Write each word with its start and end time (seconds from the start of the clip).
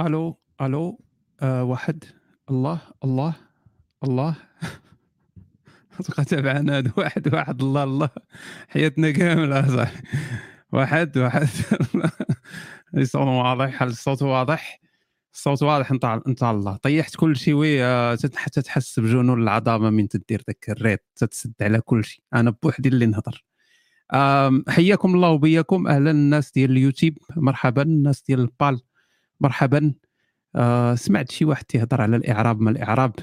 ألو 0.00 0.38
ألو 0.60 1.00
آه 1.42 1.64
واحد. 1.64 2.04
الله 2.50 2.80
الله 3.04 3.34
الله. 4.04 4.36
تبقى 6.04 6.24
تابعنا 6.24 6.78
هذا 6.78 6.92
واحد 6.96 7.34
واحد. 7.34 7.62
الله 7.62 7.84
الله. 7.84 8.08
حياتنا 8.68 9.10
كاملة 9.10 9.76
صح. 9.76 9.92
واحد 10.72 11.18
واحد. 11.18 11.48
الصوت 12.96 13.26
واضح. 13.26 13.82
الصوت 13.82 14.22
واضح؟ 14.22 14.80
الصوت 15.34 15.62
واضح. 15.62 15.90
انت 15.90 16.04
انت 16.04 16.42
الله. 16.42 16.76
طيحت 16.76 17.16
كل 17.16 17.36
شيء 17.36 17.54
وي 17.54 17.84
آه، 17.84 18.18
حتى 18.34 18.62
تحس 18.62 19.00
بجنون 19.00 19.42
العظامة 19.42 19.90
من 19.90 20.08
تدير 20.08 20.42
ذاك 20.48 20.70
الريت. 20.70 21.04
تتسد 21.16 21.54
على 21.60 21.80
كل 21.80 22.04
شيء 22.04 22.22
أنا 22.34 22.50
بوحدي 22.62 22.88
اللي 22.88 23.06
نهضر. 23.06 23.44
حياكم 24.68 25.14
الله 25.14 25.30
وبياكم 25.30 25.86
أهلا 25.86 26.10
الناس 26.10 26.52
ديال 26.52 26.70
اليوتيوب. 26.70 27.14
مرحبا 27.36 27.82
الناس 27.82 28.22
ديال 28.22 28.40
البال. 28.40 28.80
مرحبا. 29.44 29.94
آه 30.56 30.94
سمعت 30.94 31.30
شي 31.30 31.44
واحد 31.44 31.64
تيهضر 31.64 32.00
على 32.00 32.16
الإعراب 32.16 32.60
ما 32.60 32.70
الإعراب؟ 32.70 33.14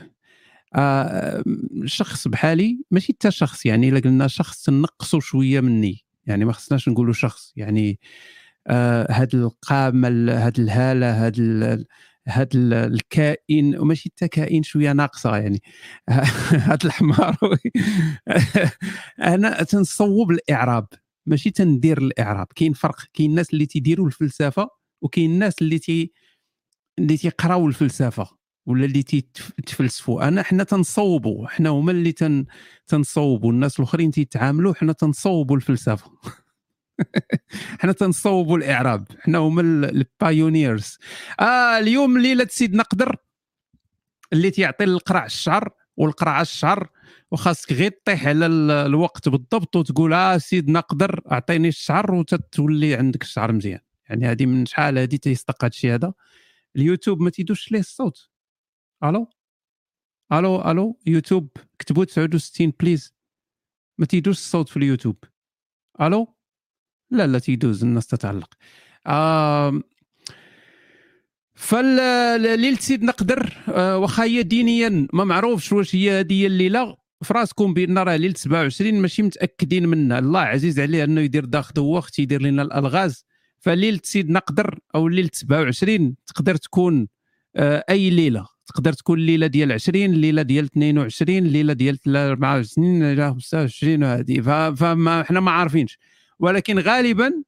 آه 0.75 1.43
شخص 1.85 2.27
بحالي 2.27 2.83
ماشي 2.91 3.13
حتى 3.13 3.31
شخص 3.31 3.65
يعني 3.65 3.89
إلا 3.89 3.99
قلنا 3.99 4.27
شخص 4.27 4.63
تنقصوا 4.63 5.19
شوية 5.19 5.61
مني. 5.61 6.05
يعني 6.27 6.45
ما 6.45 6.53
خصناش 6.53 6.89
نقولوا 6.89 7.13
شخص 7.13 7.53
يعني 7.55 7.99
آه 8.67 9.07
هاد 9.11 9.35
القامة 9.35 10.07
هاد 10.31 10.59
الهالة 10.59 11.25
هاد 11.27 11.85
هاد 12.27 12.49
الكائن 12.55 13.77
وماشي 13.79 14.09
حتى 14.15 14.27
كائن 14.27 14.63
شوية 14.63 14.91
ناقصة 14.93 15.37
يعني. 15.37 15.61
هاد 16.69 16.85
الحمار 16.85 17.37
أنا 19.33 19.63
تنصوب 19.63 20.31
الإعراب 20.31 20.87
ماشي 21.25 21.51
تندير 21.51 21.97
الإعراب. 21.97 22.47
كاين 22.55 22.73
فرق 22.73 22.95
كاين 23.13 23.29
الناس 23.29 23.53
اللي 23.53 23.65
تيديروا 23.65 24.07
الفلسفة 24.07 24.80
وكاين 25.01 25.31
الناس 25.31 25.61
اللي 25.61 25.79
تي 25.79 26.13
اللي 26.99 27.17
تيقراو 27.17 27.67
الفلسفة 27.67 28.27
ولا 28.65 28.85
اللي 28.85 29.03
تيتفلسفوا 29.03 30.27
أنا 30.27 30.43
حنا 30.43 30.63
تنصوبوا 30.63 31.47
حنا 31.47 31.69
هما 31.69 31.91
اللي 31.91 32.11
تن 32.11 32.45
تنصوبوا 32.87 33.51
الناس 33.51 33.79
الآخرين 33.79 34.11
تيتعاملوا 34.11 34.73
حنا 34.73 34.93
تنصوبوا 34.93 35.55
الفلسفة. 35.55 36.11
حنا 37.81 37.91
تنصوبوا 37.91 38.57
الإعراب. 38.57 39.07
حنا 39.19 39.37
هما 39.37 39.61
ال 39.61 39.76
pioneers 39.76 40.97
آه 41.39 41.77
اليوم 41.79 42.17
ليلة 42.17 42.47
سيدنا 42.49 42.83
قدر 42.83 43.15
اللي 44.33 44.51
تيعطي 44.51 44.83
القرع 44.83 45.25
الشعر 45.25 45.69
والقرع 45.97 46.41
الشعر 46.41 46.89
وخاصك 47.31 47.73
غير 47.73 47.91
طيح 48.05 48.27
على 48.27 48.45
الوقت 48.45 49.29
بالضبط 49.29 49.75
وتقول 49.75 50.13
آه 50.13 50.37
سيدنا 50.37 50.79
قدر 50.79 51.21
أعطيني 51.31 51.67
الشعر 51.67 52.13
وتتولي 52.13 52.95
عندك 52.95 53.23
الشعر 53.23 53.51
مزيان. 53.51 53.79
يعني 54.11 54.25
هذه 54.25 54.45
من 54.45 54.65
شحال 54.65 54.97
هذه 54.97 55.15
تيصدق 55.15 55.65
الشيء 55.65 55.93
هذا؟ 55.93 56.13
اليوتيوب 56.75 57.21
ما 57.21 57.29
تيدوش 57.29 57.71
ليه 57.71 57.79
الصوت. 57.79 58.29
ألو؟ 59.03 59.27
ألو؟ 60.33 60.71
ألو؟ 60.71 60.99
يوتيوب 61.05 61.49
كتبوا 61.79 62.05
69 62.05 62.73
please. 62.79 63.13
ما 63.97 64.05
تيدوش 64.05 64.37
الصوت 64.37 64.69
في 64.69 64.77
اليوتيوب. 64.77 65.23
ألو؟ 66.01 66.35
لا 67.11 67.27
لا 67.27 67.39
تيدوز 67.39 67.83
الناس 67.83 68.07
تتعلق. 68.07 68.53
آه 69.07 69.81
فليلة 71.55 72.75
سيدنا 72.75 73.11
قدر 73.11 73.57
آه 73.67 73.97
واخا 73.97 74.23
هي 74.23 74.43
دينيا. 74.43 75.07
ما 75.13 75.23
معروفش 75.23 75.71
واش 75.73 75.95
هي 75.95 76.19
هذه 76.19 76.47
الليلة. 76.47 76.97
في 77.23 77.33
راسكم 77.33 77.73
بأن 77.73 77.97
راه 77.97 78.15
ليله 78.15 78.33
27 78.33 79.01
ماشي 79.01 79.23
متأكدين 79.23 79.87
منها. 79.87 80.19
الله 80.19 80.39
عزيز 80.39 80.79
عليه 80.79 81.03
أنه 81.03 81.21
يدير 81.21 81.45
داخل 81.45 81.79
وقت 81.79 82.19
يدير 82.19 82.41
لنا 82.41 82.61
الألغاز. 82.61 83.25
فليلة 83.61 83.99
سيدنا 84.03 84.39
قدر 84.39 84.79
أو 84.95 85.07
ليلة 85.07 85.29
27 85.33 86.15
تقدر 86.27 86.55
تكون 86.55 87.07
آه 87.55 87.83
أي 87.89 88.09
ليلة. 88.09 88.45
تقدر 88.65 88.93
تكون 88.93 89.19
الليلة 89.19 89.47
ديال 89.47 89.71
20 89.71 90.05
الليلة 90.05 90.41
ديال 90.41 90.65
22 90.65 91.37
الليلة 91.37 91.73
ديال 91.73 91.99
24 92.07 93.31
25 93.31 94.03
وهذه. 94.03 94.41
فما 94.75 95.23
حنا 95.23 95.39
ما 95.39 95.51
عارفينش. 95.51 95.97
ولكن 96.39 96.79
غالبا 96.79 97.43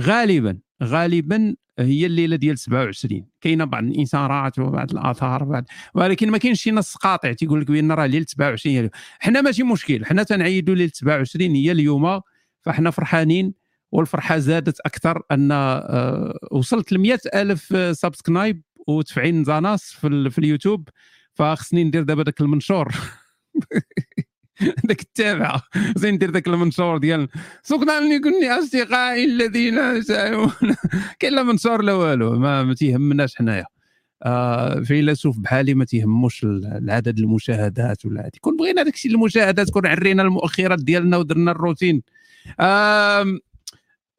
غالبا 0.00 0.58
غالبا 0.82 1.56
هي 1.78 2.06
الليلة 2.06 2.36
ديال 2.36 2.58
27 2.58 3.26
كاينة 3.40 3.64
بعض 3.64 3.84
الانسانات 3.84 4.58
وبعض 4.58 4.90
الآثار 4.92 5.44
بعض 5.44 5.64
ولكن 5.94 6.30
ما 6.30 6.38
كاينش 6.38 6.62
شي 6.62 6.70
نص 6.70 6.96
قاطع 6.96 7.32
تيقول 7.32 7.60
لك 7.60 7.70
بأن 7.70 7.92
راه 7.92 8.06
ليلة 8.06 8.26
27 8.28 8.90
حنا 9.18 9.40
ماشي 9.40 9.62
مشكل. 9.62 10.04
حنا 10.06 10.22
تنعيدوا 10.22 10.74
ليلة 10.74 10.90
27 10.94 11.50
هي 11.54 11.72
اليوم. 11.72 12.20
فاحنا 12.62 12.90
فرحانين 12.90 13.54
والفرحة 13.92 14.38
زادت 14.38 14.80
أكثر 14.80 15.22
أن 15.30 15.52
آه، 15.52 16.38
وصلت 16.50 16.92
ل 16.92 17.18
ألف 17.34 17.96
subscribe 17.98 18.62
و90 18.90 19.44
زاناس 19.44 19.82
في, 19.82 20.30
في 20.30 20.38
اليوتيوب. 20.38 20.88
فخصني 21.34 21.84
ندير 21.84 22.02
دابا 22.02 22.22
داك 22.22 22.40
المنشور. 22.40 22.88
ذاك 24.88 25.00
التابع. 25.00 25.60
زين 25.96 26.14
ندير 26.14 26.30
ذاك 26.30 26.46
المنشور 26.46 26.98
ديال 26.98 27.28
سكنا 27.62 28.00
لكل 28.00 28.44
أصدقائي 28.44 29.24
الذين 29.24 29.78
يسألون. 29.78 30.50
كاين 31.18 31.32
لا 31.32 31.42
منشور 31.42 31.82
لا 31.82 31.92
والو 31.92 32.38
ما, 32.38 32.62
ما 32.62 32.74
تيهمناش 32.74 33.36
حنايا. 33.36 33.64
آه 34.22 34.80
فيلسوف 34.80 35.38
بحالي 35.38 35.74
ما 35.74 35.84
تيهموش 35.84 36.44
العدد 36.44 37.18
المشاهدات 37.18 38.06
ولا 38.06 38.20
هذه 38.20 38.38
كون 38.40 38.56
بغينا 38.56 38.82
داك 38.82 38.94
الشيء 38.94 39.12
المشاهدات 39.12 39.70
كون 39.70 39.86
عرينا 39.86 40.22
المؤخرات 40.22 40.78
ديالنا 40.78 41.16
ودرنا 41.16 41.50
الروتين. 41.50 42.02
آه 42.60 43.38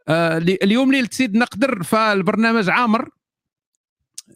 آه 0.10 0.38
اليوم 0.38 0.92
ليلة 0.92 1.10
سيدنا 1.12 1.46
قدر 1.46 1.84
فالبرنامج 1.84 2.70
عامر. 2.70 3.10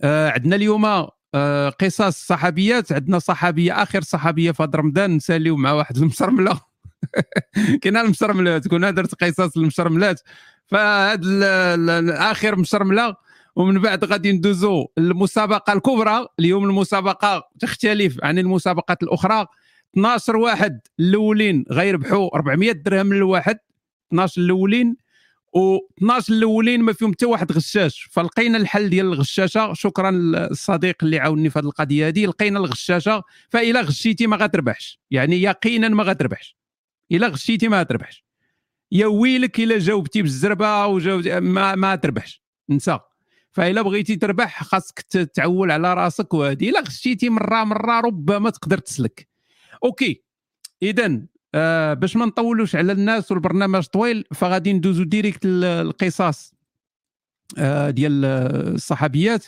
آه 0.03 0.29
عندنا 0.29 0.55
اليوم 0.55 0.85
آه، 1.35 1.69
قصص 1.69 2.25
صحابيات 2.27 2.91
عندنا 2.91 3.19
صحابيه 3.19 3.83
آخر 3.83 4.01
صحابيه 4.01 4.51
في 4.51 4.67
رمضان. 4.75 5.11
نساليو 5.15 5.57
مع 5.57 5.71
واحد 5.71 5.97
المسرمله 5.97 6.61
كاين 7.81 7.97
المسرملات 7.97 8.67
كنا 8.67 8.91
درت 8.91 9.23
قصص 9.23 9.57
المسرملات 9.57 10.21
فهاد 10.67 11.25
آخر 12.09 12.55
مسرمله 12.59 13.15
ومن 13.55 13.81
بعد 13.81 14.05
غادي 14.05 14.31
ندوزو 14.31 14.87
المسابقة 14.97 15.73
الكبرى. 15.73 16.27
اليوم 16.39 16.63
المسابقة 16.63 17.43
تختلف 17.59 18.17
عن 18.23 18.39
المسابقات 18.39 19.03
الأخرى. 19.03 19.45
12 19.93 20.35
واحد 20.35 20.79
الأولين 20.99 21.65
غيربحوا 21.71 22.35
400 22.35 22.71
درهم 22.71 23.13
للواحد 23.13 23.57
12 24.11 24.41
الأولين 24.41 25.02
و12 25.57 26.29
الأولين 26.29 26.81
ما 26.81 26.93
فيهم 26.93 27.11
حتى 27.11 27.25
واحد 27.25 27.51
غشاش. 27.51 28.09
فلقينا 28.11 28.57
الحل 28.57 28.89
ديال 28.89 29.05
الغشاشة. 29.05 29.73
شكرا 29.73 30.11
للصديق 30.11 31.03
اللي 31.03 31.19
عاونني 31.19 31.49
في 31.49 31.59
هذه 31.59 31.65
القضية 31.65 32.07
هذه. 32.07 32.25
لقينا 32.25 32.59
الغشاشة. 32.59 33.23
فإلا 33.49 33.81
غشيتي 33.81 34.27
ما 34.27 34.37
غتربحش. 34.37 34.99
يعني 35.11 35.41
يقينا 35.41 35.89
ما 35.89 36.03
غتربحش. 36.03 36.57
إلا 37.11 37.27
غشيتي 37.27 37.67
ما 37.67 37.79
غتربحش. 37.79 38.25
يا 38.91 39.07
ويلك 39.07 39.59
إلا 39.59 39.79
جاوبتي 39.79 40.21
بالزربة 40.21 40.67
أو 40.67 40.99
جاوبتي 40.99 41.39
ما 41.39 41.75
ما 41.75 41.95
تربحش. 41.95 42.41
انسى. 42.71 42.99
فإلا 43.51 43.81
بغيتي 43.81 44.15
تربح 44.15 44.63
خاصك 44.63 44.99
تعول 45.33 45.71
على 45.71 45.93
راسك 45.93 46.33
وهذه. 46.33 46.69
إلا 46.69 46.79
غشيتي 46.81 47.29
مره 47.29 47.63
مرة 47.63 47.99
ربما 47.99 48.49
تقدر 48.49 48.77
تسلك. 48.77 49.27
OK. 49.83 50.23
اذا 50.83 51.21
آه 51.55 51.93
باش 51.93 52.15
ما 52.15 52.25
نطولوش 52.25 52.75
على 52.75 52.91
الناس 52.91 53.31
والبرنامج 53.31 53.83
طويل 53.85 54.25
فغادي 54.33 54.73
ندوزو 54.73 55.03
direct 55.03 55.39
القصص 55.45 56.53
آه 57.57 57.89
ديال 57.89 58.25
الصحابيات 58.75 59.45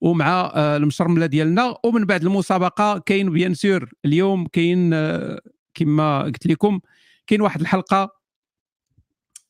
ومع 0.00 0.52
آه 0.54 0.76
المشرملة 0.76 1.26
ديالنا. 1.26 1.74
ومن 1.84 2.04
بعد 2.04 2.22
المسابقة 2.24 2.98
كاين 2.98 3.30
bien 3.30 3.54
sûr 3.54 3.90
اليوم 4.04 4.46
كاين 4.46 4.90
آه 4.94 5.40
كما 5.74 6.22
قلت 6.22 6.46
لكم 6.46 6.80
كاين 7.26 7.40
واحد 7.40 7.60
الحلقة 7.60 8.16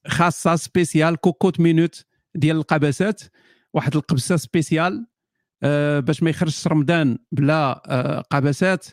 خاصة 0.06 0.56
spécial 0.56 1.17
cocotte-minute 1.17 2.05
ديال 2.34 2.56
القبسات 2.56 3.23
واحد 3.75 3.97
القبسة 3.97 4.37
spécial 4.37 5.06
آه 5.62 6.00
باش 6.00 6.23
ما 6.23 6.31
يخرجش 6.31 6.67
رمضان 6.67 7.19
بلا 7.32 7.82
آه 7.87 8.20
قبسات 8.20 8.87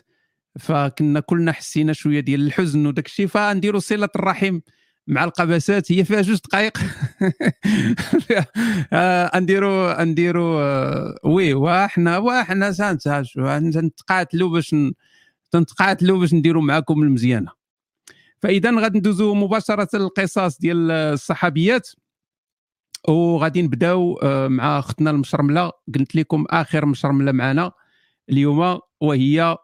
فكنا 0.60 1.20
كلنا 1.20 1.52
حسينا 1.52 1.92
شوية 1.92 2.20
ديال 2.20 2.46
الحزن 2.46 2.86
وداك 2.86 3.06
الشيء 3.06 3.26
فنديروا 3.26 3.80
صلة 3.80 4.08
الرحم 4.16 4.60
مع 5.06 5.24
القبسات 5.24 5.92
هي 5.92 6.04
فيها 6.04 6.22
جوج 6.22 6.38
دقائق 6.38 6.78
آه، 8.92 9.38
نديروا 9.38 10.04
نديروا 10.04 10.62
آه، 10.62 11.18
oui 11.24 11.54
وحنا 11.54 12.18
وحنا 12.18 12.70
نتقاتلوا 13.80 14.50
باش 14.50 14.74
نتقاتلوا 15.54 16.18
باش 16.18 16.34
نديروا 16.34 16.62
معكم 16.62 17.02
المزيانة. 17.02 17.50
فإذا 18.38 18.80
غادي 18.80 18.98
ندوزو 18.98 19.34
مباشرة 19.34 19.88
القصص 19.94 20.58
ديال 20.58 20.90
الصحابيات 20.90 21.90
وغادي 23.08 23.62
نبداو 23.62 24.18
آه، 24.22 24.48
مع 24.48 24.78
أختنا 24.78 25.10
المشرملة. 25.10 25.72
قلت 25.94 26.14
لكم 26.14 26.44
آخر 26.50 26.86
مشرملة 26.86 27.32
معنا 27.32 27.72
اليوم 28.30 28.80
وهي 29.00 29.56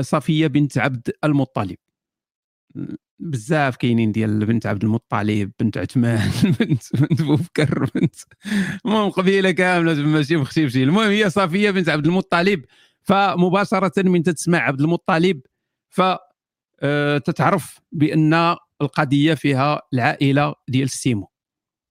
صفية 0.00 0.46
بنت 0.46 0.78
عبد 0.78 1.10
المطلب. 1.24 1.76
بزاف 3.18 3.76
كاينين 3.76 4.12
ديال 4.12 4.46
بنت 4.46 4.66
عبد 4.66 4.84
المطلب 4.84 5.52
بنت 5.60 5.78
عثمان 5.78 6.30
بنت 6.60 6.96
بنت 6.96 7.22
بوبكر 7.22 7.90
بنت 7.94 8.14
المهم 8.86 9.10
قبيلة 9.10 9.50
كاملة 9.50 9.94
ماشي 9.94 10.36
مختلفين 10.36 10.82
المهم 10.88 11.10
هي 11.10 11.30
صفية 11.30 11.70
بنت 11.70 11.88
عبد 11.88 12.06
المطلب 12.06 12.64
فمباشرة 13.02 14.02
من 14.02 14.22
تسمع 14.22 14.58
عبد 14.58 14.80
المطلب 14.80 15.40
ف 15.88 16.02
آه، 16.80 17.18
تتعرف 17.18 17.80
بأن 17.92 18.56
القضية 18.82 19.34
فيها 19.34 19.80
العائلة 19.94 20.54
ديال 20.68 20.84
السيمو 20.84 21.28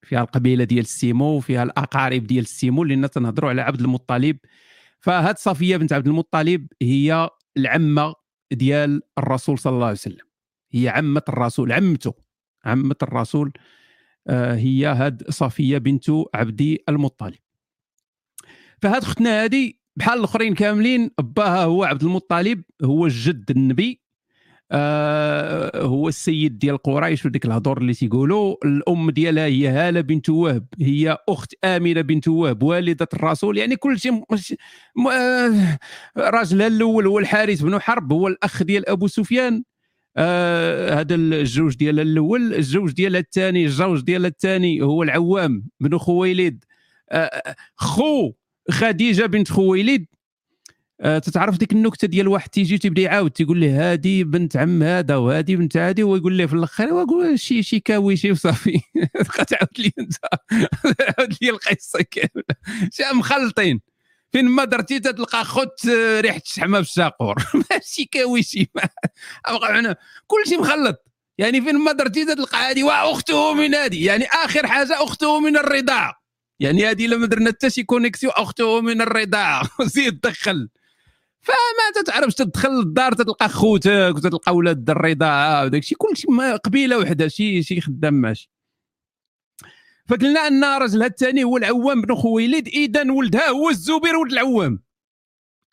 فيها 0.05 0.21
القبيلة 0.21 0.63
ديال 0.63 0.83
السيمو 0.83 1.25
وفيها 1.25 1.63
الأقارب 1.63 2.27
ديال 2.27 2.43
السيمو 2.43 2.83
لأن 2.83 3.09
تنهضروا 3.09 3.49
على 3.49 3.61
عبد 3.61 3.81
المطلب. 3.81 4.37
فهاد 4.99 5.37
صفية 5.37 5.77
بنت 5.77 5.93
عبد 5.93 6.07
المطلب 6.07 6.67
هي 6.81 7.29
العمة 7.57 8.15
ديال 8.51 9.01
الرسول 9.17 9.59
صلى 9.59 9.73
الله 9.73 9.85
عليه 9.85 9.95
وسلم. 9.95 10.25
هي 10.71 10.89
عمة 10.89 11.21
الرسول 11.29 11.71
عمته 11.71 12.13
عمة 12.65 12.95
الرسول 13.03 13.53
آه، 14.27 14.55
هي 14.55 14.85
هاد 14.85 15.29
صفية 15.29 15.77
بنت 15.77 16.05
عبد 16.33 16.77
المطلب. 16.89 17.39
فهاد 18.81 19.01
اختنا 19.03 19.43
هذه 19.43 19.73
بحال 19.95 20.19
الآخرين 20.19 20.53
كاملين 20.55 21.11
باها 21.19 21.63
هو 21.63 21.83
عبد 21.83 22.03
المطلب 22.03 22.63
هو 22.83 23.07
جد 23.07 23.51
النبي. 23.51 24.04
آه 24.71 25.83
هو 25.83 26.07
السيد 26.07 26.59
ديال 26.59 26.77
قريش 26.77 27.25
وديك 27.25 27.45
الهضور 27.45 27.77
اللي 27.77 27.93
تيقولوا 27.93 28.55
الأم 28.65 29.11
ديالها 29.11 29.45
هي 29.45 29.67
هالة 29.67 30.01
بنت 30.01 30.29
وهب 30.29 30.67
هي 30.81 31.17
أخت 31.29 31.53
آمنة 31.63 32.01
بنت 32.01 32.27
وهب 32.27 32.63
والدة 32.63 33.07
الرسول 33.13 33.57
يعني 33.57 33.75
كل 33.75 33.99
شيء 33.99 34.23
آه 35.11 35.77
راجلها 36.17 36.67
الأول 36.67 37.07
هو 37.07 37.19
الحارث 37.19 37.61
بن 37.61 37.79
حرب 37.81 38.13
هو 38.13 38.27
الأخ 38.27 38.63
ديال 38.63 38.89
أبو 38.89 39.07
سفيان. 39.07 39.63
آه 40.17 40.99
هذا 41.01 41.15
الجوج 41.15 41.75
ديالها 41.75 42.03
الأول 42.03 42.53
الزوج 42.53 42.91
ديالها 42.93 43.19
الثاني 43.19 43.65
الزوج 43.65 44.01
ديالها 44.01 44.27
الثاني 44.29 44.81
هو 44.81 45.03
العوام 45.03 45.63
بن 45.79 45.97
خويلد. 45.97 46.63
آه 47.11 47.55
خو 47.77 48.31
خديجة 48.71 49.25
بنت 49.25 49.51
خويلد 49.51 50.05
آه 50.05 50.14
تتعرف 51.03 51.57
ديك 51.57 51.71
النكتة 51.71 52.07
ديال 52.07 52.27
واحد 52.27 52.49
تيجي 52.49 52.77
تيبدأ 52.77 53.01
يعاود 53.01 53.31
تيقول 53.31 53.61
له 53.61 53.91
هادي 53.91 54.23
بنت 54.23 54.57
عم 54.57 54.83
هذا 54.83 55.15
وهادي 55.15 55.55
بنت 55.55 55.77
هادي 55.77 56.03
ويقول 56.03 56.37
له 56.37 56.45
في 56.45 56.53
الآخر 56.53 56.93
وقول 56.93 57.39
شي 57.39 57.63
شي 57.63 57.79
كاويشي 57.79 58.31
وصافي. 58.31 58.81
تعاود 59.49 59.69
لي 59.77 59.91
أنت. 59.99 60.13
عاود 61.17 61.35
لي 61.41 61.49
القصة 61.49 61.99
كاملة. 62.11 62.45
شي 62.91 63.03
مخلطين 63.13 63.81
فين 64.31 64.45
ما 64.45 64.65
درتي 64.65 64.99
تلقى 64.99 65.45
خوت 65.45 65.87
آه، 65.87 66.21
ريحة 66.21 66.41
الشحمة 66.45 66.81
في 66.81 66.89
الشاقور. 66.89 67.35
ماشي 67.71 68.05
كاويشي 68.11 68.69
ما. 68.75 68.89
كل 70.27 70.49
شيء 70.49 70.59
مخلط. 70.61 71.05
يعني 71.37 71.61
فين 71.61 71.75
ما 71.75 71.91
درتي 71.91 72.25
تلقى 72.25 72.57
هذه 72.57 72.83
واخته 72.83 73.53
من 73.53 73.75
هذه 73.75 74.05
يعني 74.05 74.25
آخر 74.25 74.67
حاجة 74.67 75.03
أخته 75.03 75.39
من 75.39 75.57
الرضاعه 75.57 76.25
يعني 76.59 76.85
هذه 76.85 77.07
لما 77.07 77.27
درنا 77.27 77.49
حتى 77.49 77.69
شي 77.69 77.83
كونيكسيون 77.83 78.33
أخته 78.35 78.81
من 78.81 79.01
الرضاعه 79.01 79.69
زيد 79.95 80.19
دخل. 80.21 80.69
فما 81.45 82.01
تتعرفش 82.01 82.35
تدخل 82.35 82.69
للدار 82.69 83.13
تلقى 83.13 83.49
خوتك 83.49 84.13
وتلقى 84.15 84.55
ولاد 84.55 84.89
الرضاعه 84.89 85.65
وداك 85.65 85.81
الشيء 85.81 85.97
كلشي 85.97 86.27
قبيلة 86.63 86.97
وحدة 86.97 87.27
شي 87.27 87.63
شي 87.63 87.81
خدام 87.81 88.13
ماشي 88.13 88.51
فقلنا 90.07 90.39
أن 90.39 90.63
راجلها 90.63 91.07
الثاني 91.07 91.43
هو 91.43 91.57
العوام 91.57 92.01
بن 92.01 92.15
خويلد 92.15 92.67
إذا 92.67 93.11
ولدها 93.11 93.49
هو 93.49 93.69
الزبير 93.69 94.15
ولد 94.15 94.31
العوام. 94.31 94.83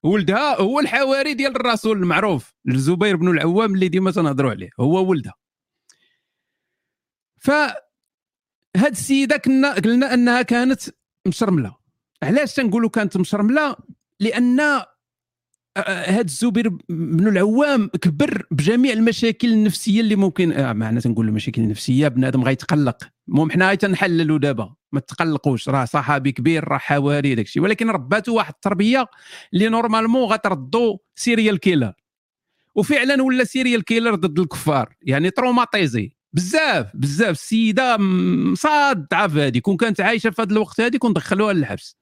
ولدها 0.03 0.61
هو 0.61 0.81
الحواري 0.81 1.35
ديال 1.35 1.57
الرسول 1.57 1.99
المعروف 1.99 2.55
الزبير 2.69 3.17
بن 3.17 3.29
العوام 3.29 3.75
اللي 3.75 3.89
ديما 3.89 4.11
تنهضروا 4.11 4.51
عليه 4.51 4.71
هو 4.81 5.09
ولدها. 5.11 5.35
ف 7.41 7.51
هاد 8.77 8.91
السيدة 8.91 9.37
كنا 9.37 9.75
قلنا 9.75 10.15
أنها 10.15 10.43
كانت 10.43 10.81
مشرملة. 11.27 11.77
علاش 12.23 12.55
تنقولوا 12.55 12.91
كانت 12.91 13.17
مشرملة؟ 13.17 13.77
لأن 14.21 14.61
هذا 15.79 16.21
الزبير 16.21 16.69
بن 16.89 17.29
العوام 17.29 17.89
كبر 17.89 18.47
بجميع 18.51 18.93
المشاكل 18.93 19.53
النفسية 19.53 20.01
اللي 20.01 20.17
ممكن 20.17 20.53
آه 20.53 20.73
معنا 20.73 21.01
تنقول 21.01 21.29
المشاكل 21.29 21.63
النفسيه 21.63 22.09
بنادم 22.09 22.45
غيتقلق. 22.45 22.97
المهم 23.29 23.51
حنا 23.51 23.75
تنحللوا 23.75 24.39
دابا 24.39 24.75
ما 24.93 25.01
تقلقوش 25.01 25.69
راه 25.69 25.85
صحابي 25.85 26.33
كبير 26.33 26.69
راه 26.69 26.79
حواري 26.79 27.35
داكشي. 27.35 27.61
ولكن 27.61 27.91
رباتو 27.91 28.35
واحد 28.35 28.55
التربية 28.55 29.07
اللي 29.55 29.69
نورمالمون 29.69 30.23
غتردو 30.25 30.99
سيريال 31.15 31.61
كيلر 31.61 31.93
وفعلا 32.75 33.23
ولا 33.23 33.45
سيريال 33.45 33.85
كيلر 33.85 34.15
ضد 34.15 34.39
الكفار. 34.39 34.95
يعني 35.03 35.31
تروماتيزي 35.31 36.13
بزاف 36.33 36.97
بزاف. 36.97 37.31
السيدة 37.31 37.97
مصادعه 37.97 39.29
في 39.29 39.41
هذه 39.41 39.59
كون 39.59 39.77
كانت 39.77 40.01
عايشة 40.01 40.31
في 40.31 40.43
هذا 40.43 40.53
الوقت 40.53 40.81
هذه 40.81 40.97
كون 40.97 41.13
دخلوها 41.13 41.53
للحبس. 41.53 42.02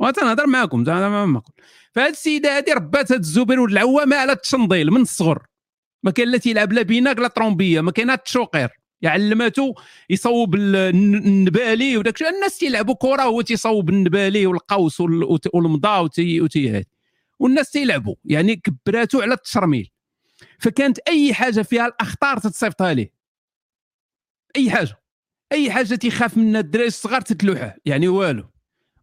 وتنهضر 0.00 0.46
معكم 0.46 0.80
أنا 0.80 1.08
ما 1.08 1.26
نقول 1.26 1.54
فهاد 1.92 2.10
السيدة 2.10 2.58
هذه 2.58 2.72
ربات 2.74 3.12
هاد 3.12 3.20
الزبير 3.20 3.60
ولد 3.60 3.72
العوامة 3.72 4.16
على 4.16 4.32
التشنضيل 4.32 4.90
من 4.90 5.00
الصغر. 5.00 5.46
ما 6.02 6.10
كان 6.10 6.28
لا 6.28 6.38
تيلعب 6.38 6.72
لا 6.72 6.82
بيناك 6.82 7.18
لا 7.18 7.28
طرومبيه 7.28 7.80
ما 7.80 7.90
كاين 7.90 8.10
التشوقير 8.10 8.68
علماتو 9.04 9.74
يصوب 10.10 10.54
النبالي 10.54 11.96
وداك 11.96 12.22
الناس 12.22 12.58
تيلعبوا 12.58 12.94
كرة 12.94 13.22
هو 13.22 13.40
تيصوب 13.40 13.90
النبالي 13.90 14.46
والقوس 14.46 15.00
والمضا 15.00 15.98
وتي 15.98 16.84
والناس 17.38 17.70
تيلعبوا. 17.70 18.14
يعني 18.24 18.56
كبراتو 18.56 19.20
على 19.20 19.34
التشرميل. 19.34 19.90
فكانت 20.58 20.98
أي 20.98 21.34
حاجة 21.34 21.62
فيها 21.62 21.86
الأخطار 21.86 22.38
تتصيفطها 22.38 22.94
ليه. 22.94 23.12
أي 24.56 24.70
حاجة. 24.70 25.02
أي 25.52 25.70
حاجة 25.70 25.94
تيخاف 25.94 26.36
منها 26.36 26.60
الدراري 26.60 26.88
الصغار 26.88 27.20
تتلوحه. 27.20 27.76
يعني 27.84 28.08
والو. 28.08 28.49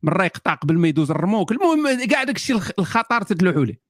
مره 0.03 0.23
يقطع 0.23 0.53
قبل 0.53 0.77
ما 0.77 0.87
يدوز 0.87 1.11
الرموك. 1.11 1.51
المهم 1.51 2.05
كاع 2.05 2.23
داك 2.23 2.35
الشيء 2.35 2.55
الخطر 2.79 3.21
تدلوحوا 3.21 3.65
ليه. 3.65 3.81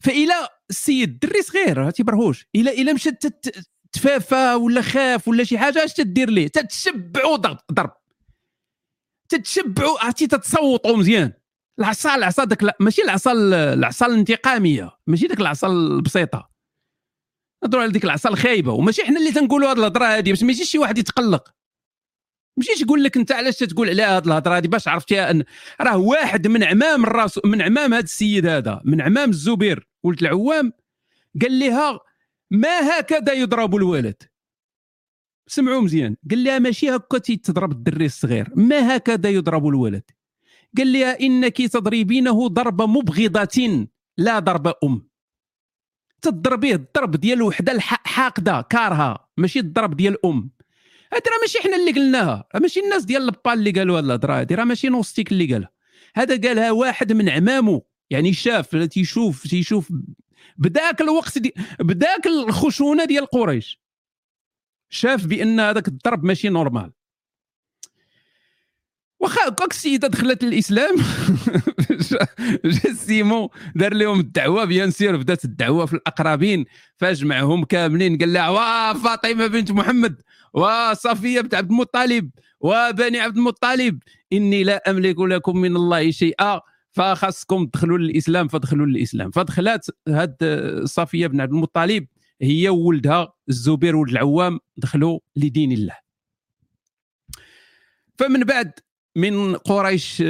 فإلى 0.00 0.34
السيد 0.70 1.10
الدري 1.10 1.42
صغير 1.42 1.90
تيبرهوش 1.90 2.46
إلى 2.54 2.70
إلى 2.70 2.92
مشى 2.92 3.10
تفافى 3.92 4.54
ولا 4.54 4.82
خاف 4.82 5.28
ولا 5.28 5.44
شي 5.44 5.58
حاجة 5.58 5.84
اش 5.84 5.92
تدير 5.92 6.30
ليه؟ 6.30 6.48
تتشبعوا 6.48 7.36
ضرب. 7.72 7.90
تتشبعوا 9.28 10.04
عرفتي 10.04 10.26
تتصوتوا 10.26 10.96
مزيان. 10.96 11.32
العصا 11.78 12.14
العصا 12.14 12.44
داك 12.44 12.80
ماشي 12.80 13.02
العصا 13.02 13.32
العصا 13.72 14.06
الانتقامية. 14.06 14.90
ماشي 15.06 15.26
داك 15.26 15.40
العصا 15.40 15.66
البسيطة. 15.66 16.50
نهضروا 17.64 17.82
على 17.82 17.92
ديك 17.92 18.04
العصا 18.04 18.28
الخايبة. 18.28 18.72
وماشي 18.72 19.04
حنا 19.04 19.18
اللي 19.18 19.32
تنقولوا 19.32 19.72
هذه 19.72 19.78
الهضرة 19.78 20.04
هذه 20.06 20.30
باش 20.30 20.42
ما 20.42 20.52
يجيش 20.52 20.70
شي 20.70 20.78
واحد 20.78 20.98
يتقلق. 20.98 21.54
ماشي 22.56 22.84
تقول 22.84 23.04
لك 23.04 23.16
أنت 23.16 23.32
علاش 23.32 23.56
تقول 23.56 23.88
على 23.88 24.02
هذه 24.02 24.26
الهضرة 24.26 24.56
هذه 24.58 24.66
باش 24.66 24.88
عرفتيها 24.88 25.30
أن 25.30 25.44
راه 25.80 25.96
واحد 25.96 26.46
من 26.46 26.64
عمام 26.64 27.04
الرسول 27.04 27.42
من 27.46 27.62
عمام 27.62 27.94
هذا 27.94 28.04
السيد 28.04 28.46
هذا 28.46 28.80
من 28.84 29.00
عمام 29.00 29.30
الزبير 29.30 29.88
ولد 30.02 30.22
العوام 30.22 30.72
قال 31.42 31.58
لها 31.58 32.00
ما 32.50 32.98
هكذا 32.98 33.32
يضرب 33.32 33.76
الولد 33.76 34.22
سمعوا 35.46 35.80
مزيان. 35.80 36.16
قال 36.30 36.44
لها 36.44 36.58
ماشي 36.58 36.90
هكا 36.90 37.18
تضرب 37.18 37.72
الدري 37.72 38.06
الصغير 38.06 38.50
ما 38.56 38.96
هكذا 38.96 39.30
يضرب 39.30 39.66
الولد 39.66 40.10
قال 40.78 40.92
لها 40.92 41.20
إنك 41.20 41.56
تضربينه 41.56 42.48
ضرب 42.48 42.82
مبغضة 42.82 43.86
لا 44.18 44.38
ضرب 44.38 44.66
أم. 44.84 45.08
تضربيه 46.22 46.74
الضرب 46.74 47.10
ديال 47.10 47.42
وحدة 47.42 47.80
حاقدة 47.80 48.60
كارهة 48.60 49.28
ماشي 49.36 49.58
الضرب 49.58 49.96
ديال 49.96 50.26
أم. 50.26 50.50
هذه 51.12 51.22
راه 51.26 51.40
ماشي 51.40 51.58
حنا 51.58 51.76
اللي 51.76 51.92
قلناها. 51.92 52.44
راه 52.54 52.60
ماشي 52.60 52.80
الناس 52.80 53.04
ديال 53.04 53.22
البال 53.22 53.52
اللي 53.52 53.70
قالوا 53.70 53.98
هذه 53.98 54.04
الهضرة 54.04 54.40
هذه 54.40 54.54
راه 54.54 54.64
ماشي 54.64 54.88
نوستيك 54.88 55.32
اللي 55.32 55.52
قالها. 55.52 55.70
هذا 56.16 56.48
قالها 56.48 56.70
واحد 56.70 57.12
من 57.12 57.28
عمامه 57.28 57.82
يعني 58.10 58.32
شاف 58.32 58.76
تيشوف 58.76 59.46
تيشوف 59.46 59.92
بداك 60.56 61.00
الوقت 61.00 61.38
دي 61.38 61.54
بداك 61.80 62.26
الخشونة 62.26 63.04
ديال 63.04 63.26
قريش. 63.26 63.80
شاف 64.90 65.26
بأن 65.26 65.60
هذاك 65.60 65.88
الضرب 65.88 66.24
ماشي 66.24 66.48
normal. 66.48 66.92
واخا 69.24 69.48
هكاك 69.48 69.70
السيده 69.70 70.08
دخلت 70.08 70.44
الاسلام 70.44 70.96
جا 72.64 72.92
السيمو 72.94 73.48
دار 73.74 73.94
لهم 73.94 74.20
الدعوة 74.20 74.64
bien 74.64 74.90
sûr 74.90 75.16
بدات 75.16 75.44
الدعوة 75.44 75.86
في 75.86 75.92
الأقربين 75.92 76.64
فاجمعهم 76.96 77.64
كاملين 77.64 78.18
قال 78.18 78.32
لها 78.32 78.48
وا 78.48 78.92
فاطمة 78.92 79.46
بنت 79.46 79.72
محمد 79.72 80.22
وصفيه 80.52 81.40
بنت 81.40 81.54
عبد 81.54 81.70
المطلب 81.70 82.30
وبني 82.60 83.20
عبد 83.20 83.36
المطلب 83.36 83.98
إني 84.32 84.64
لا 84.64 84.90
أملك 84.90 85.18
لكم 85.18 85.56
من 85.56 85.76
الله 85.76 86.10
شيئا 86.10 86.60
فخاصكم 86.92 87.66
تدخلوا 87.66 87.98
للإسلام 87.98 88.48
فدخلوا 88.48 88.86
للإسلام. 88.86 89.30
فدخلت 89.30 89.90
هاد 90.08 90.36
صفية 90.84 91.26
بن 91.26 91.40
عبد 91.40 91.52
المطلب 91.52 92.06
هي 92.42 92.68
وولدها 92.68 93.32
الزبير 93.48 93.96
ولد 93.96 94.10
العوام 94.10 94.60
دخلوا 94.76 95.18
لدين 95.36 95.72
الله. 95.72 95.96
فمن 98.18 98.40
بعد 98.40 98.72
من 99.16 99.56
قريش 99.56 100.20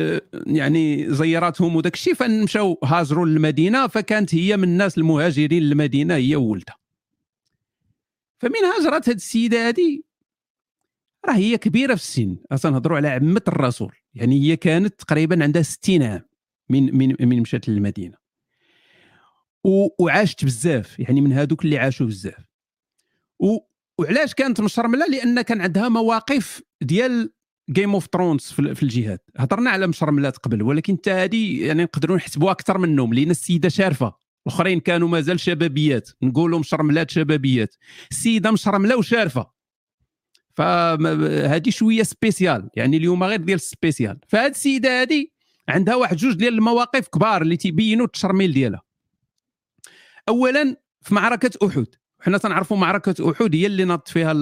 يعني 0.46 1.14
زيراتهم 1.14 1.76
وداك 1.76 1.94
الشيء 1.94 2.14
فمشاو 2.14 2.78
هاجروا 2.84 3.26
للمدينة 3.26 3.86
فكانت 3.86 4.34
هي 4.34 4.56
من 4.56 4.64
الناس 4.64 4.98
المهاجرين 4.98 5.62
للمدينة 5.62 6.14
هي 6.14 6.36
وولدها. 6.36 6.76
فمن 8.38 8.64
هاجرت 8.64 9.08
هذه 9.08 9.16
السيدة 9.16 9.68
هذه 9.68 10.00
راه 11.26 11.34
هي 11.34 11.58
كبيرة 11.58 11.94
في 11.94 12.00
السن. 12.00 12.36
تنهضروا 12.62 12.96
على 12.96 13.08
عمة 13.08 13.42
الرسول. 13.48 13.92
يعني 14.14 14.42
هي 14.42 14.56
كانت 14.56 15.00
تقريبا 15.00 15.42
عندها 15.42 15.62
60 15.62 16.02
عام 16.02 16.22
من 16.68 16.96
من 16.96 17.16
من 17.20 17.40
مشات 17.40 17.68
للمدينة. 17.68 18.16
وعاشت 19.98 20.44
بزاف. 20.44 20.98
يعني 20.98 21.20
من 21.20 21.32
هذوك 21.32 21.64
اللي 21.64 21.78
عاشوا 21.78 22.06
بزاف. 22.06 22.44
وعلاش 23.98 24.34
كانت 24.34 24.60
مشرملة؟ 24.60 25.06
لأن 25.06 25.42
كان 25.42 25.60
عندها 25.60 25.88
مواقف 25.88 26.62
ديال 26.82 27.32
Game 27.70 27.94
of 27.94 28.08
Thrones 28.12 28.42
في 28.52 28.82
الجهاد. 28.82 29.18
هضرنا 29.36 29.70
على 29.70 29.86
مشرملات 29.86 30.36
قبل 30.36 30.62
ولكن 30.62 30.96
حتى 30.96 31.10
هذه 31.10 31.66
يعني 31.66 31.82
نقدروا 31.82 32.16
نحسبوها 32.16 32.52
أكثر 32.52 32.78
منهم 32.78 33.14
لأن 33.14 33.30
السيدة 33.30 33.68
شارفة. 33.68 34.12
الأخرين 34.46 34.80
كانوا 34.80 35.08
مازال 35.08 35.40
شبابيات. 35.40 36.10
نقولوا 36.22 36.58
مشرملات 36.58 37.10
شبابيات. 37.10 37.74
السيدة 38.10 38.50
مشرمله 38.50 38.96
وشارفة. 38.96 39.54
فهذه 40.54 41.70
شوية 41.70 42.02
spécial 42.02 42.70
يعني 42.76 42.96
اليوم 42.96 43.24
غير 43.24 43.40
ديال 43.40 43.60
spécial. 43.60 44.18
فهاد 44.28 44.50
السيدة 44.50 45.02
هذه 45.02 45.26
عندها 45.68 45.94
واحد 45.94 46.16
جوج 46.16 46.34
ديال 46.34 46.54
المواقف 46.54 47.08
كبار 47.08 47.42
اللي 47.42 47.56
تيبينوا 47.56 48.06
التشرميل 48.06 48.52
ديالها. 48.52 48.82
اولا 50.28 50.76
في 51.02 51.14
معركة 51.14 51.66
أحد. 51.66 51.86
حنا 52.24 52.38
تنعرفوا 52.38 52.76
معركة 52.76 53.30
أحد 53.30 53.54
هي 53.54 53.66
اللي 53.66 53.84
ناضت 53.84 54.08
فيها 54.08 54.32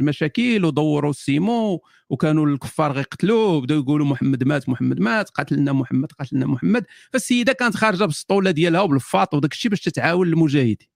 المشاكل 0.00 0.64
ودوروا 0.64 1.10
السيمو 1.10 1.82
وكانوا 2.10 2.46
الكفار 2.46 2.92
غيقتلوه 2.92 3.60
بداو 3.60 3.78
يقولوا 3.78 4.06
محمد 4.06 4.44
مات 4.44 4.68
محمد 4.68 5.00
مات 5.00 5.30
قتلنا 5.30 5.72
محمد 5.72 6.12
قتلنا 6.12 6.46
محمد. 6.46 6.86
فالسيدة 7.12 7.52
كانت 7.52 7.76
خارجة 7.76 8.04
بالسطولة 8.04 8.50
ديالها 8.50 8.80
وبالفاط 8.80 9.34
وداك 9.34 9.52
الشيء 9.52 9.70
باش 9.70 9.80
تتعاون 9.80 10.28
المجاهدين 10.28 10.88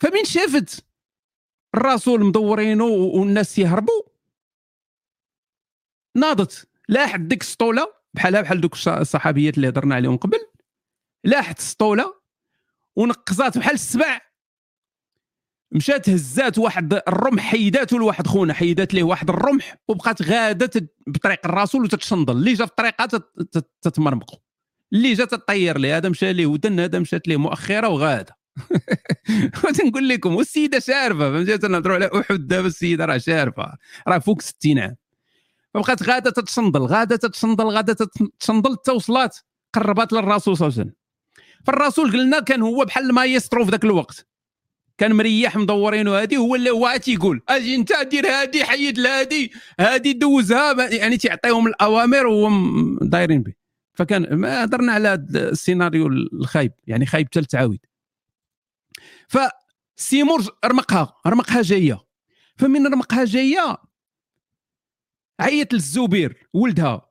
فمن 0.00 0.24
شافت 0.24 0.84
الرسول 1.74 2.24
مدورينه 2.24 2.84
والناس 2.84 3.58
يهربوا؟ 3.58 4.02
ناضت. 6.16 6.68
لاحت 6.88 7.20
ديك 7.20 7.42
السطولة 7.42 7.92
بحالها 8.14 8.40
بحال 8.40 8.60
دوك 8.60 8.74
الصحابيات 8.88 9.56
اللي 9.56 9.68
هضرنا 9.68 9.94
عليهم 9.94 10.16
قبل 10.16 10.38
لاحت 11.24 11.58
السطولة 11.58 12.19
ونقزات 13.00 13.58
بحال 13.58 13.74
السبع 13.74 14.20
مشات 15.72 16.10
هزات 16.10 16.58
واحد 16.58 16.94
الرمح 17.08 17.42
حيداتو 17.42 17.98
لواحد 17.98 18.26
خونا 18.26 18.54
حيدات 18.54 18.94
ليه 18.94 19.02
واحد 19.02 19.30
الرمح 19.30 19.76
وبقات 19.88 20.22
غاده 20.22 20.90
بطريق 21.06 21.40
الرسول 21.44 21.84
وتتشنضل. 21.84 22.36
اللي 22.36 22.52
جا 22.52 22.64
في 22.66 22.70
الطريقة 22.70 23.22
تتمرمقوا 23.82 24.38
اللي 24.92 25.12
جا 25.12 25.24
تطير 25.24 25.78
ليه 25.78 25.96
هذا 25.96 26.08
مشى 26.08 26.32
ليه 26.32 26.46
ودن 26.46 26.80
هذا 26.80 26.98
مشات 26.98 27.28
ليه 27.28 27.36
مؤخرة 27.36 27.88
وغادة. 27.88 28.36
تنقول 29.78 30.08
لكم 30.08 30.36
والسيدة 30.36 30.78
شارفه 30.78 31.30
فهمتي 31.30 31.58
تنهضروا 31.58 31.94
على 31.94 32.10
أحد 32.20 32.46
دابا 32.46 32.66
السيدة 32.66 33.04
راه 33.04 33.18
شارفه 33.18 33.76
راه 34.08 34.18
فوق 34.18 34.42
60 34.42 34.78
عام. 34.78 34.96
فبقات 35.74 36.02
غادة 36.02 36.30
تتشنضل 36.30 36.80
غادة 36.80 37.16
تتشنضل 37.16 37.64
غادة 37.64 37.92
تتشنضل 37.92 38.76
حتى 38.76 38.92
وصلات 38.92 39.36
قربات 39.74 40.12
للرسول 40.12 40.56
صلى 40.56 40.68
الله 40.68 40.78
عليه 40.78 40.90
وسلم. 40.90 40.99
فالرسول 41.64 42.12
قلنا 42.12 42.40
كان 42.40 42.62
هو 42.62 42.84
بحال 42.84 43.04
المايسترو 43.04 43.64
في 43.64 43.70
ذاك 43.70 43.84
الوقت. 43.84 44.26
كان 44.98 45.12
مريح 45.12 45.56
مدورين 45.56 46.08
وهادي 46.08 46.36
هو 46.36 46.54
اللي 46.54 46.70
هو 46.70 46.96
تيقول 46.96 47.42
أجي 47.48 47.74
انت 47.74 47.92
دير 48.10 48.26
هادي 48.26 48.64
حيد 48.64 48.98
لهادي 48.98 49.52
هادي 49.80 50.12
دوزها. 50.12 50.88
يعني 50.88 51.16
تيعطيهم 51.16 51.66
الأوامر 51.66 52.26
وهو 52.26 52.50
دايرين 53.02 53.42
به. 53.42 53.52
فكان 53.94 54.34
ما 54.34 54.64
هضرنا 54.64 54.92
على 54.92 55.14
السيناريو 55.34 56.06
الخايب 56.06 56.72
يعني 56.86 57.06
خايب 57.06 57.26
حتى 57.26 57.38
التعاود 57.38 57.78
فسيمور 59.28 60.58
رمقها 60.64 61.14
رمقها 61.26 61.62
جاية. 61.62 62.00
فمن 62.56 62.86
رمقها 62.86 63.24
جاية 63.24 63.76
عيط 65.40 65.72
للزبير 65.72 66.48
ولدها. 66.52 67.10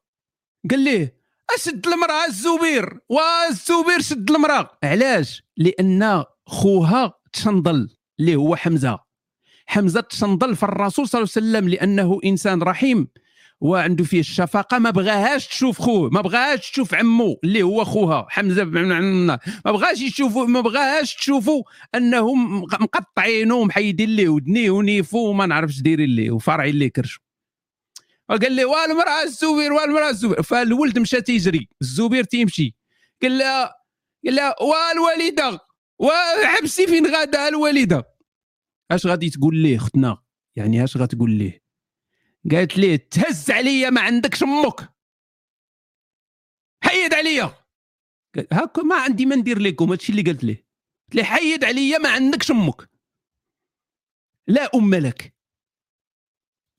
قال 0.71 0.79
ليه؟ 0.79 1.18
أشد 1.55 1.87
المرأة 1.87 2.25
الزبير 2.27 2.99
والزبير 3.09 4.01
شد 4.01 4.31
المرأة. 4.31 4.77
علاش؟ 4.83 5.43
لأن 5.57 6.23
خوها 6.47 7.13
تشنضل 7.33 7.89
اللي 8.19 8.35
هو 8.35 8.55
حمزة. 8.55 8.99
حمزة 9.65 10.01
تشنضل 10.01 10.55
في 10.55 10.63
الرسول 10.63 11.07
صلى 11.07 11.19
الله 11.19 11.31
عليه 11.35 11.47
وسلم 11.47 11.69
لأنه 11.69 12.19
إنسان 12.25 12.63
رحيم 12.63 13.07
وعنده 13.61 14.03
فيه 14.03 14.19
الشفقة. 14.19 14.79
ما 14.79 14.89
بغاهاش 14.89 15.47
تشوف 15.47 15.81
خوه 15.81 16.09
ما 16.09 16.21
بغاهاش 16.21 16.71
تشوف 16.71 16.93
عمو 16.93 17.39
اللي 17.43 17.61
هو 17.61 17.83
خوها 17.85 18.25
حمزة. 18.29 18.63
ما 18.63 19.39
بغاش 19.65 20.01
يشوفوا 20.01 20.45
ما 20.45 20.61
بغاهاش 20.61 21.15
تشوفوا 21.15 21.63
انهم 21.95 22.61
مقطعينه 22.61 23.55
ومحيدين 23.55 24.09
ليه 24.09 24.29
ودنيه 24.29 24.69
ونيفو 24.71 25.17
وما 25.29 25.45
نعرفش 25.45 25.81
دايرين 25.81 26.09
ليه 26.09 26.31
وفارعين 26.31 26.75
ليه 26.75 26.91
كرشو. 26.91 27.19
قال 28.29 28.51
لي 28.51 28.65
والمراه 28.65 29.23
الزبير 29.23 29.73
والمراه 29.73 30.09
الزبير. 30.09 30.43
فالولد 30.43 30.99
مشى 30.99 31.21
تيجري 31.21 31.69
الزبير 31.81 32.23
تيمشي. 32.23 32.75
قال 33.21 33.37
لها 33.37 33.75
قال 34.25 34.35
لها 34.35 34.55
والوالدة 34.61 35.59
وحبسي 35.99 36.87
فين 36.87 37.07
غادا 37.07 37.47
الوالدة. 37.47 38.15
اش 38.91 39.05
غادي 39.05 39.29
تقول 39.29 39.57
ليه 39.57 39.75
اختنا 39.75 40.23
يعني 40.55 40.83
اش 40.83 40.97
غتقول 40.97 41.31
ليه؟ 41.31 41.63
قالت 42.51 42.77
ليه 42.77 42.95
تهز 42.95 43.51
عليا 43.51 43.89
ما 43.89 44.01
عندكش 44.01 44.43
أمك. 44.43 44.89
حيد 46.83 47.13
عليا. 47.13 47.53
هاكا 48.51 48.81
ما 48.81 48.95
عندي 48.95 49.25
ما 49.25 49.35
ندير 49.35 49.59
لكم 49.59 49.89
هادشي 49.89 50.11
اللي 50.11 50.21
قالت 50.21 50.43
ليه. 50.43 50.55
قلت 50.55 51.15
ليه 51.15 51.23
حيد 51.23 51.63
عليا 51.63 51.97
ما 51.97 52.09
عندكش 52.09 52.51
أمك. 52.51 52.89
لا 54.47 54.69
أم 54.75 54.95
لك. 54.95 55.38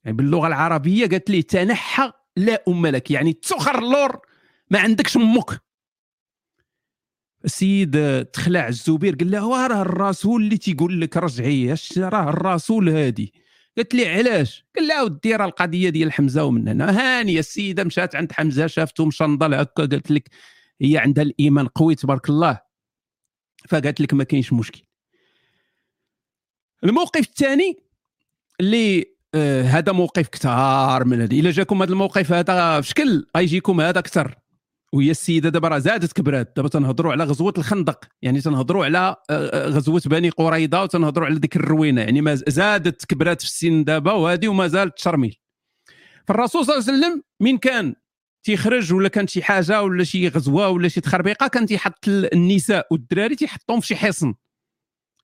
يعني 0.05 0.17
باللغة 0.17 0.47
العربية 0.47 1.07
قالت 1.07 1.31
لي 1.31 1.43
تنحى 1.43 2.13
لا 2.37 2.63
أم 2.69 2.87
لك. 2.87 3.11
يعني 3.11 3.33
تسخر 3.33 3.79
اللور 3.79 4.21
ما 4.71 4.79
عندكش 4.79 5.17
أمك. 5.17 5.61
السيد 7.45 8.25
تخلع 8.25 8.69
الزبير 8.69 9.15
قال 9.15 9.31
له 9.31 9.67
راه 9.67 9.83
الرسول 9.83 10.43
اللي 10.43 10.59
تيقول 10.59 11.01
لك 11.01 11.17
رجعي 11.17 11.75
راه 11.99 12.29
الرسول 12.29 12.89
هادي. 12.89 13.33
قالت 13.77 13.95
لي 13.95 14.09
علاش؟ 14.09 14.65
قال 14.77 14.87
لها 14.87 15.03
ودي 15.03 15.37
راه 15.37 15.45
القضية 15.45 15.89
ديال 15.89 16.13
حمزة 16.13 16.45
ومن 16.45 16.69
هنا. 16.69 16.91
هانيه 16.91 17.39
السيدة 17.39 17.85
مشات 17.85 18.17
عند 18.17 18.33
حمزة 18.33 18.67
شافته 18.67 19.07
مشنضل 19.07 19.55
هكا 19.55 19.87
قالت 19.87 20.11
لك 20.11 20.31
هي 20.81 20.99
عندها 20.99 21.25
الإيمان 21.25 21.67
قوي 21.67 21.95
تبارك 21.95 22.29
الله. 22.29 22.61
فقالت 23.69 24.01
لك 24.01 24.15
ما 24.15 24.25
كاينش 24.25 24.53
مشكل. 24.53 24.83
الموقف 26.85 27.21
الثاني 27.21 27.77
اللي 28.61 29.10
هذا 29.37 29.93
موقف 29.93 30.29
كثار 30.29 31.05
من 31.05 31.21
هذا 31.21 31.35
إلا 31.35 31.51
جاكم 31.51 31.83
هذا 31.83 31.93
الموقف 31.93 32.33
هذا 32.33 32.81
في 32.81 32.89
شكل 32.89 33.27
غيجيكم 33.37 33.81
هذا 33.81 33.99
أكثر. 33.99 34.35
وهي 34.93 35.11
السيدة 35.11 35.49
دابا 35.49 35.69
راه 35.69 35.79
زادت 35.79 36.13
كبرات. 36.13 36.53
دابا 36.57 36.69
تنهضروا 36.69 37.13
على 37.13 37.25
غزوة 37.25 37.55
الخندق. 37.59 38.05
يعني 38.23 38.41
تنهضروا 38.41 38.85
على 38.85 38.99
آه، 38.99 39.17
آه، 39.31 39.69
غزوة 39.69 40.03
بني 40.07 40.31
قريظه 40.31 40.83
وتنهضروا 40.83 41.27
على 41.27 41.39
ديك 41.39 41.57
الروينة. 41.57 42.01
يعني 42.01 42.21
ما 42.21 42.35
زادت 42.35 43.05
كبرات 43.05 43.41
في 43.41 43.47
السن 43.47 43.85
دابا 43.85 44.13
وهذه 44.13 44.49
وما 44.49 44.69
زالت 44.69 44.97
تشرميل. 44.97 45.37
فالرسول 46.27 46.67
صلى 46.67 46.75
الله 46.79 46.87
عليه 46.89 46.99
وسلم 46.99 47.23
من 47.41 47.59
كان 47.59 47.95
تيخرج 48.43 48.93
ولا 48.93 49.09
كانت 49.09 49.31
شي 49.31 49.43
حاجة 49.43 49.83
ولا 49.83 50.05
شي 50.05 50.29
غزوة 50.29 50.69
ولا 50.69 50.89
شي 50.89 51.01
تخربيقة 51.01 51.47
كان 51.47 51.67
تيحط 51.67 52.09
النساء 52.09 52.87
والدراري 52.91 53.37
تيحطهم 53.37 53.81
في 53.81 53.87
شي 53.87 53.97
حصن. 53.97 54.35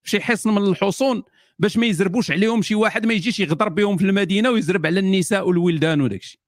في 0.03 0.11
شي 0.11 0.21
حصن 0.21 0.55
من 0.55 0.63
الحصون. 0.63 1.23
باش 1.59 1.77
ما 1.77 1.87
يزربوش 1.87 2.31
عليهم 2.31 2.63
شي 2.63 2.75
واحد 2.75 3.07
ما 3.07 3.15
يجيش 3.15 3.41
يغدر 3.41 3.69
بهم 3.69 3.97
في 3.97 4.05
المدينة 4.05 4.51
ويزرب 4.51 4.87
على 4.87 5.01
النساء 5.01 5.49
والولدان 5.49 6.01
وداك 6.01 6.21
الشيء. 6.21 6.41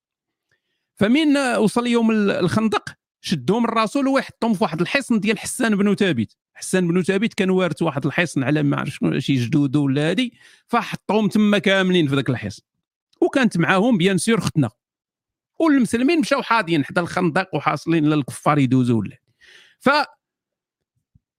فمن 0.95 1.37
وصل 1.37 1.87
يوم 1.87 2.11
الخندق؟ 2.11 2.95
شدهم 3.21 3.65
الرسول 3.65 4.09
ويحطهم 4.09 4.55
في 4.55 4.65
واحد 4.65 4.81
الحصن 4.81 5.21
ديال 5.21 5.39
حسان 5.39 5.77
بن 5.77 5.95
ثابت. 5.95 6.37
حسان 6.55 6.89
بن 6.89 7.03
ثابت 7.03 7.35
كان 7.35 7.51
وارث 7.51 7.83
واحد 7.83 8.07
الحصن 8.07 8.43
على 8.43 8.63
ما 8.63 8.77
عرف 8.77 8.95
شنو 8.95 9.19
شي 9.19 9.35
جدودو 9.35 9.85
ولا 9.85 10.11
هادي. 10.11 10.33
فحطهم 10.67 11.29
تما 11.29 11.59
كاملين 11.59 12.09
في 12.09 12.15
ذاك 12.15 12.31
الحصن. 12.31 12.63
وكانت 13.21 13.59
معاهم 13.59 13.99
بيان 13.99 14.19
سور 14.19 14.41
ختنا. 14.41 14.71
والمسلمين 15.61 16.21
مشاو 16.21 16.43
حاضيين 16.43 16.85
حدا 16.85 17.01
الخندق 17.01 17.55
وحاصلين 17.55 18.05
للكفار 18.05 18.59
يدوزوا 18.59 19.01
ولا. 19.01 19.19
ف 19.79 19.91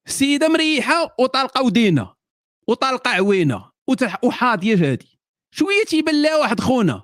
السيده 0.07 0.47
مريحة 0.47 1.15
وطالقة 1.19 1.63
ودينة. 1.63 2.18
وطالقه 2.69 3.09
عوينة 3.11 3.65
وحاضيه 4.23 4.91
هادي. 4.91 5.19
شوية 5.51 5.83
تيبان 5.87 6.21
لها 6.21 6.37
واحد 6.37 6.59
خونا؟ 6.59 7.03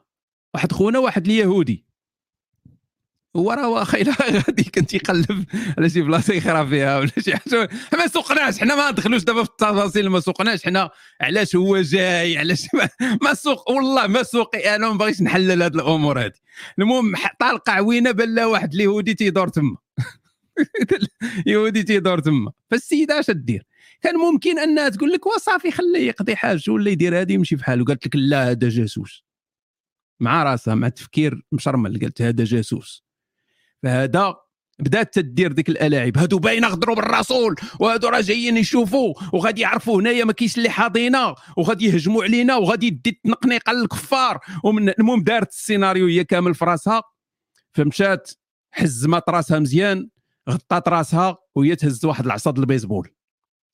واحد 0.53 0.71
خونا 0.71 0.99
واحد 0.99 1.25
اليهودي 1.25 1.85
هو 3.35 3.51
راه 3.51 3.69
واخا 3.69 3.97
الا 4.01 4.13
غادي 4.21 4.63
كنت 4.63 4.93
يقلب 4.93 5.45
على 5.77 5.89
شي 5.89 6.01
بلاصة 6.01 6.33
يخرا 6.33 6.65
فيها 6.65 6.99
ولا 6.99 7.11
شي 7.19 7.37
حاجة. 7.37 7.69
ما 7.93 8.07
سوقناش 8.07 8.59
حنا 8.59 8.75
ما 8.75 8.91
ندخلوش 8.91 9.23
دابا 9.23 9.43
في 9.43 9.49
التفاصيل 9.49 10.09
ما 10.09 10.19
سوقناش. 10.19 10.65
حنا 10.65 10.89
علاش 11.21 11.55
هو 11.55 11.81
جاي؟ 11.81 12.37
علاش 12.37 12.67
ما, 13.23 13.33
سوق 13.33 13.71
والله 13.71 14.07
ما 14.07 14.23
سوقي 14.23 14.75
أنا 14.75 14.89
ما 14.89 14.97
بغيتش 14.97 15.21
نحلل 15.21 15.63
هذه 15.63 15.73
الأمور 15.73 16.19
هذه 16.19 16.39
المهم 16.79 17.13
طالقه 17.39 17.71
عوينة 17.71 18.11
بان 18.11 18.35
لا 18.35 18.45
واحد 18.45 18.73
اليهودي 18.73 19.13
تيدور 19.13 19.47
تما. 19.47 19.77
يهودي 21.47 21.83
تيدور 21.83 22.19
تما. 22.19 22.51
فالسيدة 22.71 23.19
اش 23.19 23.31
دير؟ 23.31 23.65
كان 24.01 24.15
ممكن 24.15 24.59
انها 24.59 24.89
تقول 24.89 25.11
لك 25.11 25.25
وصافي 25.25 25.71
خليه 25.71 26.07
يقضي 26.07 26.35
حاجته 26.35 26.73
ولا 26.73 26.91
يدير 26.91 27.21
هذه 27.21 27.33
يمشي 27.33 27.55
بحاله 27.55 27.85
قالت 27.85 28.05
لك 28.07 28.15
لا 28.15 28.51
هذا 28.51 28.69
جاسوس. 28.69 29.25
مع 30.19 30.43
راسها 30.43 30.75
مع 30.75 30.89
تفكير 30.89 31.45
مشرمل 31.51 31.99
قالت 31.99 32.21
هذا 32.21 32.43
جاسوس. 32.43 33.05
فهذا 33.83 34.35
بدأت 34.79 35.13
تدير 35.13 35.51
ديك 35.51 35.69
الالاعيب 35.69 36.17
هادو 36.17 36.39
باينه 36.39 36.67
غدروا 36.67 36.95
بالرسول 36.95 37.55
وهادو 37.79 38.07
راه 38.07 38.21
جايين 38.21 38.57
يشوفوا 38.57 39.13
وغادي 39.33 39.61
يعرفوا 39.61 40.01
هنايا 40.01 40.25
ما 40.25 40.33
كاينش 40.33 40.57
اللي 40.57 40.69
حاضينا 40.69 41.35
وغادي 41.57 41.85
يهجموا 41.85 42.23
علينا 42.23 42.55
وغادي 42.55 42.87
يدي 42.87 43.09
التنقنيقه 43.09 43.73
للكفار 43.73 44.39
ومن 44.63 44.89
المهم 44.89 45.23
دارت 45.23 45.49
السيناريو 45.49 46.07
هي 46.07 46.23
كامل 46.23 46.55
في 46.55 46.65
راسها. 46.65 47.03
فمشات 47.73 48.31
حزمت 48.71 49.29
راسها 49.29 49.59
مزيان 49.59 50.09
غطات 50.49 50.87
راسها 50.89 51.37
وهي 51.55 51.75
تهز 51.75 52.05
واحد 52.05 52.25
العصا 52.25 52.51
البيسبول. 52.51 53.09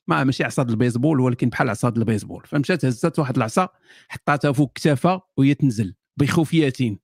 ما 0.08 0.24
ماشي 0.24 0.44
عصا 0.44 0.62
البيسبول 0.62 1.20
ولكن 1.20 1.50
بحال 1.50 1.70
عصا 1.70 1.90
البيسبول. 1.90 2.44
فمشات 2.48 2.86
هزت 2.86 3.20
واحد 3.20 3.38
العصا 3.38 3.70
حطاتها 4.10 4.52
فوق 4.52 4.72
كتافها 4.76 5.22
وهي 5.38 5.54
تنزل 5.54 5.96
بخفيتين 6.18 7.00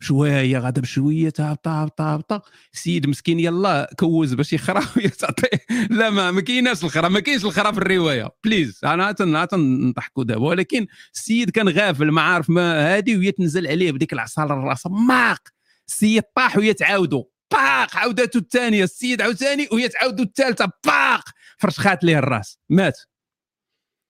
شوية 0.00 0.58
غادا 0.58 0.80
بشوية 0.80 1.32
هابطه 1.38 1.82
هابطه 1.82 2.14
هابطه 2.14 2.42
السيد 2.74 3.06
مسكين 3.06 3.40
يلا 3.40 3.90
كوز 3.98 4.34
باش 4.34 4.52
يخرا 4.52 4.80
تعطيه 5.18 5.48
لا 5.98 6.10
ما 6.10 6.30
ما 6.30 6.40
كايناش 6.40 6.84
الخرا 6.84 7.08
ما 7.08 7.20
كاينش 7.20 7.44
الخرا 7.44 7.72
في 7.72 7.78
الرواية. 7.78 8.28
بليز 8.44 8.80
أنا 8.84 9.12
تنضحكوا 9.12 10.24
دابا. 10.24 10.46
ولكن 10.48 10.86
السيد 11.14 11.50
كان 11.50 11.68
غافل 11.68 12.10
ما 12.10 12.22
عارف 12.22 12.50
ما 12.50 12.96
هادي 12.96 13.16
وهي 13.16 13.32
تنزل 13.32 13.66
عليه 13.66 13.92
بديك 13.92 14.12
العصا 14.12 14.44
للراس 14.44 14.86
ماق! 14.86 15.40
السيد 15.88 16.22
طاح 16.36 16.56
وهي 16.56 16.74
تعاودوا 16.74 17.24
باق 17.52 17.96
عاودته 17.96 18.38
الثانية. 18.38 18.84
السيد 18.84 19.22
عاوتاني 19.22 19.68
وهي 19.72 19.88
تعاودوا 19.88 20.24
الثالثة. 20.24 20.70
باق! 20.86 21.24
فرشخات 21.58 22.04
ليه 22.04 22.18
الراس؟ 22.18 22.58
مات. 22.68 23.00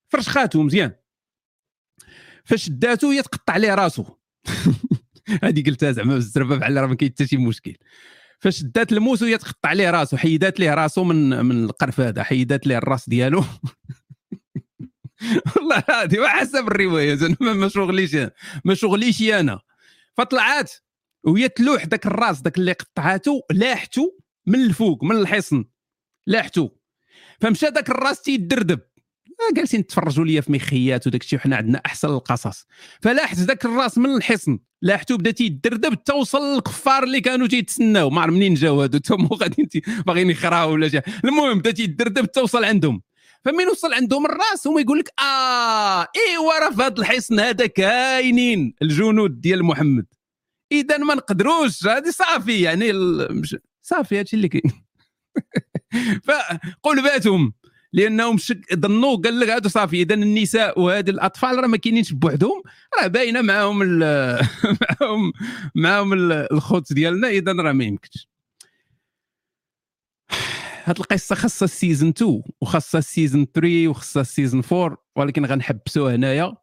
فرشخاتو 0.08 0.62
مزيان. 0.62 0.92
فاش 2.44 2.70
هي 3.04 3.22
تقطع 3.22 3.56
ليه 3.56 3.74
راسو. 3.74 4.04
هذه 5.44 5.62
قلتها 5.66 5.92
زعما 5.92 6.14
بالزربة 6.14 6.56
بحال 6.56 6.76
راه 6.76 6.86
ما 6.86 6.94
كاين 6.94 7.10
حتى 7.10 7.26
شي 7.26 7.36
مشكل. 7.36 7.76
فاش 8.38 8.62
دات 8.62 8.92
الموس 8.92 9.22
وهي 9.22 9.38
تقطع 9.38 9.72
ليه 9.72 9.90
راسو 9.90 10.16
حيدات 10.16 10.60
ليه 10.60 10.74
راسو 10.74 11.04
من 11.04 11.44
من 11.44 11.64
القرف 11.64 12.00
هذا 12.00 12.22
حيدات 12.22 12.66
ليه 12.66 12.78
الراس 12.78 13.08
ديالو. 13.08 13.44
والله 15.56 15.84
هذه 15.90 16.28
حسب 16.28 16.66
الرواية 16.66 17.14
زعما 17.14 17.52
ما 17.52 17.68
شغليش 17.68 18.16
ما 18.64 18.74
شغليش 18.74 19.22
أنا. 19.22 19.60
فطلعات 20.16 20.72
وهي 21.24 21.48
تلوح 21.48 21.86
ذاك 21.86 22.06
الراس 22.06 22.42
ذاك 22.42 22.58
اللي 22.58 22.72
قطعاتو 22.72 23.40
لاحتو 23.50 24.10
من 24.46 24.64
الفوق 24.64 25.04
من 25.04 25.16
الحصن. 25.16 25.64
لاحتو. 26.26 26.68
فمشى 27.40 27.66
ذاك 27.66 27.90
الراس 27.90 28.22
تيدردب. 28.22 28.80
آه، 29.28 29.54
جالسين 29.54 29.86
تفرجوا 29.86 30.24
ليا 30.24 30.40
في 30.40 30.52
مخيات 30.52 31.06
وداك 31.06 31.22
الشيء 31.22 31.38
وحنا 31.38 31.56
عندنا 31.56 31.82
أحسن 31.86 32.08
القصص. 32.08 32.66
فلاحت 33.02 33.36
ذاك 33.38 33.64
الراس 33.64 33.98
من 33.98 34.16
الحصن. 34.16 34.58
لاحتو 34.82 35.16
بدا 35.16 35.30
تيدردب 35.30 36.04
توصل 36.04 36.54
للكفار 36.54 37.02
اللي 37.02 37.20
كانوا 37.20 37.46
تيتسناو. 37.46 38.10
ما 38.10 38.20
عرف 38.20 38.32
منين 38.32 38.54
جاو 38.54 38.82
هادو 38.82 38.98
تما 38.98 39.28
غاديين 39.32 39.68
باغيين 40.06 40.30
يخراو 40.30 40.72
ولا 40.72 40.88
جا 40.88 41.02
المهم 41.24 41.58
بدا 41.58 41.70
تيدردب 41.70 42.26
توصل 42.26 42.64
عندهم. 42.64 43.02
فمن 43.44 43.66
وصل 43.66 43.94
عندهم 43.94 44.26
الراس؟ 44.26 44.66
هما 44.66 44.80
يقول 44.80 44.98
لك 44.98 45.08
آه 45.20 46.00
إيوا 46.00 46.58
راه 46.58 46.70
في 46.70 46.82
هذا 46.82 46.94
الحصن 46.98 47.40
هذا 47.40 47.66
كاينين. 47.66 48.74
الجنود 48.82 49.40
ديال 49.40 49.64
محمد. 49.64 50.06
اذا 50.72 50.98
ما 50.98 51.14
نقدروش. 51.14 51.86
هذه 51.86 52.10
صافي 52.10 52.60
يعني 52.60 52.92
صافي 53.82 54.18
هادشي 54.18 54.36
اللي 54.36 54.48
كاين. 54.48 54.72
فقلباتهم 56.26 57.52
لأنهم 57.92 58.38
شك 58.38 58.74
ظنوا 58.74 59.16
قال 59.16 59.40
لك 59.40 59.48
هذا 59.48 59.68
صافي 59.68 60.02
إذا 60.02 60.14
النساء 60.14 60.80
وهذه 60.80 61.10
الأطفال 61.10 61.58
راه 61.58 61.66
ما 61.66 61.76
كاينينش 61.76 62.12
بوحدهم 62.12 62.62
راه 63.00 63.06
باينة 63.06 63.42
معاهم 63.42 63.78
معاهم 64.82 65.32
معاهم 65.74 66.12
الخوت 66.52 66.92
ديالنا 66.92 67.28
إذا 67.28 67.52
راه 67.52 67.72
ما 67.72 67.84
يمكنش. 67.84 68.28
هاد 70.84 70.98
القصة 70.98 71.34
خاصها 71.34 71.64
ال 71.64 71.71
saison 71.71 72.08
2 72.08 72.42
وخاصها 72.60 72.98
ال 72.98 73.05
saison 73.05 73.46
3 73.54 73.88
وخاصها 73.88 74.20
ال 74.20 74.26
saison 74.26 74.62
4 74.72 74.96
ولكن 75.16 75.46
غنحبسوها 75.46 76.14
هنايا 76.14 76.56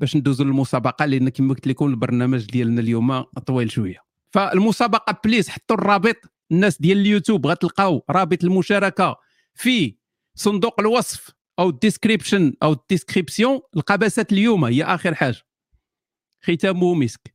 باش 0.00 0.16
ندوزو 0.16 0.44
للمسابقة 0.44 1.04
لأن 1.04 1.28
كما 1.28 1.54
قلت 1.54 1.66
لكم 1.66 1.86
البرنامج 1.86 2.46
ديالنا 2.46 2.80
اليوم 2.80 3.20
طويل 3.22 3.70
شوية. 3.70 3.98
فالمسابقة 4.30 5.20
please 5.24 5.48
حطوا 5.48 5.76
الرابط 5.76 6.16
الناس 6.52 6.80
ديال 6.80 6.98
اليوتيوب 6.98 7.46
غتلقاو 7.46 8.04
رابط 8.10 8.44
المشاركة 8.44 9.16
في 9.54 9.96
صندوق 10.34 10.80
الوصف 10.80 11.30
أو 11.58 11.68
ال 11.68 11.75
description 11.75 12.54
أو 12.62 12.72
ال 12.72 12.79
description 12.79 13.60
القبسات 13.76 14.32
اليوم 14.32 14.64
هي 14.64 14.84
آخر 14.84 15.14
حاجة. 15.14 15.42
ختامه 16.42 16.94
مسك 16.94 17.34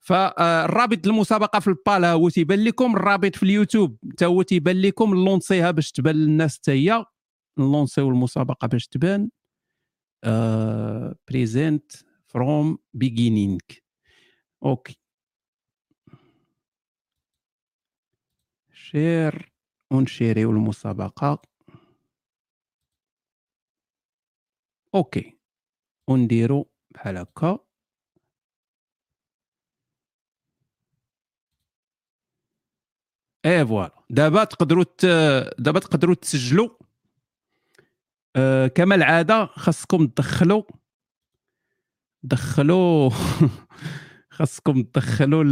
فالرابط 0.00 1.06
المسابقة 1.06 1.60
في 1.60 1.68
البالا 1.68 2.12
هو 2.12 2.28
تيبان 2.28 2.64
لكم 2.64 2.96
الرابط 2.96 3.36
في 3.36 3.42
اليوتيوب 3.42 3.98
حتى 4.12 4.26
هو 4.26 4.42
تيبان 4.42 4.82
لكم 4.82 5.14
نلونسيها 5.14 5.70
باش 5.70 5.92
تبان 5.92 6.16
للناس 6.16 6.56
حتى 6.56 6.72
هي. 6.72 7.04
نلونسيو 7.58 8.08
المسابقة 8.08 8.66
باش 8.68 8.86
تبان. 8.86 9.30
present 11.28 11.92
from 12.26 12.78
beginning 12.94 13.58
OK. 14.64 14.98
share 18.90 19.52
ونشيريو 19.92 20.50
المسابقة. 20.50 21.42
OK. 24.94 25.38
ونديرو 26.10 26.70
بحال 26.90 27.16
هكا 27.16 27.58
اي 33.46 33.66
voilà. 33.66 34.04
دابا 34.10 34.44
تقدروا 34.44 34.84
دابا 35.58 35.78
تقدروا 35.80 36.14
تسجلوا. 36.14 36.68
آه 38.36 38.66
كما 38.66 38.94
العادة 38.94 39.46
خاصكم 39.46 40.06
تدخلوا. 40.06 40.62
دخلوا 42.22 43.10
خاصكم 44.30 44.82
تدخلوا 44.82 45.44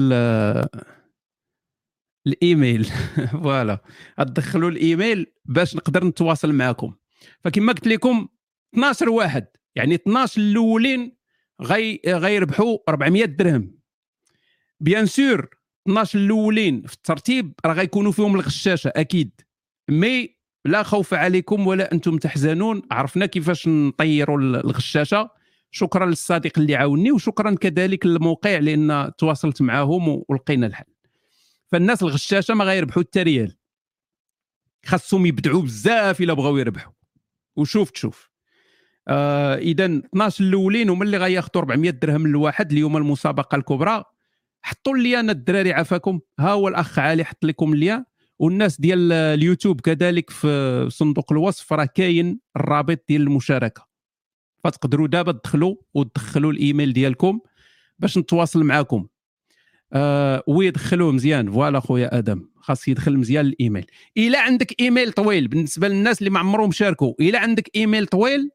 الإيميل. 2.26 2.84
voilà. 3.42 3.78
تدخلوا 4.18 4.70
الإيميل 4.70 5.26
باش 5.44 5.76
نقدر 5.76 6.04
نتواصل 6.04 6.52
معكم 6.52 6.94
فكما 7.44 7.72
قلت 7.72 7.86
لكم 7.86 8.28
12 8.74 9.08
واحد 9.10 9.46
يعني 9.74 9.94
12 9.94 10.40
الأولين 10.40 11.16
غي 11.62 12.00
غيربحوا 12.06 12.78
400 12.88 13.24
درهم. 13.24 13.78
bien 14.80 15.06
sûr 15.06 15.48
12 15.86 16.18
الأولين 16.18 16.82
في 16.86 16.94
الترتيب 16.94 17.52
راه 17.66 17.72
غيكونوا 17.74 18.12
فيهم 18.12 18.34
الغشاشه 18.34 18.92
أكيد. 18.96 19.40
mais 19.90 20.36
لا 20.64 20.82
خوف 20.82 21.14
عليكم 21.14 21.66
ولا 21.66 21.92
أنتم 21.92 22.18
تحزنون. 22.18 22.82
عرفنا 22.90 23.26
كيفاش 23.26 23.68
نطيروا 23.68 24.38
الغشاشه 24.38 25.30
شكرا 25.70 26.06
للصديق 26.06 26.58
اللي 26.58 26.76
عاوني 26.76 27.12
وشكرا 27.12 27.54
كذلك 27.54 28.06
للموقع 28.06 28.58
لأن 28.58 29.10
تواصلت 29.18 29.62
معاهم 29.62 30.22
ولقينا 30.28 30.66
الحل. 30.66 30.95
فالناس 31.66 32.02
الغشاشة 32.02 32.54
ما 32.54 32.64
غيربحوا 32.64 33.02
حتى 33.02 33.22
ريال 33.22 33.56
خاصهم 34.86 35.26
يبدعوا 35.26 35.62
بزاف 35.62 36.20
إلا 36.20 36.32
بغاو 36.32 36.56
يربحوا. 36.56 36.92
وشوف 37.56 37.90
تشوف. 37.90 38.30
آه 39.08 39.54
اذا 39.54 39.84
12 39.84 40.44
الأولين 40.44 40.90
هما 40.90 41.04
اللي 41.04 41.16
غياخذوا 41.16 41.62
400 41.62 41.90
درهم 41.90 42.26
للواحد 42.26 42.72
اليوم 42.72 42.96
المسابقة 42.96 43.56
الكبرى. 43.56 44.04
حطوا 44.62 44.96
لي 44.96 45.20
أنا 45.20 45.32
الدراري 45.32 45.72
عافاكم. 45.72 46.20
ها 46.38 46.50
هو 46.50 46.68
الأخ 46.68 46.98
علي 46.98 47.24
حط 47.24 47.44
لكم 47.44 47.72
ال 47.72 47.79
lien 47.79 48.04
والناس 48.38 48.80
ديال 48.80 49.12
اليوتيوب 49.12 49.80
كذلك 49.80 50.30
في 50.30 50.86
صندوق 50.90 51.32
الوصف 51.32 51.72
راه 51.72 51.84
كاين 51.84 52.40
الرابط 52.56 53.04
ديال 53.08 53.22
المشاركة. 53.22 53.86
فتقدروا 54.64 55.06
دابا 55.08 55.32
تدخلوا 55.32 55.76
وتدخلوا 55.94 56.52
الإيميل 56.52 56.92
ديالكم 56.92 57.40
باش 57.98 58.18
نتواصل 58.18 58.64
معكم 58.64 59.06
آه 59.92 60.42
ويدخلوه 60.46 61.12
مزيان. 61.12 61.52
voilà 61.52 61.80
خويا 61.80 62.18
آدم 62.18 62.48
خاص 62.60 62.88
يدخل 62.88 63.16
مزيان 63.16 63.46
الإيميل. 63.46 63.86
إلا 64.16 64.40
عندك 64.40 64.80
إيميل 64.80 65.12
طويل 65.12 65.48
بالنسبة 65.48 65.88
للناس 65.88 66.18
اللي 66.18 66.30
ما 66.30 66.38
عمرهم 66.38 66.70
شاركوا 66.72 67.14
إلا 67.20 67.38
عندك 67.38 67.70
إيميل 67.76 68.06
طويل 68.06 68.50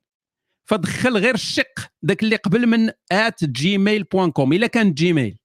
فدخل 0.65 1.17
غير 1.17 1.34
الشق 1.34 1.80
داك 2.04 2.24
اللي 2.24 2.36
قبل 2.36 2.67
من 2.67 2.89
at 3.12 3.45
Gmail 3.45 4.04
point 4.04 4.32
com. 4.32 4.54
إلا 4.54 4.67
كان 4.67 4.94
جيميل 4.94 5.38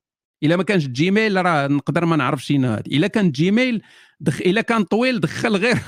إلا 0.43 0.57
ما 0.57 0.63
كانش 0.63 0.87
جيميل 0.87 1.45
راه 1.45 1.67
نقدر 1.67 2.05
ما 2.05 2.17
نعرفش 2.17 2.47
شنو 2.47 2.69
هذه 2.69 2.87
إلا 2.87 3.07
كان 3.07 3.31
جيميل 3.31 3.83
دخ... 4.21 4.41
إلا 4.41 4.61
كان 4.61 4.85
طويل 4.85 5.21
دخل 5.21 5.57
غير 5.57 5.77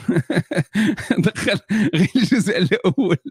دخل 1.27 1.59
غير 1.95 2.09
الجزء 2.17 2.59
الأول. 2.59 3.17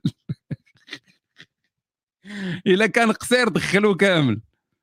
إلا 2.67 2.88
كان 2.88 3.12
قصير 3.12 3.49
دخلوه 3.49 3.95
كامل. 3.95 4.41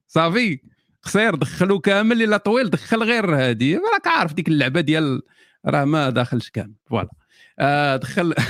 صافي؟ 0.08 0.60
قصير 1.04 1.34
دخلوه 1.34 1.78
كامل 1.80 2.22
إلا 2.22 2.36
طويل 2.36 2.70
دخل 2.70 3.02
غير 3.02 3.36
هذه 3.36 3.80
راك 3.94 4.06
عارف 4.06 4.32
ديك 4.34 4.48
اللعبة 4.48 4.80
ديال 4.80 5.22
راه 5.66 5.84
ما 5.84 6.10
داخلش 6.10 6.50
كامل. 6.50 6.74
voilà. 6.90 7.08
آه 7.58 7.96
دخل 7.96 8.34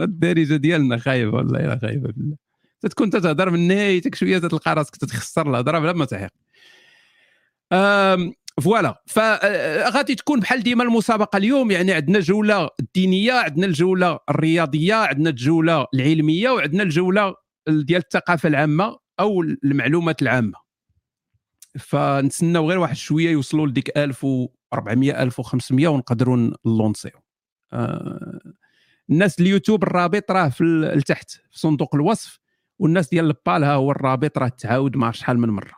الدارجة 0.00 0.56
ديالنا 0.56 0.98
خايبة 0.98 1.36
والله 1.36 1.60
الا 1.60 1.78
خايبة 1.78 2.12
بالله. 2.12 2.36
تكون 2.90 3.10
تتهضر 3.10 3.50
من 3.50 3.68
نيتك 3.68 4.14
شوية 4.14 4.38
تلقى 4.38 4.74
راسك 4.74 4.96
تتخسر 4.96 5.50
الهضرة 5.50 5.78
بلا 5.78 5.92
ما 5.92 6.04
تعيق 6.04 6.30
voilà. 8.60 9.02
فغادي 9.06 10.14
تكون 10.14 10.40
بحال 10.40 10.62
ديما 10.62 10.84
المسابقة 10.84 11.36
اليوم 11.36 11.70
يعني 11.70 11.92
عندنا 11.92 12.18
الجوله 12.18 12.68
الدينية 12.80 13.32
عندنا 13.32 13.66
الجولة 13.66 14.18
الرياضية 14.30 14.94
عندنا 14.94 15.30
الجولة 15.30 15.86
العلمية 15.94 16.50
وعندنا 16.50 16.82
الجولة 16.82 17.34
ديال 17.68 18.00
الثقافة 18.02 18.48
العامة. 18.48 18.96
أو 19.20 19.42
المعلومات 19.42 20.22
العامة. 20.22 20.58
فنتسناو 21.78 22.68
غير 22.68 22.78
واحد 22.78 22.96
شوية 22.96 23.30
يوصلوا 23.30 23.66
لديك 23.66 23.98
1400 23.98 25.22
1500 25.22 25.88
ونقدروا 25.88 26.50
نلونسيو. 26.66 27.10
آه 27.72 28.40
الناس 29.10 29.40
اليوتيوب 29.40 29.82
الرابط 29.82 30.30
راه 30.30 30.48
في 30.48 30.64
لتحت 30.96 31.30
في 31.30 31.58
صندوق 31.58 31.94
الوصف 31.94 32.40
والناس 32.78 33.08
ديال 33.08 33.26
البال 33.26 33.64
ها 33.64 33.74
هو 33.74 33.90
الرابط 33.90 34.38
راه 34.38 34.48
تعاود 34.48 34.96
مع 34.96 35.10
شحال 35.10 35.38
من 35.38 35.48
مرة. 35.48 35.74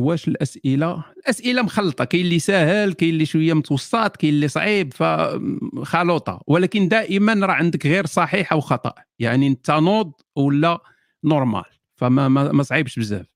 واش 0.00 0.28
الأسئلة؟ 0.28 1.04
الأسئلة 1.16 1.62
مخلطة 1.62 2.04
كاين 2.04 2.24
اللي 2.24 2.38
ساهل 2.38 2.92
كاين 2.92 3.14
اللي 3.14 3.26
شوية 3.26 3.54
متوسط 3.54 4.16
كاين 4.16 4.34
اللي 4.34 4.48
صعيب 4.48 4.92
فخلوطه 4.92 6.42
ولكن 6.46 6.88
دائما 6.88 7.46
راه 7.46 7.52
عندك 7.52 7.86
غير 7.86 8.06
صحيح 8.06 8.52
أو 8.52 8.60
خطأ. 8.60 8.94
يعني 9.18 9.46
أنت 9.46 9.70
نوض 9.70 10.12
ولا 10.36 10.78
نورمال 11.24 11.64
فما 11.96 12.28
ما, 12.28 12.62
صعيبش 12.62 12.98
بزاف. 12.98 13.26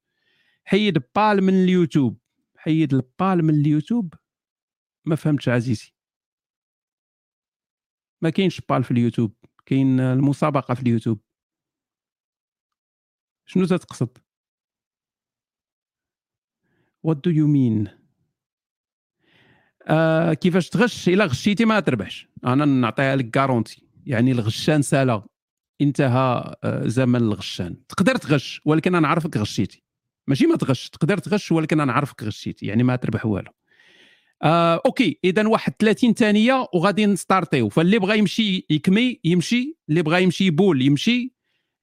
حيد 0.65 1.03
بال 1.17 1.45
من 1.45 1.65
اليوتيوب. 1.65 2.19
حيد 2.57 2.95
البال 2.95 3.45
من 3.45 3.55
اليوتيوب؟ 3.55 4.15
ما 5.05 5.17
فهمتش 5.17 5.49
عزيزي. 5.49 5.93
ما 8.23 8.31
كاينش 8.31 8.61
بال 8.69 8.85
في 8.85 8.91
اليوتيوب. 8.91 9.35
كاين 9.67 10.01
المسابقة 10.01 10.75
في 10.75 10.83
اليوتيوب. 10.83 11.21
شنو 13.47 13.67
تتقصد؟ 13.67 14.24
what 17.05 17.17
do 17.25 17.31
you 17.31 17.47
mean 17.47 17.89
كيفاش 20.41 20.69
تغش؟ 20.69 21.09
إلا 21.09 21.25
غشيتي 21.25 21.65
ما 21.65 21.81
تربحش. 21.81 22.29
أنا 22.45 22.65
نعطيها 22.65 23.17
لك 23.17 23.31
garantie 23.31 23.83
يعني 24.07 24.33
الغشان 24.33 24.83
سالا. 24.83 25.23
انتهى 25.81 26.55
آه، 26.65 26.87
زمن 26.89 27.17
الغشان. 27.17 27.77
تقدر 27.89 28.17
تغش 28.17 28.61
ولكن 28.65 28.95
أنا 28.95 29.09
عارفك 29.09 29.37
غشيتي. 29.37 29.83
ماشي 30.27 30.47
ما 30.47 30.57
تغش. 30.57 30.91
تقدر 30.91 31.19
تغش 31.19 31.53
ولكن 31.53 31.81
أنا 31.81 31.93
عارفك 31.93 32.23
غشيتي. 32.23 32.67
يعني 32.67 32.83
ما 32.83 32.97
تربح 32.97 33.27
والو. 33.27 33.51
آه، 34.43 34.83
okay. 34.87 35.19
إذا 35.25 35.49
واحد 35.49 35.73
30 35.79 36.15
ثانية 36.15 36.67
وغادي 36.75 37.07
نستارتيو. 37.07 37.69
فاللي 37.69 37.99
بغى 37.99 38.19
يمشي 38.19 38.67
يكمي 38.71 39.21
يمشي. 39.25 39.77
اللي 39.89 40.03
بغى 40.03 40.23
يمشي 40.23 40.47
يبول 40.47 40.83
يمشي. 40.83 41.34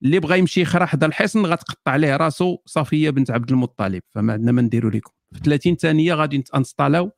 اللي 0.03 0.19
بغى 0.19 0.39
يمشي 0.39 0.61
يخرى 0.61 0.85
حدا 0.85 1.05
الحصن 1.07 1.45
غتقطع 1.45 1.91
عليه 1.91 2.17
راسو 2.17 2.57
صفيه 2.65 3.09
بنت 3.09 3.31
عبد 3.31 3.51
المطلب. 3.51 4.03
فما 4.09 4.33
عندنا 4.33 4.51
ما 4.51 4.61
نديرو 4.61 4.89
لكم. 4.89 5.11
في 5.33 5.39
30 5.39 5.75
ثانية 5.75 6.13
غادي 6.13 6.43
انستالاو 6.55 7.11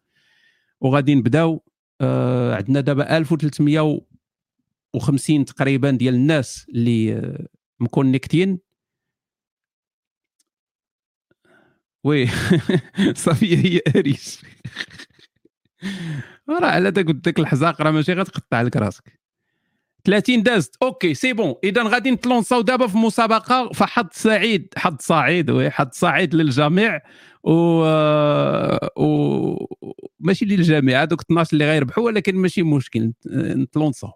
وغادي 0.81 1.15
نبداو. 1.15 1.63
آه 2.01 2.55
عندنا 2.55 2.81
دابا 2.81 3.17
1350 3.17 5.45
تقريبا 5.45 5.91
ديال 5.91 6.13
الناس 6.15 6.65
اللي 6.69 7.13
آه 7.13 7.47
مكونيكتين. 7.79 8.59
oui 12.03 12.27
صافية 13.15 13.57
هي 13.57 13.81
أريس. 13.95 14.41
راه 16.49 16.65
على 16.67 16.91
داك 16.91 17.05
داك 17.05 17.39
الحزاق 17.39 17.81
راه 17.81 17.91
ماشي 17.91 18.13
غتقطع 18.13 18.61
لك 18.61 18.77
راسك. 18.77 19.22
30 20.05 20.43
دازت 20.43 20.75
okay 20.83 21.13
c'est 21.13 21.33
bon. 21.33 21.55
إذا 21.63 21.83
غادي 21.83 22.11
نتلونساو 22.11 22.61
دابا 22.61 22.87
في 22.87 22.97
مسابقة 22.97 23.69
فحظ 23.73 24.07
سعيد. 24.11 24.67
حظ 24.77 24.95
سعيد 24.99 25.49
oui 25.49 25.69
حظ 25.69 25.89
سعيد 25.91 26.35
للجميع. 26.35 26.99
و, 27.43 27.51
و... 28.97 29.67
ماشي 30.19 30.45
للجميع 30.45 31.01
هذوك 31.01 31.21
12 31.21 31.53
اللي 31.53 31.65
غيربحوا 31.65 32.03
ولكن 32.03 32.35
ماشي 32.35 32.63
مشكل. 32.63 33.13
نتلونساو. 33.27 34.11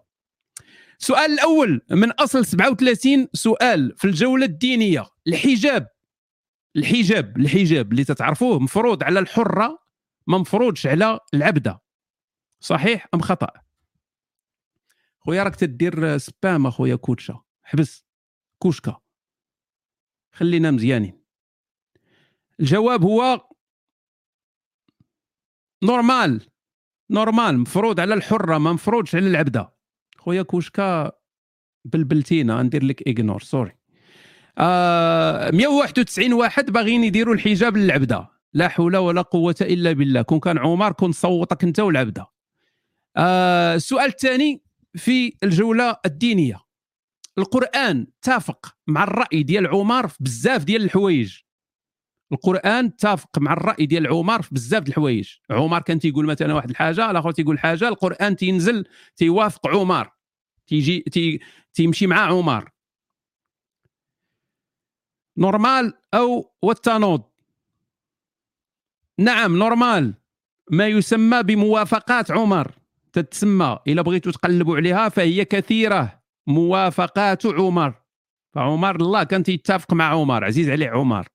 السؤال 1.00 1.30
الأول 1.30 1.80
من 1.90 2.10
أصل 2.10 2.46
37 2.46 3.28
سؤال 3.32 3.94
في 3.96 4.04
الجولة 4.04 4.44
الدينية. 4.44 5.06
الحجاب. 5.28 5.88
الحجاب 6.76 7.36
الحجاب 7.36 7.92
اللي 7.92 8.04
تتعرفوه 8.04 8.58
مفروض 8.58 9.02
على 9.02 9.20
الحرة 9.20 9.78
ما 10.26 10.38
مفروضش 10.38 10.86
على 10.86 11.18
العبدة. 11.34 11.80
صحيح 12.60 13.06
أم 13.14 13.20
خطأ؟ 13.20 13.67
خويا 15.28 15.42
راك 15.42 15.56
تدير 15.56 16.18
spam 16.18 16.66
أخويا 16.66 16.96
كوتشا. 16.96 17.40
حبس. 17.62 18.06
كوشكا. 18.62 19.00
خلينا 20.34 20.70
مزيانين. 20.70 21.22
الجواب 22.60 23.02
هو 23.02 23.48
normal 25.84 26.40
normal 27.10 27.58
مفروض 27.58 28.00
على 28.00 28.14
الحرة 28.14 28.58
ما 28.58 28.72
مفروضش 28.72 29.14
على 29.14 29.26
العبدة. 29.26 29.74
خويا 30.18 30.42
كوشكا 30.42 31.12
بلبلتينا 31.84 32.62
ندير 32.62 32.84
لك 32.84 33.06
ignore 33.06 33.42
sorry 33.42 33.72
آه 34.58 35.50
191 35.50 36.32
واحد 36.32 36.70
باغيين 36.70 37.04
يديروا 37.04 37.34
الحجاب 37.34 37.76
للعبدة. 37.76 38.28
لا 38.52 38.68
حول 38.68 38.96
ولا 38.96 39.22
قوة 39.22 39.56
إلا 39.60 39.92
بالله. 39.92 40.22
كون 40.22 40.40
كان 40.40 40.58
عمر 40.58 40.92
كون 40.92 41.12
صوتك 41.12 41.64
أنت 41.64 41.80
والعبدة. 41.80 42.26
آه 43.16 43.74
السؤال 43.74 44.06
الثاني. 44.06 44.67
في 44.98 45.36
الجولة 45.42 45.96
الدينية. 46.06 46.60
القرآن 47.38 48.06
اتفق 48.18 48.76
مع 48.86 49.04
الرأي 49.04 49.42
ديال 49.42 49.66
عمر 49.66 50.08
في 50.08 50.16
بزاف 50.20 50.64
ديال 50.64 50.82
الحوايج. 50.82 51.38
القرآن 52.32 52.84
اتفق 52.84 53.38
مع 53.38 53.52
الرأي 53.52 53.86
ديال 53.86 54.06
عمر 54.06 54.42
في 54.42 54.54
بزاف 54.54 54.82
ديال 54.82 54.88
الحوايج. 54.88 55.28
عمر 55.50 55.82
كان 55.82 55.98
تيقول 55.98 56.26
مثلا 56.26 56.54
واحد 56.54 56.70
الحاجة 56.70 57.10
الآخر 57.10 57.32
تيقول 57.32 57.58
حاجة 57.58 57.88
القرآن 57.88 58.36
تينزل 58.36 58.84
تيوافق 59.16 59.66
عمر. 59.66 60.10
تيجي 60.66 61.00
تي 61.00 61.40
تيمشي 61.74 62.06
مع 62.06 62.20
عمر. 62.20 62.70
normal 65.36 65.92
أو 66.14 66.52
والتنوض 66.62 67.22
نعم 69.18 69.58
normal. 69.58 70.14
ما 70.70 70.86
يسمى 70.86 71.42
بموافقات 71.42 72.30
عمر. 72.30 72.77
تتسمى 73.12 73.78
الا 73.86 74.02
بغيتوا 74.02 74.32
تقلبوا 74.32 74.76
عليها 74.76 75.08
فهي 75.08 75.44
كثيرة. 75.44 76.22
موافقات 76.46 77.46
عمر. 77.46 77.94
فعمر 78.54 78.96
الله 78.96 79.24
كان 79.24 79.42
يتفق 79.48 79.94
مع 79.94 80.04
عمر 80.04 80.44
عزيز 80.44 80.70
عليه 80.70 80.88
عمر. 80.90 81.28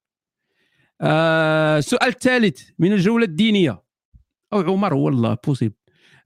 آه 1.02 1.78
السؤال 1.78 2.10
الثالث 2.10 2.70
من 2.80 2.94
الجولة 2.94 3.26
الدينية. 3.26 3.84
أو 4.54 4.60
عمر 4.60 4.94
هو 4.94 5.10
الله 5.10 5.38
بوسيبل 5.46 5.76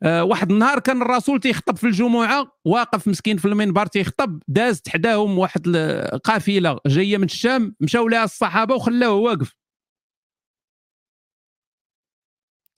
آه 0.03 0.23
واحد 0.23 0.51
النهار 0.51 0.79
كان 0.79 1.01
الرسول 1.01 1.39
تيخطب 1.39 1.77
في 1.77 1.83
الجمعة 1.87 2.51
واقف 2.65 3.07
مسكين 3.07 3.37
في 3.37 3.45
المنبر 3.45 3.85
تيخطب 3.85 4.43
دازت 4.47 4.89
حداهم 4.89 5.37
واحد 5.37 5.61
القافله 5.67 6.79
جاية 6.87 7.17
من 7.17 7.23
الشام 7.23 7.75
مشاو 7.79 8.07
لها 8.07 8.23
الصحابة 8.23 8.75
وخلاوه 8.75 9.15
واقف. 9.15 9.55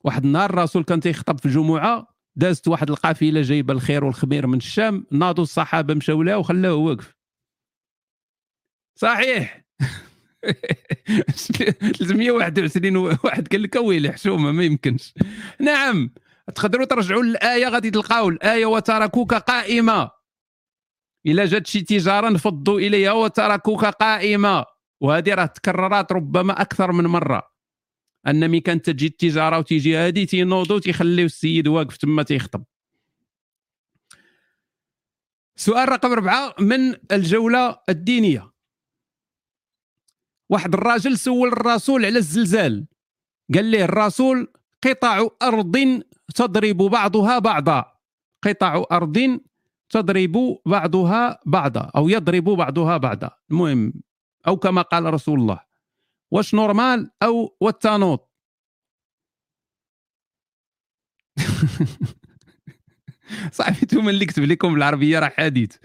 واحد 0.03 0.25
النهار 0.25 0.49
الرسول 0.49 0.83
كان 0.83 0.99
تيخطب 0.99 1.39
في 1.39 1.45
الجمعة 1.45 2.18
دازت 2.39 2.67
واحد 2.67 2.89
القافله 2.89 3.41
جايبه 3.41 3.73
الخير 3.73 4.03
والخمير 4.03 4.47
من 4.47 4.57
الشام 4.57 5.05
ناضوا 5.11 5.43
الصحابة 5.43 5.93
مشاو 5.93 6.23
لها 6.23 6.35
وخلاوه 6.35 6.77
واقف 6.77 7.15
صحيح. 8.95 9.61
321 11.99 12.97
واحد 12.97 13.47
قال 13.47 13.63
لك 13.63 13.75
ويلي 13.75 14.11
حشومة 14.11 14.51
ما 14.51 14.63
يمكنش. 14.63 15.13
نعم. 15.59 16.11
تقدروا 16.55 16.85
ترجعوا 16.85 17.23
للآية 17.23 17.67
غادي 17.67 17.91
تلقاو 17.91 18.29
الآية 18.29 18.65
وتركوك 18.65 19.33
قائمه 19.33 20.11
إلا 21.25 21.45
جات 21.45 21.67
شي 21.67 21.81
تجارة 21.81 22.29
نفضوا 22.29 22.79
إليها 22.79 23.11
وتركوك 23.11 23.85
قائمه 23.85 24.65
وهذه 25.01 25.33
راه 25.33 25.45
تكررات 25.45 26.11
ربما 26.11 26.61
أكثر 26.61 26.91
من 26.91 27.03
مرة. 27.03 27.58
أن 28.27 28.49
ملي 28.49 28.59
كانت 28.59 28.89
تجي 28.89 29.05
التجارة 29.05 29.59
وتيجي 29.59 29.95
هادي 29.95 30.25
تينوضوا 30.25 30.79
تيخليو 30.79 31.25
السيد 31.25 31.67
واقف 31.67 31.97
تما 31.97 32.23
تيخطب. 32.23 32.63
سؤال 35.55 35.89
رقم 35.89 36.11
أربعة 36.11 36.55
من 36.59 36.95
الجولة 37.11 37.79
الدينية؟ 37.89 38.51
واحد 40.49 40.73
الراجل 40.73 41.17
سول 41.17 41.47
الرسول 41.47 42.05
على 42.05 42.17
الزلزال. 42.17 42.87
قال 43.53 43.71
له 43.71 43.83
الرسول 43.83 44.47
قطع 44.83 45.27
أرض 45.41 46.03
تضرب 46.35 46.77
بعضها 46.77 47.39
بعضا. 47.39 47.85
قطع 48.43 48.83
أرض 48.91 49.39
تضرب 49.89 50.59
بعضها 50.65 51.39
بعضا 51.45 51.91
أو 51.95 52.09
يضرب 52.09 52.43
بعضها 52.43 52.97
بعضا. 52.97 53.31
المهم 53.51 53.93
أو 54.47 54.57
كما 54.57 54.81
قال 54.81 55.13
رسول 55.13 55.39
الله. 55.39 55.68
واش 56.31 56.53
نورمال 56.55 57.11
أو 57.23 57.57
والتانوط 57.61 58.29
صاحبي 63.51 63.77
أنتم 63.83 64.09
اللي 64.09 64.25
كتب 64.25 64.43
لكم 64.43 64.73
بالعربية 64.73 65.19
راه 65.19 65.29
حديث. 65.37 65.75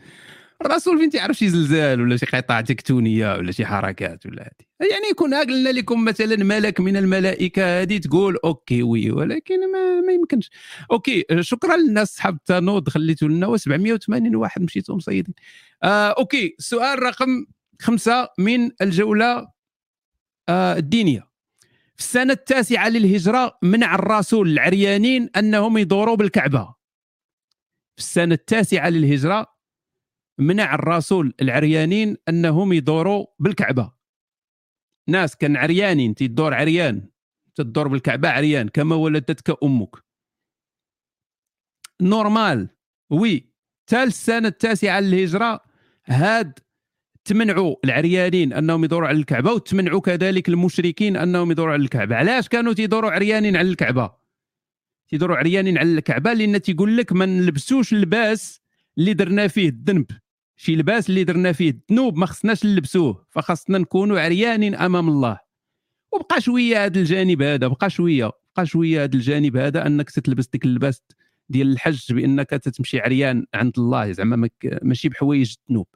الرسول 0.64 0.98
فين 0.98 1.10
تعرف 1.10 1.36
شي 1.36 1.48
زلزال 1.48 2.00
ولا 2.00 2.16
شي 2.16 2.26
قطع 2.26 2.60
تكتونية 2.60 3.32
ولا 3.34 3.52
شي 3.52 3.66
حركات 3.66 4.26
ولا 4.26 4.42
هذه 4.42 4.88
يعني 4.90 5.14
كنا 5.16 5.40
قلنا 5.40 5.68
لكم 5.68 6.04
مثلا 6.04 6.36
ملك 6.36 6.80
من 6.80 6.96
الملائكة 6.96 7.82
هذه 7.82 7.98
تقول 7.98 8.36
أوكي 8.44 8.82
وي 8.82 9.10
ولكن 9.10 9.72
ما, 9.72 10.00
ما 10.00 10.12
يمكنش. 10.12 10.50
أوكي 10.90 11.24
شكرا 11.40 11.76
للناس 11.76 12.08
صحاب 12.16 12.34
التانود 12.34 12.88
خليتوا 12.88 13.28
لنا 13.28 13.56
780 13.56 14.36
واحد 14.36 14.62
مشيتوا 14.62 14.96
مصيدين. 14.96 15.34
آه 15.82 16.08
أوكي 16.18 16.54
سؤال 16.58 17.02
رقم 17.02 17.46
خمسة 17.82 18.28
من 18.38 18.70
الجولة. 18.82 19.26
آه 19.38 19.53
الدينية. 20.50 21.30
في 21.96 22.00
السنة 22.00 22.32
التاسعة 22.32 22.88
للهجرة 22.88 23.58
منع 23.62 23.94
الرسول 23.94 24.48
العريانين 24.48 25.30
أنهم 25.36 25.78
يدوروا 25.78 26.16
بالكعبة. 26.16 26.74
في 27.96 27.98
السنة 27.98 28.34
التاسعة 28.34 28.88
للهجرة 28.88 29.54
منع 30.38 30.74
الرسول 30.74 31.34
العريانين 31.42 32.16
أنهم 32.28 32.72
يدوروا 32.72 33.26
بالكعبة. 33.38 33.92
ناس 35.08 35.36
كان 35.36 35.56
عريانين 35.56 36.14
تدور 36.14 36.54
عريان 36.54 37.08
تدور 37.54 37.88
بالكعبة 37.88 38.28
عريان 38.28 38.68
كما 38.68 38.96
ولدتك 38.96 39.62
أمك. 39.62 39.96
normal. 42.00 42.68
oui 43.10 43.52
تال 43.86 43.98
السنة 43.98 44.48
التاسعة 44.48 45.00
للهجرة 45.00 45.60
هاد 46.06 46.58
تمنعوا 47.24 47.76
العريانين 47.84 48.52
أنهم 48.52 48.84
يدوروا 48.84 49.08
على 49.08 49.18
الكعبة 49.18 49.52
وتمنعوا 49.52 50.00
كذلك 50.00 50.48
المشركين 50.48 51.16
أنهم 51.16 51.50
يدوروا 51.50 51.72
على 51.72 51.82
الكعبة. 51.82 52.16
علاش 52.16 52.48
كانوا 52.48 52.72
تيدوروا 52.72 53.10
عريانين 53.10 53.56
على 53.56 53.68
الكعبة؟ 53.68 54.12
تيدوروا 55.08 55.36
عريانين 55.36 55.78
على 55.78 55.92
الكعبة 55.94 56.32
لأن 56.32 56.62
تيقول 56.62 56.96
لك 56.96 57.12
ما 57.12 57.26
نلبسوش 57.26 57.92
اللباس 57.92 58.60
اللي 58.98 59.14
درنا 59.14 59.48
فيه 59.48 59.68
الذنب. 59.68 60.06
شي 60.56 60.76
لباس 60.76 61.08
اللي 61.08 61.24
درنا 61.24 61.52
فيه 61.52 61.70
الذنوب 61.70 62.16
ما 62.16 62.26
خصناش 62.26 62.64
نلبسوه 62.64 63.26
فخصنا 63.30 63.78
نكونوا 63.78 64.20
عريانين 64.20 64.74
أمام 64.74 65.08
الله. 65.08 65.38
وبقى 66.12 66.40
شوية 66.40 66.84
هذا 66.84 67.00
الجانب 67.00 67.42
هذا 67.42 67.66
بقى 67.66 67.90
شوية 67.90 68.30
بقى 68.56 68.66
شوية 68.66 69.04
هذا 69.04 69.14
الجانب 69.14 69.56
هذا 69.56 69.86
أنك 69.86 70.10
تلبس 70.10 70.46
ديك 70.46 70.64
اللباس 70.64 71.02
ديال 71.48 71.72
الحج 71.72 72.12
بأنك 72.12 72.50
تتمشي 72.50 73.00
عريان 73.00 73.46
عند 73.54 73.72
الله. 73.78 74.12
زعما 74.12 74.48
ماشي 74.82 75.08
بحوايج 75.08 75.54
الذنوب. 75.60 75.86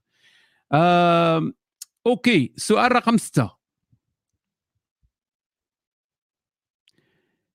آه 0.73 1.53
أوكي 2.07 2.55
سؤال 2.57 2.93
رقم 2.93 3.17
ستة. 3.17 3.59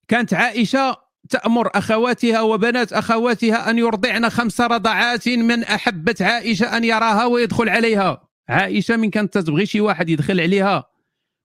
كانت 0.08 0.34
عائشة 0.34 0.98
تأمر 1.30 1.70
أخواتها 1.76 2.42
وبنات 2.42 2.94
أخواتها 2.94 3.70
أن 3.70 3.78
يرضعن 3.78 4.30
خمس 4.30 4.62
رضعات 4.62 5.30
من 5.30 5.64
أحبت 5.64 6.22
عائشة 6.22 6.78
أن 6.78 6.84
يراها 6.84 7.26
ويدخل 7.26 7.70
عليها. 7.70 8.28
عائشة 8.50 8.98
من 8.98 9.10
كانت 9.10 9.38
تبغي 9.38 9.66
شي 9.66 9.82
واحد 9.82 10.10
يدخل 10.10 10.42
عليها 10.42 10.84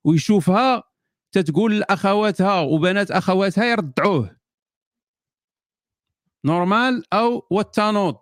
ويشوفها 0.04 0.82
تتقول 1.32 1.78
لأخواتها 1.78 2.60
وبنات 2.60 3.10
أخواتها 3.10 3.64
يرضعوه. 3.64 4.36
normal 6.44 7.14
أو 7.14 7.46
والتانوض 7.50 8.16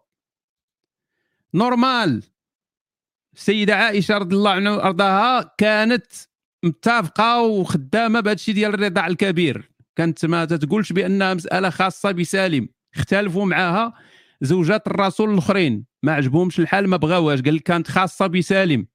normal. 1.54 2.22
السيدة 3.36 3.76
عائشة 3.76 4.18
رضي 4.18 4.36
الله 4.36 4.50
عنها 4.50 4.72
وأرضاها 4.72 5.54
كانت 5.58 6.06
متفقة 6.64 7.42
وخدامة 7.42 8.20
بهذا 8.20 8.34
الشيء 8.34 8.54
ديال 8.54 8.74
الرضاع 8.74 9.06
الكبير. 9.06 9.70
كانت 9.96 10.26
ما 10.26 10.44
تقولش 10.44 10.92
بأنها 10.92 11.34
مسألة 11.34 11.70
خاصة 11.70 12.10
بسالم. 12.10 12.68
اختلفوا 12.94 13.46
معها 13.46 13.92
زوجات 14.40 14.86
الرسول 14.86 15.32
الأخرين. 15.32 15.86
ما 16.02 16.12
عجبهمش 16.12 16.60
الحال 16.60 16.88
ما 16.88 16.96
بغاوهاش. 16.96 17.42
قال 17.42 17.62
كانت 17.62 17.88
خاصة 17.88 18.26
بسالم. 18.26 18.86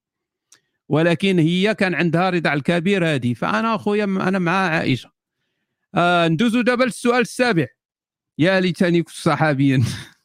ولكن 0.90 1.40
هي 1.40 1.76
كان 1.76 1.96
عندها 1.96 2.30
رضاع 2.30 2.54
الكبير 2.54 3.06
هذه. 3.06 3.34
فأنا 3.34 3.76
أخويا 3.76 4.04
أنا 4.04 4.40
مع 4.40 4.52
عائشة. 4.52 5.12
آه 5.96 6.28
ندوزو 6.28 6.62
دابا 6.62 6.84
للسؤال 6.84 7.22
السابع. 7.22 7.68
يا 8.38 8.60
ليتني 8.60 9.04
كنت 9.04 9.16
صحابيا. 9.16 9.84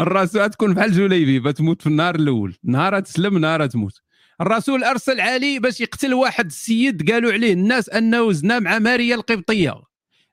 الرسول 0.00 0.50
تكون 0.50 0.74
بحال 0.74 0.92
جليبي 0.92 1.40
بتموت 1.40 1.82
في 1.82 1.86
النهار 1.86 2.14
الأول. 2.14 2.56
نهار 2.64 3.00
تسلم 3.00 3.38
نهار 3.38 3.66
تموت. 3.66 4.00
الرسول 4.40 4.84
أرسل 4.84 5.20
علي 5.20 5.58
باش 5.58 5.80
يقتل 5.80 6.14
واحد 6.14 6.46
السيد 6.46 7.10
قالوا 7.10 7.32
عليه 7.32 7.52
الناس 7.52 7.88
أنه 7.88 8.32
زنا 8.32 8.58
مع 8.58 8.78
ماريا 8.78 9.14
القبطية. 9.14 9.82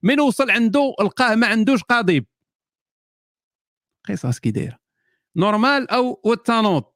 من 0.04 0.20
وصل 0.20 0.52
عنده 0.52 0.96
لقاه 1.02 1.36
ما 1.36 1.48
عندوش 1.48 1.84
قضيب. 1.84 2.26
قصص 4.10 4.40
كي 4.40 4.52
دايرة. 4.52 4.78
normal 5.36 5.90
أو 5.90 6.22
والتانوط 6.24 6.96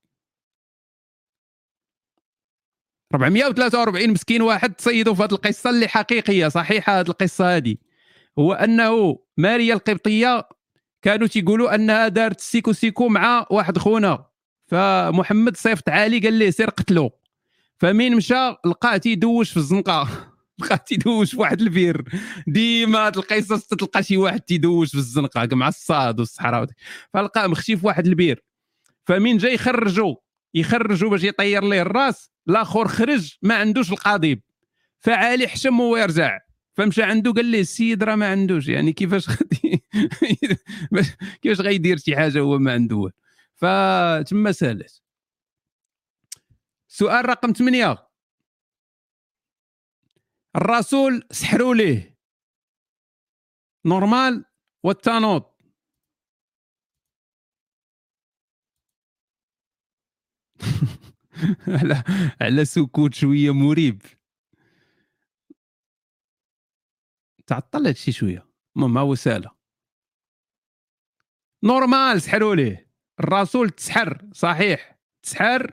443 3.13 4.09
مسكين 4.09 4.41
واحد 4.41 4.73
تصيدوا 4.73 5.13
في 5.13 5.23
هذه 5.23 5.31
القصة 5.31 5.69
اللي 5.69 5.87
حقيقية 5.87 6.47
صحيحة 6.47 6.99
هذه 6.99 7.07
القصة 7.07 7.57
هذه. 7.57 7.75
هو 8.39 8.53
أنه 8.53 9.19
ماريا 9.37 9.73
القبطية 9.73 10.49
كانوا 11.01 11.27
تيقولوا 11.27 11.75
أنها 11.75 12.07
دارت 12.07 12.39
سيكو 12.39 12.73
سيكو 12.73 13.07
مع 13.07 13.45
واحد 13.51 13.77
خونا. 13.77 14.25
فمحمد 14.67 15.57
صيفط 15.57 15.89
علي 15.89 16.19
قال 16.19 16.33
ليه 16.33 16.49
سير 16.49 16.69
قتلو. 16.69 17.11
فمين 17.77 18.15
مشى؟ 18.15 18.49
لقاه 18.65 18.97
تيدوش 18.97 19.51
في 19.51 19.57
الزنقة. 19.57 20.09
لقاه 20.59 20.75
تيدوش 20.75 21.31
في 21.31 21.39
واحد 21.41 21.61
البير. 21.61 22.03
ديما 22.47 23.07
القصص 23.07 23.67
تلقى 23.67 24.03
شي 24.03 24.17
واحد 24.17 24.39
تيدوش 24.39 24.89
في 24.91 24.97
الزنقة. 24.97 25.47
مع 25.55 25.67
الصهد 25.67 26.19
والصحراء 26.19 26.67
فلقاه 27.13 27.47
مخشي 27.47 27.77
في 27.77 27.85
واحد 27.85 28.07
البير. 28.07 28.43
فمين 29.05 29.37
جا 29.37 29.49
يخرجوا 29.49 30.15
يخرجوا 30.53 31.09
باش 31.09 31.23
يطير 31.23 31.63
ليه 31.63 31.81
الراس. 31.81 32.31
الآخر 32.49 32.87
خرج 32.87 33.37
ما 33.41 33.55
عندوش 33.55 33.91
القضيب 33.91 34.41
فعالي 34.99 35.47
حشم 35.47 35.79
ويرجع. 35.79 36.39
فمشى 36.79 37.03
عنده 37.03 37.31
قال 37.31 37.45
ليه 37.45 37.61
السيد 37.61 38.03
راه 38.03 38.15
ما 38.15 38.31
عندوش؟ 38.31 38.67
يعني 38.67 38.93
كيفاش 38.93 39.29
غادي 39.29 39.83
كيفاش 41.41 41.61
غيدير 41.61 41.97
شي 41.97 42.15
حاجة 42.15 42.39
هو 42.39 42.57
ما 42.59 42.73
عنده 42.73 43.11
فتما 43.55 44.51
سالت. 44.51 45.01
سؤال 46.87 47.29
رقم 47.29 47.51
ثمانية. 47.53 48.07
الرسول 50.55 51.23
سحروا 51.31 51.75
ليه. 51.75 52.17
نورمال 53.85 54.45
والتانوط 54.83 55.55
على 61.67 62.03
على 62.41 62.65
سكوت 62.65 63.13
شوية 63.13 63.51
مريب. 63.53 64.18
تعطلت 67.49 67.97
شي 67.97 68.11
شوية. 68.11 68.45
المهم 68.77 68.97
هو 68.97 69.15
ساله 69.15 69.51
normal 71.63 72.21
سحروا 72.21 72.55
ليه. 72.55 72.89
الرسول 73.19 73.69
تسحر 73.69 74.21
صحيح. 74.33 74.99
تسحر 75.23 75.71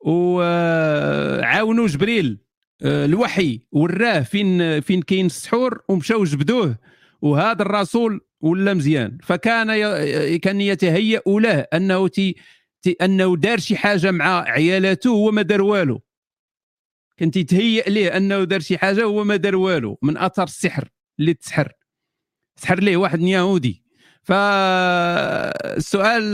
وعاونوا 0.00 1.86
جبريل 1.86 2.38
آه، 2.82 3.04
الوحي 3.04 3.60
وراه 3.72 4.20
فين 4.20 4.80
فين 4.80 5.02
كاين 5.02 5.26
السحور 5.26 5.82
ومشاو 5.88 6.24
جبدوه. 6.24 6.78
وهذا 7.22 7.62
الرسول 7.62 8.20
ولا 8.40 8.74
مزيان. 8.74 9.18
فكان 9.22 9.66
كان 10.36 10.60
يتهيأ 10.60 11.22
له 11.26 11.58
أنه 11.60 12.08
تي 12.08 12.36
أنه 13.02 13.36
دار 13.36 13.58
شي 13.58 13.76
حاجة 13.76 14.10
مع 14.10 14.42
عيالاته 14.42 15.12
وهو 15.12 15.30
ما 15.30 15.42
دار 15.42 15.62
والو. 15.62 16.00
كان 17.16 17.30
تيتهيأ 17.30 17.82
ليه 17.82 18.16
أنه 18.16 18.44
دار 18.44 18.60
شي 18.60 18.78
حاجة 18.78 19.08
وهو 19.08 19.24
ما 19.24 19.36
دار 19.36 19.56
والو 19.56 19.98
من 20.02 20.16
أثر 20.16 20.42
السحر. 20.42 20.93
اللي 21.20 21.34
تسحر. 21.34 21.72
سحر 22.56 22.80
ليه 22.80 22.96
واحد 22.96 23.20
يهودي 23.20 23.84
فالسؤال 24.22 25.82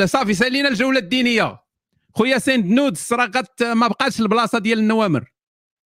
صافي 0.09 0.35
سألينا 0.35 0.69
الجولة 0.69 0.99
الدينية. 0.99 1.61
خويا 2.15 2.39
send 2.39 2.67
nudes 2.67 3.09
راه 3.13 3.31
ما 3.75 3.89
بقاش 3.89 4.21
البلاصة 4.21 4.59
ديال 4.59 4.79
النوامر. 4.79 5.33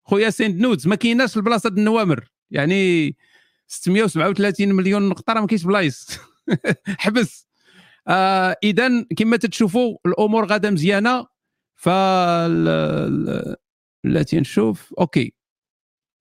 خويا 0.03 0.29
send 0.29 0.61
nudes 0.61 0.87
ما 0.87 0.95
كايناش 0.95 1.37
البلاصة 1.37 1.69
ديال 1.69 1.79
النوامر. 1.79 2.29
يعني 2.51 3.15
637 3.67 4.73
مليون 4.73 5.09
نقطة 5.09 5.33
راه 5.33 5.41
ما 5.41 5.47
كاينش 5.47 5.63
بلايص. 5.63 6.07
حبس. 7.03 7.47
آه 8.07 8.55
اذا 8.63 9.05
كما 9.17 9.37
تتشوفوا 9.37 9.97
الأمور 10.05 10.45
غاده 10.45 10.71
مزيانة. 10.71 11.27
ف 11.75 11.89
التي 14.05 14.39
نشوف 14.39 14.93
OK. 14.99 15.33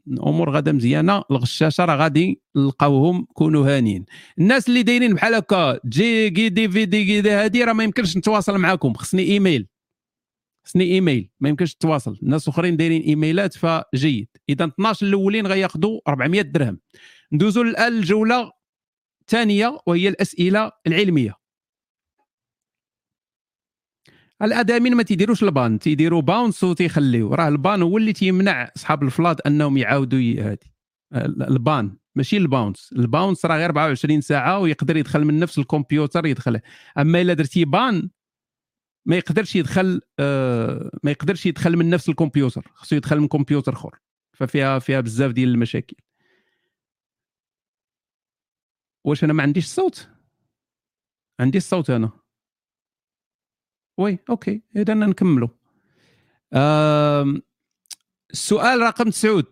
الأمور 0.09 0.51
غاده 0.51 0.73
مزيانة 0.73 1.23
الغشاشة 1.31 1.85
راه 1.85 1.97
غادي 1.97 2.43
نلقاوهم 2.57 3.27
كونوا 3.35 3.77
هانيين. 3.77 4.05
الناس 4.39 4.69
اللي 4.69 4.83
دايرين 4.83 5.15
بحال 5.15 5.35
هكا 5.35 5.81
جي 5.87 6.31
في 6.31 6.49
دي 6.49 7.05
كي 7.05 7.21
دي 7.21 7.31
هادي 7.31 7.65
راه 7.65 7.73
ما 7.73 7.85
يمكنش 7.85 8.17
نتواصل 8.17 8.59
معكم 8.59 8.95
خصني 8.95 9.23
إيميل. 9.23 9.67
خصني 10.67 10.85
إيميل. 10.85 11.31
ما 11.41 11.49
يمكنش 11.49 11.75
تواصل 11.75 12.19
الناس 12.23 12.49
أخرين 12.49 12.77
دايرين 12.77 13.03
إيميلات 13.03 13.55
فجيد. 13.55 14.29
إذا 14.49 14.65
12 14.65 15.07
الأولين 15.07 15.47
غياخذوا 15.47 16.01
400 16.09 16.43
درهم. 16.43 16.79
ندوزو 17.33 17.63
الان 17.63 17.93
الجوله 17.93 18.53
الثانية 19.21 19.79
وهي 19.87 20.09
الأسئلة 20.09 20.71
العلمية. 20.87 21.44
ال 24.45 24.53
admin 24.53 24.95
ما 24.95 25.03
تيديروش 25.03 25.43
ال 25.43 25.52
ban 25.52 25.79
تيديروا 25.79 26.23
bounce 26.23 26.65
وتيخليو 26.65 27.35
راه 27.35 27.49
ال 27.49 27.57
ban 27.57 27.83
هو 27.83 27.99
اللي 27.99 28.13
تيمنع 28.13 28.71
أصحاب 28.77 29.03
ال 29.03 29.09
flood 29.09 29.41
أنهم 29.47 29.77
يعاودوا 29.77 30.19
هادي. 30.19 30.73
ال 31.15 31.35
ban 31.35 31.97
ماشي 32.15 32.37
ال 32.37 32.44
bounce. 32.44 32.93
ال 32.93 33.01
bounce 33.01 33.47
راه 33.47 33.57
غير 33.57 33.67
24 33.67 34.21
ساعة 34.21 34.59
ويقدر 34.59 34.97
يدخل 34.97 35.25
من 35.25 35.39
نفس 35.39 35.59
الكمبيوتر 35.59 36.27
يدخل 36.27 36.61
أما 36.99 37.21
إلا 37.21 37.35
درتي 37.35 37.65
ban 37.65 38.11
ما 39.07 39.17
يقدرش 39.17 39.57
يدخل 39.57 40.01
آه 40.19 40.91
ما 41.03 41.11
يقدرش 41.11 41.47
يدخل 41.47 41.77
من 41.77 41.91
نفس 41.91 42.09
الكمبيوتر. 42.09 42.73
خصو 42.75 42.97
يدخل 42.97 43.21
من 43.21 43.29
كمبيوتر 43.29 43.73
أخر. 43.73 43.99
ففيها 44.33 44.79
فيها 44.79 45.01
بزاف 45.01 45.33
ديال 45.33 45.49
المشاكل. 45.49 45.97
واش 49.05 49.25
أنا 49.25 49.33
ما 49.33 49.43
عنديش 49.43 49.65
الصوت؟ 49.65 50.09
عندي 51.41 51.59
الصوت 51.59 51.91
أنا. 51.91 52.24
oui 53.99 54.19
OK 54.31 54.63
اذا 54.77 54.95
نكملوا. 54.95 55.49
السؤال 58.31 58.81
رقم 58.81 59.11
تسعود. 59.11 59.45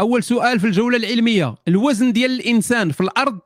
أول 0.00 0.22
سؤال 0.22 0.60
في 0.60 0.66
الجولة 0.66 0.96
العلمية. 0.96 1.54
الوزن 1.68 2.12
ديال 2.12 2.30
الإنسان 2.30 2.92
في 2.92 3.00
الأرض 3.00 3.40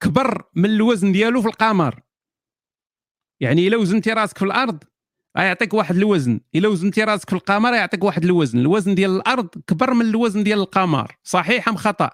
كبر 0.00 0.44
من 0.54 0.70
الوزن 0.70 1.12
ديالو 1.12 1.42
في 1.42 1.48
القمر. 1.48 2.00
يعني 3.40 3.68
إلا 3.68 3.76
وزنتي 3.76 4.12
راسك 4.12 4.38
في 4.38 4.44
الأرض 4.44 4.84
غيعطيك 5.36 5.74
واحد 5.74 5.96
الوزن. 5.96 6.40
إلا 6.54 6.68
وزنتي 6.68 7.04
راسك 7.04 7.30
في 7.30 7.36
القمر 7.36 7.74
يعطيك 7.74 8.04
واحد 8.04 8.24
الوزن. 8.24 8.58
الوزن 8.58 8.94
ديال 8.94 9.10
الأرض 9.10 9.48
كبر 9.66 9.94
من 9.94 10.06
الوزن 10.06 10.44
ديال 10.44 10.58
القمر. 10.58 11.16
صحيح 11.22 11.68
أم 11.68 11.76
خطأ؟ 11.76 12.10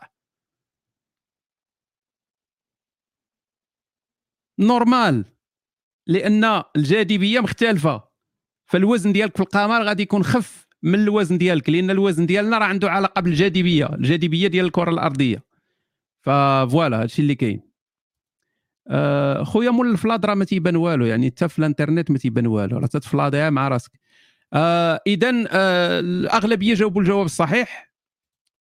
نورمال. 4.58 5.33
لأن 6.06 6.62
الجاذبية 6.76 7.40
مختلفة. 7.40 8.04
فالوزن 8.66 9.12
ديالك 9.12 9.36
في 9.36 9.42
القمر 9.42 9.82
غادي 9.82 10.02
يكون 10.02 10.24
خف 10.24 10.66
من 10.82 10.94
الوزن 10.94 11.38
ديالك 11.38 11.70
لأن 11.70 11.90
الوزن 11.90 12.26
ديالنا 12.26 12.58
راه 12.58 12.64
عنده 12.64 12.90
علاقة 12.90 13.20
بالجاذبية 13.20 13.86
الجاذبية 13.86 14.48
ديال 14.48 14.66
الكرة 14.66 14.90
الأرضية. 14.90 15.42
ففوالا 16.20 17.02
هادشي 17.02 17.22
اللي 17.22 17.34
كاين. 17.34 17.60
آه 18.88 19.42
خويا 19.42 19.70
مول 19.70 19.90
ال 19.90 19.96
flood 19.96 20.26
راه 20.26 20.34
ما 20.34 20.44
تيبان 20.44 20.76
والو 20.76 21.04
يعني 21.06 21.26
حتى 21.26 21.48
في 21.48 21.58
الانترنت 21.58 22.10
ما 22.10 22.18
تيبان 22.18 22.46
والو. 22.46 22.78
راه 22.78 22.86
تتفلاضيها 22.86 23.50
مع 23.50 23.68
راسك. 23.68 23.92
آه 24.52 25.00
اذا 25.06 25.44
آه 25.50 26.00
الأغلبية 26.00 26.74
جاوبوا 26.74 27.02
الجواب 27.02 27.26
الصحيح. 27.26 27.94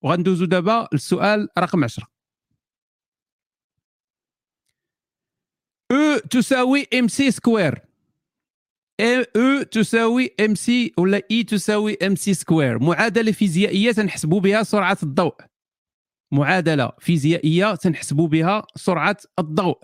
وغندوزو 0.02 0.46
دابا 0.46 0.88
للسؤال 0.94 1.48
رقم 1.60 1.84
10 1.84 2.13
E 5.92 6.18
تساوي 6.18 6.88
MC 7.00 7.08
square 7.08 7.80
E 9.00 9.62
تساوي 9.64 10.32
MC 10.40 10.94
ولا 10.98 11.22
E 11.32 11.44
تساوي 11.44 11.98
MC 12.08 12.16
square 12.16 12.80
معادله 12.80 13.32
فيزيائيه 13.32 13.92
تنحسبوا 13.92 14.40
بها 14.40 14.64
سرعه 14.64 14.98
الضوء 15.04 15.36
معادله 16.32 16.92
فيزيائيه 17.00 17.76
تنحسبوا 17.76 18.28
بها 18.28 18.66
سرعه 18.76 19.18
الضوء 19.40 19.80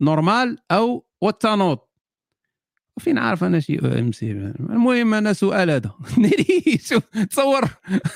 normal 0.00 0.58
أو 0.70 1.06
والتنوض 1.20 1.78
فين 2.98 3.18
عارف 3.18 3.44
أنا 3.44 3.60
شي 3.60 3.78
MC 3.78 4.30
المهم 4.30 5.14
أنا 5.14 5.32
سؤال 5.32 5.70
هذا. 5.70 5.94
تصور. 7.30 7.64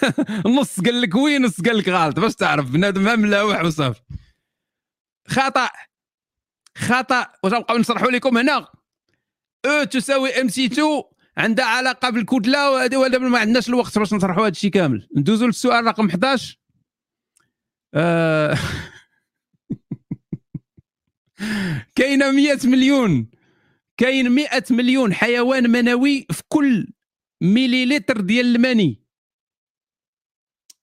نص 0.59 0.81
قال 0.81 1.01
لك 1.01 1.15
وين 1.15 1.43
نص 1.43 1.61
قال 1.61 1.79
لك 1.79 1.89
غلط. 1.89 2.21
باش 2.21 2.35
تعرف. 2.35 2.71
بنادم 2.71 3.21
ملاوح 3.21 3.65
وصافي 3.65 4.01
خطأ. 5.29 5.71
خطأ. 6.79 7.27
واش 7.45 7.53
نبقاو 7.53 7.79
نشرحوا 7.79 8.11
لكم 8.11 8.39
هنا. 8.39 8.67
E 9.67 9.85
تساوي 9.85 10.41
MC 10.41 10.67
2 10.67 11.03
عندها 11.37 11.65
علاقة 11.65 12.11
بالكتله 12.11 12.71
وهذه 12.71 12.97
ولا 12.97 13.19
ما 13.19 13.39
عندناش 13.39 13.69
الوقت 13.69 13.99
باش 13.99 14.15
نشرحوا 14.15 14.43
هذا 14.43 14.49
الشيء 14.49 14.71
كامل. 14.71 15.09
ندوزوا 15.17 15.47
للسؤال 15.47 15.85
رقم 15.85 16.09
11 16.09 16.59
آه. 17.95 18.59
كاينة 21.97 22.31
100 22.31 22.59
مليون. 22.65 23.31
كاين 23.97 24.31
100 24.31 24.49
مليون 24.71 25.15
حيوان 25.15 25.71
منوي 25.71 26.27
في 26.31 26.43
كل 26.49 26.89
مليلتر 27.43 28.21
ديال 28.21 28.57
المني. 28.57 29.03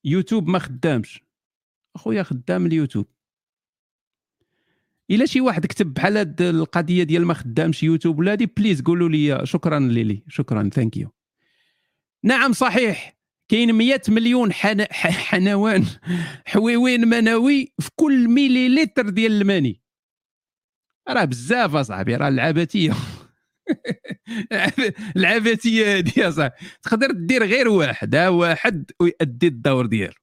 يوتيوب 0.05 0.47
ما 0.47 0.59
خدامش. 0.59 1.23
أخويا 1.95 2.23
خدام 2.23 2.65
اليوتيوب. 2.65 3.14
إلا 5.11 5.25
شي 5.25 5.41
واحد 5.41 5.65
كتب 5.65 5.93
بحال 5.93 6.17
هاد 6.17 6.41
القضية 6.41 7.03
ديال 7.03 7.25
ما 7.25 7.33
خدامش 7.33 7.83
يوتيوب 7.83 8.19
ولا 8.19 8.31
هادي 8.31 8.45
please 8.45 8.81
قولوا 8.81 9.09
لي 9.09 9.41
شكرا 9.43 9.79
ليلي 9.79 10.23
شكرا 10.27 10.69
thank 10.73 10.97
you 10.97 11.09
نعم 12.23 12.53
صحيح. 12.53 13.15
كاين 13.51 13.73
100 13.73 14.01
مليون 14.07 14.53
حن... 14.53 14.85
حنوان 14.91 15.85
حويوين 16.45 17.07
منوي 17.07 17.73
في 17.79 17.89
كل 17.95 18.27
مليلتر 18.29 19.09
ديال 19.09 19.31
المني. 19.31 19.81
راه 21.09 21.25
بزاف 21.25 21.75
أصاحبي 21.75 22.15
راه 22.15 22.27
العبثية 22.27 22.93
العبثية 25.17 25.97
هذه 25.97 26.11
يا 26.17 26.29
صاحبي. 26.31 26.53
تقدر 26.83 27.11
دير 27.11 27.43
غير 27.43 27.67
واحد 27.69 28.15
ها 28.15 28.29
واحد 28.29 28.91
ويؤدي 28.99 29.47
الدور 29.47 29.85
ديالو. 29.85 30.13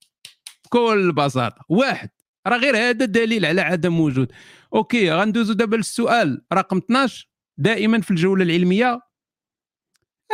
بكل 0.64 1.12
بساطة 1.12 1.64
واحد. 1.68 2.11
راه 2.47 2.57
غير 2.57 2.77
هذا 2.77 3.05
دليل 3.05 3.47
على 3.47 3.61
عدم 3.61 4.01
وجود. 4.01 4.33
okay 4.75 5.12
غندوزو 5.13 5.53
دابا 5.53 5.77
للسؤال 5.77 6.45
رقم 6.53 6.77
12 6.77 7.29
دائما 7.59 8.01
في 8.01 8.11
الجولة 8.11 8.45
العلمية. 8.45 9.01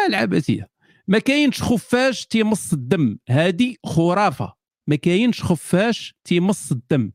العبثيه 0.09 0.70
ما 1.09 1.18
كاينش 1.18 1.62
خفاش 1.62 2.27
تيمص 2.27 2.72
الدم. 2.72 3.18
هذه 3.29 3.74
خرافة. 3.87 4.55
ما 4.87 4.96
كاينش 4.96 5.42
خفاش 5.42 6.14
تيمص 6.24 6.72
الدم. 6.72 7.12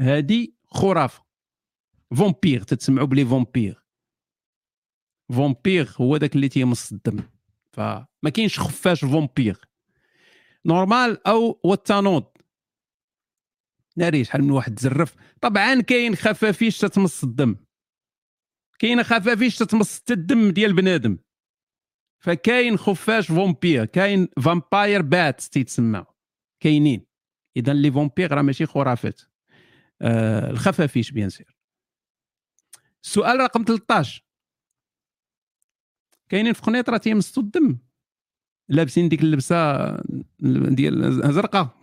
هذه 0.00 0.48
خرافة. 0.66 1.24
vampire 2.16 2.62
تتسمعوا 2.62 3.06
بلي 3.06 3.26
vampire 3.26 3.84
vampire 5.32 5.94
هو 6.00 6.16
داك 6.16 6.36
اللي 6.36 6.48
تيمص 6.48 6.92
الدم. 6.92 7.18
فما 7.72 8.30
كاينش 8.34 8.60
خفاش 8.60 9.00
vampire 9.00 9.60
normal 10.66 11.26
أو 11.26 11.60
والتانود 11.64 12.24
ناري 13.96 14.24
شحال 14.24 14.42
من 14.44 14.50
واحد 14.50 14.78
زرف 14.78 15.16
طبعا 15.40 15.80
كاين 15.80 16.16
خفافيش 16.16 16.78
تتمص 16.78 17.24
الدم. 17.24 17.56
كاين 18.78 19.02
خفافيش 19.02 19.58
تتمص 19.58 20.02
الدم 20.10 20.50
ديال 20.50 20.72
بنادم. 20.72 21.18
فكاين 22.18 22.76
خفاش 22.76 23.26
vampire 23.26 23.84
كاين 23.84 24.28
vampire 24.44 25.02
bat 25.02 25.40
تيتسمى 25.40 26.04
كاينين. 26.60 27.06
اذا 27.56 27.74
les 27.74 27.92
vampires 27.92 28.32
راه 28.32 28.42
ماشي 28.42 28.66
خرافات. 28.66 29.20
آه 30.02 30.50
الخفافيش 30.50 31.10
bien 31.10 31.30
sûr. 31.30 31.56
السؤال 33.04 33.40
رقم 33.40 33.64
13 33.64 34.24
كاينين 36.28 36.52
في 36.52 36.62
قنيطرة 36.62 36.96
تيمصوا 36.96 37.42
الدم؟ 37.42 37.78
لابسين 38.68 39.08
ديك 39.08 39.20
اللبسة 39.20 39.96
ديال 40.40 41.34
زرقاء. 41.34 41.80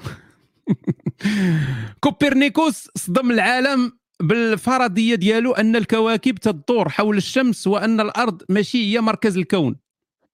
كوبرنيكوس 2.00 2.90
صدم 2.96 3.32
العالم 3.32 4.00
بالفرضية 4.20 5.16
ديالو 5.16 5.52
أن 5.54 5.76
الكواكب 5.76 6.36
تدور 6.36 6.90
حول 6.90 7.18
الشمس 7.18 7.68
وأن 7.68 8.00
الأرض 8.00 8.44
ماشي 8.50 8.94
هي 8.94 9.02
مركز 9.02 9.38
الكون. 9.38 9.76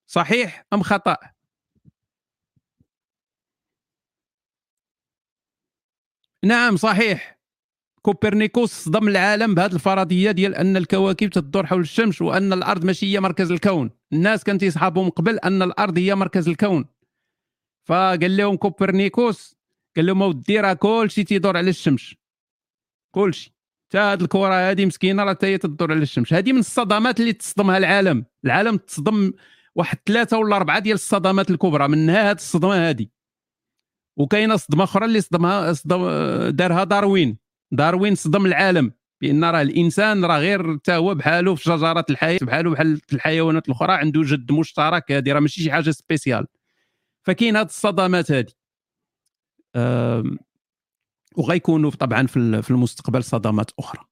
صحيح 0.06 0.66
أم 0.72 0.82
خطأ؟ 0.82 1.16
نعم 6.44 6.76
صحيح. 6.76 7.40
كوبرنيكوس 8.02 8.72
صدم 8.72 9.08
العالم 9.08 9.54
بهذه 9.54 9.74
الفرضية 9.74 10.30
ديال 10.30 10.54
أن 10.54 10.76
الكواكب 10.76 11.30
تدور 11.30 11.66
حول 11.66 11.80
الشمس 11.80 12.22
وأن 12.22 12.52
الأرض 12.52 12.84
ماشي 12.84 13.14
هي 13.14 13.20
مركز 13.20 13.52
الكون. 13.52 13.90
الناس 14.12 14.44
كانت 14.44 14.62
يصحابهم 14.62 15.10
قبل 15.10 15.38
أن 15.38 15.62
الأرض 15.62 15.98
هي 15.98 16.14
مركز 16.14 16.48
الكون. 16.48 16.84
فقال 17.84 18.36
لهم 18.36 18.56
كوبرنيكوس 18.56 19.59
قال 19.96 20.06
لهم 20.06 20.22
اودي 20.22 20.60
راه 20.60 20.72
كلشي 20.72 21.24
تيدور 21.24 21.56
على 21.56 21.70
الشمس. 21.70 22.14
كلشي. 23.14 23.54
حتى 23.88 23.98
هاد 23.98 24.22
الكرة 24.22 24.54
هادي 24.70 24.86
مسكينة 24.86 25.24
راه 25.24 25.38
هي 25.42 25.58
تدور 25.58 25.92
على 25.92 26.02
الشمس. 26.02 26.32
هادي 26.32 26.52
من 26.52 26.58
الصدمات 26.58 27.20
اللي 27.20 27.32
تصدمها 27.32 27.78
العالم. 27.78 28.24
العالم 28.44 28.76
تصدم 28.76 29.32
واحد 29.74 29.98
ثلاثة 30.06 30.38
ولا 30.38 30.56
أربعة 30.56 30.78
ديال 30.78 30.94
الصدمات 30.94 31.50
الكبرى. 31.50 31.88
منها 31.88 32.30
هاد 32.30 32.36
الصدمة 32.36 32.88
هادي. 32.88 33.10
وكاينة 34.16 34.56
صدمة 34.56 34.84
أخرى 34.84 35.04
اللي 35.04 35.20
صدمها 35.20 35.72
صدم 35.72 36.08
دارها 36.48 36.84
داروين. 36.84 37.38
داروين 37.72 38.14
صدم 38.14 38.46
العالم. 38.46 38.92
بأن 39.20 39.44
راه 39.44 39.62
الإنسان 39.62 40.24
راه 40.24 40.38
غير 40.38 40.76
حتى 40.76 40.92
هو 40.92 41.14
بحاله 41.14 41.54
في 41.54 41.62
شجرة 41.62 42.04
الحياة 42.10 42.38
بحاله 42.42 42.70
بحال 42.70 43.00
الحيوانات 43.12 43.66
الأخرى. 43.68 43.92
عنده 43.92 44.22
جد 44.22 44.52
مشترك 44.52 45.12
هذه 45.12 45.32
راه 45.32 45.40
ماشي 45.40 45.62
شي 45.62 45.72
حاجة 45.72 45.90
spécial 45.90 46.46
فكاين 47.22 47.56
هاد 47.56 47.66
الصدمات 47.66 48.32
هذه 48.32 48.59
وغيكونوا 51.36 51.90
طبعا 51.90 52.26
في 52.26 52.70
المستقبل 52.70 53.24
صدمات 53.24 53.70
أخرى. 53.78 54.04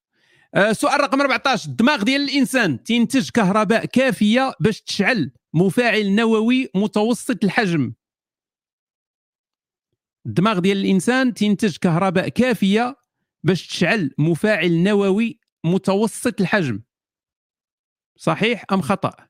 آه، 0.55 0.71
رقم 0.83 1.21
14 1.21 1.69
الدماغ 1.69 2.03
ديال 2.03 2.21
الإنسان 2.21 2.83
تنتج 2.83 3.29
كهرباء 3.29 3.85
كافية 3.85 4.53
باش 4.59 4.81
تشعل 4.81 5.31
مفاعل 5.53 6.15
نووي 6.15 6.69
متوسط 6.75 7.43
الحجم؟ 7.43 7.93
الدماغ 10.25 10.59
ديال 10.59 10.77
الإنسان 10.77 11.33
تنتج 11.33 11.77
كهرباء 11.77 12.29
كافية 12.29 12.95
باش 13.43 13.67
تشعل 13.67 14.11
مفاعل 14.17 14.83
نووي 14.83 15.39
متوسط 15.65 16.41
الحجم. 16.41 16.81
صحيح 18.17 18.65
أم 18.71 18.81
خطأ؟ 18.81 19.28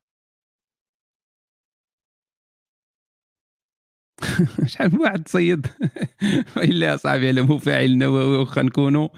شحال 4.67 4.93
من 4.93 4.99
واحد 4.99 5.23
تصيد 5.23 5.67
إلا 6.57 6.97
صاحبي 6.97 7.27
على 7.27 7.41
مفاعل 7.41 7.97
نووي 7.97 8.37
واخا 8.37 8.61
نكونوا 8.61 9.09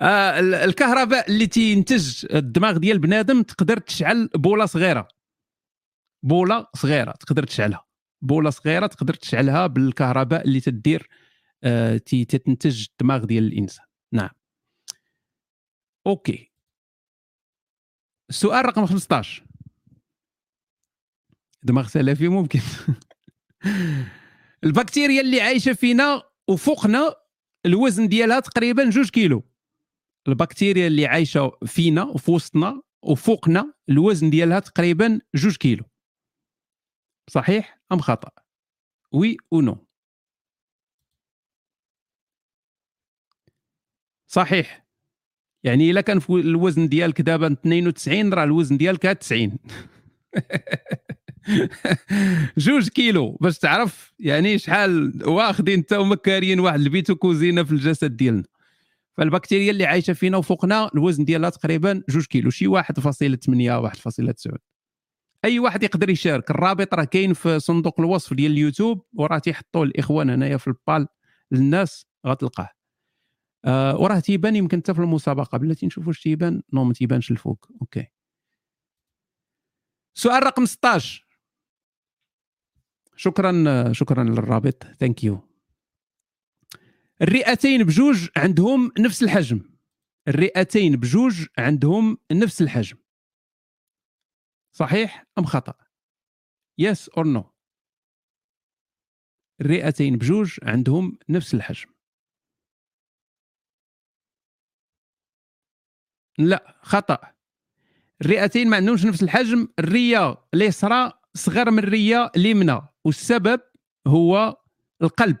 آه 0.00 0.40
الكهرباء 0.40 1.30
اللي 1.30 1.46
تينتج 1.46 2.26
الدماغ 2.34 2.76
ديال 2.76 2.98
بنادم 2.98 3.42
تقدر 3.42 3.78
تشعل 3.78 4.30
بوله 4.34 4.66
صغيرة. 4.66 5.08
بوله 6.22 6.66
صغيرة 6.76 7.12
تقدر 7.12 7.44
تشعلها. 7.44 7.84
بوله 8.22 8.50
صغيرة 8.50 8.86
تقدر 8.86 9.14
تشعلها 9.14 9.66
بالكهرباء 9.66 10.44
اللي 10.44 10.60
تدير 10.60 11.08
آه 11.64 11.96
تنتج 11.96 12.86
الدماغ 12.90 13.24
ديال 13.24 13.44
الإنسان. 13.44 13.84
نعم. 14.12 14.30
okay. 16.06 16.52
السؤال 18.30 18.66
رقم 18.66 18.86
15 18.86 19.44
دماغ 21.62 21.86
سلفي 21.86 22.28
ممكن. 22.28 22.60
البكتيريا 24.64 25.20
اللي 25.20 25.40
عايشة 25.40 25.72
فينا 25.72 26.22
وفوقنا 26.48 27.14
الوزن 27.66 28.08
ديالها 28.08 28.40
تقريبا 28.40 28.90
جوج 28.90 29.10
كيلو. 29.10 29.42
البكتيريا 30.28 30.86
اللي 30.86 31.06
عايشة 31.06 31.58
فينا 31.66 32.02
وفي 32.04 32.30
وسطنا 32.30 32.82
وفوقنا 33.02 33.74
الوزن 33.88 34.30
ديالها 34.30 34.60
تقريبا 34.60 35.20
جوج 35.34 35.56
كيلو. 35.56 35.84
صحيح 37.30 37.78
أم 37.92 37.98
خطأ؟ 38.00 38.30
oui 39.12 39.36
ou 39.52 39.60
non. 39.60 39.86
صحيح. 44.26 44.86
يعني 45.64 45.90
إلا 45.90 46.00
كان 46.00 46.18
في 46.18 46.30
الوزن 46.30 46.88
ديالك 46.88 47.20
دابا 47.20 47.52
92 47.52 48.34
راه 48.34 48.44
الوزن 48.44 48.76
ديالك 48.76 49.02
90 49.02 49.58
جوج 52.58 52.88
كيلو 52.88 53.38
باش 53.40 53.58
تعرف 53.58 54.12
يعني 54.18 54.58
شحال 54.58 55.12
واخدين 55.28 55.78
انت 55.78 55.92
ومكارين 55.92 56.60
واحد 56.60 56.80
البيت 56.80 57.10
وكوزينة 57.10 57.62
في 57.64 57.72
الجسد 57.72 58.16
ديالنا. 58.16 58.44
فالبكتيريا 59.16 59.70
اللي 59.70 59.86
عايشة 59.86 60.12
فينا 60.12 60.36
وفوقنا 60.36 60.90
الوزن 60.94 61.24
ديالها 61.24 61.50
تقريبا 61.50 62.02
جوج 62.08 62.24
كيلو 62.26 62.50
شي 62.50 62.66
1.8 62.68 63.78
1.9 63.80 64.58
أي 65.44 65.58
واحد 65.58 65.82
يقدر 65.82 66.10
يشارك. 66.10 66.50
الرابط 66.50 66.94
راه 66.94 67.04
كاين 67.04 67.34
في 67.34 67.60
صندوق 67.60 68.00
الوصف 68.00 68.34
ديال 68.34 68.52
اليوتيوب 68.52 69.04
وراه 69.14 69.38
تيحطوه 69.38 69.82
الإخوان 69.82 70.30
هنايا 70.30 70.56
في 70.56 70.66
البال 70.68 71.06
للناس 71.52 72.06
غتلقاه. 72.26 72.68
آه 73.64 73.96
وراه 74.00 74.20
تيبان 74.20 74.56
يمكن 74.56 74.78
حتى 74.78 74.94
في 74.94 75.00
المسابقة. 75.00 75.58
بلاتي 75.58 75.86
نشوف 75.86 76.08
واش 76.08 76.20
تيبان. 76.22 76.62
non 76.72 76.84
ما 76.84 76.92
تيبانش 76.92 77.30
الفوق. 77.30 77.68
okay. 77.82 78.06
سؤال 80.14 80.42
رقم 80.42 80.64
16 80.66 81.21
شكرا 83.16 83.92
شكرا 83.92 84.24
للرابط. 84.24 84.84
thank 84.84 85.24
you 85.24 85.48
الرئتين 87.22 87.84
بجوج 87.84 88.28
عندهم 88.36 88.92
نفس 88.98 89.22
الحجم. 89.22 89.60
الرئتين 90.28 90.96
بجوج 90.96 91.46
عندهم 91.58 92.18
نفس 92.32 92.62
الحجم. 92.62 92.96
صحيح 94.72 95.26
أم 95.38 95.44
خطأ؟ 95.44 95.74
yes 96.78 97.08
or 97.08 97.26
no 97.26 97.52
الرئتين 99.60 100.16
بجوج 100.16 100.58
عندهم 100.62 101.18
نفس 101.28 101.54
الحجم. 101.54 101.88
لا 106.38 106.78
خطأ. 106.82 107.18
الرئتين 108.22 108.70
ما 108.70 108.76
عندهمش 108.76 109.04
نفس 109.04 109.22
الحجم. 109.22 109.68
الريه 109.78 110.36
اليسرى 110.54 111.12
صغر 111.34 111.70
من 111.70 111.78
الريه 111.78 112.30
اليمنى. 112.36 112.91
والسبب 113.04 113.60
هو 114.06 114.56
القلب. 115.02 115.36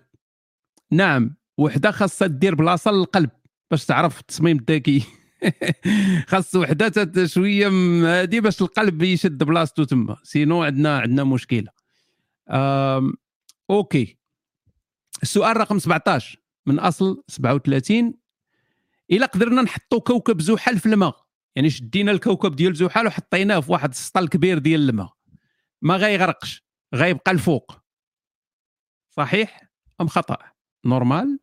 نعم 0.90 1.36
وحدة 1.58 1.90
خاصها 1.90 2.28
دير 2.28 2.54
بلاصة 2.54 2.90
للقلب 2.90 3.30
باش 3.70 3.84
تعرف 3.84 4.20
التصميم 4.20 4.56
الذكي. 4.56 5.04
خاص 6.28 6.54
وحدة 6.54 7.26
شوية 7.26 7.68
هادي 8.04 8.40
باش 8.40 8.62
القلب 8.62 9.02
يشد 9.02 9.44
بلاصتو 9.44 9.84
تما 9.84 10.16
sinon 10.22 10.62
عندنا 10.62 10.98
عندنا 10.98 11.24
مشكلة. 11.24 11.68
أم... 12.50 13.14
okay. 13.70 14.18
السؤال 15.22 15.56
رقم 15.56 15.78
17 15.78 16.38
من 16.66 16.78
أصل 16.78 17.24
37 17.28 18.14
إلا 19.10 19.26
قدرنا 19.26 19.62
نحطوا 19.62 20.00
كوكب 20.00 20.40
زحل 20.40 20.78
في 20.78 20.86
الماء. 20.86 21.16
يعني 21.56 21.70
شدينا 21.70 22.12
الكوكب 22.12 22.56
ديال 22.56 22.74
زحل 22.74 23.06
وحطيناه 23.06 23.60
في 23.60 23.72
واحد 23.72 23.90
السطل 23.90 24.28
كبير 24.28 24.58
ديال 24.58 24.88
الماء. 24.88 25.12
ما 25.82 25.96
غيغرقش. 25.96 26.64
غيبقى 26.94 27.30
الفوق 27.30 27.80
صحيح 29.10 29.68
أم 30.00 30.08
خطأ؟ 30.08 30.38
normal 30.84 31.38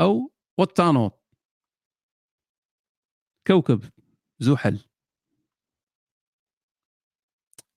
أو 0.00 0.32
والتانوط 0.58 1.24
كوكب 3.46 3.84
زحل 4.38 4.80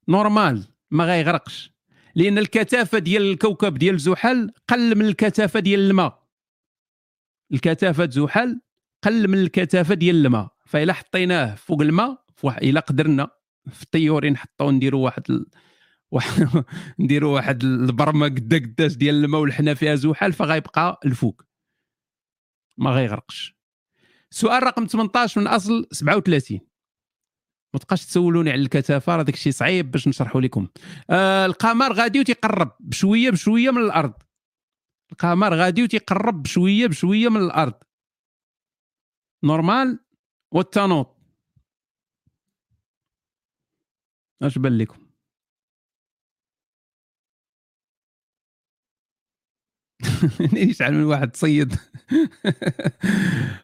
نورمال 0.09 0.67
ما 0.91 1.05
غيغرقش. 1.05 1.71
لأن 2.15 2.37
الكثافة 2.37 2.99
ديال 2.99 3.31
الكوكب 3.31 3.77
ديال 3.77 3.99
زحل 3.99 4.51
قل 4.67 4.95
من 4.95 5.05
الكثافة 5.05 5.59
ديال 5.59 5.79
الماء. 5.79 6.27
الكثافة 7.53 8.09
زحل 8.09 8.61
قل 9.03 9.27
من 9.27 9.37
الكثافة 9.37 9.95
ديال 9.95 10.25
الماء. 10.25 10.49
فإلا 10.65 10.93
حطيناه 10.93 11.55
فوق 11.55 11.81
الماء 11.81 12.25
إلا 12.45 12.79
قدرنا 12.79 13.29
في 13.69 13.83
الطيورين 13.83 14.33
نحطو 14.33 14.71
نديروا 14.71 15.05
واحد. 15.05 15.45
نديروا 16.99 17.35
واحد 17.35 17.63
البرمه 17.63 18.25
قدا 18.25 18.57
قداش 18.57 18.95
ديال 18.95 19.15
الماء 19.25 19.41
ولحنا 19.41 19.73
فيها 19.73 19.95
زحل 19.95 20.33
فغيبقى 20.33 20.99
الفوق 21.05 21.41
ما 22.77 22.91
غيغرقش. 22.91 23.57
سؤال 24.29 24.63
رقم 24.63 24.85
18 24.85 25.41
من 25.41 25.47
أصل 25.47 25.87
37 25.91 26.59
ما 27.73 27.79
تبقاش 27.79 28.05
تسولوني 28.05 28.51
على 28.51 28.61
الكثافة 28.61 29.15
راه 29.15 29.23
داكشي 29.23 29.51
صعيب 29.51 29.91
باش 29.91 30.07
نشرحه 30.07 30.41
لكم. 30.41 30.67
آه 31.09 31.45
القمر 31.45 31.93
غادي 31.93 32.19
وتيقرب 32.19 32.71
بشويه 32.79 33.29
بشوية 33.29 33.71
من 33.71 33.81
الأرض. 33.81 34.13
القمر 35.11 35.53
غادي 35.53 35.83
وتيقرب 35.83 36.43
بشويه 36.43 36.87
بشوية 36.87 37.29
من 37.29 37.41
الأرض. 37.41 37.73
نورمال؟ 39.43 39.99
والتانوط 40.51 41.17
اش 44.41 44.57
بان 44.57 44.77
لكم؟ 44.77 45.06
يشعل 50.53 50.93
من 50.93 51.03
واحد 51.03 51.29
تصيد 51.31 51.73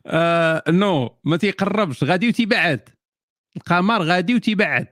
آه 0.08 0.64
non 0.70 1.16
ما 1.24 1.38
تيقربش 1.38 2.04
غادي 2.04 2.28
وتيبعد. 2.28 2.90
القمر 3.58 4.04
غادي 4.04 4.36
وتيبعد. 4.36 4.88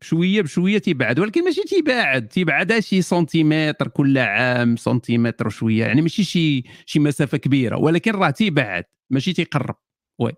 بشوية 0.00 0.42
بشوية 0.42 0.78
تيبعد 0.78 1.18
ولكن 1.18 1.44
ماشي 1.44 1.62
تيبعد. 1.62 2.28
تيبعد 2.28 2.78
شي 2.78 3.02
سنتيمتر 3.02 3.88
كل 3.88 4.18
عام 4.18 4.76
سنتيمتر 4.76 5.46
وشوية 5.46 5.84
يعني 5.84 6.02
ماشي 6.02 6.24
شي 6.24 6.64
شي 6.86 6.98
مسافة 6.98 7.38
كبيرة 7.38 7.76
ولكن 7.78 8.12
راه 8.12 8.30
تيبعد 8.30 8.84
ماشي 9.10 9.32
تيقرب. 9.32 9.76
oui. 10.20 10.32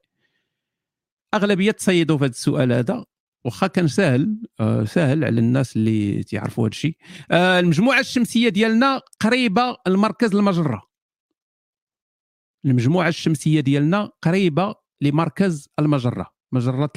أغلبية 1.34 1.70
تصيدوا 1.70 2.18
في 2.18 2.24
هذا 2.24 2.30
السؤال 2.30 2.72
هذا. 2.72 3.04
واخا 3.44 3.66
كان 3.66 3.88
سهل 3.88 4.42
آه 4.60 4.84
سهل 4.84 5.24
على 5.24 5.40
الناس 5.40 5.76
اللي 5.76 6.22
تيعرفوا 6.22 6.64
هذا 6.64 6.70
الشيء 6.70 6.96
آه 7.30 7.60
المجموعة 7.60 8.00
الشمسية 8.00 8.48
ديالنا 8.48 9.02
قريبة 9.20 9.76
لمركز 9.88 10.34
المجرة. 10.34 10.90
المجموعة 12.64 13.08
الشمسية 13.08 13.60
ديالنا 13.60 14.12
قريبة 14.22 14.74
لمركز 15.00 15.68
المجرة 15.78 16.34
مجرة 16.52 16.92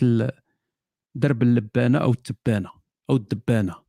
درب 1.16 1.44
اللبانة 1.44 1.98
أو 1.98 2.12
التبانة 2.12 2.72
أو 3.10 3.16
الدبانة. 3.16 3.84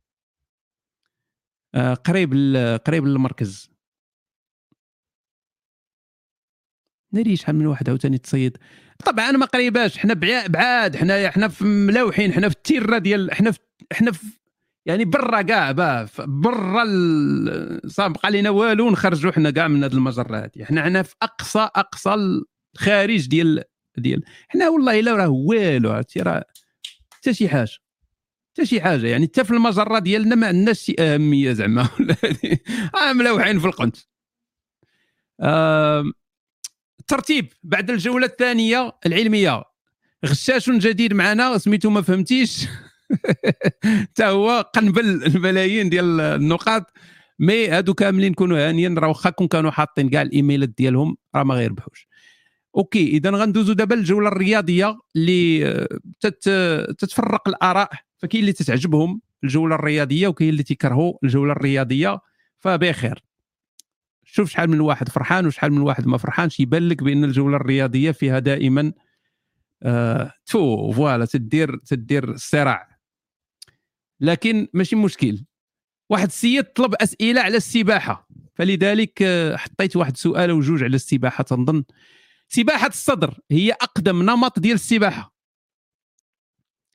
آه 1.75 1.93
قريب 1.93 2.33
قريب 2.87 3.05
للمركز. 3.05 3.69
ناري 7.13 7.35
شحال 7.35 7.55
من 7.55 7.65
واحد 7.65 7.89
عاوتاني 7.89 8.17
تصيد 8.17 8.57
طبعا 9.05 9.31
ما 9.31 9.45
قريباش. 9.45 9.97
حنا 9.97 10.13
بعاد. 10.47 10.95
حنايا 10.95 11.29
حنا 11.29 11.47
في 11.47 11.63
ملاوحين 11.65 12.33
حنا 12.33 12.49
في 12.49 12.55
التيره 12.55 12.97
ديال 12.97 13.33
حنا 13.33 13.51
في 13.51 13.59
حنا 13.93 14.11
في 14.11 14.25
يعني 14.85 15.05
برا 15.05 15.41
كاع 15.41 15.71
برا 16.19 16.85
صاب 17.87 18.13
بقى 18.13 18.31
لنا 18.31 18.49
والو 18.49 18.89
نخرجوا 18.89 19.31
حنا 19.31 19.51
كاع 19.51 19.67
من 19.67 19.83
هذه 19.83 19.93
المجره 19.93 20.37
هذه 20.37 20.65
حنا 20.65 20.83
حنا 20.83 21.03
في 21.03 21.15
اقصى 21.21 21.59
أقصى 21.75 22.41
الخارج 22.75 23.27
ديال 23.27 23.63
ديال 23.97 24.23
حنا 24.47 24.69
والله 24.69 24.99
إلا 24.99 25.15
راه 25.15 25.29
والو. 25.29 25.91
عرفتي؟ 25.91 26.19
راه 26.21 26.45
حتى 27.13 27.33
شي 27.33 27.49
حاجة. 27.49 27.69
حتى 28.53 28.65
شي 28.65 28.81
حاجة. 28.81 29.07
يعني 29.07 29.25
حتى 29.27 29.43
في 29.43 29.51
المجرة 29.51 29.99
ديالنا 29.99 30.35
ما 30.35 30.47
عندناش 30.47 30.79
شي 30.79 30.95
أهمية 30.99 31.53
زعما. 31.53 31.89
ولا 31.99 32.15
آه 33.09 33.13
ملوحين 33.13 33.59
في 33.59 33.67
القنت. 33.67 33.97
آه 35.41 36.03
ترتيب 37.07 37.53
بعد 37.63 37.89
الجولة 37.89 38.25
الثانية 38.25 38.91
العلمية. 39.05 39.63
غشاش 40.25 40.69
جديد 40.69 41.13
معنا 41.13 41.57
سميتو 41.57 41.89
ما 41.89 42.01
فهمتيش. 42.01 42.67
حتى 44.01 44.25
هو 44.25 44.71
قنبل 44.73 45.23
الملايين 45.23 45.89
ديال 45.89 46.21
النقاط. 46.21 46.91
mais 47.39 47.67
هادو 47.67 47.93
كاملين 47.93 48.33
كونوا 48.33 48.69
هانيين 48.69 48.97
راه 48.97 49.07
واخا 49.07 49.29
كون 49.29 49.47
كانوا 49.47 49.71
حاطين 49.71 50.09
كاع 50.09 50.21
الإيميلات 50.21 50.69
ديالهم 50.69 51.17
راه 51.35 51.43
ما 51.43 51.55
غيربحوش. 51.55 52.07
okay 52.77 53.07
إذا 53.07 53.29
غندوزو 53.29 53.73
دابا 53.73 53.95
الجوله 53.95 54.27
الرياضية 54.27 54.97
اللي 55.15 55.67
آه، 55.67 55.87
تت 56.19 56.49
تتفرق 56.99 57.47
الآراء 57.47 57.89
فكاين 58.17 58.41
اللي 58.41 58.53
تتعجبهم 58.53 59.21
الجولة 59.43 59.75
الرياضية 59.75 60.27
وكاين 60.27 60.49
اللي 60.49 60.63
تيكرهوا 60.63 61.13
الجولة 61.23 61.51
الرياضية. 61.51 62.19
فبخير. 62.59 63.24
شوف 64.35 64.49
شحال 64.49 64.69
من 64.69 64.79
واحد 64.79 65.09
فرحان 65.09 65.45
وشحال 65.47 65.71
من 65.71 65.81
واحد 65.81 66.07
ما 66.07 66.17
فرحانش 66.17 66.59
يبان 66.59 66.89
لك 66.89 67.03
بأن 67.03 67.23
الجولة 67.23 67.57
الرياضية 67.57 68.11
فيها 68.11 68.39
دائما 68.39 68.93
آه 69.83 70.33
تو 70.45 70.91
voilà 70.91 71.25
تدير 71.25 71.77
تدير 71.77 72.31
الصراع. 72.31 72.99
لكن 74.19 74.67
ماشي 74.73 74.95
مشكل. 74.95 75.45
واحد 76.09 76.27
السيد 76.27 76.63
طلب 76.63 76.95
أسئلة 76.95 77.41
على 77.41 77.57
السباحة. 77.57 78.27
فلذلك 78.55 79.21
آه، 79.21 79.55
حطيت 79.55 79.95
واحد 79.95 80.17
سؤال 80.17 80.49
أو 80.49 80.59
جوج 80.59 80.83
على 80.83 80.95
السباحة 80.95 81.43
تنظن. 81.43 81.83
سباحة 82.47 82.87
الصدر 82.87 83.39
هي 83.51 83.71
أقدم 83.71 84.23
نمط 84.23 84.59
ديال 84.59 84.75
السباحة. 84.75 85.35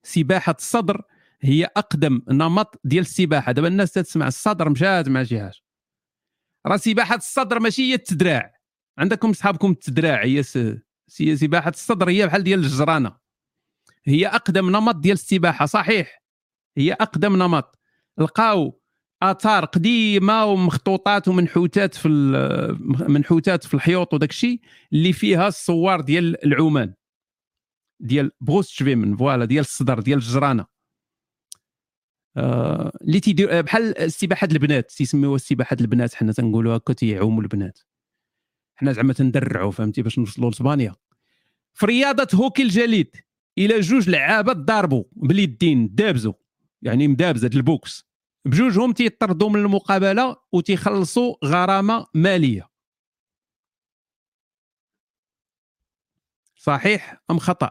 سباحة 0.03 0.57
الصدر 0.59 1.03
هي 1.41 1.65
أقدم 1.65 2.23
نمط 2.29 2.81
ديال 2.85 3.03
السباحة. 3.03 3.53
دابا 3.53 3.69
الناس 3.69 3.93
تسمع 3.93 4.29
الصدر 4.29 4.69
مشات 4.71 5.09
مع 5.09 5.23
شي 5.23 5.41
حاجة 5.41 5.70
راه 6.67 6.77
سباحة 6.77 7.17
الصدر 7.17 7.61
ماشي 7.61 7.91
هي 7.91 7.95
التدراع. 7.95 8.55
عندكم 8.99 9.33
صحابكم 9.33 9.71
التدراع 9.71 10.25
هي 10.25 10.43
سباحة 11.37 11.71
الصدر 11.71 12.09
هي 12.09 12.27
بحال 12.27 12.43
ديال 12.43 12.59
الجرانة. 12.59 13.17
هي 14.05 14.27
أقدم 14.27 14.71
نمط 14.71 14.97
ديال 14.97 15.15
السباحة 15.15 15.67
صحيح. 15.67 16.23
هي 16.77 16.93
أقدم 16.93 17.37
نمط. 17.37 17.79
لقاو 18.19 18.81
آثار 19.23 19.65
قديمة 19.65 20.45
ومخطوطات 20.45 21.29
ومنحوتات 21.29 21.95
في 21.95 22.09
منحوتات 23.09 23.65
في 23.65 23.75
الحيوط 23.75 24.15
وداك 24.15 24.31
الشيء 24.31 24.61
اللي 24.93 25.13
فيها 25.13 25.49
الصور 25.49 26.01
ديال 26.01 26.45
العومان. 26.45 26.95
ديال 28.01 28.31
Brustschwimmen 28.41 29.17
voilà 29.17 29.45
ديال 29.45 29.61
الصدر 29.61 30.01
ديال 30.01 30.19
الجرانة. 30.19 30.67
آه 32.37 32.93
اللي 33.03 33.21
تيدير 33.21 33.61
بحال 33.61 34.13
سباحة 34.13 34.49
البنات 34.53 34.91
تيسميوها 34.91 35.39
سباحة 35.39 35.77
البنات 35.81 36.15
حنا 36.15 36.33
تنقولوا 36.33 36.77
هكا 36.77 36.93
تيعوموا 36.93 37.43
البنات. 37.43 37.79
حنا 38.77 38.93
زعما 38.93 39.13
تندرعوا 39.13 39.71
فهمتي 39.71 40.03
باش 40.03 40.19
نوصلوا 40.19 40.51
لإسبانيا. 40.51 40.95
في 41.75 41.87
رياضة 41.87 42.29
هوكي 42.35 42.63
الجليد 42.63 43.17
إلى 43.59 43.81
جوج 43.81 44.11
لعابة 44.11 44.53
ضاربوا 44.53 45.05
باليدين 45.13 45.95
دابزوا 45.95 46.33
يعني 46.83 47.09
مدابزة 47.09 47.51
ال 47.55 47.63
boxe. 47.63 48.05
بجوجهم 48.45 48.93
تيطردوا 48.93 49.51
من 49.51 49.61
المقابلة 49.61 50.37
وتيخلصوا 50.53 51.35
غرامة 51.45 52.07
مالية. 52.15 52.71
صحيح 56.57 57.23
أم 57.31 57.39
خطأ؟ 57.39 57.71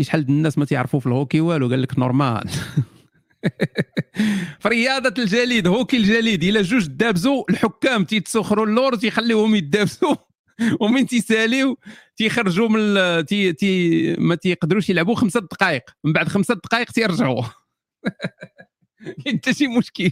شحال 0.00 0.20
الناس 0.20 0.58
ما 0.58 0.64
تيعرفوا 0.64 1.00
في 1.00 1.06
الهوكي 1.06 1.40
والو؟ 1.40 1.68
قال 1.68 1.82
لك 1.82 1.98
normal. 1.98 2.50
في 4.60 4.68
رياضه 4.68 5.22
الجليد 5.22 5.66
هوكي 5.66 5.96
الجليد 5.96 6.44
الا 6.44 6.62
جوج 6.62 6.86
دابزوا 6.86 7.44
الحكام 7.50 8.04
تيتسخروا 8.04 8.66
اللور 8.66 8.94
تيخليوهم 8.94 9.54
يدابزوا 9.54 10.16
ومن 10.80 11.06
تيساليو 11.06 11.78
تيخرجوا 12.16 12.68
من 12.68 13.24
تي 13.26 13.52
تي 13.52 14.14
ما 14.18 14.34
تيقدروش 14.34 14.90
يلعبوا 14.90 15.14
خمسة 15.14 15.40
دقائق 15.40 15.82
من 16.04 16.12
بعد 16.12 16.28
خمسة 16.28 16.54
دقائق 16.54 16.90
تيرجعوا. 16.92 17.42
انت 19.28 19.50
شي 19.50 19.66
مشكل. 19.66 20.10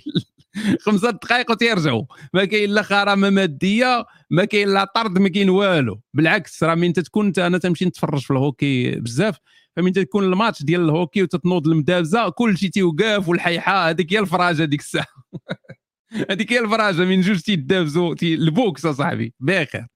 خمسة 0.84 1.10
دقائق 1.10 1.50
وتيرجعوا. 1.50 2.04
ما 2.34 2.44
كاين 2.44 2.70
لا 2.70 2.80
غرامه 2.80 3.30
مادية 3.30 4.04
ما 4.30 4.44
كاين 4.44 4.68
لا 4.68 4.84
طرد 4.94 5.18
ما 5.18 5.28
كاين 5.28 5.50
والو. 5.50 6.00
بالعكس 6.14 6.62
راه 6.64 6.74
من 6.74 6.92
تكون 6.92 7.32
أنا 7.38 7.58
تمشي 7.58 7.84
نتفرج 7.84 8.20
في 8.20 8.30
الهوكي 8.30 8.90
بزاف. 8.90 9.38
فمن 9.76 9.92
تكون 9.92 10.24
الماتش 10.24 10.62
ديال 10.62 10.80
الهوكي 10.80 11.22
وتتنوض 11.22 11.68
المدابزة 11.68 12.28
كل 12.28 12.58
شيء 12.58 12.70
تيوقف 12.70 13.28
والحيحة 13.28 13.88
هذيك 13.90 14.12
هي 14.12 14.18
الفراجة 14.18 14.64
ديك 14.64 14.80
الساعة. 14.80 15.06
هذيك 16.30 16.52
هي 16.52 16.60
الفراجة 16.60 17.04
من 17.04 17.20
جوج 17.20 17.40
تيدابزوا 17.40 18.14
ال 18.22 18.35
boxe 18.35 18.86
أصاحبي. 18.86 19.34
بخير. 19.40 19.86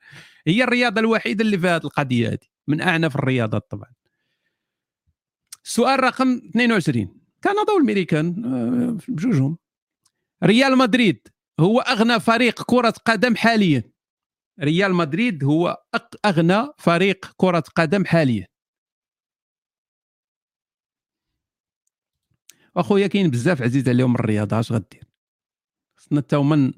هي 0.46 0.64
الرياضة 0.64 1.00
الوحيدة 1.00 1.44
اللي 1.44 1.58
فيها 1.58 1.76
هذه 1.76 1.84
القضية 1.84 2.28
هذه 2.28 2.38
من 2.68 2.80
اعنف 2.80 3.16
الرياضات 3.16 3.66
طبعا. 3.70 3.90
سؤال 5.64 6.04
رقم 6.04 6.40
22 6.50 7.08
كندا 7.44 7.72
والميريكان 7.76 8.44
آه، 8.44 9.12
بجوجهم. 9.12 9.58
ريال 10.45 10.78
مدريد 10.78 11.28
هو 11.61 11.80
أغنى 11.80 12.20
فريق 12.20 12.62
كرة 12.62 12.95
قدم 13.05 13.36
حاليا. 13.36 13.93
ريال 14.61 14.95
مدريد 14.95 15.45
هو 15.45 15.84
أغنى 16.24 16.68
فريق 16.78 17.32
كرة 17.36 17.64
قدم 17.76 18.05
حاليا. 18.05 18.47
أخويا 22.76 23.07
كاين 23.07 23.30
بزاف 23.30 23.62
عزيز 23.62 23.88
عليهم 23.88 24.14
الرياضة 24.14 24.61
اش 24.61 24.72
غدير؟ 24.72 25.05
خصنا 25.99 26.20
حتى 26.20 26.36
هما 26.36 26.72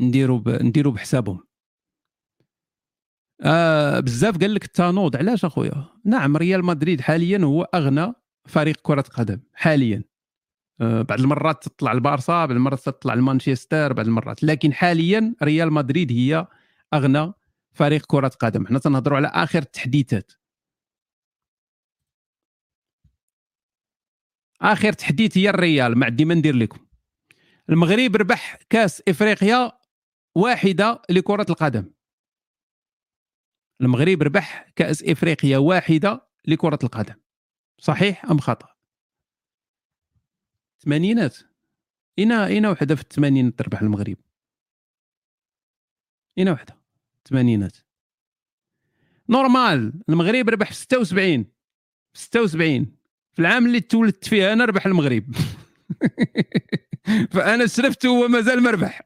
نديرو 0.00 0.38
ب... 0.38 0.48
نديرو 0.48 0.90
بحسابهم. 0.90 1.46
آه 3.40 4.00
بزاف 4.00 4.38
قال 4.38 4.54
لك 4.54 4.64
التنوض 4.64 5.16
علاش 5.16 5.44
أخويا؟ 5.44 5.88
نعم 6.04 6.36
ريال 6.36 6.64
مدريد 6.64 7.00
حاليا 7.00 7.38
هو 7.38 7.62
أغنى 7.62 8.12
فريق 8.48 8.76
كرة 8.82 9.02
قدم 9.02 9.40
حاليا. 9.54 10.04
بعض 10.80 11.20
المرات 11.20 11.64
تطلع 11.68 11.92
البارسا 11.92 12.32
بعض 12.32 12.50
المرات 12.50 12.80
تطلع 12.80 13.14
المانشستر 13.14 13.92
بعض 13.92 14.06
المرات. 14.06 14.44
لكن 14.44 14.72
حاليا 14.72 15.34
ريال 15.42 15.72
مدريد 15.72 16.12
هي 16.12 16.46
أغنى 16.94 17.32
فريق 17.72 18.06
كرة 18.06 18.28
قدم. 18.28 18.66
حنا 18.66 18.78
تنهضروا 18.78 19.16
على 19.16 19.28
آخر 19.28 19.58
التحديثات 19.58 20.32
آخر 24.62 24.92
تحديث 24.92 25.38
هي 25.38 25.50
الريال. 25.50 25.98
ما 25.98 26.06
عندي 26.06 26.24
ما 26.24 26.34
ندير 26.34 26.56
لكم. 26.56 26.78
المغرب 27.70 28.16
ربح 28.16 28.58
كاس 28.70 29.02
إفريقيا 29.08 29.72
واحدة 30.34 31.02
لكرة 31.10 31.46
القدم. 31.50 31.90
المغرب 33.80 34.22
ربح 34.22 34.66
كاس 34.76 35.02
إفريقيا 35.02 35.58
واحدة 35.58 36.28
لكرة 36.46 36.78
القدم. 36.84 37.14
صحيح 37.78 38.24
أم 38.24 38.38
خطأ؟ 38.38 38.69
الثمانينات. 40.80 41.36
اين 42.18 42.32
اين 42.32 42.66
وحدة 42.66 42.94
في 42.94 43.02
الثمانينات 43.02 43.58
تربح 43.58 43.82
المغرب. 43.82 44.16
اين 46.38 46.48
وحدة. 46.48 46.76
الثمانينات. 47.18 47.76
normal. 49.28 49.92
المغرب 50.08 50.48
ربح 50.48 50.72
في 50.72 50.76
76 50.76 51.44
في 52.12 52.20
76 52.20 52.96
في 53.32 53.38
العام 53.38 53.66
اللي 53.66 53.80
تولدت 53.80 54.28
فيه 54.28 54.52
أنا 54.52 54.64
ربح 54.64 54.86
المغرب. 54.86 55.34
فأنا 57.32 57.66
سرفت 57.66 58.06
وهو 58.06 58.28
مازال 58.28 58.62
مربح. 58.62 59.02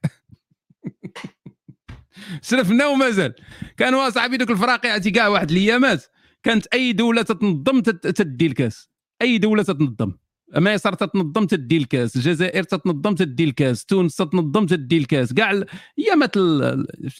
سرفنا 2.42 2.86
ومازال. 2.86 3.34
كانوا 3.76 4.10
صاحبي 4.10 4.36
دوك 4.36 4.50
الفراقي 4.50 5.00
كاع 5.10 5.28
واحد 5.28 5.50
الايامات 5.50 6.04
كانت 6.42 6.66
أي 6.66 6.92
دولة 6.92 7.22
تتنظم 7.22 7.80
تدي 7.80 8.46
الكاس. 8.46 8.90
أي 9.22 9.38
دولة 9.38 9.62
تتنظم 9.62 10.12
مصر 10.56 10.94
تتنظم 10.94 11.46
تدي 11.46 11.76
الكاس 11.76 12.16
الجزائر 12.16 12.62
تتنظم 12.62 13.14
تدي 13.14 13.44
الكاس 13.44 13.84
تونس 13.84 14.16
تتنظم 14.16 14.66
تدي 14.66 14.98
الكاس 14.98 15.32
كاع 15.32 15.62
ايامات 15.98 16.36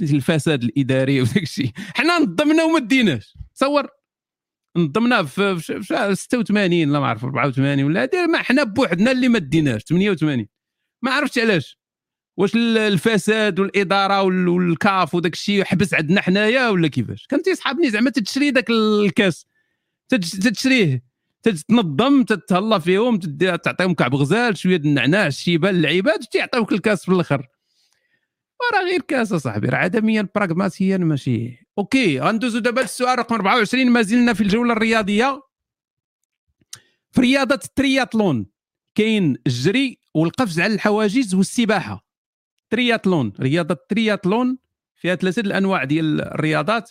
الفساد 0.01 0.65
الإداري 0.65 1.21
وداك 1.23 1.43
الشيء. 1.43 1.71
حنا 1.77 2.19
نظمنا 2.19 2.65
وما 2.65 2.79
ديناش. 2.79 3.35
تصور؟ 3.55 3.89
نظمنا 4.77 5.23
في 5.23 5.59
86 6.15 6.93
لا 6.93 7.01
ما 7.01 7.07
عرف 7.07 7.25
84 7.25 7.85
ولا 7.85 8.09
ما 8.27 8.39
حنا 8.39 8.63
بوحدنا 8.65 9.11
اللي 9.11 9.29
ما 9.29 9.39
ديناش 9.39 9.83
88 9.83 10.47
ما 11.03 11.11
عرفتش 11.11 11.39
علاش. 11.39 11.79
واش 12.37 12.57
الفساد 12.57 13.61
والإدارة 13.61 14.23
والكاف 14.23 15.15
وداك 15.15 15.33
الشيء 15.33 15.65
حبس 15.65 15.95
عندنا 15.95 16.21
حنايا 16.21 16.69
ولا 16.69 16.89
كيفاش؟ 16.89 17.27
كان 17.27 17.43
تيصحابني 17.43 17.91
زعما 17.91 18.11
تتشري 18.11 18.51
داك 18.51 18.71
الكاس. 18.71 19.47
تتشريه. 20.09 21.14
تتنظم 21.45 22.23
تتهلا 22.23 22.79
فيهم 22.79 23.19
تعطيهم 23.19 23.95
كعب 23.95 24.15
غزال 24.15 24.57
شوية 24.59 24.77
النعناع 24.77 25.27
الشيبان 25.27 25.75
اللعيبات 25.75 26.25
تيعطيوك 26.25 26.73
الكاس 26.73 27.05
في 27.05 27.13
الآخر. 27.13 27.47
راه 28.75 28.85
غير 28.91 29.01
كاس 29.01 29.33
أصاحبي 29.33 29.69
راه 29.69 29.79
عدميا 29.79 30.29
براغماتيا 30.35 30.97
ماشي. 30.97 31.67
OK 31.79 32.21
غندوزو 32.21 32.59
دابا 32.59 32.81
للسؤال 32.81 33.19
رقم 33.19 33.35
24 33.35 33.91
ما 33.91 34.03
زلنا 34.03 34.35
في 34.35 34.41
الجولة 34.41 34.73
الرياضية. 34.73 35.43
في 37.13 37.21
رياضة 37.21 37.61
الترياتلون 37.65 38.47
كاين 38.95 39.37
الجري 39.47 39.99
والقفز 40.15 40.61
على 40.61 40.75
الحواجز 40.75 41.35
والسباحة. 41.35 42.07
ترياتلون 42.71 43.33
رياضة 43.41 43.75
الترياتلون 43.75 44.59
فيها 44.97 45.15
ثلاثة 45.15 45.41
الأنواع 45.41 45.85
ديال 45.85 46.21
الرياضات. 46.21 46.91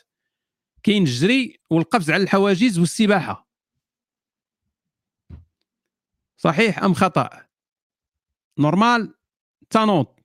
كاين 0.83 1.03
الجري 1.03 1.59
والقفز 1.69 2.11
على 2.11 2.23
الحواجز 2.23 2.79
والسباحة. 2.79 3.52
صحيح 6.43 6.83
أم 6.83 6.93
خطأ؟ 6.93 7.29
normal 8.59 9.13
تانوت 9.69 10.19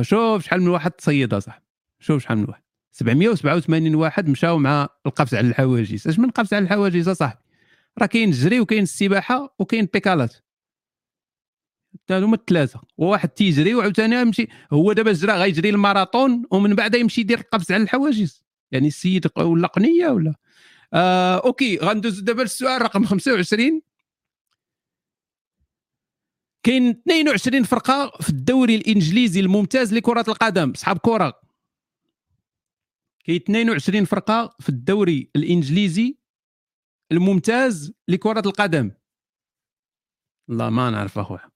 شوف 0.00 0.44
شحال 0.44 0.60
من 0.60 0.68
واحد 0.68 0.90
تصيد 0.90 1.38
صح. 1.38 1.62
شوف 2.00 2.22
شحال 2.22 2.38
من 2.38 2.48
واحد. 2.48 2.62
787 2.92 3.94
واحد 3.94 4.28
مشاو 4.28 4.58
مع 4.58 4.88
القفز 5.06 5.34
على 5.34 5.48
الحواجز. 5.48 6.08
أش 6.08 6.18
من 6.18 6.30
قفز 6.30 6.54
على 6.54 6.62
الحواجز 6.62 7.08
اصاحبي 7.08 7.40
راه 7.98 8.06
كاين 8.06 8.28
الجري 8.28 8.60
وكاين 8.60 8.82
السباحة 8.82 9.54
وكاين 9.58 9.84
البيكالات. 9.84 10.36
هما 12.10 12.36
الثلاثه 12.36 12.80
وواحد 12.96 13.28
تيجري 13.28 13.74
وعاوتاني 13.74 14.16
يمشي. 14.16 14.48
هو 14.72 14.92
دابا 14.92 15.12
جرى 15.12 15.32
غيجري 15.32 15.70
الماراثون 15.70 16.42
ومن 16.50 16.74
بعد 16.74 16.94
يمشي 16.94 17.20
يدير 17.20 17.38
القفز 17.38 17.72
على 17.72 17.82
الحواجز. 17.82 18.44
يعني 18.70 18.88
السيد 18.88 19.26
ولا 19.36 19.68
قنية 19.68 20.08
ولا. 20.08 20.34
آه 20.92 21.36
OK 21.36 21.78
غندوز 21.78 22.20
دابا 22.20 22.42
للسؤال 22.42 22.82
رقم 22.82 23.04
25 23.04 23.82
كاين 26.66 26.90
22 26.90 27.62
فرقة 27.62 28.10
في 28.20 28.30
الدوري 28.30 28.74
الإنجليزي 28.74 29.40
الممتاز 29.40 29.94
لكرة 29.94 30.24
القدم 30.28 30.72
صحاب 30.74 30.98
كرة. 30.98 31.40
كاين 33.24 33.40
22 33.40 34.04
فرقة 34.04 34.56
في 34.60 34.68
الدوري 34.68 35.30
الإنجليزي 35.36 36.18
الممتاز 37.12 37.92
لكرة 38.08 38.42
القدم. 38.46 38.90
والله 40.48 40.70
ما 40.70 40.90
نعرف 40.90 41.18
اخويا 41.18 41.50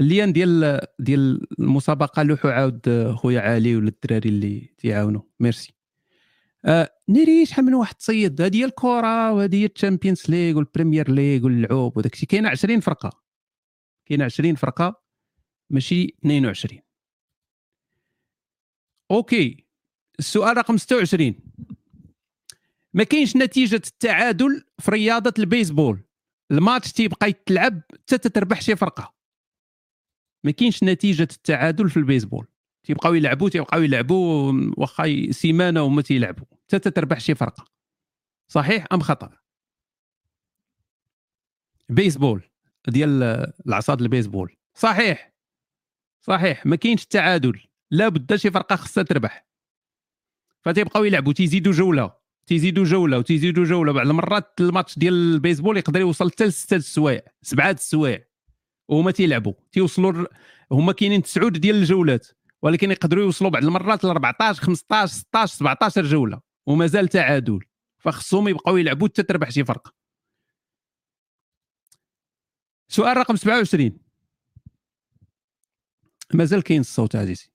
ال 0.00 0.06
lien 0.06 0.32
ديال 0.32 0.80
ديال 0.98 1.46
المسابقة 1.58 2.22
لوحو 2.22 2.48
عاود 2.48 3.12
خويا 3.16 3.40
علي 3.40 3.76
ولا 3.76 3.88
الدراري 3.88 4.28
اللي 4.28 4.74
تيعاونوا 4.78 5.22
ميرسي. 5.40 5.74
آه 6.64 6.90
ناري 7.08 7.46
شحال 7.46 7.64
من 7.64 7.74
واحد 7.74 7.94
تصيد 7.94 8.40
هذه 8.40 8.56
هي 8.56 8.64
الكرة 8.64 9.32
وهذه 9.32 9.56
هي 9.56 9.66
ال 9.66 9.72
Champions 9.72 10.22
League 10.28 10.56
وال 10.56 10.68
Premier 10.68 11.10
League 11.10 11.44
واللعوب 11.44 11.96
وداك 11.96 12.12
الشيء 12.12 12.28
كاين 12.28 12.46
20 12.46 12.80
فرقة. 12.80 13.27
كاين 14.08 14.22
20 14.22 14.54
فرقة 14.54 15.02
ماشي 15.70 16.04
22 16.04 16.80
OK 19.10 19.66
السؤال 20.18 20.56
رقم 20.56 20.76
26 20.76 21.34
ما 22.94 23.04
كاينش 23.04 23.36
نتيجة 23.36 23.74
التعادل 23.74 24.64
في 24.78 24.90
رياضة 24.90 25.34
البيسبول. 25.38 26.04
الماتش 26.50 26.92
تيبقى 26.92 27.28
يتلعب 27.28 27.82
حتى 27.92 28.18
تتربح 28.18 28.60
شي 28.60 28.76
فرقة. 28.76 29.14
ما 30.44 30.50
كاينش 30.50 30.84
نتيجة 30.84 31.22
التعادل 31.22 31.90
في 31.90 31.96
البيسبول. 31.96 32.46
تيبقاو 32.82 33.14
يلعبوا 33.14 33.48
تيبقاو 33.48 33.82
يلعبوا 33.82 34.52
واخا 34.76 35.30
سيمانة 35.30 35.82
وما 35.82 36.02
تيلعبوا. 36.02 36.46
حتى 36.64 36.78
تتربح 36.78 37.20
شي 37.20 37.34
فرقة. 37.34 37.64
صحيح 38.48 38.86
أم 38.92 39.00
خطأ؟ 39.00 39.30
بيسبول. 41.88 42.47
ديال 42.90 43.22
العصاد 43.66 44.02
البيسبول. 44.02 44.56
صحيح. 44.74 45.32
صحيح. 46.20 46.66
ما 46.66 46.76
كاينش 46.76 47.02
التعادل. 47.02 47.60
لابد 47.90 48.36
شي 48.36 48.50
فرقة 48.50 48.76
خصها 48.76 49.02
تربح. 49.02 49.46
فتيبقاو 50.62 51.04
يلعبوا. 51.04 51.32
تيزيدوا 51.32 51.72
جولة. 51.72 52.12
تيزيدوا 52.46 52.84
جولة 52.84 53.18
وتيزيدوا 53.18 53.64
جولة. 53.64 53.92
بعض 53.92 54.06
المرات 54.06 54.54
الماتش 54.60 54.98
ديال 54.98 55.14
البيسبول 55.14 55.76
يقدر 55.76 56.00
يوصل 56.00 56.30
حتى 56.30 56.44
لستة 56.44 56.76
السوايع 56.76 57.22
سبعة 57.42 57.70
السوايع. 57.70 58.24
وهما 58.88 59.10
تيلعبوا. 59.10 59.54
تيوصلوا 59.72 60.26
هما 60.72 60.92
كاينين 60.92 61.22
تسعود 61.22 61.52
ديال 61.52 61.76
الجولات. 61.76 62.28
ولكن 62.62 62.90
يقدروا 62.90 63.24
يوصلوا 63.24 63.50
بعض 63.50 63.64
المرات 63.64 64.04
ل 64.04 64.08
14 64.08 64.62
15 64.62 65.12
16 65.14 65.56
17 65.56 66.02
جولة. 66.02 66.40
ومازال 66.66 67.08
تعادل. 67.08 67.60
فخصهم 67.98 68.48
يبقاو 68.48 68.76
يلعبوا 68.76 69.08
حتى 69.08 69.22
تربح 69.22 69.50
شي 69.50 69.64
فرقة. 69.64 69.97
سؤال 72.88 73.16
رقم 73.16 73.36
27 73.36 73.98
مازال 76.34 76.62
كاين 76.62 76.80
الصوت 76.80 77.16
عزيزي. 77.16 77.48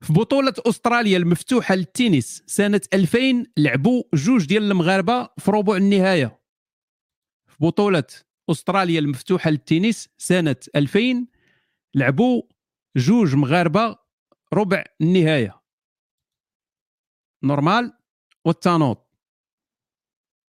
في 0.00 0.12
بطولة 0.12 0.54
أستراليا 0.58 1.16
المفتوحة 1.16 1.74
للتنس 1.74 2.42
سنة 2.46 2.80
2000 2.94 3.46
لعبوا 3.56 4.02
جوج 4.14 4.46
ديال 4.46 4.70
المغاربة 4.70 5.28
في 5.38 5.50
ربع 5.50 5.76
النهاية. 5.76 6.40
في 7.46 7.56
بطولة 7.60 8.04
أستراليا 8.50 8.98
المفتوحة 8.98 9.50
للتنس 9.50 10.08
سنة 10.18 10.56
2000 10.76 11.26
لعبوا 11.94 12.42
جوج 12.96 13.34
مغاربة 13.34 13.98
ربع 14.54 14.84
النهاية. 15.00 15.60
نورمال 17.42 17.92
والتانوط 18.44 19.09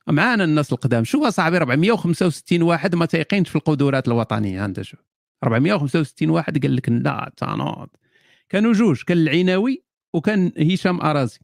معانا 0.07 0.43
الناس 0.43 0.73
القدام. 0.73 1.03
شوف 1.03 1.23
اصاحبي 1.23 1.57
465 1.57 2.61
واحد 2.61 2.95
ما 2.95 3.05
تيقينش 3.05 3.49
في 3.49 3.55
القدرات 3.55 4.07
الوطنية. 4.07 4.65
أنت 4.65 4.81
شوف 4.81 4.99
465 5.43 6.29
واحد 6.29 6.61
قال 6.61 6.75
لك 6.75 6.89
لا 6.89 7.31
تانوط 7.37 7.99
كانوا 8.49 8.73
جوج 8.73 9.01
كان 9.03 9.17
العناوي 9.17 9.83
وكان 10.13 10.51
هشام 10.57 11.01
أرازي. 11.01 11.39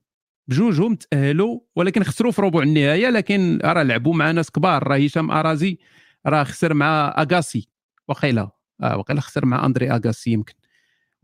بجوجهم 0.47 0.95
تأهلوا 0.95 1.59
ولكن 1.75 2.03
خسروا 2.03 2.31
في 2.31 2.41
ربع 2.41 2.61
النهاية 2.61 3.09
لكن 3.09 3.59
راه 3.63 3.83
لعبوا 3.83 4.13
مع 4.13 4.31
ناس 4.31 4.51
كبار. 4.51 4.87
راه 4.87 4.97
هشام 4.97 5.31
أرازي 5.31 5.77
راه 6.25 6.43
خسر 6.43 6.73
مع 6.73 7.15
أغاسي. 7.17 7.69
وقيلا 8.07 8.49
آه 8.81 8.97
وقيلا 8.97 9.21
خسر 9.21 9.45
مع 9.45 9.65
أندري 9.65 9.91
أغاسي 9.91 10.31
يمكن. 10.31 10.53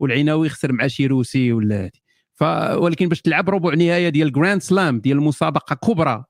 والعناوي 0.00 0.48
خسر 0.48 0.72
مع 0.72 0.86
شيروسي 0.86 1.52
ولا 1.52 1.84
هذه. 1.84 2.04
ف 2.34 2.42
ولكن 2.82 3.08
باش 3.08 3.20
تلعب 3.20 3.50
ربع 3.50 3.74
نهاية 3.74 4.08
ديال 4.08 4.32
Grand 4.32 4.62
Slam 4.62 5.00
ديال 5.00 5.20
مسابقة 5.20 5.74
كبرى 5.74 6.24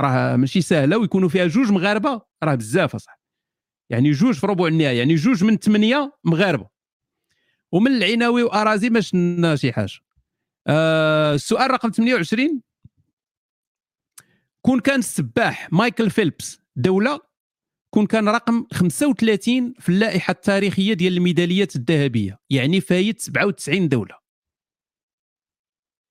راه 0.00 0.36
ماشي 0.36 0.62
سهله 0.62 0.98
ويكونوا 0.98 1.28
فيها 1.28 1.46
جوج 1.46 1.70
مغاربة 1.70 2.22
راه 2.44 2.54
بزاف 2.54 2.94
أصاحبي. 2.94 3.22
يعني 3.90 4.10
جوج 4.10 4.34
في 4.34 4.46
ربع 4.46 4.66
النهاية 4.66 4.98
يعني 4.98 5.14
جوج 5.14 5.44
من 5.44 5.56
ثمانيه 5.56 6.12
مغاربة. 6.24 6.68
ومن 7.72 7.90
العناوي 7.96 8.42
وأرازي 8.42 8.90
ما 8.90 9.00
شفنا 9.00 9.56
شي 9.56 9.72
حاجة. 9.72 9.92
آه 10.66 11.34
السؤال 11.34 11.70
رقم 11.70 11.90
28 11.90 12.62
كون 14.62 14.80
كان 14.80 14.98
السباح 14.98 15.72
مايكل 15.72 16.10
فيلبس 16.10 16.60
دولة 16.76 17.20
كون 17.90 18.06
كان 18.06 18.28
رقم 18.28 18.66
35 18.72 19.74
في 19.78 19.88
اللائحة 19.88 20.30
التاريخية 20.30 20.94
ديال 20.94 21.16
الميداليات 21.16 21.76
الذهبية 21.76 22.40
يعني 22.50 22.80
فايت 22.80 23.20
97 23.20 23.88
دولة. 23.88 24.18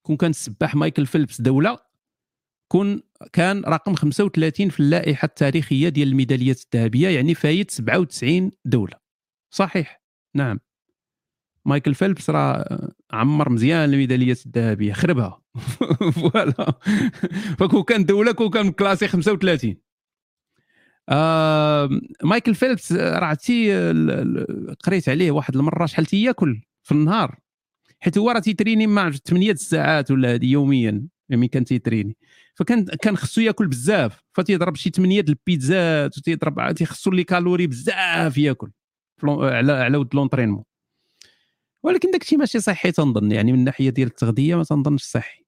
كون 0.05 0.17
كان 0.17 0.29
السباح 0.29 0.75
مايكل 0.75 1.05
فيلبس 1.05 1.41
دولة 1.41 1.79
كون 2.67 3.03
كان 3.33 3.63
رقم 3.65 3.95
35 3.95 4.69
في 4.69 4.79
اللائحة 4.79 5.25
التاريخية 5.25 5.89
ديال 5.89 6.07
الميداليات 6.07 6.59
الذهبية 6.65 7.09
يعني 7.09 7.35
فايت 7.35 7.71
97 7.71 8.51
دولة. 8.65 8.97
صحيح. 9.51 10.01
نعم. 10.35 10.59
مايكل 11.65 11.93
فيلبس 11.93 12.29
راه 12.29 12.89
عمر 13.11 13.49
مزيان 13.49 13.89
الميداليات 13.89 14.45
الذهبية 14.45 14.93
خربها. 14.93 15.41
voilà. 16.15 16.73
فكون 17.59 17.83
كان 17.83 18.05
دولة 18.05 18.31
كون 18.31 18.49
كان 18.49 18.71
classé 18.71 19.07
35 19.07 19.75
آه 21.09 21.89
مايكل 22.23 22.55
فيلبس 22.55 22.91
راه 22.91 23.25
عرفتي 23.25 23.73
قريت 24.83 25.09
عليه 25.09 25.31
واحد 25.31 25.55
المرة 25.55 25.85
شحال 25.85 26.05
تياكل 26.05 26.61
في 26.83 26.91
النهار. 26.91 27.39
حيت 28.01 28.17
هو 28.17 28.31
راه 28.31 28.39
تيتريني 28.39 28.87
مع 28.87 29.11
8 29.11 29.53
ساعات 29.53 30.11
ولا 30.11 30.33
هذه 30.33 30.45
يوميا 30.45 31.07
يعني 31.29 31.47
كان 31.47 31.65
تيتريني. 31.65 32.17
فكان 32.55 32.85
كان 32.85 33.17
خصو 33.17 33.41
ياكل 33.41 33.67
بزاف 33.67 34.19
فتيضرب 34.33 34.75
شي 34.75 34.89
8 34.89 35.21
البيتزات 35.29 36.17
وتيضرب 36.17 36.71
تيخصو 36.75 37.11
لي 37.11 37.23
calories 37.23 37.67
بزاف 37.67 38.37
ياكل 38.37 38.71
على 39.23 39.71
على 39.71 39.97
ود 39.97 40.15
l'entraînement 40.15 40.63
ولكن 41.83 42.11
داك 42.11 42.21
الشيء 42.21 42.39
ماشي 42.39 42.59
صحي 42.59 42.91
تنظن 42.91 43.31
يعني 43.31 43.51
من 43.51 43.59
الناحيه 43.59 43.89
ديال 43.89 44.07
التغذية 44.07 44.55
ما 44.55 44.63
تنظنش 44.63 45.03
صحي. 45.03 45.45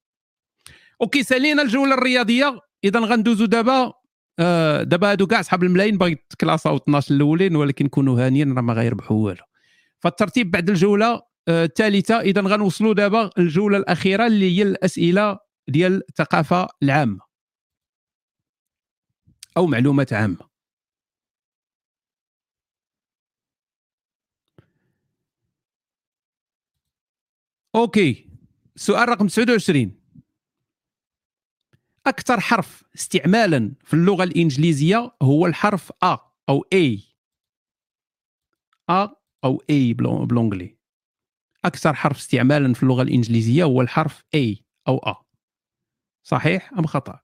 OK 1.01 1.23
سالينا 1.23 1.61
الجولة 1.61 1.93
الرياضية. 1.93 2.59
إذا 2.83 2.99
غندوزو 2.99 3.45
دابا 3.45 3.93
آه 4.39 4.83
دابا 4.83 5.11
هادو 5.11 5.27
كاع 5.27 5.41
صحاب 5.41 5.63
الملايين 5.63 5.97
باغي 5.97 6.17
تكلاساو 6.29 6.77
12 6.77 7.15
الأولين 7.15 7.55
ولكن 7.55 7.87
كونوا 7.87 8.25
هانيين 8.25 8.53
راه 8.53 8.61
ما 8.61 8.73
غيربحوا 8.73 9.25
والو. 9.25 9.43
فالترتيب 9.99 10.51
بعد 10.51 10.69
الجولة 10.69 11.21
الثالثه 11.49 12.19
إذا 12.19 12.41
غنوصلوا 12.41 12.93
دابا 12.93 13.29
الجوله 13.37 13.77
الأخيرة 13.77 14.27
اللي 14.27 14.57
هي 14.57 14.61
الأسئلة 14.63 15.39
ديال 15.67 16.01
الثقافة 16.09 16.67
العامة 16.83 17.19
أو 19.57 19.65
معلومات 19.67 20.13
عامة. 20.13 20.53
أوكي 27.75 28.29
سؤال 28.75 29.09
رقم 29.09 29.27
29 29.27 29.99
أكثر 32.07 32.39
حرف 32.39 32.83
استعمالا 32.95 33.75
في 33.83 33.93
اللغة 33.93 34.23
الإنجليزية 34.23 35.11
هو 35.21 35.45
الحرف 35.47 35.91
أ 36.03 36.17
أو 36.49 36.65
اي 36.73 37.03
أ 38.89 39.09
أو 39.43 39.63
اي 39.69 39.93
بلونجلي 39.93 40.77
أكثر 41.65 41.93
حرف 41.93 42.17
استعمالا 42.17 42.73
في 42.73 42.83
اللغة 42.83 43.01
الإنجليزية 43.01 43.63
هو 43.63 43.81
الحرف 43.81 44.23
اي 44.35 44.65
أو 44.87 44.97
ا 44.97 45.23
صحيح 46.23 46.73
أم 46.73 46.85
خطأ؟ 46.85 47.19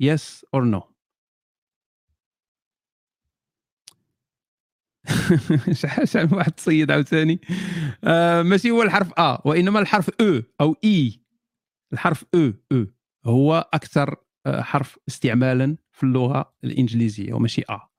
يس 0.00 0.46
اور 0.54 0.64
نو 0.64 0.92
شحال 5.72 6.34
واحد 6.34 6.52
تصيد 6.52 6.90
عاوتاني 6.90 7.40
آه 8.04 8.42
ماشي 8.42 8.70
هو 8.70 8.82
الحرف 8.82 9.12
ا 9.18 9.48
وإنما 9.48 9.80
الحرف 9.80 10.10
أو 10.20 10.42
أو 10.60 10.76
اي 10.84 11.20
الحرف 11.92 12.24
أو 12.34 12.52
أو 12.72 12.86
هو 13.26 13.70
أكثر 13.74 14.16
آه، 14.46 14.62
حرف 14.62 14.98
استعمالا 15.08 15.76
في 15.92 16.02
اللغة 16.02 16.54
الإنجليزية 16.64 17.34
وماشي 17.34 17.62
ا 17.70 17.91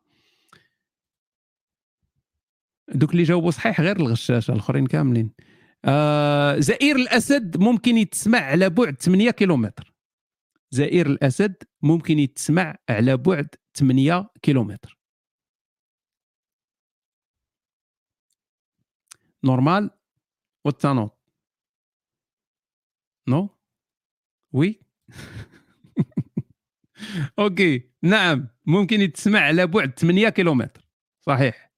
دوك 2.96 3.12
اللي 3.12 3.24
جاوبوا 3.24 3.52
صحيح 3.52 3.82
غير 3.82 3.96
الغشاشه 3.98 4.52
الآخرين 4.52 4.88
كاملين. 4.88 5.32
آه 5.86 6.60
زئير 6.60 6.96
الأسد 6.96 7.58
ممكن 7.58 7.98
يتسمع 7.98 8.39
على 8.39 8.70
بعد 8.70 9.02
8 9.02 9.32
كيلومتر. 9.32 9.94
زئير 10.72 11.06
الأسد 11.08 11.64
ممكن 11.82 12.20
يتسمع 12.20 12.76
على 12.89 13.18
بعد 13.18 13.56
8 13.74 14.30
كيلومتر. 14.41 14.98
نورمال؟ 19.44 19.89
والتانوت 20.66 21.12
non 23.28 23.50
oui 24.54 24.80
OK 27.39 27.91
نعم. 28.04 28.48
ممكن 28.66 29.02
يتسمع 29.02 29.39
على 29.39 29.68
بعد 29.68 30.00
8 30.00 30.30
كيلومتر. 30.30 30.88
صحيح. 31.22 31.73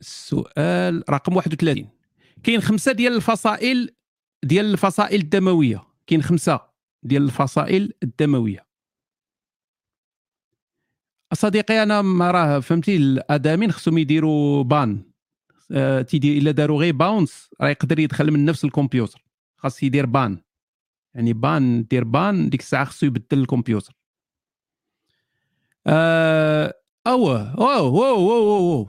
السؤال 0.00 1.04
رقم 1.10 1.36
31 1.36 1.88
كاين. 2.42 2.60
خمسة 2.60 2.92
ديال 2.92 3.12
الفصائل 3.12 3.94
ديال 4.44 4.64
الفصائل 4.64 5.20
الدموية. 5.20 5.86
كاين 6.06 6.22
خمسة 6.22 6.60
ديال 7.02 7.22
الفصائل 7.22 7.92
الدموية. 8.02 8.66
صديقي 11.34 11.82
أنا 11.82 12.02
ما 12.02 12.30
راه 12.30 12.60
فهمتي 12.60 12.96
ال 12.96 13.09
admin 13.09 13.72
خصهم 13.72 13.98
يديروا 13.98 14.62
ban 14.62 15.02
أه 15.72 16.02
تيدير 16.02 16.42
إلا 16.42 16.50
داروا 16.50 16.80
غير 16.80 16.94
bounce 16.94 17.50
راه 17.60 17.68
يقدر 17.68 17.98
يدخل 17.98 18.30
من 18.30 18.44
نفس 18.44 18.64
الكمبيوتر. 18.64 19.24
خاص 19.56 19.82
يدير 19.82 20.06
ban 20.06 20.38
يعني 21.14 21.32
ban 21.32 21.86
دير 21.86 22.04
ban 22.04 22.50
ديك 22.50 22.60
الساعة 22.60 22.84
خصو 22.84 23.06
يبدل 23.06 23.38
الكمبيوتر. 23.38 23.94
أوه 25.86 27.60
wow 27.60 27.94
wow 27.94 28.20
wow 28.28 28.44
wow 28.46 28.88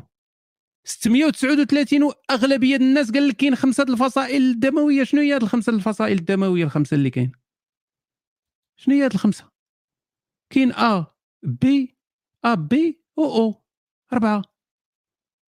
639 0.87 2.03
وأغلبية 2.03 2.75
الناس 2.75 3.11
قال 3.11 3.27
لك 3.27 3.35
كاين 3.35 3.55
خمسة 3.55 3.83
الفصائل 3.83 4.41
الدموية. 4.41 5.03
شنو 5.03 5.21
هي 5.21 5.33
هاد 5.35 5.41
الخمسة 5.43 5.73
الفصائل 5.73 6.17
الدموية 6.17 6.63
الخمسة 6.63 6.95
اللي 6.95 7.09
كاين؟ 7.09 7.31
شنو 8.79 8.95
هي 8.95 9.05
هاد 9.05 9.13
الخمسة؟ 9.13 9.51
كاين 10.53 10.71
A 10.71 11.05
B 11.43 11.95
AB 12.45 13.01
O 13.17 13.23
أو 13.23 13.63
أربعة. 14.13 14.41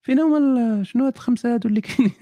فين 0.06 0.20
هما 0.20 0.84
شنو 0.84 1.06
هاد 1.06 1.14
الخمسة 1.16 1.54
هادو 1.54 1.70
اللي 1.70 1.82
كاينين؟ 1.82 2.14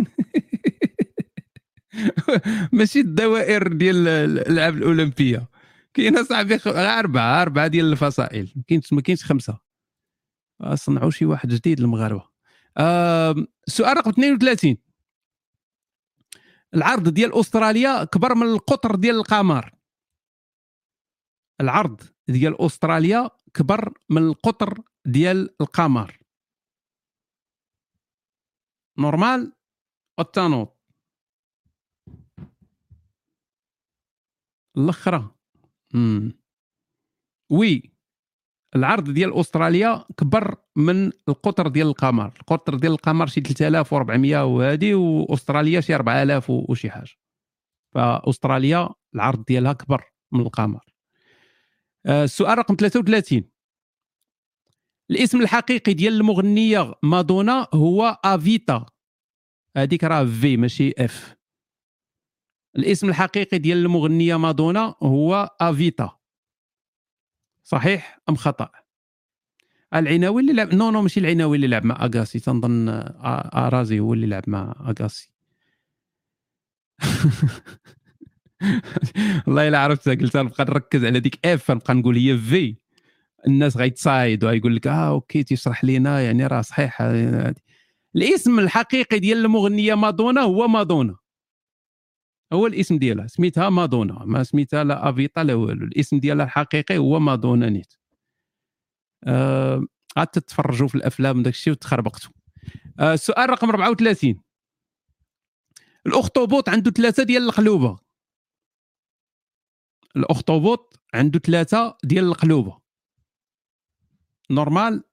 ماشي 2.73 2.99
الدوائر 2.99 3.67
ديال 3.73 4.07
الألعاب 4.07 4.77
الأولمبية. 4.77 5.47
كاين 5.95 6.23
صاحبي 6.23 6.59
أربعة 6.67 7.41
أربعة 7.41 7.67
ديال 7.67 7.91
الفصائل. 7.91 8.53
ما 8.55 8.63
كاينش 8.67 8.93
ما 8.93 9.01
كاينش 9.01 9.23
خمسة. 9.23 9.59
صنعوا 10.73 11.11
شي 11.11 11.25
واحد 11.25 11.49
جديد 11.49 11.79
المغاربة. 11.79 12.29
آه 12.77 13.35
سؤال 13.67 13.97
رقم 13.97 14.09
32 14.09 14.77
العرض 16.73 17.09
ديال 17.09 17.39
أستراليا 17.39 18.03
كبر 18.03 18.35
من 18.35 18.47
القطر 18.47 18.95
ديال 18.95 19.15
القمر. 19.15 19.75
العرض 21.61 22.01
ديال 22.27 22.61
أستراليا 22.61 23.29
كبر 23.53 23.93
من 24.09 24.27
القطر 24.27 24.81
ديال 25.05 25.61
القمر. 25.61 26.19
normal؟ 28.97 29.53
والتانوت 30.17 30.75
الأخرى. 34.77 35.31
oui 37.51 37.95
العرض 38.75 39.09
ديال 39.09 39.39
أستراليا 39.39 40.05
كبر 40.17 40.55
من 40.75 41.11
القطر 41.29 41.67
ديال 41.67 41.87
القمر. 41.87 42.33
القطر 42.39 42.75
ديال 42.75 42.91
القمر 42.91 43.27
شي 43.27 43.41
3400 43.41 44.45
وهذه 44.45 44.93
وأستراليا 44.95 45.81
شي 45.81 45.95
4000 45.95 46.49
وشي 46.49 46.89
حاجة. 46.89 47.15
فأستراليا 47.95 48.89
العرض 49.15 49.45
ديالها 49.45 49.73
كبر 49.73 50.03
من 50.31 50.41
القمر. 50.41 50.81
آه، 52.05 52.23
السؤال 52.23 52.57
رقم 52.57 52.75
33 52.75 53.43
الاسم 55.11 55.41
الحقيقي 55.41 55.93
ديال 55.93 56.13
المغنية 56.13 56.93
مادونا 57.03 57.67
هو 57.73 58.19
آفيتا. 58.25 58.85
هذيك 59.77 60.03
راه 60.03 60.25
في 60.25 60.57
ماشي 60.57 60.93
اف 60.97 61.35
الاسم 62.77 63.09
الحقيقي 63.09 63.57
ديال 63.57 63.77
المغنية 63.77 64.37
مادونا 64.37 64.95
هو 65.03 65.49
أفيتا. 65.61 66.17
صحيح 67.63 68.19
أم 68.29 68.35
خطأ؟ 68.35 68.69
العناوي 69.93 70.41
اللي 70.41 70.53
لعب 70.53 70.73
non 70.73 70.91
non 70.91 71.01
ماشي 71.01 71.19
العناوي 71.19 71.55
اللي 71.55 71.67
لعب 71.67 71.85
مع 71.85 72.05
أغاسي 72.05 72.39
تنظن 72.39 72.89
أرازي 73.55 73.99
هو 73.99 74.13
اللي 74.13 74.27
لعب 74.27 74.43
مع 74.47 74.75
أغاسي. 74.87 75.31
والله 79.47 79.67
إلا 79.67 79.79
عرفتها 79.79 80.15
قلت 80.15 80.37
نبقى 80.37 80.65
نركز 80.65 81.05
على 81.05 81.19
ديك 81.19 81.45
اف 81.45 81.71
نبقى 81.71 81.93
نقول 81.93 82.17
هي 82.17 82.37
في 82.37 82.75
الناس 83.47 83.77
غيتصايد 83.77 84.43
ويقول 84.43 84.75
لك 84.75 84.87
آه 84.87 85.09
OK 85.09 85.43
تيشرح 85.43 85.83
لينا 85.83 86.21
يعني 86.21 86.47
راه 86.47 86.61
صحيح 86.61 87.01
الاسم 88.15 88.59
الحقيقي 88.59 89.19
ديال 89.19 89.45
المغنية 89.45 89.95
مادونا 89.95 90.41
هو 90.41 90.67
مادونا. 90.67 91.15
هو 92.53 92.67
الاسم 92.67 92.97
ديالها 92.97 93.27
سميتها 93.27 93.69
مادونا. 93.69 94.25
ما 94.25 94.43
سميتها 94.43 94.83
لا 94.83 95.09
افيتا 95.09 95.39
لا 95.39 95.53
والو. 95.53 95.85
الاسم 95.85 96.19
ديالها 96.19 96.45
الحقيقي 96.45 96.97
هو 96.97 97.19
مادونا 97.19 97.69
نيت. 97.69 97.93
آه 99.23 99.85
عاد 100.17 100.27
تتفرجوا 100.27 100.87
في 100.87 100.95
الأفلام 100.95 101.43
داك 101.43 101.53
الشيء 101.53 101.73
وتخربقتوا. 101.73 102.31
آه 102.99 103.13
السؤال 103.13 103.49
رقم 103.49 103.69
34 103.69 104.41
الأخطبوط 106.05 106.69
عنده 106.69 106.91
ثلاثة 106.91 107.23
ديال 107.23 107.43
القلوبة. 107.43 107.99
الأخطبوط 110.15 110.99
عنده 111.13 111.39
ثلاثة 111.39 111.97
ديال 112.03 112.25
القلوبة. 112.25 112.81
نورمال 114.51 115.03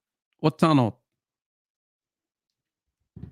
والتانوط 0.43 1.03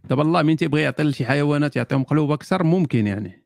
دابا 0.03 0.21
الله 0.21 0.41
مين 0.41 0.57
تيبغي 0.57 0.81
يعطي 0.81 1.03
لشي 1.03 1.25
حيوانات 1.25 1.75
يعطيهم 1.75 2.03
قلوب 2.03 2.31
أكثر؟ 2.31 2.63
ممكن 2.63 3.07
يعني. 3.07 3.40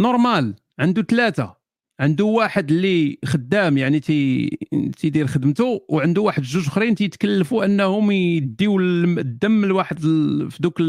normal 0.00 0.54
عنده 0.78 1.02
ثلاثة. 1.02 1.60
عنده 2.00 2.24
واحد 2.24 2.70
اللي 2.70 3.18
خدام 3.24 3.78
يعني 3.78 4.00
تي 4.00 4.48
تيدير 4.96 5.26
خدمته 5.26 5.84
وعنده 5.88 6.22
واحد 6.22 6.42
جوج 6.42 6.66
أخرين 6.66 6.94
تيتكلفوا 6.94 7.64
أنهم 7.64 8.10
يديو 8.10 8.80
الدم 8.80 9.64
لواحد 9.64 10.00
في 10.50 10.56
دوك 10.60 10.80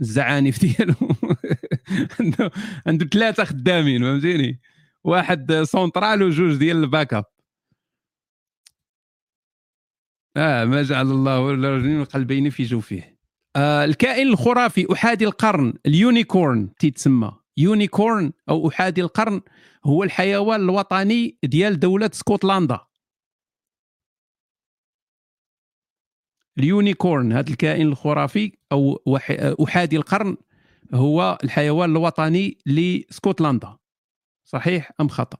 الزعانف 0.00 0.60
ديالهم 0.60 1.16
عنده 2.20 2.50
عنده 2.86 3.06
ثلاثة 3.06 3.44
خدامين 3.44 4.02
فهمتيني؟ 4.02 4.60
واحد 5.04 5.62
سونترال 5.62 6.22
وجوج 6.22 6.56
ديال 6.56 6.76
ال 6.76 7.14
backup. 7.14 7.24
آه 10.36 10.64
ما 10.64 10.82
جعل 10.82 11.10
الله 11.10 11.50
الرجلين 11.50 12.00
القلبين 12.00 12.50
في 12.50 12.62
جوفه 12.62 13.02
آه 13.56 13.84
الكائن 13.84 14.28
الخرافي 14.28 14.92
أحادي 14.92 15.24
القرن 15.24 15.74
ال 15.86 15.97
unicorn 15.97 16.74
تيتسمى. 16.74 17.39
unicorn 17.56 18.32
أو 18.48 18.68
أحادي 18.68 19.00
القرن 19.00 19.40
هو 19.84 20.04
الحيوان 20.04 20.60
الوطني 20.60 21.38
ديال 21.44 21.80
دولة 21.80 22.10
اسكتلندا 22.12 22.80
ال 26.58 26.67
unicorn 26.67 27.32
هذا 27.32 27.50
الكائن 27.50 27.86
الخرافي 27.86 28.52
أو 28.72 29.00
أحادي 29.64 29.96
القرن 29.96 30.36
هو 30.94 31.38
الحيوان 31.44 31.90
الوطني 31.90 32.58
لسكوتلندا. 32.66 33.76
صحيح 34.44 34.92
أم 35.00 35.08
خطأ؟ 35.08 35.38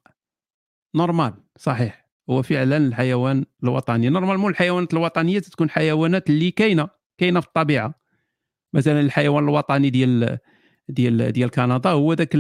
normal 0.95 1.35
صحيح. 1.59 2.11
هو 2.31 2.43
فعلا 2.43 2.77
الحيوان 2.77 3.45
الوطني. 3.63 4.09
normalement 4.09 4.51
الحيوانات 4.51 4.93
الوطنية 4.95 5.39
تكون 5.39 5.71
حيوانات 5.71 6.31
اللي 6.31 6.51
كاينة 6.51 6.89
كاينة 7.19 7.41
في 7.41 7.47
الطبيعة. 7.47 7.95
مثلا 8.73 9.01
الحيوان 9.01 9.45
الوطني 9.45 9.91
ديال 9.91 10.39
ديال 10.91 11.33
ديال 11.33 11.51
كندا. 11.51 11.91
هو 11.91 12.13
ذاك 12.13 12.35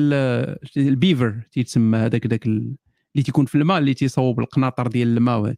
البيفر 0.76 1.34
تيتسمى 1.52 1.98
هذاك 1.98 2.26
ذاك 2.26 2.46
اللي 2.46 3.22
تيكون 3.24 3.46
في 3.46 3.54
الماء 3.54 3.78
اللي 3.78 3.94
تيصوب 3.94 4.40
القناطر 4.40 4.86
ديال 4.86 5.08
الماء 5.16 5.54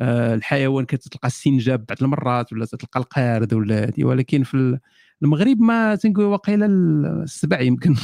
آه 0.00 0.34
الحيوان 0.34 0.84
كتلقى 0.84 1.28
السنجاب 1.28 1.86
بعض 1.86 2.02
المرات 2.02 2.52
ولا 2.52 2.66
تلقى 2.66 3.00
القارد 3.00 3.54
ولا 3.54 3.84
هذه. 3.84 4.04
ولكن 4.04 4.42
في 4.42 4.78
المغرب 5.22 5.60
ما 5.60 5.94
تنقول 5.94 6.24
واقيلا 6.24 6.66
السبع 7.22 7.60
يمكن. 7.60 7.94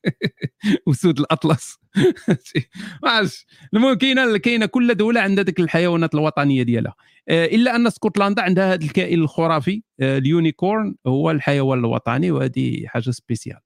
اسود 0.90 1.18
الأطلس. 1.18 1.78
ما 3.04 3.28
المهم 3.74 3.94
كاينة 3.94 4.36
كاينة 4.36 4.66
كل 4.66 4.94
دولة 4.94 5.20
عندها 5.20 5.44
ذيك 5.44 5.60
الحيوانات 5.60 6.14
الوطنية 6.14 6.62
ديالها. 6.62 6.94
آه، 7.28 7.44
إلا 7.44 7.76
أن 7.76 7.86
اسكتلندا 7.86 8.42
عندها 8.42 8.72
هذا 8.72 8.84
الكائن 8.84 9.20
الخرافي 9.20 9.82
آه، 10.00 10.18
ال 10.18 10.27
unicorn 10.27 10.94
هو 11.06 11.30
الحيوان 11.30 11.78
الوطني 11.78 12.30
وهذه 12.30 12.86
حاجة 12.86 13.10
spécial. 13.10 13.58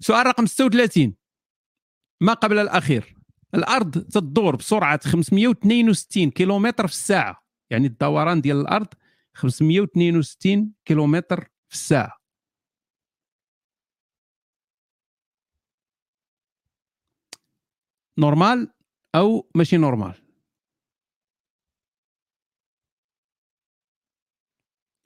سؤال 0.00 0.26
رقم 0.26 0.46
36 0.46 1.14
ما 2.20 2.32
قبل 2.32 2.58
الأخير؟ 2.58 3.14
الأرض 3.54 3.98
تدور 3.98 4.56
بسرعة 4.56 5.00
562 5.04 6.30
كيلومتر 6.30 6.86
في 6.86 6.92
الساعة. 6.92 7.44
يعني 7.70 7.86
الدوران 7.86 8.40
ديال 8.40 8.60
الأرض 8.60 8.86
562 9.34 10.72
كيلومتر 10.84 11.40
في 11.68 11.74
الساعة. 11.74 12.21
normal 18.22 18.68
أو 19.14 19.50
ماشي 19.54 19.76
normal 19.76 20.14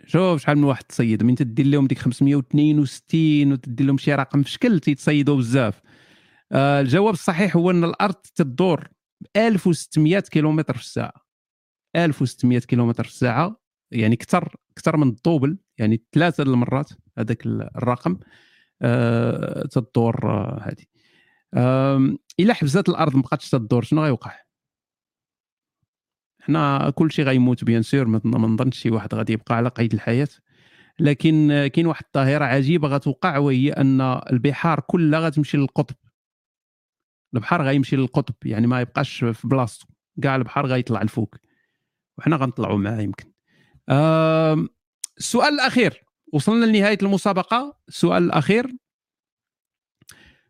شوف 0.07 0.43
شحال 0.43 0.59
من 0.59 0.64
واحد 0.64 0.85
تصيد 0.85 1.23
من 1.23 1.35
تدير 1.35 1.67
لهم 1.67 1.87
ديك 1.87 1.99
562 1.99 3.53
وتدير 3.53 3.87
لهم 3.87 3.99
شي 3.99 4.14
رقم 4.14 4.43
في 4.43 4.51
شكل 4.51 4.81
تيتصيدوا 4.81 5.37
بزاف. 5.37 5.83
آه 6.53 6.81
الجواب 6.81 7.14
الصحيح 7.14 7.57
هو 7.57 7.71
أن 7.71 7.85
الأرض 7.85 8.14
تدور 8.14 8.89
ب 9.21 9.27
1600 9.37 10.21
كيلومتر 10.21 10.75
في 10.75 10.83
الساعة. 10.83 11.27
1600 11.97 12.59
كيلومتر 12.59 13.05
في 13.05 13.11
الساعة 13.11 13.61
يعني 13.91 14.14
أكثر 14.14 14.57
أكثر 14.71 14.97
من 14.97 15.09
ال 15.09 15.16
double 15.16 15.59
يعني 15.79 16.03
ثلاثة 16.12 16.43
المرات 16.43 16.91
هذاك 17.19 17.47
الرقم 17.47 18.19
آه 18.83 19.67
تدور 19.67 20.27
هذه 20.62 20.83
آه 20.83 20.95
إلا 22.40 22.55
حبست 22.55 22.88
الأرض 22.88 23.16
ما 23.16 23.22
بقاتش 23.22 23.51
تدور 23.51 23.82
شنو 23.82 24.03
غيوقع؟ 24.03 24.40
حنا 26.42 26.90
كل 26.90 27.12
شيء 27.12 27.24
غيموت 27.24 27.64
bien 27.64 27.83
sûr 27.83 28.05
ما 28.05 28.20
نظنش 28.49 28.78
شي 28.78 28.90
واحد 28.90 29.14
غادي 29.14 29.32
يبقى 29.32 29.55
على 29.55 29.68
قيد 29.68 29.94
الحياة. 29.94 30.28
لكن 31.01 31.66
كاين 31.72 31.86
واحد 31.86 32.05
الظاهره 32.07 32.44
عجيبة 32.44 32.88
غتوقع 32.88 33.38
وهي 33.38 33.70
أن 33.72 34.01
البحار 34.01 34.80
كلها 34.80 35.20
غتمشي 35.20 35.57
للقطب. 35.57 35.97
البحر 37.34 37.62
غيمشي 37.62 37.97
للقطب 37.97 38.34
يعني 38.44 38.66
ما 38.66 38.80
يبقاش 38.80 39.24
في 39.24 39.49
بلاصتو. 39.49 39.86
كاع 40.22 40.36
البحر 40.36 40.66
غيطلع 40.66 41.03
لفوق. 41.03 41.34
وحنا 42.18 42.36
غنطلعوا 42.36 42.78
معاه 42.78 43.01
يمكن. 43.01 43.32
السؤال 45.18 45.55
الأخير. 45.55 46.05
وصلنا 46.32 46.66
لنهاية 46.66 46.99
المسابقة. 47.03 47.78
السؤال 47.88 48.22
الأخير. 48.22 48.76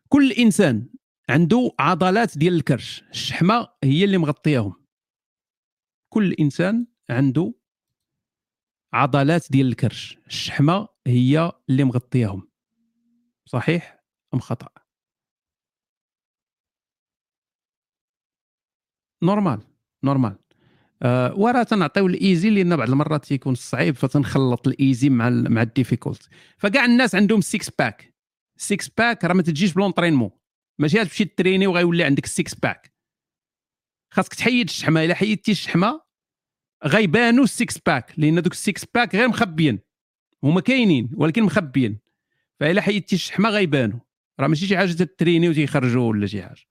كل 0.08 0.32
إنسان 0.32 0.88
عنده 1.28 1.70
عضلات 1.78 2.38
ديال 2.38 2.54
الكرش 2.54 3.02
الشحمة 3.10 3.68
هي 3.84 4.04
اللي 4.04 4.18
مغطياهم. 4.18 4.74
كل 6.12 6.32
إنسان 6.32 6.86
عنده 7.10 7.54
عضلات 8.92 9.46
ديال 9.52 9.66
الكرش 9.66 10.18
الشحمة 10.26 10.88
هي 11.06 11.52
اللي 11.68 11.84
مغطياهم. 11.84 12.48
صحيح 13.46 14.04
أم 14.34 14.40
خطأ؟ 14.40 14.68
نورمال 19.22 19.60
normal. 20.04 20.38
آه 21.02 21.34
وراه 21.34 21.62
تنعطيو 21.62 22.06
ال 22.06 22.15
easy 22.15 22.50
لأن 22.50 22.76
بعض 22.76 22.88
المرات 22.88 23.24
تيكون 23.24 23.54
صعيب 23.54 23.94
فتنخلط 23.94 24.68
ال 24.68 24.76
easy 24.76 25.08
مع 25.08 25.30
مع 25.30 25.62
ال 25.62 25.68
difficult. 25.68 26.28
فكاع 26.58 26.84
الناس 26.84 27.14
عندهم 27.14 27.40
six-pack 27.40 28.15
six-pack 28.56 29.24
راه 29.24 29.34
ما 29.34 29.42
تجيش 29.42 29.72
ب 29.72 29.76
l'entraînement 29.76 30.30
ماشي 30.78 31.00
غتمشي 31.00 31.24
تريني 31.24 31.66
وغيولي 31.66 32.04
عندك 32.04 32.24
ال 32.24 32.54
six-pack 32.54 32.96
خاصك 34.10 34.34
تحيد 34.34 34.68
الشحمة. 34.68 35.04
إلا 35.04 35.14
حيدتي 35.14 35.52
الشحمة 35.52 36.00
غيبانوا 36.84 37.44
ال 37.44 37.78
six-pack 37.78 38.12
لأن 38.16 38.42
دوك 38.42 38.52
ال 38.52 38.84
six-pack 38.94 39.14
غير 39.14 39.28
مخبيين. 39.28 39.78
هما 40.44 40.60
كاينين 40.60 41.10
ولكن 41.14 41.42
مخبيين. 41.42 41.98
فإلا 42.60 42.82
حيدتي 42.82 43.16
الشحمة 43.16 43.48
غيبانوا 43.48 43.98
راه 44.40 44.46
ماشي 44.46 44.66
شي 44.66 44.76
حاجة 44.76 44.92
تتريني 44.92 45.48
وتيخرجوا 45.48 46.08
ولا 46.08 46.26
شي 46.26 46.42
حاجة. 46.42 46.62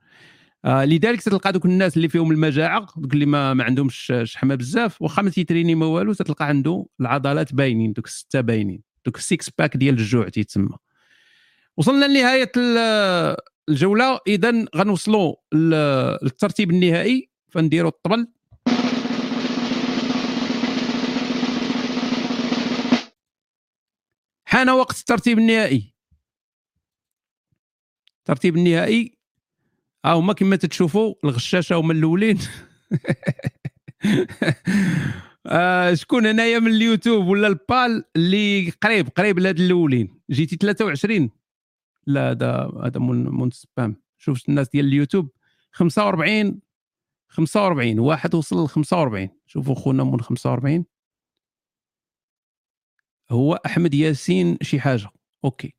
آه 0.65 0.85
لذلك 0.85 1.21
تلقى 1.21 1.51
دوك 1.51 1.65
الناس 1.65 1.97
اللي 1.97 2.09
فيهم 2.09 2.31
المجاعه 2.31 2.87
دوك 2.97 3.13
اللي 3.13 3.25
ما, 3.25 3.53
ما 3.53 3.63
عندهمش 3.63 4.13
شحمة 4.23 4.55
بزاف 4.55 5.01
واخا 5.01 5.21
ما 5.21 5.29
تيتريني 5.29 5.75
ما 5.75 5.85
والو 5.85 6.13
تلقى 6.13 6.47
عنده 6.47 6.85
العضلات 7.01 7.53
باينين 7.53 7.93
دوك 7.93 8.05
السته 8.05 8.41
باينين. 8.41 8.83
دوك 9.05 9.17
ال 9.17 9.49
six-pack 9.49 9.77
ديال 9.77 9.95
الجوع 9.95 10.29
تيتسمى. 10.29 10.77
وصلنا 11.77 12.05
لنهاية 12.05 12.51
الجولة. 13.69 14.19
إذا 14.27 14.65
غنوصلوا 14.75 15.35
للترتيب 15.53 16.71
النهائي. 16.71 17.29
فنديروا 17.49 17.91
الطبل. 17.91 18.27
حان 24.45 24.69
وقت 24.69 24.99
الترتيب 24.99 25.37
النهائي. 25.39 25.93
الترتيب 28.19 28.57
النهائي. 28.57 29.17
ها 30.05 30.13
هما 30.13 30.33
كما 30.33 30.55
تتشوفوا 30.55 31.13
الغشاشة 31.23 31.75
هما 31.75 31.93
الأولين. 31.93 32.39
آه 35.47 35.93
شكون 35.93 36.25
هنايا 36.25 36.59
من 36.59 36.67
اليوتيوب 36.67 37.27
ولا 37.27 37.47
البال 37.47 38.03
اللي 38.15 38.69
قريب 38.69 39.09
قريب 39.09 39.39
لهاد 39.39 39.59
الأولين؟ 39.59 40.21
جيتي 40.31 40.55
23 40.55 41.29
لا 42.07 42.31
هذا 42.31 42.71
هذا 42.83 42.99
مون 42.99 43.51
سبام 43.51 44.01
شوف 44.17 44.49
الناس 44.49 44.69
ديال 44.69 44.85
اليوتيوب 44.85 45.31
45 45.71 46.61
45 47.27 47.99
واحد 47.99 48.35
وصل 48.35 48.63
ل 48.63 48.67
45 48.67 49.29
شوفوا 49.45 49.75
خونا 49.75 50.03
من 50.03 50.21
45 50.21 50.85
هو 53.31 53.53
أحمد 53.65 53.93
ياسين 53.93 54.57
شي 54.61 54.79
حاجة. 54.79 55.09
okay. 55.45 55.73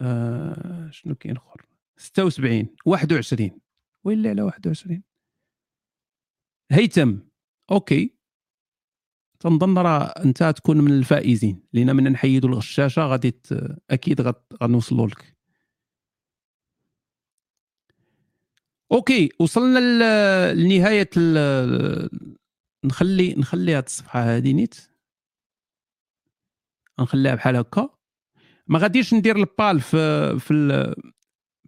آه 0.00 0.90
شنو 0.90 1.14
كاين 1.14 1.36
آخر؟ 1.36 1.66
76 1.96 2.76
21 2.86 3.60
وين 4.04 4.26
على 4.26 4.42
21 4.42 5.02
هيثم. 6.72 7.18
okay. 7.70 8.16
تنظن 9.40 9.78
راه 9.78 10.04
أنت 10.04 10.42
تكون 10.42 10.80
من 10.80 10.92
الفائزين. 10.92 11.62
لأن 11.72 11.96
من 11.96 12.12
نحيدوا 12.12 12.50
الغشاشة 12.50 13.02
غادي 13.02 13.40
أكيد 13.90 14.34
غنوصلوا 14.62 15.06
لك. 15.06 15.35
okay 18.92 19.28
وصلنا 19.40 20.54
لنهاية 20.54 21.10
نخلي 22.84 23.34
نخلي 23.34 23.74
هذه 23.74 23.84
الصفحة 23.84 24.20
هذه 24.20 24.52
نيت. 24.52 24.74
نخليها 27.00 27.34
بحال 27.34 27.56
هكا. 27.56 27.88
ما 28.66 28.78
غاديش 28.78 29.14
ندير 29.14 29.36
البال 29.36 29.80
في 29.80 30.38
في 30.38 30.94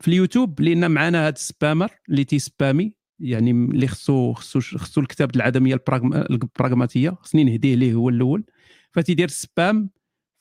في 0.01 0.09
اليوتيوب 0.09 0.61
لأن 0.61 0.91
معنا 0.91 1.23
هذا 1.29 1.35
ال 1.35 1.42
spammer 1.42 1.91
اللي 2.09 2.25
تيسبامي. 2.25 2.95
يعني 3.21 3.51
اللي 3.51 3.89
خصو 3.89 4.33
خصو 4.33 4.61
خصو 4.61 5.01
الكتاب 5.01 5.37
العدمية 5.37 5.75
البراغماتية. 6.31 7.11
خصني 7.11 7.45
نهديه 7.45 7.75
ليه 7.75 7.95
هو 7.95 8.09
الأول. 8.09 8.45
فتيدير 8.93 9.29
spam. 9.29 9.91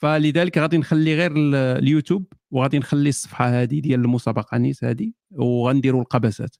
فلذلك 0.02 0.58
غادي 0.58 0.78
نخلي 0.78 1.16
غير 1.16 1.32
اليوتيوب. 1.78 2.34
وغادي 2.52 2.80
نخلي 2.80 3.10
الصفحة 3.10 3.62
هذه 3.62 3.80
ديال 3.80 4.00
المسابقة 4.00 4.58
نيت 4.58 4.84
هذه 4.84 5.12
وغنديروا 5.32 6.02
القبسات. 6.02 6.56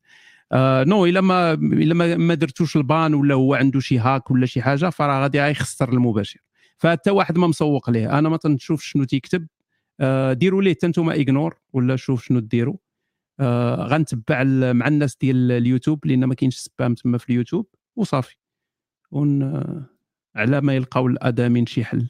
آه 0.52 0.84
non 0.84 1.06
إلا 1.06 1.22
ما 1.22 1.54
إلا 1.54 1.94
ما, 1.94 2.18
ما 2.18 2.34
درتوش 2.34 2.78
ال 2.78 2.87
ban 2.87 3.14
ولا 3.14 3.36
هو 3.36 3.54
عنده 3.54 3.80
شي 3.80 4.00
hack 4.00 4.32
ولا 4.32 4.46
شي 4.46 4.62
حاجة 4.62 4.90
فراه 4.90 5.22
غادي 5.22 5.38
يخسر 5.38 5.94
المباشر. 5.94 6.40
فحتى 6.78 7.12
واحد 7.12 7.38
ما 7.38 7.48
مسوق 7.48 7.90
ليه. 7.90 8.20
أنا 8.20 8.30
ما 8.30 8.38
تنشوف 8.38 8.82
شنو 8.82 9.04
تيكتب. 9.04 9.48
آه 10.00 10.34
ديروا 10.34 10.62
ليه 10.62 10.74
حتى 10.74 10.88
نتوما 10.88 11.14
ignore 11.14 11.58
ولا 11.74 11.96
شوف 11.96 12.24
شنو 12.24 12.40
ديروا. 12.40 12.78
آه 13.40 13.76
غنتبع 13.76 14.44
مع 14.74 14.88
الناس 14.88 15.18
ديال 15.22 15.52
اليوتيوب 15.52 16.06
لأن 16.06 16.26
ما 16.26 16.36
كاينش 16.36 16.58
spam 16.58 16.94
تما 16.96 17.18
في 17.18 17.30
اليوتيوب 17.30 17.68
وصافي. 17.96 18.36
ون 19.12 19.44
على 20.36 20.62
ما 20.62 20.76
يلقاو 20.76 21.08
ال 21.08 21.17
admin 21.17 21.66
شي 21.66 21.86
حل. 21.86 22.08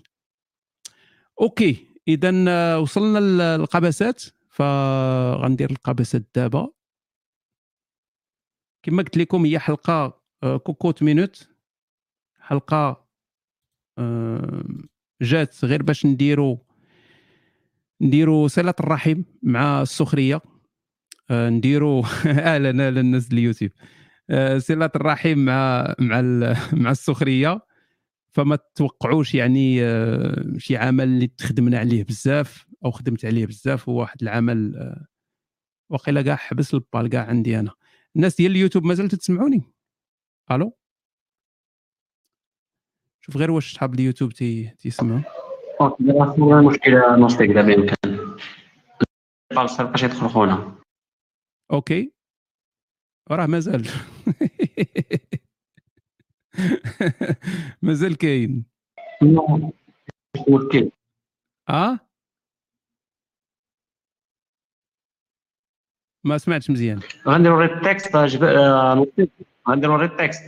okay. 1.41 1.87
اذا 2.07 2.75
وصلنا 2.77 3.19
للقبسات 3.57 4.23
فغندير 4.49 5.71
القبسات 5.71 6.23
دابا. 6.35 6.69
كما 8.83 9.03
قلت 9.03 9.17
لكم 9.17 9.45
هي 9.45 9.59
حلقة 9.59 10.21
آه، 10.43 10.57
cocotte-minute. 10.57 11.49
حلقة 12.39 13.05
آه، 13.97 14.63
جات 15.21 15.65
غير 15.65 15.83
باش 15.83 16.05
نديرو 16.05 16.65
نديرو 18.01 18.47
صلة 18.47 18.73
الرحم 18.79 19.23
مع 19.43 19.81
السخرية. 19.81 20.41
آه، 21.31 21.49
نديرو 21.49 22.03
أهلا 22.25 22.69
أهلا 22.69 23.01
الناس 23.01 23.31
اليوتيوب. 23.31 23.71
صلة 24.57 24.91
الرحم 24.95 25.37
مع 25.39 25.95
مع 25.99 26.21
مع 26.73 26.91
السخرية. 26.91 27.61
فما 28.37 28.55
تتوقعوش 28.55 29.35
يعني 29.35 29.79
شي 30.57 30.77
عمل 30.77 31.03
اللي 31.03 31.27
تخدمنا 31.27 31.79
عليه 31.79 32.03
بزاف 32.03 32.67
أو 32.85 32.91
خدمت 32.91 33.25
عليه 33.25 33.45
بزاف. 33.45 33.89
هو 33.89 33.99
واحد 33.99 34.21
العمل 34.21 34.95
وقيلا 35.89 36.21
كاع 36.21 36.35
حبس 36.35 36.73
البال 36.73 37.07
كاع 37.09 37.25
عندي 37.25 37.59
أنا. 37.59 37.71
الناس 38.15 38.35
ديال 38.35 38.51
اليوتيوب 38.51 38.83
مازال 38.83 39.09
تسمعوني. 39.09 39.63
ألو؟ 40.51 40.77
شوف 43.21 43.37
غير 43.37 43.51
واش 43.51 43.73
صحاب 43.73 43.93
اليوتيوب 43.93 44.31
تي 44.31 44.69
تيسمعوا 44.69 45.21
دابا 47.53 47.71
يمكن. 47.71 48.35
باش 49.55 50.03
يدخل 50.03 50.29
خونا. 50.29 50.75
okay. 51.71 52.13
راه 53.31 53.45
مازال. 53.45 53.87
مازال 57.81 58.17
كاين. 58.17 58.65
آه؟ 61.69 61.99
ما 66.23 66.37
سمعتش 66.37 66.69
مزيان. 66.69 66.99
غنديروا 67.27 67.61
ريد 67.61 67.81
تكست 67.81 68.15
غنديروا 69.69 69.97
ريد 69.97 70.09
تكست 70.17 70.43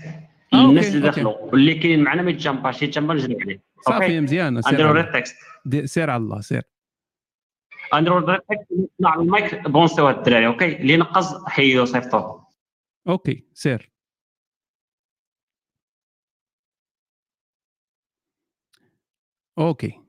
الناس 0.54 0.96
اللي 0.96 1.08
دخلوا 1.10 1.38
واللي 1.38 1.76
كاين 1.76 2.04
معنا 2.04 2.22
ما 2.22 2.32
يتجمباش 2.32 2.82
يتجمبا 2.84 3.14
نجري 3.14 3.42
عليه. 3.42 3.60
صافي 3.82 4.20
مزيان 4.22 4.60
غنديروا 4.60 4.92
ريد 4.92 5.12
تكست 5.12 5.36
سير 5.86 6.10
على 6.10 6.24
الله 6.24 6.42
سير. 6.42 6.64
غنديروا 7.96 8.20
ريد 8.20 8.40
تكست 8.40 8.68
على 9.06 9.22
المايك. 9.22 9.68
بونسيو 9.68 10.08
هاد 10.08 10.18
الدراري 10.18 10.48
أوكي؟ 10.48 10.78
اللي 10.82 10.98
نقص 10.98 11.46
حيدو 11.46 11.86
صيفطوه 11.86 12.48
أوكي 13.08 13.44
سير. 13.54 13.92
أوكي. 19.60 20.00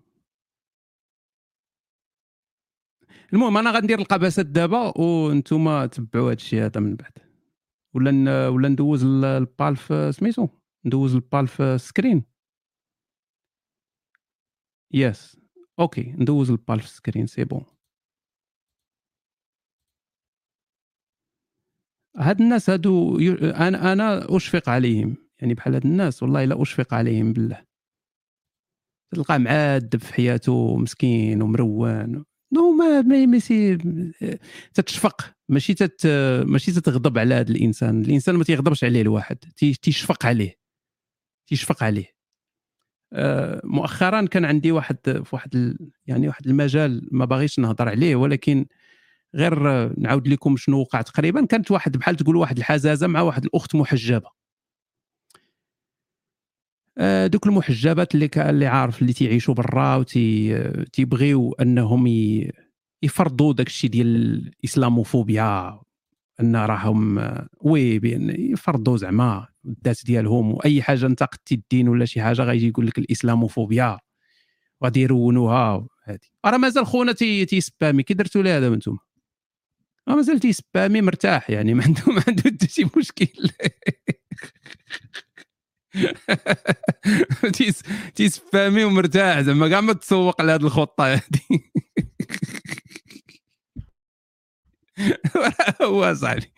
المهم 3.33 3.57
أنا 3.57 3.71
غندير 3.71 3.99
القباسات 3.99 4.47
دابا 4.47 4.99
وأنتم 4.99 5.87
تبعوا 5.87 6.27
هذا 6.27 6.33
الشيء 6.33 6.65
هذا 6.65 6.81
من 6.81 6.97
بعد. 6.97 7.13
ولا 7.95 8.49
ولا 8.49 8.69
ندوز 8.69 9.05
البال 9.05 9.77
في 9.77 10.13
سميتو؟ 10.13 10.49
ندوز 10.85 11.15
البال 11.15 11.49
في 11.49 11.79
سكرين 11.79 12.25
يس 14.93 15.41
أوكي 15.79 16.03
ندوز 16.13 16.51
البال 16.51 16.81
في 16.81 16.89
سكرين 16.89 17.27
سي 17.27 17.45
بون. 17.45 17.65
هاد 22.17 22.41
الناس 22.41 22.71
هادو 22.71 23.19
أنا 23.43 23.93
أنا 23.93 24.37
أشفق 24.37 24.69
عليهم. 24.69 25.17
يعني 25.41 25.55
بحال 25.55 25.75
هاد 25.75 25.87
الناس 25.87 26.23
والله 26.23 26.45
لا 26.45 26.63
أشفق 26.63 26.95
عليهم 26.95 27.33
بالله. 27.33 27.70
تلقاه 29.11 29.39
معذب 29.39 30.01
في 30.01 30.15
حياته 30.15 30.77
مسكين 30.77 31.43
ومروان. 31.43 32.25
نو 32.53 32.73
ما 32.73 33.03
ماشي 33.27 33.79
تتشفق. 34.75 35.35
ماشي 35.49 35.75
تت 35.75 36.07
ماشي 36.47 36.73
تتغضب 36.73 37.19
على 37.19 37.35
هذا 37.35 37.51
الإنسان. 37.51 38.03
الإنسان 38.03 38.35
ما 38.35 38.45
تيغضبش 38.45 38.85
عليه 38.85 39.03
الواحد. 39.03 39.37
تيشفق 39.83 40.27
عليه. 40.27 40.55
تيشفق 41.47 41.83
عليه. 41.83 42.07
آه، 43.13 43.61
مؤخرا 43.65 44.27
كان 44.27 44.45
عندي 44.45 44.73
واحد 44.73 44.97
في 45.05 45.29
واحد 45.33 45.77
يعني 46.07 46.29
واحد 46.29 46.47
المجال 46.47 47.09
ما 47.13 47.25
باغيش 47.25 47.59
نهضر 47.59 47.89
عليه 47.89 48.17
ولكن 48.17 48.67
غير 49.35 49.59
نعاود 50.01 50.29
لكم 50.29 50.57
شنو 50.57 50.81
وقع 50.81 51.03
تقريبا. 51.03 51.47
كانت 51.47 51.71
واحد 51.71 51.97
بحال 51.97 52.17
تقول 52.17 52.37
واحد 52.37 52.59
الحزازة 52.59 53.07
مع 53.07 53.21
واحد 53.21 53.45
الأخت 53.45 53.75
محجبة. 53.75 54.40
دوك 57.27 57.47
المحجبات 57.47 58.15
اللي 58.15 58.31
اللي 58.37 58.67
عارف 58.67 59.03
اللي 59.03 59.13
تيعيشوا 59.13 59.55
برا 59.55 59.97
وتيبغيو 59.97 61.53
أنهم 61.53 62.07
يفرضوا 63.03 63.53
داك 63.53 63.67
الشيء 63.67 63.91
ديال 63.91 64.07
الإسلاموفوبيا 64.07 65.81
أن 66.41 66.57
راهم 66.57 67.35
oui 67.61 67.99
بأن 67.99 68.31
يفرضوا 68.31 68.97
زعما 68.97 69.47
الذات 69.65 70.05
ديالهم 70.05 70.55
واي 70.55 70.83
حاجة 70.83 71.07
انتقدتي 71.07 71.55
الدين 71.55 71.89
ولا 71.89 72.05
شي 72.05 72.23
حاجة 72.23 72.43
غيجي 72.43 72.69
يقول 72.69 72.87
لك 72.87 72.99
الإسلاموفوبيا 72.99 73.99
غادي 74.85 75.01
يرونوها 75.01 75.87
هذه 76.05 76.19
راه 76.47 76.57
مازال 76.57 76.87
خونا 76.87 77.13
تي 77.13 77.45
تيسبامي 77.45 78.03
كي 78.03 78.15
درتوا 78.15 78.43
لي 78.43 78.51
هذا 78.51 78.69
أنتم 78.69 78.97
راه 80.09 80.15
مازال 80.15 80.41
تيسبامي 80.41 81.01
مرتاح 81.03 81.51
يعني 81.51 81.75
ما 81.77 81.85
عنده 81.85 82.03
ما 82.07 82.23
عنده 82.29 82.43
حتى 82.43 82.69
شي 82.69 82.87
مشكل. 82.97 83.27
تيسبامي 88.15 88.85
ومرتاح 88.85 89.41
زعما 89.41 89.69
كاع 89.69 89.81
ما 89.81 89.93
تسوق 89.93 90.43
لهذه 90.43 90.63
الخطة 90.63 91.05
هذه. 91.15 91.61
هو 95.83 96.15
صاحبي. 96.15 96.53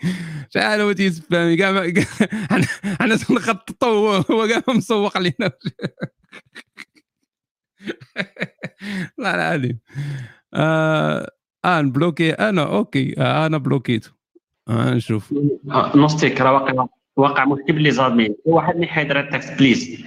شحال 0.54 0.80
هو 0.80 0.92
تيسبامي 0.92 1.56
كاع 1.56 1.70
أنا 3.00 3.16
تنخططوا 3.16 4.16
هو 4.30 4.48
كاع 4.48 4.62
مسوق 4.74 5.18
لينا 5.18 5.50
والله 9.18 9.34
العظيم 9.34 9.78
آه, 10.54 11.30
آه 11.64 11.80
نبلوكي 11.80 12.32
أنا 12.32 12.62
أوكي. 12.62 13.20
آه 13.20 13.46
أنا 13.46 13.58
بلوكيتو. 13.58 14.10
آه 14.68 14.94
نشوف. 14.94 15.34
آه 15.70 15.96
نوستيك 15.96 16.40
راه 16.40 16.52
واقع 16.52 16.86
واقع 17.16 17.44
مشكل 17.44 17.76
اللي 17.76 17.90
زادمين 17.90 18.36
واحد 18.44 18.74
اللي 18.74 18.86
حيد 18.86 19.10
التكست 19.10 19.58
بليز. 19.58 20.04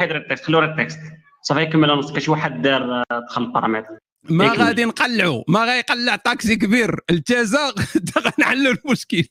حيد 0.00 0.10
التكست 0.10 0.44
خلو 0.44 0.64
التكست. 0.64 1.00
صافي 1.42 1.62
يكمل 1.62 1.88
نص 1.88 2.12
كاش 2.12 2.28
واحد 2.28 2.62
دار 2.62 3.04
دخل 3.28 3.42
البارامتر. 3.42 3.98
ما 4.30 4.52
غادي 4.52 4.84
نقلعوا 4.84 5.44
ما 5.48 5.64
غيقلع 5.64 6.16
طاكسي 6.16 6.56
كبير. 6.56 7.00
الجزاء 7.10 7.74
غنحلوا 8.38 8.74
المشكل. 8.84 9.24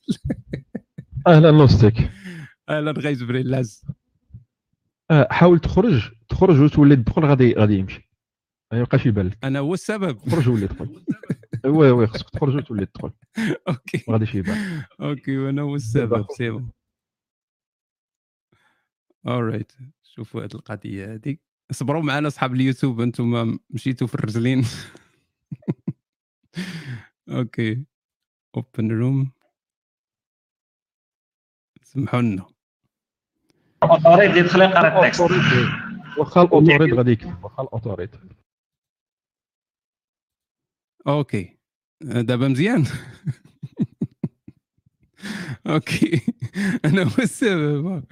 أهلا 1.28 1.51
نوستيك 1.51 1.95
أهلا 2.70 2.91
غي 2.91 3.14
جبريل 3.14 3.51
لاز 3.51 3.86
أه، 5.12 5.28
حاول 5.32 5.60
تخرج. 5.60 6.12
تخرج 6.30 6.60
وتولي 6.60 6.95
تدخل 6.95 7.26
غادي 7.26 7.53
غادي 7.53 7.78
يمشي. 7.78 8.10
ما 8.74 8.80
يبقاش 8.80 9.05
يبان 9.05 9.32
أنا 9.43 9.60
هو 9.60 9.74
السبب. 9.74 10.30
خرج 10.30 10.49
وولي 10.49 10.66
دخل 10.68 11.03
oui 11.66 11.91
oui 11.91 12.08
خصك 12.08 12.30
تخرج 12.30 12.55
وتولي 12.55 12.86
تدخل 12.86 13.12
OK. 13.70 14.04
ما 14.08 14.14
غاديش 14.14 14.36
يبان 14.36 14.82
OK 15.02 15.38
وأنا 15.38 15.62
هو 15.62 15.76
السبب 15.76 16.26
c'est 16.38 16.50
bon 16.50 16.70
alright 19.28 19.72
شوفوا 20.04 20.44
هذه 20.44 20.54
القضية 20.54 21.14
هذه 21.14 21.38
صبروا 21.72 22.02
معنا 22.02 22.28
أصحاب 22.28 22.54
اليوتيوب 22.54 23.02
أنتم 23.02 23.60
مشيتوا 23.70 24.08
في 24.08 24.16
الرجلين. 24.16 24.62
OK. 27.30 27.86
open 28.56 29.00
room 29.00 29.32
سمحوا 31.84 32.22
لنا. 32.22 32.46
الاوتوريت 33.84 34.38
يدخل 34.38 34.62
يقرا 34.62 35.06
التكست. 35.06 35.22
واخا 36.18 36.42
الأوتوريت 36.42 36.94
غادي 36.94 37.12
يكتب 37.12 37.44
واخا 37.44 37.64
الأوتوريت. 37.64 38.16
أوكي. 41.08 41.58
دابا 42.02 42.48
مزيان. 42.48 42.86
أوكي. 45.68 46.22
أنا 46.86 47.04
هو 47.04 47.18
السبب. 47.20 48.04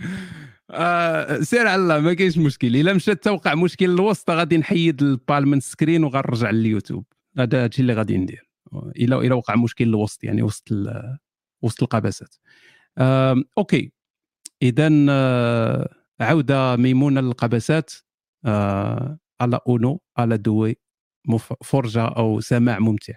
آه 0.71 1.39
سير 1.39 1.67
على 1.67 1.81
الله 1.81 1.99
ما 1.99 2.13
كاينش 2.13 2.37
مشكل. 2.37 2.75
إلا 2.75 2.93
مشات 2.93 3.23
توقع 3.23 3.55
مشكل 3.55 3.85
الوسط 3.85 4.29
غادي 4.29 4.57
نحيد 4.57 5.01
البال 5.01 5.47
من 5.47 5.57
السكرين 5.57 6.03
وغنرجع 6.03 6.49
لليوتيوب. 6.49 7.05
هذا 7.37 7.63
هادشي 7.63 7.81
اللي 7.81 7.93
غادي 7.93 8.17
ندير. 8.17 8.49
إلا 8.73 9.21
إلا 9.21 9.35
وقع 9.35 9.55
مشكل 9.55 9.85
الوسط 9.85 10.23
يعني 10.23 10.43
وسط 10.43 10.69
وسط 11.61 11.83
القباسات. 11.83 12.35
آه 12.97 13.43
أوكي. 13.57 13.91
اذا 14.61 14.89
آه 15.09 15.95
عودة 16.19 16.75
ميمونة 16.75 17.21
للقباسات. 17.21 17.93
آه 18.45 19.19
على 19.41 19.59
أونو 19.67 20.01
على 20.17 20.37
دوي 20.37 20.77
فرجة 21.63 22.05
أو 22.05 22.39
سماع 22.39 22.79
ممتع. 22.79 23.13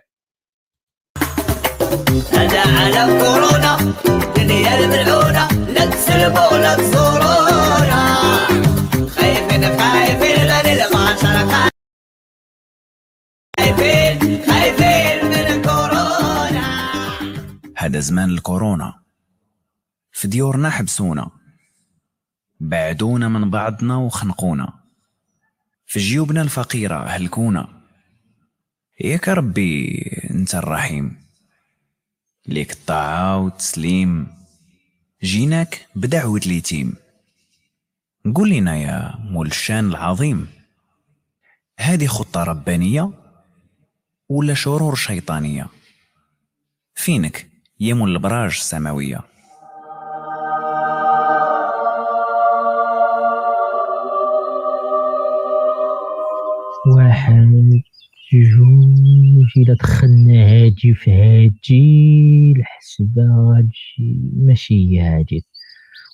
هذا 2.32 2.61
على 2.61 3.03
كورونا 3.20 3.95
دنيا 4.36 4.78
الملعونة 4.78 5.49
لا 5.72 5.86
تسلبوا 5.91 6.59
لا 6.59 6.74
تزورونا. 6.76 8.03
خايفين 9.09 9.78
خايفين 9.78 10.47
لاني 10.47 10.86
المعشرة 10.86 11.70
خايفين 13.59 14.18
خايفين 14.47 15.24
من 15.24 15.62
كورونا. 15.62 16.66
هذا 17.76 18.01
زمان 18.01 18.30
الكورونا. 18.30 18.95
في 20.12 20.28
ديورنا 20.28 20.70
حبسونا. 20.70 21.30
بعدونا 22.61 23.28
من 23.28 23.51
بعضنا 23.51 23.97
وخنقونا. 23.97 24.72
في 25.86 25.99
جيوبنا 25.99 26.43
الفقيرة 26.43 27.07
هلكونا. 27.07 27.68
ياك 29.01 29.28
ربي 29.28 30.03
أنت 30.30 30.55
الرحيم. 30.55 31.28
ليك 32.49 32.73
الطاعة 32.73 33.39
والتسليم 33.39 34.27
جيناك 35.23 35.87
بدعوة 35.97 36.41
اليتيم 36.47 36.95
قول 38.35 38.51
لنا 38.51 38.77
يا 38.77 39.15
مول 39.19 39.47
الشان 39.47 39.89
العظيم 39.89 40.47
هذه 41.79 42.07
خطة 42.07 42.43
ربانية 42.45 43.11
ولا 44.29 44.55
شرور 44.55 44.95
شيطانية؟ 44.95 45.67
فينك 46.95 47.47
يا 47.81 47.95
مول 47.95 48.13
البراج 48.13 48.51
السماوية؟ 48.51 49.21
واحد 56.87 57.83
جوج 58.33 59.47
إلا 59.57 59.75
دخلنا 59.75 60.18
هادي 60.69 60.95
في 60.95 61.11
هادي 61.11 62.53
الحسبة 62.57 63.23
غتجي 63.23 64.21
ماشي 64.37 64.75
هي 64.75 65.01
هادي. 65.01 65.45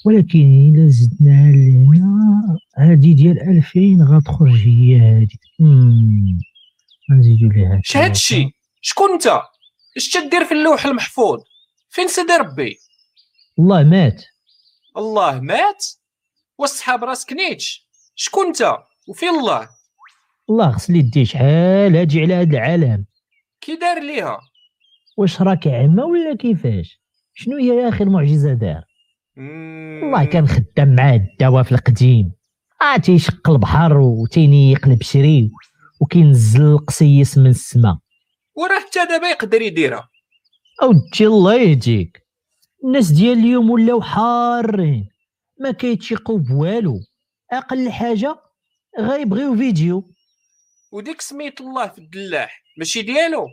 ولكن 0.07 0.39
إلا 0.75 0.89
زدناها 0.89 1.53
لهنا 1.53 2.59
هادي 2.79 3.15
ديال 3.15 3.43
ألفين 3.43 4.03
غتخرج 4.03 4.69
هي 4.69 4.99
هادي. 4.99 5.41
غنزيدو 7.13 7.49
ليها 7.49 7.81
اش 7.85 7.97
هادشي 7.97 8.51
شكون 8.81 9.13
أنت؟ 9.13 9.41
إش 9.97 10.11
تدير 10.11 10.45
في 10.45 10.55
اللوح 10.55 10.87
المحفوظ؟ 10.87 11.41
فين 11.91 12.09
سيدي 12.09 12.33
ربي؟ 12.33 12.79
الله 13.59 13.83
مات. 13.83 14.25
الله 14.97 15.41
مات؟ 15.41 15.87
والصحاب 16.59 17.05
راسك 17.05 17.33
نيتش 17.33 17.87
شكون 18.15 18.47
أنت؟ 18.47 18.77
وفين 19.09 19.29
الله؟ 19.29 19.69
الله 20.51 20.69
غسل 20.69 20.97
يديه 20.97 21.25
شحال؟ 21.25 21.97
هادي 21.97 22.21
على 22.21 22.35
هاد 22.35 22.55
العالم. 22.55 23.05
كي 23.65 23.77
دار 23.77 24.03
ليها؟ 24.03 24.41
واش 25.17 25.43
راك 25.43 25.69
عمى 25.69 26.03
ولا 26.03 26.37
كيفاش؟ 26.37 27.01
شنو 27.35 27.57
هي 27.57 27.67
يا 27.67 27.89
أخي 27.89 28.05
المعجزه 28.05 28.53
دار. 28.53 28.85
والله 30.03 30.25
كان 30.25 30.49
خدام 30.49 30.95
معاه 30.95 31.17
الدواء 31.17 31.63
في 31.63 31.73
القديم. 31.73 32.33
آه 32.83 32.97
تيشق 32.97 33.51
البحر 33.51 33.99
وتينيق 33.99 34.89
البشري 34.89 35.51
وكينزل 36.01 36.63
القسيس 36.63 37.39
من 37.39 37.47
السما. 37.47 37.99
وراه 38.55 38.81
حتى 38.81 39.05
دابا 39.05 39.29
يقدر 39.29 39.63
يديرها. 39.63 40.09
اودي 40.83 41.27
الله 41.27 41.55
يهديك. 41.55 42.27
الناس 42.85 43.11
ديال 43.11 43.39
اليوم 43.39 43.71
ولاو 43.71 44.03
حارين. 44.03 45.09
ما 45.61 45.71
كيتشيقوا 45.71 46.39
بوالو. 46.39 47.01
أقل 47.53 47.91
حاجة 47.91 48.37
غيبغيو 49.01 49.57
فيديو. 49.57 50.14
وديك 50.95 51.21
سميت 51.21 51.61
الله 51.61 51.89
في 51.89 51.99
الدلاح 51.99 52.63
ماشي 52.79 53.03
ديالو؟ 53.03 53.47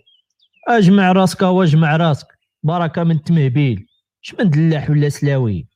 اجمع 0.67 1.11
راسك 1.11 1.41
واجمع 1.41 1.97
راسك. 1.97 2.27
بركة 2.63 3.03
من 3.03 3.15
التمهبيل 3.15 3.87
شمن 4.21 4.49
دلاح 4.49 4.89
ولا 4.89 5.09
سلاوي؟ 5.09 5.67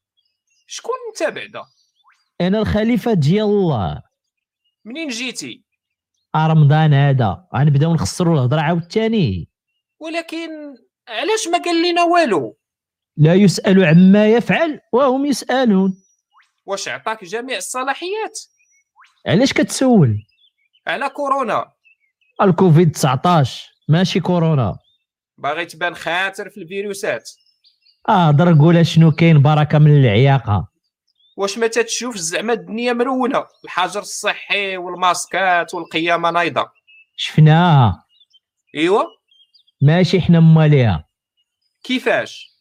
شكون 0.68 0.96
انت 1.10 1.36
بعدا؟ 1.36 1.66
أنا 2.42 2.60
الخليفة 2.60 3.14
ديال 3.14 3.46
الله. 3.46 4.02
منين 4.86 5.08
جيتي؟ 5.08 5.66
رمضان 6.36 6.94
هذا. 6.94 7.48
غنبداو 7.56 7.94
نخسروا 7.94 8.34
الهضرة 8.36 8.62
عاوتاني. 8.62 9.50
ولكن 10.00 10.50
علاش 11.08 11.48
ما 11.48 11.58
قال 11.58 11.92
لنا 11.92 12.04
والو؟ 12.04 12.58
لا 13.18 13.34
يسأل 13.34 13.84
عما 13.84 14.28
يفعل 14.28 14.80
وهم 14.94 15.26
يسألون. 15.26 16.04
واش 16.66 16.88
عطاك 16.88 17.24
جميع 17.24 17.58
الصلاحيات؟ 17.58 18.40
علاش 19.28 19.54
كتسول؟ 19.54 20.25
على 20.88 21.10
كورونا. 21.10 21.72
الكوفيد 22.42 22.92
19 22.92 23.72
ماشي 23.90 24.20
كورونا. 24.20 24.78
باغي 25.38 25.66
تبان 25.66 25.96
خاطر 25.96 26.50
في 26.50 26.58
الفيروسات. 26.58 27.30
آه 28.10 28.28
هضر 28.28 28.60
قول 28.60 28.86
شنو 28.88 29.12
كاين 29.12 29.42
بركة 29.42 29.80
من 29.80 29.98
العياقة. 29.98 30.68
واش 31.38 31.58
ما 31.58 31.68
تتشوف 31.68 32.16
زعما 32.18 32.54
الدنيا 32.54 32.94
مرونه 32.94 33.46
الحجر 33.64 34.00
الصحي 34.00 34.78
والماسكات 34.78 35.74
والقيامة 35.74 36.32
نايضة. 36.32 36.72
شفناها. 37.18 38.06
إيوا. 38.76 39.04
ماشي 39.82 40.22
حنا 40.22 40.40
ماليها 40.40 41.08
كيفاش؟ 41.84 42.56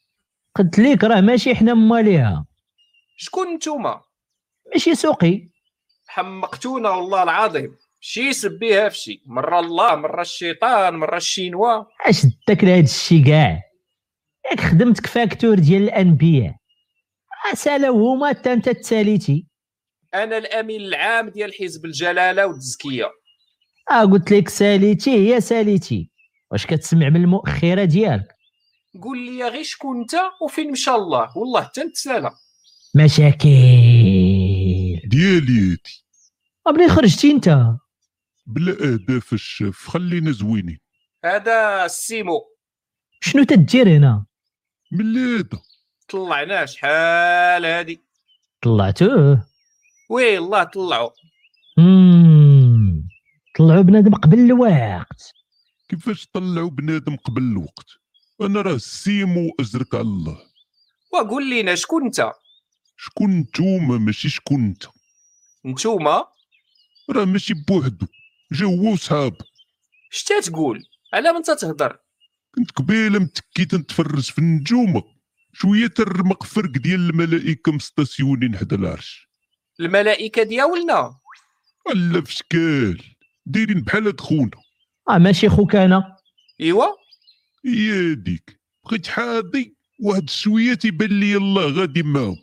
قلت 0.56 0.78
ليك 0.78 1.04
راه 1.04 1.20
ماشي 1.20 1.54
حنا 1.54 1.74
ماليها 1.74 2.46
شكون 3.16 3.54
نتوما؟ 3.54 4.00
ماشي 4.72 4.94
سوقي. 4.94 5.48
حمقتونا 6.06 6.90
والله 6.90 7.22
العظيم. 7.22 7.76
شي 8.06 8.32
سبيها 8.32 8.88
في 8.88 8.98
شي. 8.98 9.22
مرة 9.26 9.60
الله 9.60 9.94
مرة 9.94 10.22
الشيطان 10.22 10.94
مرة 10.94 11.16
الشينوا. 11.16 11.84
اش 12.06 12.26
داك 12.48 12.64
لهاد 12.64 12.82
الشي 12.82 13.22
كاع؟ 13.22 13.62
ياك 14.50 14.60
خدمتك 14.60 15.06
facteur 15.06 15.54
ديال 15.58 15.82
الأنبياء. 15.82 16.54
سالاو 17.54 18.08
هما 18.08 18.28
حتى 18.28 18.52
أنت 18.52 18.68
تساليتي 18.68 19.46
أنا 20.14 20.38
الأمين 20.38 20.80
العام 20.80 21.28
ديال 21.28 21.54
حزب 21.54 21.84
الجلالة 21.84 22.46
والتزكية. 22.46 23.10
آه 23.90 24.04
قلت 24.04 24.30
لك 24.32 24.48
ساليتي 24.48 25.10
هي 25.10 25.40
ساليتي. 25.40 26.10
واش 26.50 26.66
كتسمع 26.66 27.08
من 27.08 27.16
المؤخرة 27.16 27.84
ديالك؟ 27.84 28.28
قول 29.02 29.18
لي 29.18 29.48
غير 29.48 29.62
شكون 29.62 30.00
أنت 30.00 30.14
وفين 30.42 30.70
مشى 30.70 30.90
الله. 30.90 31.38
والله 31.38 31.62
حتى 31.62 31.80
نتسالى 31.80 32.30
مشاكل. 32.94 33.48
ديالي 35.04 35.78
هادي 36.66 36.78
منين 36.78 36.88
خرجتي 36.90 37.30
أنت؟ 37.30 37.58
بلا 38.46 38.72
اهداف 38.72 39.32
الشاف 39.32 39.76
خلينا 39.88 40.32
زوينين. 40.32 40.78
هذا 41.24 41.84
السيمو. 41.84 42.40
شنو 43.20 43.44
تدير 43.44 43.88
هنا؟ 43.88 44.26
ملاده 44.92 45.62
طلعناه 46.08 46.64
شحال 46.64 47.64
هادي. 47.64 48.04
طلعتوه 48.62 49.46
وي 50.10 50.38
الله 50.38 50.64
طلعوا 50.64 51.10
مم. 51.78 53.08
طلعوا 53.58 53.82
بنادم 53.82 54.14
قبل 54.14 54.38
الوقت. 54.38 55.32
كيفاش 55.88 56.26
طلعوا 56.32 56.70
بنادم 56.70 57.16
قبل 57.16 57.42
الوقت؟ 57.42 57.86
أنا 58.40 58.60
راه 58.60 58.74
السيمو 58.74 59.54
ازرك 59.60 59.94
على 59.94 60.02
الله. 60.02 60.38
وقول 61.12 61.50
لينا 61.50 61.74
شكون 61.74 62.04
أنت؟ 62.04 62.32
شكون 62.96 63.30
نتوما؟ 63.30 63.98
ماشي 63.98 64.28
شكون 64.28 64.64
أنت. 64.64 64.84
نتوما؟ 65.66 66.24
راه 67.10 67.24
ماشي 67.24 67.54
بوحدو. 67.54 68.06
جا 68.54 68.66
هو 68.66 68.92
وصحابو 68.92 69.44
شتا 70.10 70.40
تقول 70.40 70.82
على 71.14 71.32
من 71.32 71.42
تتهضر؟ 71.42 71.98
كنت 72.54 72.70
قبيلة 72.70 73.18
متكي 73.18 73.64
تنتفرج 73.64 74.22
في 74.22 74.38
النجومه 74.38 75.02
شوية 75.52 75.86
ترمق 75.86 76.42
فرق 76.42 76.70
ديال 76.70 77.10
الملائكة 77.10 77.72
مستاسيونين 77.72 78.56
حدا 78.56 78.76
العرش. 78.76 79.28
الملائكة 79.80 80.42
دياولنا 80.42 81.18
ألا 81.90 82.20
في 82.20 82.34
شكال. 82.34 83.02
دايرين 83.46 83.80
بحال 83.80 84.06
هاد 84.06 84.20
خونا. 84.20 84.50
آه 85.10 85.18
ماشي 85.18 85.48
خوك 85.48 85.76
أنا. 85.76 86.16
إيوا. 86.60 86.86
هي 87.66 88.14
ديك. 88.14 88.60
بقيت 88.84 89.06
حاضي 89.06 89.76
واحد 90.00 90.30
شوية 90.30 90.74
تيبان 90.74 91.20
لي 91.20 91.36
الله 91.36 91.80
غادي 91.80 92.02
معاهم. 92.02 92.36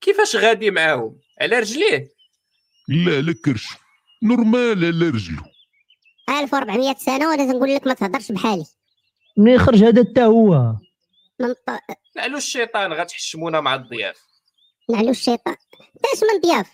كيفاش 0.00 0.36
غادي 0.36 0.70
معاهم؟ 0.70 1.18
على 1.40 1.58
رجليه؟ 1.58 2.08
لا 2.88 3.16
على 3.16 3.34
كرشو. 3.34 3.76
normal 4.22 4.84
على 4.84 5.08
رجلو. 5.08 5.42
1400 6.28 6.94
سنة 6.94 7.28
وأنا 7.28 7.52
تنقول 7.52 7.74
لك 7.74 7.86
ما 7.86 7.94
تهضرش 7.94 8.32
بحالي. 8.32 8.64
منين 9.36 9.58
خرج 9.58 9.84
هذا 9.84 10.04
حتى 10.10 10.24
هو؟ 10.24 10.74
من 11.40 11.52
ط... 11.52 11.70
نعلو 12.16 12.36
الشيطان 12.36 12.92
غتحشمونا 12.92 13.60
مع 13.60 13.74
الضياف. 13.74 14.16
نعلو 14.90 15.10
الشيطان. 15.10 15.56
اش 16.14 16.20
من 16.22 16.40
ضياف؟ 16.50 16.70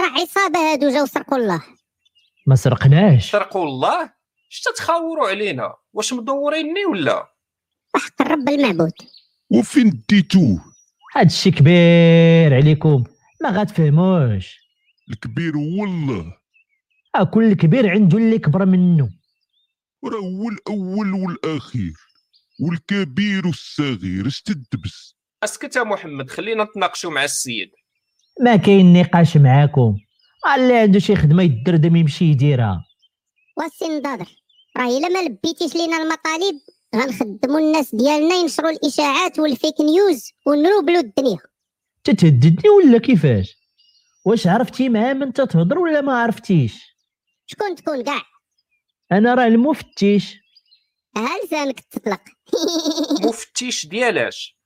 راه 0.00 0.20
عصابة 0.20 0.58
هادو 0.58 0.90
جاو 0.90 1.06
سرقوا 1.06 1.38
الله. 1.38 1.62
ما 2.46 2.56
سرقناش. 2.56 3.30
سرقوا 3.30 3.64
الله؟ 3.64 4.12
شتا 4.48 4.72
تخاوروا 4.72 5.28
علينا؟ 5.28 5.74
واش 5.92 6.12
مدوريني 6.12 6.84
ولا؟ 6.84 7.26
حق 7.96 8.22
الرب 8.22 8.48
المعبود. 8.48 8.92
وفين 9.50 10.02
ديتوه 10.08 10.64
هاد 11.16 11.26
الشي 11.26 11.50
كبير 11.50 12.54
عليكم. 12.54 13.04
ما 13.42 13.50
غتفهموش. 13.50 14.58
الكبير 15.10 15.56
هو 15.56 15.84
الله 15.84 16.20
آه 16.20 16.38
كل 17.34 17.54
كبير 17.54 17.90
عنده 17.90 18.18
اللي 18.18 18.38
كبر 18.38 18.66
منه. 18.66 19.08
وراه 20.02 20.18
هو 20.18 20.48
الأول 20.48 21.12
والآخير 21.12 21.94
والكبير 22.60 23.46
والصغير 23.46 24.26
اش 24.26 24.42
تدبس 24.42 25.14
أسكت 25.44 25.76
يا 25.76 25.82
محمد 25.82 26.30
خلينا 26.30 26.64
نتناقشوا 26.64 27.10
مع 27.10 27.24
السيد. 27.24 27.70
ما 28.40 28.56
كاين 28.56 28.92
نقاش 28.92 29.36
معاكم. 29.36 29.96
اللي 30.56 30.78
عنده 30.78 30.98
شي 30.98 31.16
خدمة 31.16 31.42
يدردم 31.42 31.96
يمشي 31.96 32.24
يديرها. 32.24 32.84
والسي 33.56 33.88
نضاضر 33.88 34.28
راه 34.76 34.98
إلا 34.98 35.08
ما 35.08 35.22
لبيتيش 35.22 35.74
لينا 35.74 35.96
المطالب 35.96 36.60
غنخدموا 36.96 37.60
الناس 37.60 37.94
ديالنا 37.94 38.34
ينشروا 38.34 38.70
الإشاعات 38.70 39.38
والفيك 39.38 39.80
نيوز 39.80 40.32
ونروبلوا 40.46 41.00
الدنيا. 41.00 41.38
تتهددني 42.04 42.68
ولا 42.68 42.98
كيفاش؟ 42.98 43.56
واش 44.24 44.46
عرفتي 44.46 44.88
مع 44.88 45.12
من 45.12 45.32
تتهضر 45.32 45.78
ولا 45.78 46.00
ما 46.00 46.12
عرفتيش؟ 46.12 46.97
شكون 47.50 47.74
تكون 47.74 48.04
كاع؟ 48.04 48.22
أنا 49.12 49.34
راه 49.34 49.46
المفتش. 49.46 50.34
ها 51.16 51.44
لسانك 51.44 51.80
تطلق؟ 51.80 52.20
مفتش 53.28 53.86
ديالاش. 53.86 54.56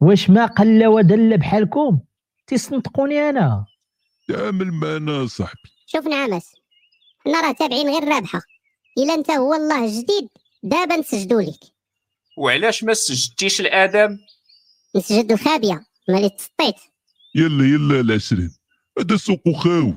واش 0.00 0.30
ما 0.30 0.46
قل 0.46 0.86
ودل 0.86 1.38
بحالكم؟ 1.38 2.00
تيصنطقوني 2.46 3.28
أنا. 3.28 3.66
تعامل 4.28 4.72
معنا 4.72 5.26
صاحبي. 5.26 5.70
شوف 5.86 6.06
نعمس 6.06 6.52
حنا 7.24 7.40
راه 7.40 7.52
تابعين 7.52 7.88
غير 7.88 8.08
رابحة. 8.08 8.40
إلا 8.98 9.14
أنت 9.14 9.30
هو 9.30 9.54
الله 9.54 9.86
جديد 9.86 10.28
دابا 10.62 10.96
نسجدوا 10.96 11.42
لك. 11.42 11.60
وعلاش 12.36 12.84
ما 12.84 12.94
سجدتيش 12.94 13.60
الآدم؟ 13.60 14.18
نسجدوا 14.96 15.36
خابيه 15.36 15.86
مالي 16.08 16.30
تسطيت. 16.30 16.74
يلا 17.34 17.64
يلا 17.64 18.00
العشرين 18.00 18.54
هذا 18.98 19.16
سوق 19.16 19.40
خاوي. 19.56 19.96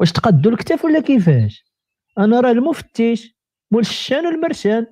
واش 0.00 0.12
تقدوا 0.12 0.52
الكتاف 0.52 0.84
ولا 0.84 1.00
كيفاش؟ 1.00 1.64
أنا 2.18 2.40
راه 2.40 2.50
المفتش 2.50 3.34
مول 3.70 3.80
الشان 3.80 4.26
والمرشان 4.26 4.86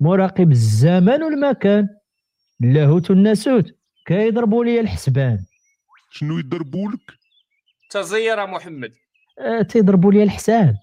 مراقب 0.00 0.50
الزمان 0.50 1.22
والمكان. 1.22 1.88
اللاهوت 2.62 3.10
والناسوت 3.10 3.66
كيضربوا 4.06 4.64
لي 4.64 4.80
الحسبان. 4.80 5.38
شنو 6.10 6.38
يضربوا 6.38 6.90
لك؟ 6.90 7.00
تزير 7.90 8.46
محمد. 8.46 8.92
آه 9.38 9.62
تيضربوا 9.62 10.12
لي 10.12 10.22
الحساب. 10.22 10.76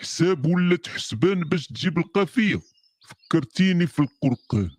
حساب 0.00 0.46
ولا 0.46 0.78
حسبان 0.94 1.40
باش 1.40 1.66
تجيب 1.66 1.98
القافيه 1.98 2.60
فكرتيني 3.08 3.86
في 3.86 3.98
القرقان. 3.98 4.70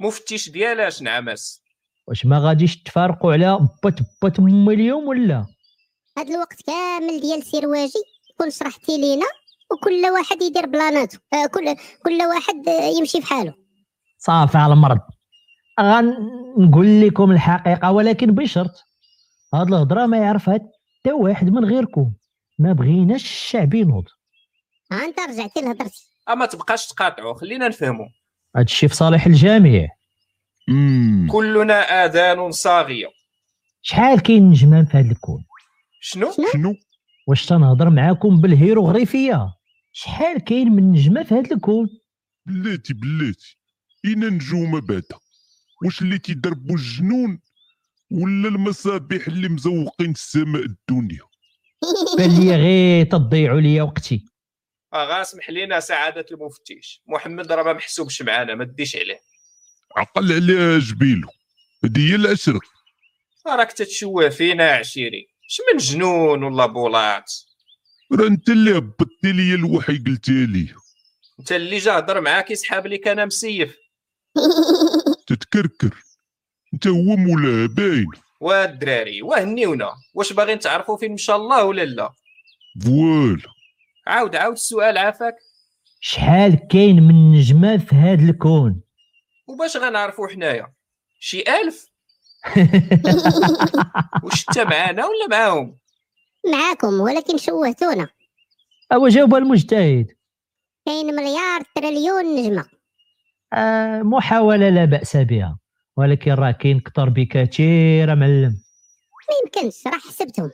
مفتش 0.00 0.50
ديالاش 0.50 1.02
نعمس 1.02 1.62
واش 2.06 2.26
ما 2.26 2.38
غاديش 2.38 2.82
تفارقوا 2.82 3.32
على 3.32 3.68
بات 3.84 3.98
بات 4.22 4.38
ام 4.38 4.70
اليوم 4.70 5.08
ولا؟ 5.08 5.46
هاد 6.18 6.30
الوقت 6.30 6.62
كامل 6.62 7.20
ديال 7.20 7.42
سيرواجي 7.42 8.02
كون 8.38 8.50
شرحتي 8.50 8.98
لينا 8.98 9.26
وكل 9.70 10.10
واحد 10.12 10.42
يدير 10.42 10.66
بلاناتو. 10.66 11.18
آه 11.32 11.46
كل 11.46 11.76
كل 12.04 12.22
واحد 12.22 12.68
آه، 12.68 12.98
يمشي 12.98 13.20
في 13.20 13.26
حاله 13.26 13.54
صافي 14.18 14.58
على 14.58 14.72
المرض 14.72 15.00
غنقول 15.80 17.00
لكم 17.00 17.30
الحقيقة 17.30 17.92
ولكن 17.92 18.26
بشرط. 18.26 18.84
هاد 19.54 19.68
الهضرة 19.68 20.06
ما 20.06 20.18
يعرفها 20.18 20.54
حتى 20.54 21.12
واحد 21.12 21.50
من 21.50 21.64
غيركم. 21.64 22.12
ما 22.58 22.72
بغيناش 22.72 23.24
الشعب 23.24 23.74
ينوض. 23.74 24.04
ها 24.92 25.04
انت 25.04 25.20
رجعتي 25.20 25.60
لهضرتي. 25.60 26.08
اما 26.28 26.46
تبقاش 26.46 26.86
تقاطعوا 26.86 27.34
خلينا 27.34 27.68
نفهموا 27.68 28.06
هادشي 28.56 28.88
في 28.88 28.94
صالح 28.94 29.26
الجميع. 29.26 29.88
كلنا 31.30 32.04
آذان 32.04 32.50
صاغية. 32.50 33.08
شحال 33.82 34.20
كاين 34.20 34.50
نجمان 34.50 34.86
في 34.86 34.98
هاد 34.98 35.10
الكون؟ 35.10 35.44
شنو؟ 36.04 36.32
شنو؟ 36.52 36.74
واش 37.26 37.46
تنهضر 37.46 37.90
معاكم 37.90 38.40
بالهيروغليفية 38.40 39.54
شحال 39.92 40.44
كاين 40.44 40.72
من 40.72 40.90
نجمة 40.92 41.22
في 41.22 41.34
هاد 41.34 41.52
الكون؟ 41.52 41.88
بلاتي 42.46 42.94
بلاتي. 42.94 43.58
اين 44.04 44.24
نجومه 44.24 44.80
بعدا. 44.80 45.18
واش 45.84 46.02
اللي 46.02 46.18
تيضربوا 46.18 46.76
الجنون 46.76 47.40
ولا 48.10 48.48
المصابيح 48.48 49.26
اللي 49.26 49.48
مزوقين 49.48 50.10
السماء 50.10 50.62
الدنيا؟ 50.62 51.22
بان 52.18 52.40
لي 52.40 52.56
غير 52.56 53.06
تضيعوا 53.06 53.60
ليا 53.60 53.82
وقتي. 53.82 54.24
آه 54.92 55.04
غاسمح 55.04 55.50
لينا 55.50 55.80
سعادة 55.80 56.26
المفتش 56.30 57.02
محمد 57.06 57.52
راه 57.52 57.62
ما 57.62 57.72
محسوبش 57.72 58.22
معانا 58.22 58.54
ما 58.54 58.64
تديش 58.64 58.96
عليه. 58.96 59.20
عقل 59.96 60.32
عليها 60.32 60.78
جبيلو 60.78 61.28
هذه 61.84 62.10
هي 62.10 62.14
العشره 62.14 62.60
راك 63.46 63.72
تتشوه 63.72 64.28
فينا 64.28 64.64
يا 64.64 64.76
عشيري. 64.76 65.31
من 65.72 65.76
جنون 65.78 66.42
ولا 66.42 66.66
بولات؟ 66.66 67.32
راه 68.12 68.26
انت 68.26 68.48
اللي 68.48 68.78
هبطتي 68.78 69.32
لي 69.32 69.54
الوحي 69.54 69.98
قلتها 69.98 70.46
لي. 70.46 70.68
انت 71.40 71.52
اللي 71.52 71.78
جا 71.78 71.98
هضر 71.98 72.20
معاك 72.20 72.50
يسحاب 72.50 72.86
لك 72.86 73.08
أنا 73.08 73.24
مسيف. 73.24 73.76
تتكركر. 75.28 76.02
انت 76.74 76.86
هو 76.86 77.16
مولاها 77.16 77.66
باين. 77.66 78.06
والدراري 78.40 79.22
وهنيونا 79.22 79.92
واش 80.14 80.32
باغيين 80.32 80.58
تعرفوا 80.58 80.96
فين 80.96 81.12
مشى 81.12 81.32
الله 81.34 81.64
ولا 81.64 81.84
لا؟ 81.84 82.12
فوالا. 82.84 83.48
عاود 84.06 84.36
عاود 84.36 84.52
السؤال 84.54 84.98
عافاك. 84.98 85.34
شحال 86.00 86.68
كاين 86.70 87.02
من 87.02 87.32
نجمة 87.32 87.76
في 87.76 87.94
هاد 87.94 88.20
الكون؟ 88.20 88.80
وباش 89.46 89.76
غنعرفوا 89.76 90.28
حنايا؟ 90.28 90.72
شي 91.20 91.40
ألف؟ 91.40 91.91
واش 94.22 94.44
انت 94.48 94.58
معانا 94.58 95.06
ولا 95.06 95.26
معاهم؟ 95.30 95.78
معاكم 96.52 97.00
ولكن 97.00 97.38
شوهتونا. 97.38 98.08
اوا 98.92 99.08
جاوب 99.08 99.34
المجتهد. 99.34 100.06
كاين 100.86 101.06
مليار 101.06 101.62
تريليون 101.74 102.24
نجمة. 102.24 102.64
آه 103.52 104.02
محاولة 104.02 104.68
لا 104.68 104.84
بأس 104.84 105.16
بها 105.16 105.58
ولكن 105.96 106.32
راه 106.32 106.50
كاين 106.50 106.80
كثر 106.80 107.08
بكثير 107.08 108.14
معلم. 108.14 108.62
ما 109.28 109.36
يمكنش 109.44 109.86
راه 109.86 109.98
حسبتهم. 109.98 110.50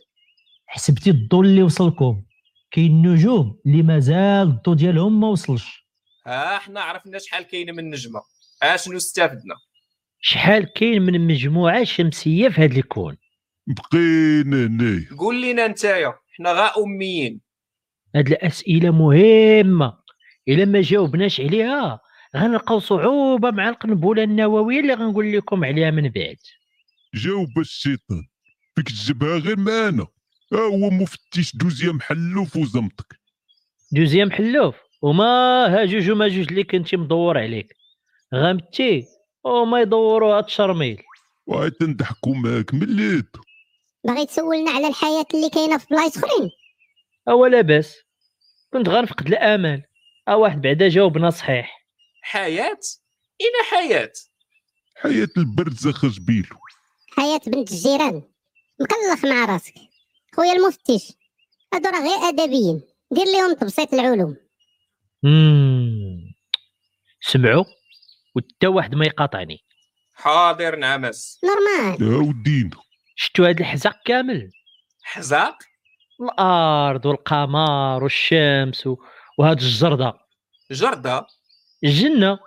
حسبتي 0.66 1.10
الضو 1.10 1.42
اللي 1.42 1.62
وصلكم. 1.62 2.22
كاين 2.70 3.02
نجوم 3.02 3.60
اللي 3.66 3.82
مازال 3.82 4.48
الضو 4.48 4.74
ديالهم 4.74 5.20
ما 5.20 5.28
وصلش. 5.28 5.88
ها 6.26 6.58
حنا 6.58 6.80
عرفنا 6.80 7.18
شحال 7.18 7.42
كاين 7.42 7.76
من 7.76 7.90
نجمة. 7.90 8.22
اشنو 8.62 8.96
استفدنا؟ 8.96 9.54
شحال 10.20 10.72
كاين 10.72 11.02
من 11.02 11.26
مجموعة 11.26 11.84
شمسية 11.84 12.48
في 12.48 12.60
هذا 12.60 12.76
الكون 12.76 13.16
بقينا 13.66 14.66
هنايا 14.66 15.08
قول 15.18 15.42
لنا 15.42 15.66
نتايا 15.66 16.14
حنا 16.36 16.52
غا 16.52 16.72
أميين. 16.84 17.40
هاد 18.16 18.26
الأسئلة 18.26 18.90
مهمة. 18.90 19.98
إلا 20.48 20.64
ما 20.64 20.80
جاوبناش 20.80 21.40
عليها 21.40 22.00
غنلقاو 22.36 22.78
صعوبة 22.78 23.50
مع 23.50 23.68
القنبلة 23.68 24.22
النووية 24.22 24.80
اللي 24.80 24.94
غنقول 24.94 25.32
لكم 25.32 25.64
عليها 25.64 25.90
من 25.90 26.08
بعد. 26.08 26.36
جاوب 27.14 27.58
الشيطان. 27.58 28.26
فيك 28.76 28.88
تجيبها 28.88 29.38
غير 29.38 29.58
معانا. 29.58 30.06
ها 30.52 30.58
هو 30.58 30.90
مفتش 30.90 31.56
دوزيام 31.56 31.96
محلوف 31.96 32.56
وزمطك. 32.56 33.20
دوزيام 33.92 34.30
حلوف؟ 34.30 34.76
وما 35.02 35.24
ها 35.66 35.84
جوج 35.84 36.10
وما 36.10 36.28
جوج 36.28 36.46
اللي 36.48 36.64
كنتي 36.64 36.96
مدور 36.96 37.38
عليك. 37.38 37.74
غمتي 38.34 39.04
وما 39.48 39.80
يدوروا 39.80 40.38
هاد 40.38 40.44
الشرميل. 40.44 41.02
وعاد 41.46 41.72
تنضحكوا 41.72 42.34
معاك 42.34 42.74
مليت 42.74 43.36
باغي 44.04 44.26
تسولنا 44.26 44.70
على 44.70 44.88
الحياة 44.88 45.26
اللي 45.34 45.50
كاينة 45.50 45.78
في 45.78 45.86
بلايص 45.90 46.16
أخرين. 46.18 46.50
أو 47.28 47.46
لاباس. 47.46 47.96
كنت 48.72 48.88
غنفقد 48.88 49.26
الأمل. 49.26 49.82
ا 50.28 50.34
واحد 50.34 50.60
بعدا 50.60 50.88
جاوبنا 50.88 51.30
صحيح. 51.30 51.86
حياة؟ 52.22 52.80
إلى 53.40 53.70
حياة. 53.70 54.12
حياة 54.96 55.28
البرزخ 55.36 56.06
جبيلو 56.06 56.56
حياة 57.16 57.40
بنت 57.46 57.72
الجيران. 57.72 58.22
مكلخ 58.80 59.24
مع 59.24 59.44
راسك. 59.44 59.74
خويا 60.36 60.52
المفتش. 60.52 61.12
هادو 61.74 61.88
راه 61.88 62.00
غير 62.00 62.28
أدبيين. 62.28 62.82
دير 63.10 63.24
لهم 63.24 63.54
تبسيط 63.54 63.94
العلوم. 63.94 64.36
مم. 65.22 66.34
سمعوا؟ 67.20 67.64
وتا 68.38 68.68
واحد 68.68 68.94
ما 68.94 69.04
يقاطعني. 69.04 69.64
حاضر 70.14 70.76
نعمس 70.76 71.40
نورمال. 71.44 72.12
يا 72.12 72.16
ودينا 72.16 72.76
شتو 73.16 73.44
هاد 73.44 73.60
الحزق 73.60 73.96
كامل؟ 74.04 74.50
حزاق؟ 75.02 75.58
الأرض 76.20 77.06
والقمر 77.06 78.02
والشمس 78.02 78.86
و... 78.86 78.96
وهاد 79.38 79.60
الجردة. 79.60 80.14
جردة؟ 80.70 81.26
الجنة. 81.84 82.38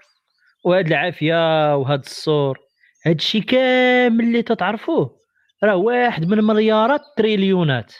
وهاد 0.64 0.88
العافية 0.88 1.76
وهاد 1.76 2.00
الصور. 2.00 2.60
هاد 3.06 3.16
الشي 3.16 3.42
كامل 3.42 4.26
اللي 4.26 4.44
تتعرفوه. 4.44 5.20
راه 5.64 5.76
واحد 5.76 6.26
من 6.26 6.38
مليارات 6.44 7.02
تريليونات. 7.18 7.94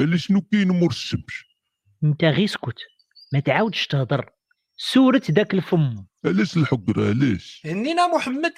على 0.00 0.18
شنو 0.18 0.40
كاين 0.52 0.68
مور 0.68 0.90
الشمس 0.90 1.44
انت 2.04 2.24
غير 2.24 2.44
اسكت 2.44 2.78
ما 3.32 3.40
تعاودش 3.40 3.86
تهضر. 3.86 4.30
سورة 4.76 5.22
داك 5.28 5.54
الفم. 5.54 6.04
علاش 6.24 6.56
الحقرة؟ 6.56 7.08
علاش؟ 7.08 7.62
هنينا 7.64 8.06
محمد. 8.06 8.52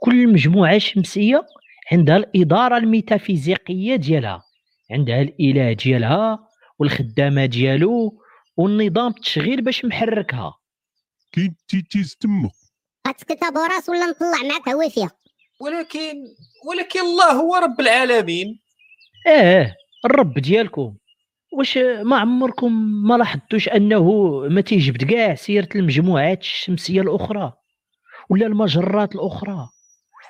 كل 0.00 0.28
مجموعة 0.28 0.78
شمسية 0.78 1.46
عندها 1.92 2.16
الإدارة 2.16 2.76
الميتافيزيقية 2.76 3.96
ديالها 3.96 4.42
عندها 4.90 5.22
الإله 5.22 5.72
ديالها 5.72 6.48
والخدامة 6.78 7.46
ديالو 7.46 8.22
والنظام 8.56 9.10
التشغيل 9.10 9.62
باش 9.62 9.84
محركها. 9.84 10.54
كاين 11.32 11.56
تيتيز 11.68 12.16
تما 12.16 12.50
غتسكت 13.08 13.42
ابو 13.42 13.60
رأس 13.60 13.88
ولا 13.88 14.06
نطلع 14.06 14.48
معاك 14.48 14.68
هوافيه 14.68 15.10
واش 21.52 21.78
ما 21.78 22.16
عمركم 22.18 22.72
ما 23.08 23.14
لاحظتوش 23.18 23.68
انه 23.68 24.02
ما 24.50 24.60
تيجبد 24.60 25.04
كاع 25.04 25.34
سيرة 25.34 25.68
المجموعات 25.74 26.40
الشمسية 26.40 27.00
الأخرى 27.00 27.52
ولا 28.30 28.46
المجرات 28.46 29.14
الأخرى؟ 29.14 29.68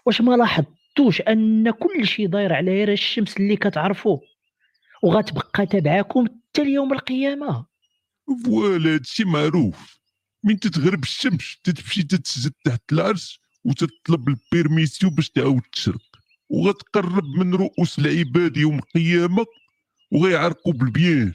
واش 0.07 0.21
ما 0.21 0.37
لاحظتوش 0.37 1.21
أن 1.21 1.71
كل 1.71 2.07
شيء 2.07 2.27
داير 2.29 2.53
على 2.53 2.71
غير 2.71 2.93
الشمس 2.93 3.37
اللي 3.37 3.57
كتعرفوا 3.57 4.19
وغتبقى 5.03 5.67
تبعكم 5.67 6.27
حتى 6.27 6.65
ليوم 6.65 6.93
القيامة؟ 6.93 7.67
voilà 8.45 8.95
هادشي 8.95 9.25
معروف. 9.25 9.99
من 10.45 10.61
تتغرب 10.61 11.03
الشمس 11.03 11.57
تتمشي 11.65 12.03
تتسجد 12.03 12.53
تحت 12.65 12.93
العرش 12.93 13.41
وتطلب 13.65 14.29
ال 14.29 14.37
permission 14.37 15.15
باش 15.15 15.31
تعاود 15.31 15.63
تشرق 15.73 16.03
وغتقرب 16.49 17.25
من 17.25 17.55
رؤوس 17.55 17.99
العباد 17.99 18.57
يوم 18.57 18.79
القيامة 18.79 19.45
وغيعرقوا 20.13 20.73
بالبيان 20.73 21.35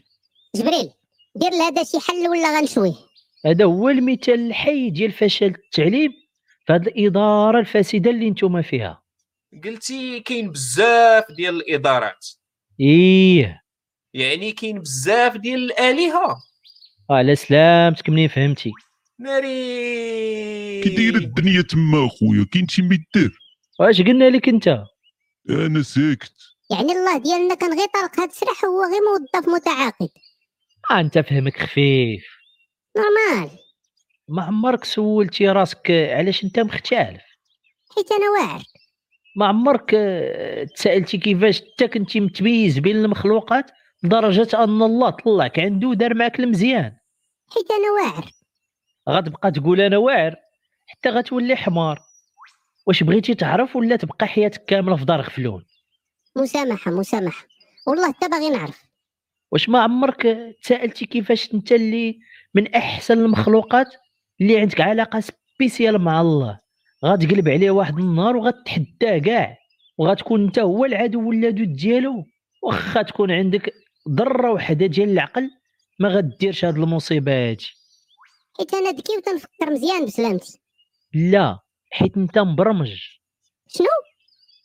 جبريل 0.55 0.89
دير 1.35 1.49
لهذا 1.51 1.83
شي 1.83 1.99
حل 1.99 2.27
ولا 2.29 2.59
غنشويه 2.59 2.95
هذا 3.45 3.65
هو 3.65 3.89
المثال 3.89 4.47
الحي 4.47 4.89
ديال 4.89 5.11
فشل 5.11 5.45
التعليم 5.45 6.11
في 6.65 6.73
هذه 6.73 6.81
الإدارة 6.81 7.59
الفاسدة 7.59 8.11
اللي 8.11 8.29
نتوما 8.29 8.61
فيها. 8.61 9.03
قلتي 9.63 10.19
كاين 10.19 10.51
بزاف 10.51 11.31
ديال 11.31 11.55
الإدارات. 11.55 12.27
إيه. 12.79 13.63
يعني 14.13 14.51
كاين 14.51 14.79
بزاف 14.79 15.37
ديال 15.37 15.63
الآلهة. 15.63 16.37
على 17.09 17.35
سلامتك 17.35 18.09
منين 18.09 18.27
فهمتي؟ 18.27 18.71
ناري. 19.19 20.81
كي 20.83 20.89
دايره 20.89 21.17
الدنيا 21.17 21.61
تما 21.61 22.05
اخويا 22.05 22.45
كاين 22.51 22.67
شي 22.67 22.81
ميدار 22.81 23.31
واش 23.79 24.01
قلنا 24.01 24.29
لك 24.29 24.49
أنت؟ 24.49 24.83
أنا 25.49 25.81
ساكت. 25.83 26.33
يعني 26.73 26.91
الله 26.91 27.17
ديالنا 27.17 27.55
كان 27.55 27.79
غير 27.79 27.87
طلق 27.87 28.19
هاد 28.19 28.29
السلاح 28.29 28.65
هو 28.65 28.83
غير 28.83 29.01
موظف 29.01 29.49
متعاقد. 29.49 30.09
آه 30.91 30.99
أنت 30.99 31.19
فهمك 31.19 31.57
خفيف. 31.57 32.23
normal. 32.97 33.49
ما 34.27 34.43
عمرك 34.43 34.83
سولتي 34.83 35.49
راسك 35.49 35.91
علاش 35.91 36.43
أنت 36.43 36.59
مختلف؟ 36.59 37.21
حيت 37.95 38.11
أنا 38.11 38.29
واعر. 38.29 38.61
ما 39.35 39.45
عمرك 39.47 39.91
آه، 39.93 40.63
تسألتي 40.63 41.17
كيفاش 41.17 41.61
انت 41.61 41.83
كنتي 41.93 42.19
متميز 42.19 42.79
بين 42.79 42.95
المخلوقات 42.95 43.71
لدرجة 44.03 44.63
أن 44.63 44.81
الله 44.81 45.09
طلعك 45.09 45.59
عنده 45.59 45.87
ودار 45.87 46.13
معك 46.13 46.39
المزيان. 46.39 46.97
حيت 47.53 47.71
أنا 47.71 47.91
واعر. 47.91 48.31
غتبقى 49.09 49.51
تقول 49.51 49.81
أنا 49.81 49.97
واعر 49.97 50.35
حتى 50.87 51.09
غتولي 51.09 51.55
حمار. 51.55 51.99
واش 52.87 53.03
بغيتي 53.03 53.35
تعرف 53.35 53.75
ولا 53.75 53.95
تبقى 53.95 54.27
حياتك 54.27 54.65
كاملة 54.65 54.95
في 54.95 55.05
دار 55.05 55.21
غفلون 55.21 55.65
مسامحة 56.35 56.91
مسامحة. 56.91 57.47
والله 57.87 58.13
حتى 58.13 58.27
باغي 58.27 58.49
نعرف. 58.49 58.83
واش 59.51 59.69
ما 59.69 59.79
عمرك 59.79 60.27
تسالتي 60.63 61.05
كيفاش 61.05 61.53
أنت 61.53 61.71
اللي 61.71 62.19
من 62.53 62.75
أحسن 62.75 63.17
المخلوقات 63.19 63.95
اللي 64.41 64.59
عندك 64.59 64.81
علاقة 64.81 65.19
سبيسيال 65.19 65.99
مع 66.01 66.21
الله؟ 66.21 66.59
غتقلب 67.05 67.49
عليه 67.49 67.71
واحد 67.71 67.99
النهار 67.99 68.37
وغتحداه 68.37 69.17
كاع. 69.17 69.57
وغتكون 69.97 70.43
أنت 70.43 70.59
هو 70.59 70.85
العدو 70.85 71.31
اللدود 71.31 71.73
ديالو. 71.73 72.25
واخا 72.63 73.01
تكون 73.01 73.31
عندك 73.31 73.73
ذره 74.09 74.51
وحدة 74.51 74.85
ديال 74.85 75.09
العقل 75.09 75.49
ما 75.99 76.09
غديرش 76.09 76.65
هاد 76.65 76.75
المصيبه 76.75 77.49
هادي 77.49 77.67
حيت 78.57 78.73
أنا 78.73 78.89
ذكي 78.89 79.17
وتنفكر 79.17 79.69
مزيان 79.69 80.05
بسلامتي. 80.05 80.61
لا 81.13 81.59
حيت 81.91 82.17
أنت 82.17 82.39
مبرمج. 82.39 83.01
شنو؟ 83.67 83.87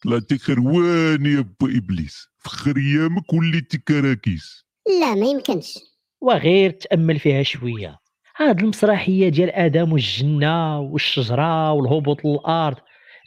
طلعتي 0.05 0.39
خروان 0.39 1.27
يا 1.27 1.41
با 1.61 1.77
إبليس؟ 1.79 2.29
فخر 2.39 2.77
ايامك 2.77 3.33
وليتي 3.33 3.79
كراكيس 3.79 4.65
لا 5.01 5.15
ما 5.15 5.27
يمكنش. 5.27 5.79
وغير 6.20 6.70
تأمل 6.70 7.19
فيها 7.19 7.43
شوية. 7.43 7.99
هاد 8.37 8.61
المسرحية 8.61 9.29
ديال 9.29 9.51
آدم 9.51 9.93
والجنة 9.93 10.81
والشجرة 10.81 11.73
والهبوط 11.73 12.25
للأرض 12.25 12.77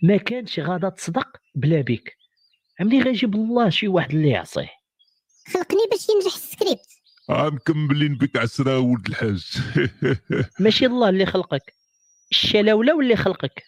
ما 0.04 0.18
كانش 0.18 0.60
غادا 0.60 0.90
تصدق 0.90 1.28
بلا 1.56 1.82
بك 1.82 2.18
عمري 2.80 3.02
غيجيب 3.02 3.36
الله 3.36 3.70
شي 3.70 3.88
واحد 3.88 4.12
اللي 4.12 4.30
يعصيه. 4.30 4.70
خلقني 5.54 5.80
باش 5.92 6.08
ينجح 6.10 6.36
السكريبت. 6.36 6.88
عام 7.30 7.56
مكملين 7.56 8.16
بك 8.16 8.38
عسرة 8.38 8.80
ولد 8.80 9.08
الحاج. 9.08 9.46
ماشي 10.60 10.86
الله 10.86 11.10
اللي 11.10 11.26
خلقك. 11.26 11.74
الشلاوله 12.32 12.96
واللي 12.96 13.16
خلقك. 13.16 13.64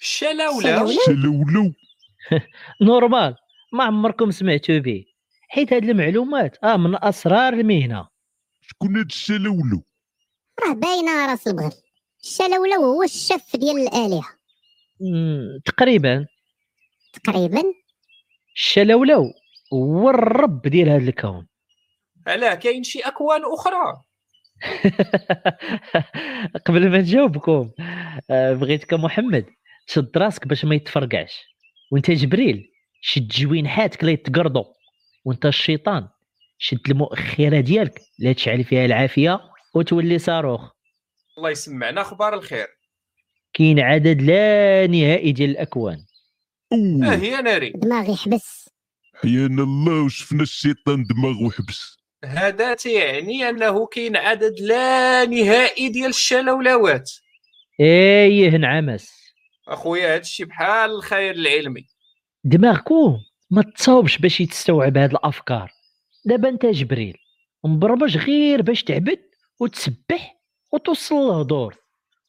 الشلاوله 0.00 0.96
شلولو 1.06 1.72
نورمال 2.82 3.36
ما 3.72 3.84
عمركم 3.84 4.30
سمعتوا 4.30 4.78
به. 4.78 5.04
حيت 5.48 5.72
هاد 5.72 5.84
المعلومات 5.84 6.56
آه 6.64 6.76
من 6.76 7.04
أسرار 7.04 7.52
المهنة. 7.52 8.08
شكون 8.60 8.96
هاد 8.96 9.06
الشلولو؟ 9.06 9.82
راه 10.66 10.72
باينة 10.72 11.26
راس 11.26 11.48
البغل 11.48 11.72
الشلولو 12.24 12.84
هو 12.84 13.02
الشف 13.02 13.56
ديال 13.56 13.78
الآلهة. 13.78 14.28
تقريبا. 15.64 16.26
تقريبا. 17.12 17.62
الشلاولو 18.56 19.32
هو 19.72 20.10
الرب 20.10 20.62
ديال 20.62 20.88
هذا 20.88 21.08
الكون. 21.08 21.46
علاه 22.26 22.54
كاين 22.54 22.82
شي 22.82 23.00
أكوان 23.00 23.40
أخرى؟ 23.44 24.02
قبل 26.66 26.90
ما 26.90 26.98
نجاوبكم 26.98 27.70
آه، 28.30 28.52
بغيتك 28.52 28.94
محمد 28.94 29.46
تشد 29.86 30.18
راسك 30.18 30.48
باش 30.48 30.64
ما 30.64 30.74
يتفرقعش. 30.74 31.49
وانت 31.90 32.10
جبريل 32.10 32.70
شد 33.00 33.28
جوينحاتك 33.28 34.04
لا 34.04 34.10
يتقرضوا 34.10 34.64
وانت 35.24 35.46
الشيطان 35.46 36.08
شد 36.58 36.80
المؤخرة 36.88 37.60
ديالك 37.60 38.00
لا 38.18 38.32
تشعل 38.32 38.64
فيها 38.64 38.84
العافية 38.84 39.40
وتولي 39.74 40.18
صاروخ. 40.18 40.70
الله 41.38 41.50
يسمعنا 41.50 42.00
أخبار 42.00 42.34
الخير؟ 42.34 42.66
كاين 43.54 43.80
عدد 43.80 44.22
لا 44.22 44.86
نهائي 44.86 45.32
ديال 45.32 45.50
الأكوان. 45.50 46.04
آه 46.72 47.16
هي 47.16 47.42
ناري. 47.42 47.70
دماغي 47.70 48.16
حبس 48.16 48.68
حيانا 49.22 49.62
الله 49.62 50.04
وشفنا 50.04 50.42
الشيطان 50.42 51.04
دماغه 51.04 51.50
حبس 51.50 51.98
هذا 52.24 52.74
تيعني 52.74 53.48
أنه 53.48 53.86
كاين 53.86 54.16
عدد 54.16 54.60
لا 54.60 55.24
نهائي 55.24 55.88
ديال 55.88 56.08
الشلولوات. 56.08 57.10
إيه 57.80 58.56
نعمس 58.56 59.19
أخويا 59.70 60.14
هادشي 60.14 60.44
بحال 60.44 60.90
الخيال 60.90 61.46
العلمي. 61.46 61.86
دماغكم 62.44 63.20
ما 63.50 63.62
تصاوبش 63.62 64.18
باش 64.18 64.40
يتستوعب 64.40 64.98
هاد 64.98 65.10
الأفكار. 65.10 65.72
دابا 66.24 66.48
أنت 66.48 66.66
جبريل 66.66 67.16
مبرمج 67.64 68.16
غير 68.16 68.62
باش 68.62 68.84
تعبد 68.84 69.20
وتسبح 69.60 70.40
وتوصل 70.72 71.14
للهدور 71.14 71.76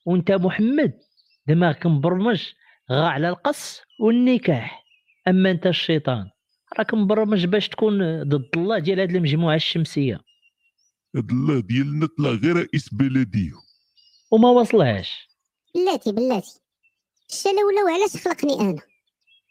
وأنت 0.06 0.32
محمد 0.32 1.00
دماغك 1.48 1.86
مبرمج 1.86 2.44
غا 2.92 3.08
على 3.08 3.30
القص 3.30 3.82
والنكاح. 4.00 4.84
أما 5.28 5.52
أنت 5.52 5.68
الشيطان 5.68 6.30
راك 6.78 6.94
مبرمج 6.94 7.46
باش 7.46 7.70
تكون 7.70 8.24
ضد 8.24 8.50
الله 8.58 8.80
ديال 8.80 9.00
هاد 9.00 9.16
المجموعة 9.16 9.56
الشمسية. 9.56 10.20
هاد 11.16 11.32
الله 11.32 11.60
ديالنا 11.60 12.08
طلع 12.18 12.30
غير 12.30 12.56
رئيس 12.56 12.94
بلديه 12.94 13.54
وما 14.32 14.50
وصلهاش. 14.50 15.28
بلاتي 15.76 16.12
بلاتي. 16.12 16.61
الشلولو 17.32 17.88
علاش 17.88 18.18
خلقني 18.28 18.62
أنا؟ 18.62 18.82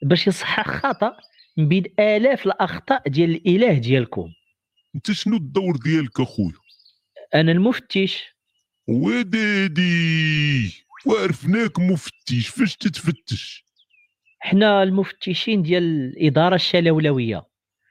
باش 0.03 0.27
يصحح 0.27 0.69
خطأ 0.69 1.17
من 1.57 1.69
بين 1.69 1.85
آلاف 1.99 2.47
الأخطاء 2.47 3.09
ديال 3.09 3.31
الإله 3.31 3.79
ديالكم. 3.79 4.33
أنت 4.95 5.13
شنو 5.13 5.37
الدور 5.37 5.77
ديالك 5.77 6.21
أخويا؟ 6.21 6.55
أنا 7.35 7.53
المفتش. 7.53 8.25
ودادي 8.89 10.85
وعرفناك 11.07 11.79
مفتش 11.81 12.49
فاش 12.49 12.77
تتفتش؟ 12.77 13.65
حنا 14.39 14.83
المفتشين 14.83 15.63
ديال 15.63 15.83
الإدارة 15.83 16.55
الشلولوية. 16.55 17.47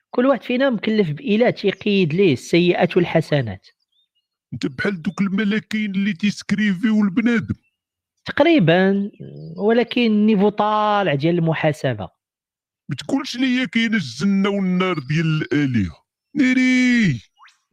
كل 0.09 0.25
واحد 0.25 0.43
فينا 0.43 0.69
مكلف 0.69 1.09
بإله 1.09 1.49
تيقيد 1.49 2.13
ليه 2.13 2.33
السيئات 2.33 2.97
والحسنات. 2.97 3.67
أنت 4.53 4.65
بحال 4.65 5.01
دوك 5.01 5.21
الملاكين 5.21 5.91
اللي 5.91 6.13
تيسكريفيو 6.13 7.03
البنادم 7.03 7.55
تقريبا 8.25 9.11
ولكن 9.57 10.25
niveau 10.25 10.49
طالع 10.49 11.15
ديال 11.15 11.37
المحاسبة. 11.37 12.09
ما 12.89 12.95
تقولش 12.95 13.37
ليا 13.37 13.65
كاين 13.65 13.93
الجنة 13.93 14.49
والنار 14.49 14.99
ديال 14.99 15.41
الآلهة. 15.41 15.95
ناري 16.35 17.21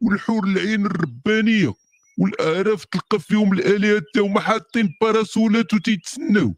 والحور 0.01 0.43
العين 0.43 0.85
الربانية. 0.85 1.73
والاعراف 2.19 2.85
تلقى 2.85 3.19
فيهم 3.19 3.53
الآلهة 3.53 4.01
تا 4.13 4.21
هما 4.21 4.39
حاطين 4.39 4.89
باراسولات 5.01 5.73
وتيتسناو. 5.73 6.53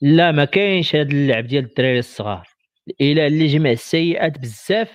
لا 0.00 0.32
ما 0.32 0.44
كاينش 0.44 0.96
هاد 0.96 1.10
اللعب 1.10 1.46
ديال 1.46 1.64
الدراري 1.64 1.98
الصغار. 1.98 2.48
الإله 3.00 3.26
اللي 3.26 3.46
جمع 3.46 3.70
السيئات 3.70 4.38
بزاف 4.38 4.88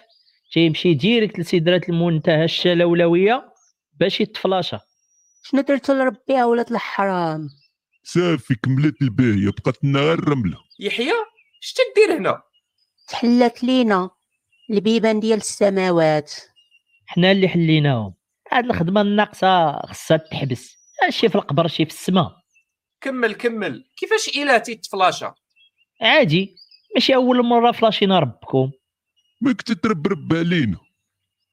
تيمشي 0.54 0.94
direct 0.94 1.40
لسدرة 1.40 1.82
المنتهى 1.90 2.44
الشلولوية 2.44 3.54
باش 4.00 4.22
يتفلاشا. 4.22 4.80
شنو 5.44 5.62
درتو 5.62 5.94
لربي 5.94 6.20
يا 6.30 6.46
ولاد 6.46 6.72
الحرام؟ 6.72 7.50
صافي 8.10 8.56
كملت 8.56 9.02
الباهيه 9.02 9.50
بقات 9.50 9.84
لنا 9.84 10.00
غير 10.00 10.20
الرمله 10.20 10.58
يحيى 10.80 11.14
اش 11.64 11.74
تدير 11.74 12.18
هنا؟ 12.18 12.42
تحلات 13.08 13.64
لينا 13.64 14.10
البيبان 14.70 15.20
ديال 15.20 15.38
السماوات. 15.38 16.34
حنا 17.06 17.32
اللي 17.32 17.48
حليناهم. 17.48 18.14
هاد 18.52 18.66
الخدمة 18.66 19.02
الناقصة 19.02 19.82
خصها 19.82 20.18
تحبس. 20.18 20.78
شي 21.10 21.30
في 21.30 21.36
القبر 21.36 21.68
شي 21.68 21.86
في 21.86 21.92
السماء 21.92 22.38
كمل 23.02 23.34
كمل. 23.34 23.86
كيفاش 23.98 24.38
اله 24.38 24.58
تيتفلاشا 24.58 25.36
عادي. 26.02 26.56
ماشي 26.96 27.16
أول 27.16 27.46
مرة 27.46 27.72
فلاشينا 27.72 28.20
ربكم. 28.20 28.72
ماك 29.42 29.62
تتربرب 29.62 30.34
علينا. 30.34 30.78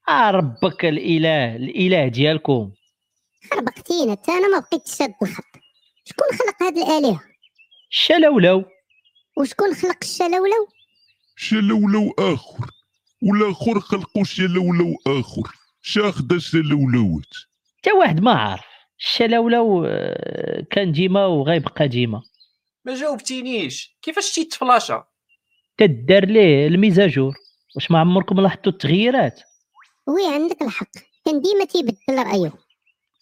آه 0.09 0.31
ربك 0.31 0.85
الإله 0.85 1.55
الإله 1.55 2.07
ديالكم. 2.07 2.71
خربقتينا 3.51 4.11
حتى 4.11 4.31
أنا 4.31 4.47
ما 4.47 4.59
بقيت 4.59 4.87
شاد 4.87 5.13
الخط 5.23 5.64
شكون 6.05 6.27
خلق 6.37 6.63
هاد 6.63 6.77
الآلهة؟ 6.77 7.23
الشلولو 7.91 8.65
وشكون 9.37 9.73
خلق 9.73 9.97
الشلولو؟ 10.01 10.67
شلولو 11.35 12.13
آخر. 12.19 12.69
والآخر 13.21 13.79
خلقوا 13.79 14.23
شلولو 14.23 14.95
آخر. 15.07 15.51
شاخد 15.81 16.37
شلولوات 16.37 17.33
حتى 17.77 17.91
واحد 17.91 18.19
ما 18.19 18.31
عارف. 18.31 18.65
الشلولو 18.99 19.85
آه، 19.85 20.65
كان 20.71 20.91
ديما 20.91 21.25
وغيبقى 21.25 21.87
ديما. 21.87 22.21
ما 22.85 22.95
جاوبتينيش. 22.95 23.97
كيفاش 24.01 24.31
تيتفلاشا 24.31 25.03
تدار 25.77 26.25
ليه 26.25 26.67
الميزاجور. 26.67 27.33
واش 27.75 27.91
ما 27.91 27.99
عمركم 27.99 28.41
لاحظتوا 28.41 28.71
التغييرات؟ 28.71 29.41
وي 30.07 30.33
عندك 30.33 30.61
الحق. 30.61 30.91
كان 31.25 31.41
ديما 31.41 31.65
تيبدل 31.65 31.97
رايه 32.09 32.53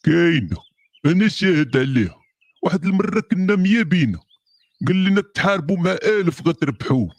كاينة. 0.03 0.57
أنا 1.05 1.27
شاهد 1.27 1.77
عليها. 1.77 2.22
واحد 2.63 2.85
المرة 2.85 3.19
كنا 3.31 3.55
مية 3.55 3.83
بينا. 3.83 4.19
قال 4.87 5.03
لنا 5.03 5.21
تحاربوا 5.21 5.77
مع 5.77 5.91
آلف 5.91 6.47
غتربحوه. 6.47 7.15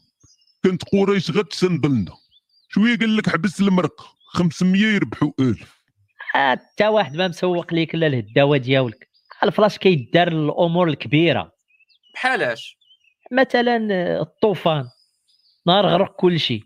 كانت 0.65 0.83
قريش 0.93 1.31
غتسندلنا 1.31 2.13
شوية 2.69 2.99
قال 2.99 3.17
لك 3.17 3.29
حبس 3.29 3.61
المرقه 3.61 4.05
500 4.27 4.83
يربحوا 4.83 5.31
آلف. 5.41 5.81
حتى 6.19 6.89
واحد 6.89 7.17
ما 7.17 7.29
مسوق 7.29 7.75
ليك 7.75 7.95
إلا 7.95 8.07
الهداوة 8.07 8.57
ديالك. 8.57 9.09
الفلاش 9.43 9.79
كيدار 9.79 10.29
الأمور 10.29 10.89
الكبيرة. 10.89 11.53
بحالاش 12.15 12.79
مثلا 13.33 13.77
الطوفان. 14.21 14.89
نهار 15.67 15.87
غرق 15.87 16.17
كل 16.17 16.41
شيء. 16.41 16.65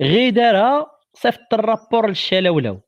غير 0.00 0.32
دارها 0.32 0.86
صيفط 1.14 1.54
الرابور 1.54 2.08
للشلولو. 2.08 2.82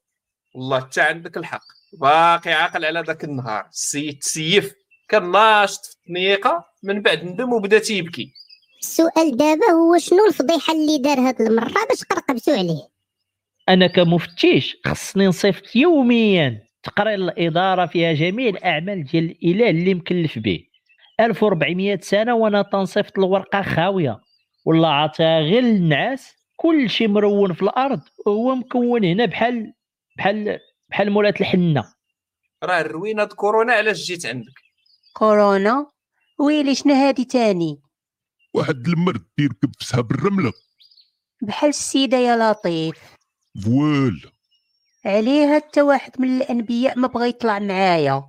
والله 0.54 0.80
حتى 0.80 1.00
عندك 1.00 1.36
الحق. 1.36 1.64
باقي 2.00 2.52
عاقل 2.52 2.84
على 2.84 3.00
ذاك 3.00 3.24
النهار. 3.24 3.66
السيد 3.68 4.18
تسيف. 4.18 4.74
كان 5.08 5.30
ناشط 5.30 5.84
في 5.84 5.96
التنيقه 5.96 6.64
من 6.82 7.02
بعد 7.02 7.24
ندم 7.24 7.52
وبدا 7.52 7.78
تيبكي. 7.78 8.32
السؤال 8.80 9.36
دابا 9.36 9.70
هو 9.70 9.98
شنو 9.98 10.26
الفضيحة 10.28 10.72
اللي 10.72 10.98
دار 10.98 11.18
هاد 11.18 11.40
المرة 11.40 11.86
باش 11.88 12.04
قرقبتو 12.10 12.52
عليه؟ 12.52 12.88
أنا 13.68 13.86
كمفتش 13.86 14.76
خصني 14.86 15.26
نصيفط 15.26 15.76
يوميا 15.76 16.62
تقرير 16.82 17.14
الإدارة 17.14 17.86
فيها 17.86 18.12
جميع 18.12 18.48
الأعمال 18.48 19.04
ديال 19.04 19.30
الإله 19.44 19.70
اللي 19.70 19.94
مكلف 19.94 20.38
به. 20.38 20.64
1400 21.20 21.98
سنة 22.02 22.34
وأنا 22.34 22.62
تنصيفط 22.62 23.18
الورقة 23.18 23.62
خاوية. 23.62 24.20
والله 24.64 24.88
عطاها 24.88 25.40
غير 25.40 25.62
النعاس. 25.62 26.34
كل 26.56 26.90
شيء 26.90 27.08
مرون 27.08 27.52
في 27.52 27.62
الأرض 27.62 28.00
وهو 28.26 28.54
مكون 28.54 29.04
هنا 29.04 29.24
بحال 29.24 29.72
بحال 30.16 30.58
بحال 30.88 31.10
مولات 31.10 31.40
الحنة. 31.40 31.84
راه 32.64 32.80
الروينة 32.80 33.24
كورونا 33.24 33.72
علاش 33.72 34.04
جيت 34.04 34.26
عندك؟ 34.26 34.67
كورونا 35.12 35.86
ويلي 36.38 36.74
شنو 36.74 36.94
هادي 36.94 37.24
تاني. 37.24 37.80
واحد 38.54 38.88
المرد 38.88 39.26
يركب 39.38 39.72
في 39.78 39.84
سحاب 39.84 40.10
الرمله 40.10 40.52
بحال 41.42 41.68
السيدة 41.68 42.16
يا 42.16 42.52
لطيف. 42.52 42.98
voilà. 43.64 44.30
عليها 45.04 45.60
حتى 45.60 45.82
واحد 45.82 46.20
من 46.20 46.36
الأنبياء 46.36 46.98
ما 46.98 47.08
بغى 47.08 47.28
يطلع 47.28 47.58
معايا. 47.58 48.28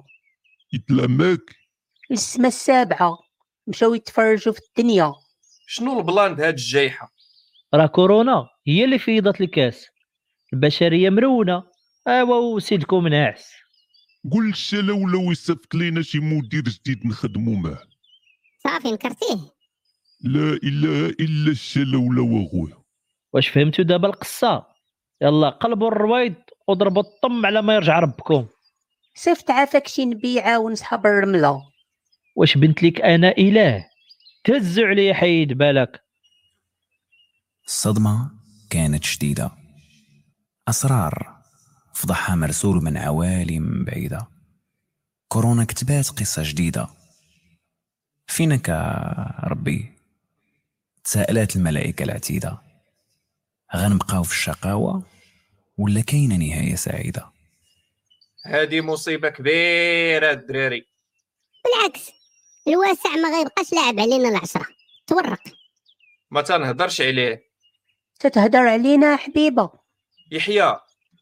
يطلع 0.73 1.05
معاك 1.05 1.55
السما 2.11 2.47
السابعة. 2.47 3.17
مشاو 3.67 3.93
يتفرجوا 3.93 4.53
في 4.53 4.59
الدنيا. 4.69 5.13
شنو 5.67 5.99
ال 5.99 6.06
plan 6.06 6.31
هاد 6.31 6.53
الجايحة؟ 6.53 7.13
راه 7.73 7.85
كورونا 7.85 8.49
هي 8.67 8.83
اللي 8.83 8.99
فيضت 8.99 9.41
الكاس. 9.41 9.87
البشرية 10.53 11.09
مرونة. 11.09 11.63
أيوا 12.07 12.55
وسيدكم 12.55 13.07
ناعس. 13.07 13.51
قول 14.31 14.49
الشلولو 14.49 15.31
يصيفط 15.31 15.75
لينا 15.75 16.01
شي 16.01 16.19
مدير 16.19 16.63
جديد 16.63 17.07
نخدمو 17.07 17.55
معاه. 17.55 17.83
صافي 18.63 18.91
نكرتيه. 18.91 19.39
لا 20.21 20.59
اله 20.63 21.09
إلا 21.09 21.51
الشلولو 21.51 22.45
اخويا 22.45 22.77
واش 23.33 23.47
فهمتوا 23.47 23.83
دابا 23.83 24.07
القصة؟ 24.07 24.65
يلا 25.21 25.49
قلبوا 25.49 25.87
الرويض 25.87 26.35
وضربوا 26.67 27.01
الطم 27.01 27.45
على 27.45 27.61
ما 27.61 27.75
يرجع 27.75 27.99
ربكم. 27.99 28.47
صيفط 29.15 29.51
عافاك 29.51 29.87
شي 29.87 30.05
نبي 30.05 30.33
يعاون 30.33 30.75
صحاب 30.75 31.05
الرملة. 31.05 31.61
واش 32.35 32.57
بنت 32.57 32.83
لك 32.83 33.01
أنا 33.01 33.31
إله؟ 33.37 33.85
تهزوا 34.43 34.87
عليا 34.87 35.13
حيد 35.13 35.53
بالك. 35.53 36.03
الصدمة 37.67 38.31
كانت 38.69 39.03
شديدة. 39.03 39.51
أسرار. 40.67 41.38
فضحها 41.99 42.35
مرسول 42.35 42.83
من 42.83 42.97
عوالم 42.97 43.83
بعيدة. 43.83 44.27
كورونا 45.27 45.65
كتبات 45.65 46.09
قصة 46.09 46.43
جديدة. 46.45 46.87
فينك 48.27 48.69
يا 48.69 49.39
ربي؟ 49.43 49.93
تساءلات 51.03 51.55
الملائكة 51.55 52.03
العتيدة. 52.03 52.57
غنبقاو 53.75 54.23
في 54.23 54.31
الشقاوة 54.31 55.03
ولا 55.77 56.01
كاينة 56.01 56.35
نهاية 56.35 56.75
سعيدة؟ 56.75 57.31
هادي 58.45 58.81
مصيبة 58.81 59.29
كبيرة 59.29 60.31
الدراري. 60.31 60.85
بالعكس 61.65 62.11
الواسع 62.67 63.09
ما 63.09 63.37
غيبقاش 63.37 63.73
لاعب 63.73 63.99
علينا 63.99 64.29
العشرة. 64.29 64.67
تورق. 65.07 65.41
ما 66.31 66.41
تنهضرش 66.41 67.01
عليه. 67.01 67.43
تتهدر 68.19 68.67
علينا 68.67 69.15
حبيبة. 69.15 69.69
يحيى 70.31 70.79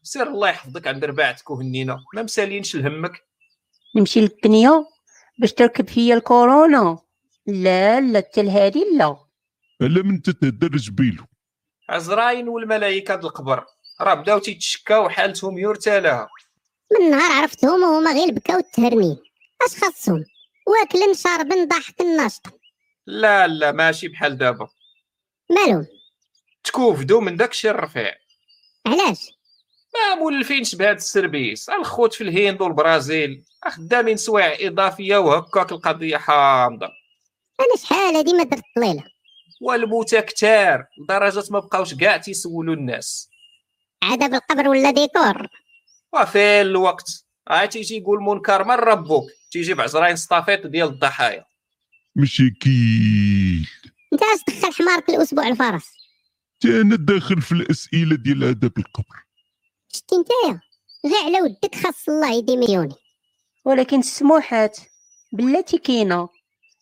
سير 0.08 0.26
الله 0.26 0.48
يحفظك 0.48 0.86
عند 0.86 1.04
رباعتك 1.04 1.50
وهنينا 1.50 2.04
ما 2.14 2.22
مسالينش 2.22 2.76
لهمك 2.76 3.24
نمشي 3.96 4.20
للدنيا 4.20 4.84
باش 5.38 5.52
تركب 5.52 5.88
فيا 5.88 6.14
الكورونا. 6.14 6.98
لا 7.46 8.00
لا 8.00 8.18
حتى 8.18 8.42
لهادي 8.42 8.84
لا. 8.96 9.16
الا 9.82 10.02
من 10.02 10.22
تتهدر 10.22 10.68
جبيلو 10.68 11.24
عزراين 11.88 12.48
والملائكه 12.48 13.14
د 13.14 13.24
القبر. 13.24 13.64
راه 14.00 14.14
بداو 14.14 14.38
تيتشكاو 14.38 15.08
حالتهم 15.08 15.58
يرتى 15.58 16.00
لها 16.00 16.28
من 16.92 17.10
نهار 17.10 17.32
عرفتهم 17.32 17.82
وهما 17.82 18.12
غير 18.12 18.30
بكاو 18.30 18.58
التهرنين 18.58 19.16
اش 19.62 19.80
خاصهم؟ 19.80 20.24
واكلن 20.66 21.14
شاربن 21.14 21.68
ضاحكن 21.68 22.16
ناشطن 22.16 22.50
لا 23.06 23.46
لا 23.46 23.72
ماشي 23.72 24.08
بحال 24.08 24.38
دابا. 24.38 24.68
مالهم؟ 25.50 25.86
تكوفدوا 26.64 27.20
من 27.20 27.36
داك 27.36 27.50
الشيء 27.50 27.70
الرفيع. 27.70 28.14
علاش؟ 28.86 29.37
ما 29.94 30.14
مولفينش 30.14 30.74
بهذا 30.74 30.92
ال 30.92 31.01
service 31.01 31.68
الخوت 31.68 32.14
في 32.14 32.24
الهند 32.24 32.60
والبرازيل 32.60 33.44
خدامين 33.68 34.16
سوايع 34.16 34.68
إضافية 34.68 35.16
وهكاك 35.16 35.72
القضية 35.72 36.16
حامضة. 36.16 36.86
أنا 37.60 37.76
شحال 37.82 38.16
هادي 38.16 38.32
ما 38.32 38.42
درت 38.42 38.62
طليله 38.76 39.04
والموتى 39.60 40.22
كتار 40.22 40.84
لدرجه 41.02 41.44
ما 41.50 41.58
بقاوش 41.58 41.94
كاع 41.94 42.16
تيسولوا 42.16 42.74
الناس. 42.74 43.30
عذاب 44.02 44.34
القبر 44.34 44.68
ولا 44.68 44.90
ديكور؟ 44.90 45.46
وفين 46.12 46.60
الوقت. 46.60 47.24
هاي 47.48 47.68
تيجي 47.68 47.96
يقول 47.96 48.22
منكر 48.22 48.64
من 48.64 48.74
ربك؟ 48.74 49.24
تيجي 49.50 49.74
بعزرين 49.74 50.16
سطافيط 50.16 50.66
ديال 50.66 50.88
الضحايا. 50.88 51.44
مشاكيل 52.16 53.68
انت 54.12 54.22
اش 54.22 54.40
دخل 54.48 54.72
حمارك 54.72 55.08
الأسبوع 55.08 55.48
الفرس. 55.48 55.86
تا 56.60 56.80
أنا 56.80 56.96
داخل 56.96 57.42
في 57.42 57.52
الأسئلة 57.52 58.16
ديال 58.16 58.44
عذاب 58.44 58.78
القبر. 58.78 59.27
شتي 59.92 60.16
نتايا 60.16 60.60
غير 61.06 61.24
على 61.24 61.42
ودك 61.42 61.74
خاص 61.74 62.08
الله 62.08 62.32
يديم 62.32 62.62
عيوني 62.62 62.94
ولكن 63.64 63.98
السموحات 63.98 64.78
بلاتي 65.32 65.78
كاينة. 65.78 66.28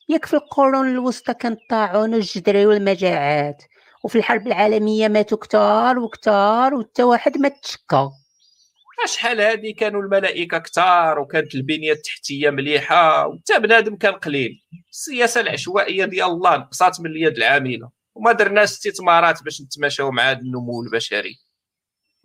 ياك 0.09 0.27
في 0.27 0.35
القرون 0.35 0.91
الوسطى 0.91 1.35
كان 1.35 1.53
الطاعون 1.53 2.15
والجدري 2.15 2.66
والمجاعات. 2.66 3.62
وفي 4.05 4.19
الحرب 4.19 4.47
العالمية 4.47 5.09
ماتوا 5.09 5.39
كتار 5.39 5.99
وكتار 5.99 6.74
وتا 6.74 7.05
واحد 7.05 7.39
ما 7.39 7.49
تشكى. 7.49 8.11
شحال 9.07 9.41
هادي 9.41 9.73
كانوا 9.73 10.03
الملائكة 10.03 10.59
كتار 10.59 11.19
وكانت 11.19 11.55
البنية 11.55 11.93
التحتية 11.93 12.51
مليحة 12.51 13.27
وتا 13.27 13.59
بنادم 13.59 13.97
كان 13.97 14.12
قليل. 14.12 14.65
السياسة 14.91 15.41
العشوائية 15.41 16.05
ديال 16.05 16.27
الله 16.27 16.57
نقصات 16.57 17.01
من 17.01 17.11
اليد 17.11 17.37
العاملة. 17.37 17.91
وما 18.15 18.33
درناش 18.33 18.69
استثمارات 18.69 19.43
باش 19.43 19.61
نتماشاو 19.61 20.11
مع 20.11 20.31
هذا 20.31 20.39
النمو 20.39 20.83
البشري. 20.83 21.45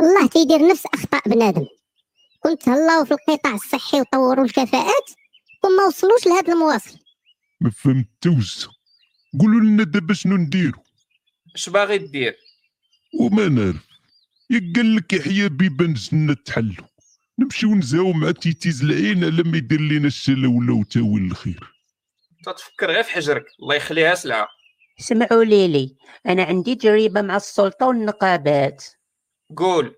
الله 0.01 0.27
تيدير 0.27 0.67
نفس 0.67 0.85
أخطاء 0.93 1.29
بنادم. 1.29 1.65
كنت 2.39 2.63
تهلاو 2.63 3.05
في 3.05 3.11
القطاع 3.11 3.53
الصحي 3.53 4.01
وطوروا 4.01 4.45
الكفاءات 4.45 5.09
وما 5.63 5.83
وصلوش 5.87 6.27
لهاد 6.27 6.49
المواصل. 6.49 6.99
ما 7.61 7.69
فهمتوش 7.69 8.67
قولوا 9.39 9.61
لنا 9.61 9.83
دابا 9.83 10.13
شنو 10.13 10.37
نديرو؟ 10.37 10.79
اش 11.55 11.69
باغي 11.69 11.97
دير 11.97 12.35
وما 13.19 13.47
نعرف. 13.47 13.87
ياك 14.49 14.63
قال 14.75 14.95
لك 14.95 15.13
يحيى 15.13 15.49
بيبان 15.49 15.89
الجنه 15.89 16.33
تحلو. 16.33 16.83
نمشيو 17.39 17.75
نزاو 17.75 18.13
مع 18.13 18.31
تيتيز 18.31 18.83
العين 18.83 19.23
على 19.23 19.43
ما 19.43 19.57
يدير 19.57 19.81
لنا 19.81 20.07
الشلا 20.07 20.49
ولا 20.49 20.73
وتاويل 20.73 21.25
الخير. 21.25 21.73
تتفكر 22.45 22.91
غير 22.91 23.03
في 23.03 23.11
حجرك. 23.11 23.45
الله 23.59 23.75
يخليها 23.75 24.15
سلعة. 24.15 24.47
اسمعوا 24.99 25.43
ليلي. 25.43 25.95
أنا 26.27 26.43
عندي 26.43 26.75
تجربة 26.75 27.21
مع 27.21 27.35
السلطة 27.35 27.87
والنقابات. 27.87 28.83
قول. 29.57 29.95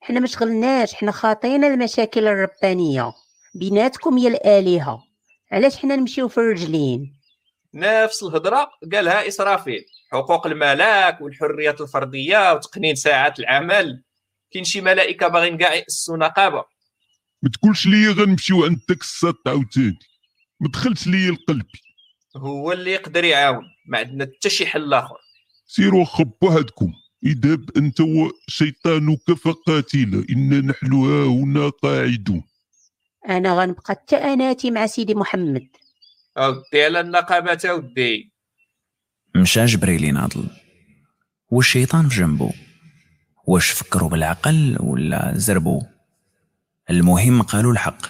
حنا 0.00 0.20
ما 0.20 0.26
شغلناش 0.26 0.94
حنا 0.94 1.12
خاطينا 1.12 1.66
المشاكل 1.66 2.26
الربانية. 2.26 3.12
بيناتكم 3.54 4.18
يا 4.18 4.28
الآلهة. 4.28 5.04
علاش 5.52 5.76
حنا 5.76 5.96
نمشيو 5.96 6.28
في 6.28 6.38
الرجلين؟ 6.38 7.16
نفس 7.74 8.22
الهضرة 8.22 8.70
قالها 8.92 9.28
إسرافيل. 9.28 9.84
حقوق 10.12 10.46
الملاك 10.46 11.20
والحريات 11.20 11.80
الفردية 11.80 12.52
وتقنين 12.52 12.94
ساعات 12.94 13.38
العمل. 13.38 14.02
كاين 14.50 14.64
شي 14.64 14.80
ملائكة 14.80 15.28
باغيين 15.28 15.58
كاع 15.58 15.74
يأسسوا 15.74 16.16
نقابة. 16.16 16.64
ما 17.42 17.50
تقولش 17.50 17.86
ليا 17.86 18.10
غنمشيو 18.10 18.64
عند 18.64 18.80
داك 18.88 19.00
الساط 19.00 19.36
عاوتاني. 19.46 19.98
ما 20.60 20.68
دخلش 20.68 21.06
ليا 21.06 21.30
لقلبي 21.30 21.80
هو 22.36 22.72
اللي 22.72 22.92
يقدر 22.92 23.24
يعاون. 23.24 23.64
ما 23.86 23.98
عندنا 23.98 24.30
حتى 24.36 24.50
شي 24.50 24.66
حل 24.66 24.94
آخر. 24.94 25.16
سيروا 25.66 26.04
خب 26.04 26.32
وحدكم 26.42 26.92
اذهب 27.24 27.70
أنت 27.76 28.00
وشيطانك 28.00 29.32
فقاتلا 29.32 30.24
انا 30.30 30.60
نحن 30.60 30.92
ها 30.92 31.24
هنا 31.24 31.68
قاعدون. 31.68 32.42
أنا 33.28 33.60
غنبقى 33.60 33.92
التأناتي 33.92 34.70
مع 34.70 34.86
سيدي 34.86 35.14
محمد. 35.14 35.68
اودي 36.38 36.84
على 36.84 37.00
النقابات 37.00 37.64
أودي. 37.64 38.32
مشى 39.36 39.64
جبريل 39.64 40.04
يناضل 40.04 40.48
والشيطان 41.50 42.08
في 42.08 42.16
جنبو؟ 42.16 42.50
واش 43.46 43.70
فكروا 43.70 44.08
بالعقل 44.08 44.76
ولا 44.80 45.32
زربوا 45.34 45.82
المهم 46.90 47.42
قالوا 47.42 47.72
الحق. 47.72 48.06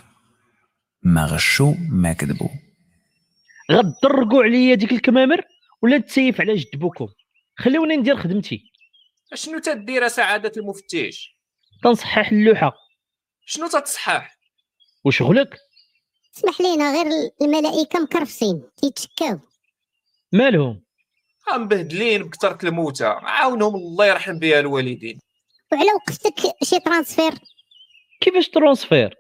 ما 1.03 1.25
غشوا 1.25 1.75
ما 1.91 2.13
كذبوا. 2.13 2.49
غتضرقوا 3.73 4.45
عليا 4.45 4.75
ديك 4.75 4.93
الكمامر 4.93 5.43
ولا 5.83 5.99
تسيف 5.99 6.41
على 6.41 6.55
جد 6.55 6.79
بوكم 6.79 7.09
خلوني 7.57 7.97
ندير 7.97 8.17
خدمتي. 8.17 8.70
شنو 9.35 9.59
تدير 9.59 10.09
سعادة 10.09 10.53
المفتش 10.57 11.37
تنصحح 11.83 12.33
اللوحة. 12.33 12.73
شنو 13.47 13.69
تتصحح؟ 13.69 14.37
وشغلك؟ 15.05 15.59
اسمح 16.37 16.61
لينا 16.61 16.93
غير 16.93 17.31
الملائكة 17.43 17.99
مكرفسين 17.99 18.63
تيتشكاو 18.77 19.41
مالهم؟ 20.33 20.85
مبهدلين 21.55 22.23
بكثرة 22.23 22.69
الموتى. 22.69 23.05
عاونهم 23.05 23.75
الله 23.75 24.07
يرحم 24.07 24.39
بها 24.39 24.61
الوالدين. 24.61 25.19
وعلى 25.73 25.91
وقفتك 25.93 26.65
شي 26.65 26.81
transfert؟ 26.81 27.33
كيفاش 28.21 28.49
transfert 28.49 29.17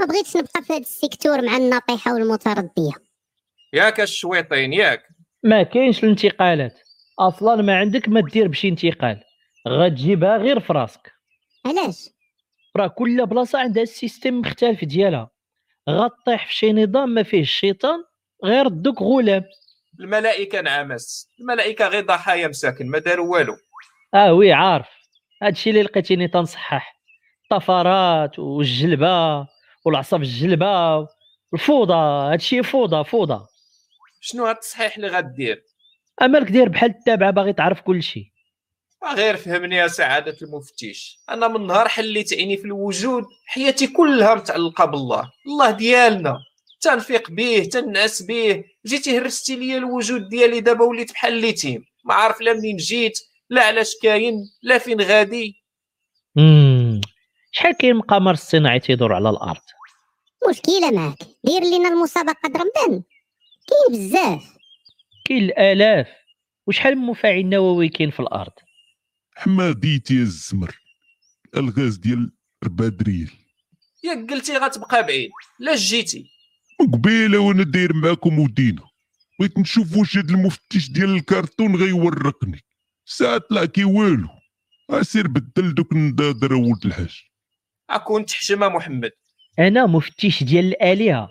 ما 0.00 0.06
بغيتش 0.06 0.36
نبقى 0.36 0.62
في 0.62 0.72
هذا 0.72 0.80
ال 0.80 0.88
secteur 0.88 1.42
مع 1.42 1.56
الناطحة 1.56 2.14
والمتردية. 2.14 2.92
ياك 3.72 4.00
الشويطين 4.00 4.72
ياك. 4.72 5.02
ما 5.42 5.62
كاينش 5.62 6.04
الانتقالات. 6.04 6.78
أصلا 7.18 7.62
ما 7.62 7.78
عندك 7.78 8.08
ما 8.08 8.20
دير 8.20 8.48
بشي 8.48 8.68
انتقال. 8.68 9.24
غتجيبها 9.68 10.36
غير 10.36 10.60
في 10.60 10.72
راسك 10.72 11.12
علاش؟ 11.66 12.08
راه 12.76 12.86
كل 12.86 13.26
بلاصة 13.26 13.58
عندها 13.58 13.82
ال 13.82 13.89
système 13.89 14.40
مختلف 14.40 14.84
ديالها. 14.84 15.30
غطيح 15.90 16.46
في 16.46 16.54
شي 16.54 16.72
نظام 16.72 17.08
ما 17.08 17.22
فيه 17.22 17.40
الشيطان 17.40 18.04
غير 18.44 18.68
دوك 18.68 19.02
غلام 19.02 19.44
الملائكة 20.00 20.60
نعمس 20.60 21.28
الملائكة 21.40 21.88
غير 21.88 22.04
ضحايا 22.04 22.48
مساكن 22.48 22.90
ما 22.90 22.98
داروا 22.98 23.36
والو. 23.36 23.56
آه 24.14 24.32
oui 24.32 24.52
عارف. 24.52 24.88
هادشي 25.42 25.70
اللي 25.70 25.82
لقيتيني 25.82 26.28
تنصحح. 26.28 27.00
الطفرات 27.42 28.38
والجلبة 28.38 29.46
والعصا 29.84 30.18
في 30.18 30.24
الجلبة 30.24 31.06
الفوضى 31.54 32.32
هادشي 32.32 32.62
فوضى 32.62 33.04
فوضى. 33.04 33.46
شنو 34.20 34.46
هاد 34.46 34.54
التصحيح 34.54 34.96
اللي 34.96 35.08
غدير؟ 35.08 35.64
أمالك 36.22 36.50
داير 36.50 36.68
بحال 36.68 36.90
التابعة 36.90 37.30
باغي 37.30 37.52
تعرف 37.52 37.80
كل 37.80 38.02
شيء 38.02 38.26
غير 39.04 39.36
فهمني 39.36 39.76
يا 39.76 39.88
سعادة 39.88 40.36
المفتش 40.42 41.18
أنا 41.30 41.48
من 41.48 41.66
نهار 41.66 41.88
حليت 41.88 42.32
عيني 42.32 42.56
في 42.56 42.64
الوجود 42.64 43.24
حياتي 43.46 43.86
كلها 43.86 44.34
متعلقة 44.34 44.84
بالله. 44.84 45.30
الله 45.46 45.70
ديالنا 45.70 46.38
تنفيق 46.80 47.30
به 47.30 47.68
تنعس 47.72 48.22
به 48.22 48.64
جيتي 48.86 49.18
هرستي 49.18 49.56
ليا 49.56 49.78
الوجود 49.78 50.28
ديالي 50.28 50.60
دابا 50.60 50.84
وليت 50.84 51.12
بحال 51.12 51.32
اليتيم 51.38 51.84
ما 52.04 52.14
عارف 52.14 52.40
لا 52.40 52.52
منين 52.52 52.76
جيت 52.76 53.18
لا 53.50 53.62
علاش 53.62 53.94
كاين 54.02 54.50
لا 54.62 54.78
فين 54.78 55.00
غادي. 55.00 55.62
شحال 57.52 57.76
كاين 57.76 57.96
من 57.96 58.02
قمر 58.02 58.32
اصطناعي 58.32 58.80
تيدور 58.80 59.14
على 59.14 59.30
الأرض؟ 59.30 59.60
مشكلة 60.50 60.90
معاك. 60.90 61.18
دير 61.44 61.62
لينا 61.62 61.88
المسابقة 61.88 62.48
د 62.48 62.56
رمضان 62.56 63.02
كاين 63.68 63.90
بزاف. 63.90 64.56
كاين 65.24 65.44
الآلاف. 65.44 66.08
وشحال 66.66 66.96
من 66.96 67.06
مفاعل 67.06 67.46
نووي 67.46 67.88
كاين 67.88 68.10
في 68.10 68.20
الأرض؟ 68.20 68.52
حماديتي 69.38 70.14
الزمر 70.14 70.78
الغاز 71.56 71.96
ديال 71.96 72.32
4 72.64 72.88
دريال 72.88 73.30
ياك 74.04 74.30
قلتي 74.30 74.56
غتبقى 74.56 75.02
بعيد 75.06 75.30
لا 75.58 75.74
جيتي. 75.74 76.30
من 76.80 76.90
قبيله 76.90 77.38
وأنا 77.38 77.62
داير 77.62 77.92
معاكم 77.94 78.38
ودينا 78.38 78.82
بغيت 79.38 79.58
نشوف 79.58 79.96
واش 79.96 80.16
هاد 80.16 80.30
المفتش 80.30 80.90
ديال 80.90 81.14
الكرتون 81.14 81.76
غيورقني. 81.76 82.60
ساعة 83.06 83.38
طلع 83.38 83.64
كي 83.64 83.84
والو. 83.84 84.28
اسير 84.90 85.28
بدل 85.28 85.74
دوك 85.74 85.92
النضاضر 85.92 86.54
ولد 86.54 86.84
الحاج. 86.84 87.22
اكون 87.90 88.26
تحشم 88.26 88.60
محمد. 88.60 89.10
أنا 89.58 89.86
مفتش 89.86 90.44
ديال 90.44 90.64
الآلهة. 90.64 91.28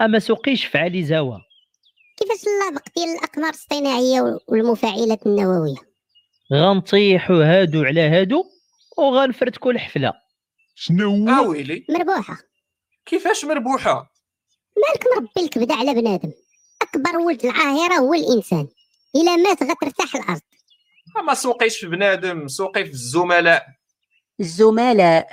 أما 0.00 0.18
سوقيش 0.18 0.64
في 0.64 0.78
علي 0.78 1.02
كيفاش 2.16 2.44
اللابق 2.46 2.88
ديال 2.96 3.08
الأقمار 3.08 3.48
الاصطناعيه 3.48 4.40
والمفاعلات 4.48 5.26
النووية؟ 5.26 5.89
غنطيحوا 6.52 7.44
هادو 7.44 7.84
على 7.84 8.00
هادو 8.00 8.44
وغنفرتكوا 8.98 9.72
الحفله 9.72 10.12
شنو 10.74 11.28
هو؟ 11.28 11.50
ويلي. 11.50 11.86
مربوحة. 11.88 12.38
كيفاش 13.06 13.44
مربوحة؟ 13.44 14.12
مالك 14.76 15.04
مربي 15.16 15.46
الكبده 15.46 15.74
على 15.74 15.94
بنادم. 15.94 16.32
أكبر 16.82 17.16
ولد 17.16 17.44
العاهرة 17.44 17.94
هو 17.94 18.14
الإنسان. 18.14 18.68
إلا 19.16 19.36
مات 19.36 19.62
غترتاح 19.62 20.16
الأرض. 20.16 20.40
ما 21.26 21.34
سوقيش 21.34 21.76
في 21.78 21.86
بنادم 21.86 22.48
سوقي 22.48 22.84
في 22.84 22.90
الزملاء. 22.90 23.66
الزملاء. 24.40 25.28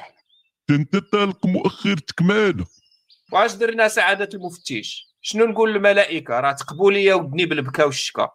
أنت 0.69 0.95
طالق 0.95 1.45
مؤخرتك 1.45 2.21
معانا 2.21 2.65
واش 3.31 3.53
درنا 3.53 3.87
سعادة 3.87 4.29
المفتش 4.33 5.15
شنو 5.21 5.45
نقول 5.45 5.73
للملائكة؟ 5.73 6.39
راه 6.39 6.51
تقبوا 6.51 6.91
لي 6.91 7.13
ودني 7.13 7.45
بالبكا 7.45 7.83
والشكا. 7.83 8.29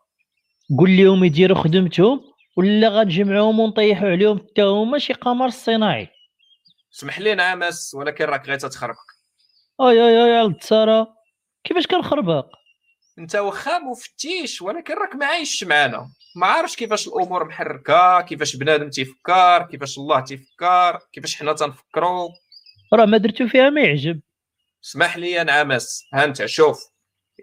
قول 0.78 0.96
لهم 0.96 1.24
يديروا 1.24 1.62
خدمتهم. 1.62 2.31
ولا 2.56 2.88
غنجمعوهم 2.88 3.60
ونطيحوا 3.60 4.08
عليهم 4.08 4.38
حتى 4.38 4.62
هما 4.62 4.98
شي 4.98 5.12
قمر 5.12 5.48
اصطناعي 5.48 6.08
سمح 6.90 7.18
لي 7.18 7.34
نعمس 7.34 7.94
ولكن 7.94 8.24
راك 8.24 8.46
غير 8.46 8.58
تتخربق. 8.58 8.98
أي 9.80 9.86
أي 9.86 10.24
أي 10.24 10.42
ولد 10.42 10.62
ساره 10.62 11.14
كيفاش 11.64 11.86
كنخربق؟ 11.86 12.46
أنت 13.18 13.36
واخا 13.36 13.78
مفتيش 13.78 14.62
ولكن 14.62 14.94
راك 14.94 15.14
ما 15.14 15.26
عايش 15.26 15.64
معنا. 15.64 16.10
ما 16.36 16.46
عارفش 16.46 16.76
كيفاش 16.76 17.08
الأمور 17.08 17.44
محركة 17.44 18.20
كيفاش 18.20 18.56
بنادم 18.56 18.90
تيفكر 18.90 19.62
كيفاش 19.70 19.98
الله 19.98 20.20
تيفكر 20.20 20.98
كيفاش 21.12 21.36
حنا 21.36 21.52
تنفكروا 21.52 22.28
راه 22.92 23.04
ما 23.04 23.18
درتو 23.18 23.48
فيها 23.48 23.70
ما 23.70 23.80
يعجب. 23.80 24.20
اسمح 24.84 25.16
لي 25.16 25.30
يا 25.30 25.42
نعمس 25.44 26.04
ها 26.14 26.24
أنت 26.24 26.46
شوف. 26.46 26.84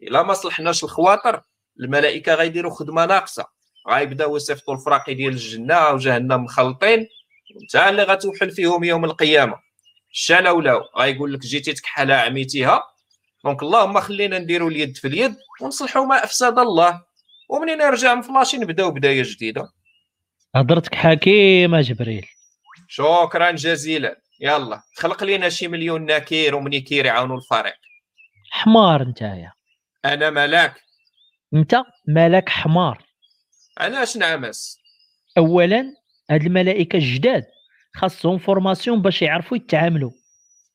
إلا 0.04 0.24
ما 0.24 0.34
صلحناش 0.34 0.84
الخواطر 0.84 1.42
الملائكة 1.80 2.34
غيديروا 2.34 2.72
خدمة 2.72 3.06
ناقصة. 3.06 3.59
غيبداو 3.90 4.36
يصيفطوا 4.36 4.74
الفراقي 4.74 5.14
ديال 5.14 5.34
الجنة 5.34 5.90
وجهنم 5.90 6.44
مخلطين 6.44 7.08
وانت 7.56 7.76
اللي 7.76 8.04
غتوحل 8.04 8.52
فيهم 8.52 8.84
يوم 8.84 9.06
القيامة. 9.06 9.60
الشالا 10.12 10.52
ولاو 10.52 10.82
غيقول 10.98 11.34
لك 11.34 11.40
جيتي 11.40 11.74
تكحلها 11.74 12.22
عميتيها. 12.22 12.84
donc 13.44 13.64
اللهم 13.64 14.00
خلينا 14.00 14.40
نديروا 14.40 14.70
اليد 14.70 14.98
في 14.98 15.08
اليد 15.08 15.36
ونصلحوا 15.62 16.06
ما 16.06 16.24
أفسد 16.24 16.60
الله. 16.60 17.02
ومنين 17.50 17.82
يرجع 17.82 18.16
مفلاشي 18.16 18.58
نبداو 18.58 18.92
بداية 18.92 19.24
جديدة. 19.26 19.70
هضرتك 20.56 20.96
حكيم 20.96 21.76
يا 21.76 21.82
جبريل. 21.82 22.26
شكرا 22.88 23.52
جزيلا. 23.52 24.22
يلا 24.42 24.82
خلق 24.96 25.24
لينا 25.24 25.50
شي 25.50 25.68
مليون 25.68 26.06
ناكير 26.06 26.56
ومنيكير 26.56 27.06
يعاونوا 27.06 27.38
الفريق. 27.38 27.76
حمار 28.52 29.04
نتايا 29.04 29.52
أنا 30.06 30.30
ملاك. 30.30 30.76
انت 31.54 31.76
مالك 32.08 32.50
حمار. 32.50 33.09
علاش 33.80 34.18
نعمس؟ 34.18 34.80
اولا 35.38 35.94
هاد 36.30 36.44
الملائكة 36.46 36.96
الجداد 36.98 37.44
خاصهم 37.96 38.38
formation 38.38 39.02
باش 39.02 39.22
يعرفوا 39.22 39.58
يتعاملوا. 39.58 40.12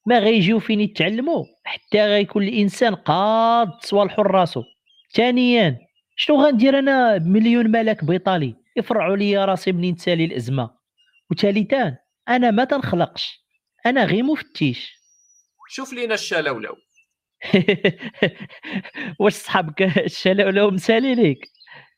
ما 0.07 0.19
غيجيو 0.19 0.61
فين 0.61 0.81
يتعلموا؟ 0.81 1.45
حتى 1.65 2.07
غيكون 2.07 2.43
الإنسان 2.43 2.95
قاد 2.95 3.69
صوالحو 3.81 4.23
راسو. 4.23 4.63
ثانيا 5.15 5.79
شنو 6.17 6.43
غندير 6.45 6.79
أنا 6.79 7.17
بمليون 7.17 7.71
ملك 7.71 8.05
بيطالي 8.05 8.55
يفرعوا 8.77 9.17
لي 9.17 9.45
راسي 9.45 9.73
منين 9.73 9.97
تسالي 9.97 10.25
الأزمة. 10.25 10.71
وثالثا 11.31 11.99
أنا 12.29 12.51
ما 12.51 12.65
تنخلقش. 12.65 13.45
أنا 13.87 14.05
غير 14.05 14.23
مفتش. 14.23 15.05
شوف 15.69 15.93
لينا 15.93 16.15
الشلولو. 16.15 16.77
واش 19.21 19.33
صحابك 19.33 19.83
الشلولو 19.83 20.71
مسالي 20.71 21.15
ليك؟ 21.15 21.51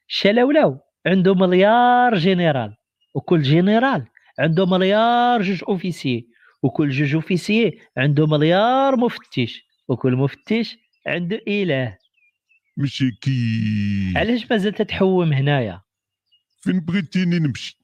الشلولو. 0.08 0.85
عنده 1.06 1.34
مليار 1.34 2.18
جنرال 2.18 2.76
وكل 3.14 3.42
جنرال 3.42 4.06
عنده 4.38 4.66
مليار 4.66 5.42
جوج 5.42 5.64
officiers 5.68 6.28
وكل 6.62 6.90
جوج 6.90 7.14
officiers 7.14 7.80
عنده 7.96 8.26
مليار 8.26 8.96
مفتش 8.96 9.62
وكل 9.88 10.12
مفتش 10.16 10.76
عنده 11.06 11.40
إله. 11.48 11.96
مشاكي 12.76 14.12
علاش 14.16 14.50
مازال 14.50 14.72
تتحوم 14.72 15.32
هنايا؟ 15.32 15.80
فين 16.62 16.80
بغيتيني 16.80 17.38
نمشي؟ 17.38 17.78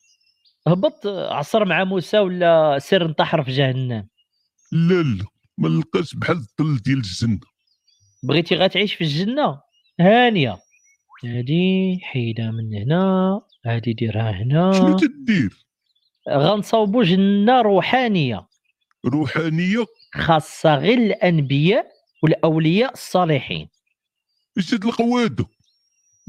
هبط 0.68 1.06
عصر 1.06 1.64
مع 1.64 1.84
موسى 1.84 2.18
ولا 2.18 2.78
سير 2.78 3.06
انتحر 3.06 3.42
في 3.44 3.50
جهنم؟ 3.50 4.08
لا 4.72 5.02
لا 5.02 5.24
ما 5.58 5.68
نلقاش 5.68 6.14
بحال 6.14 6.36
الظل 6.36 6.76
ديال 6.76 6.98
الجنة. 6.98 7.40
بغيتي 8.22 8.54
غتعيش 8.56 8.94
في 8.94 9.04
الجنة؟ 9.04 9.60
هانية. 10.00 10.58
هادي 11.24 12.00
حيدها 12.02 12.50
من 12.50 12.74
هنا 12.74 13.40
هادي 13.66 13.92
ديرها 13.92 14.30
هنا. 14.30 14.72
شنو 14.72 14.96
تدير؟ 14.98 15.66
غنصاوبوا 16.30 17.04
جنة 17.04 17.60
روحانية. 17.60 18.48
روحانية؟ 19.06 19.84
خاصة 20.14 20.74
غير 20.74 20.98
الأنبياء 20.98 21.86
والأولياء 22.22 22.92
الصالحين. 22.92 23.68
اش 24.58 24.74
هاد 24.74 24.84
القواده 24.84 25.46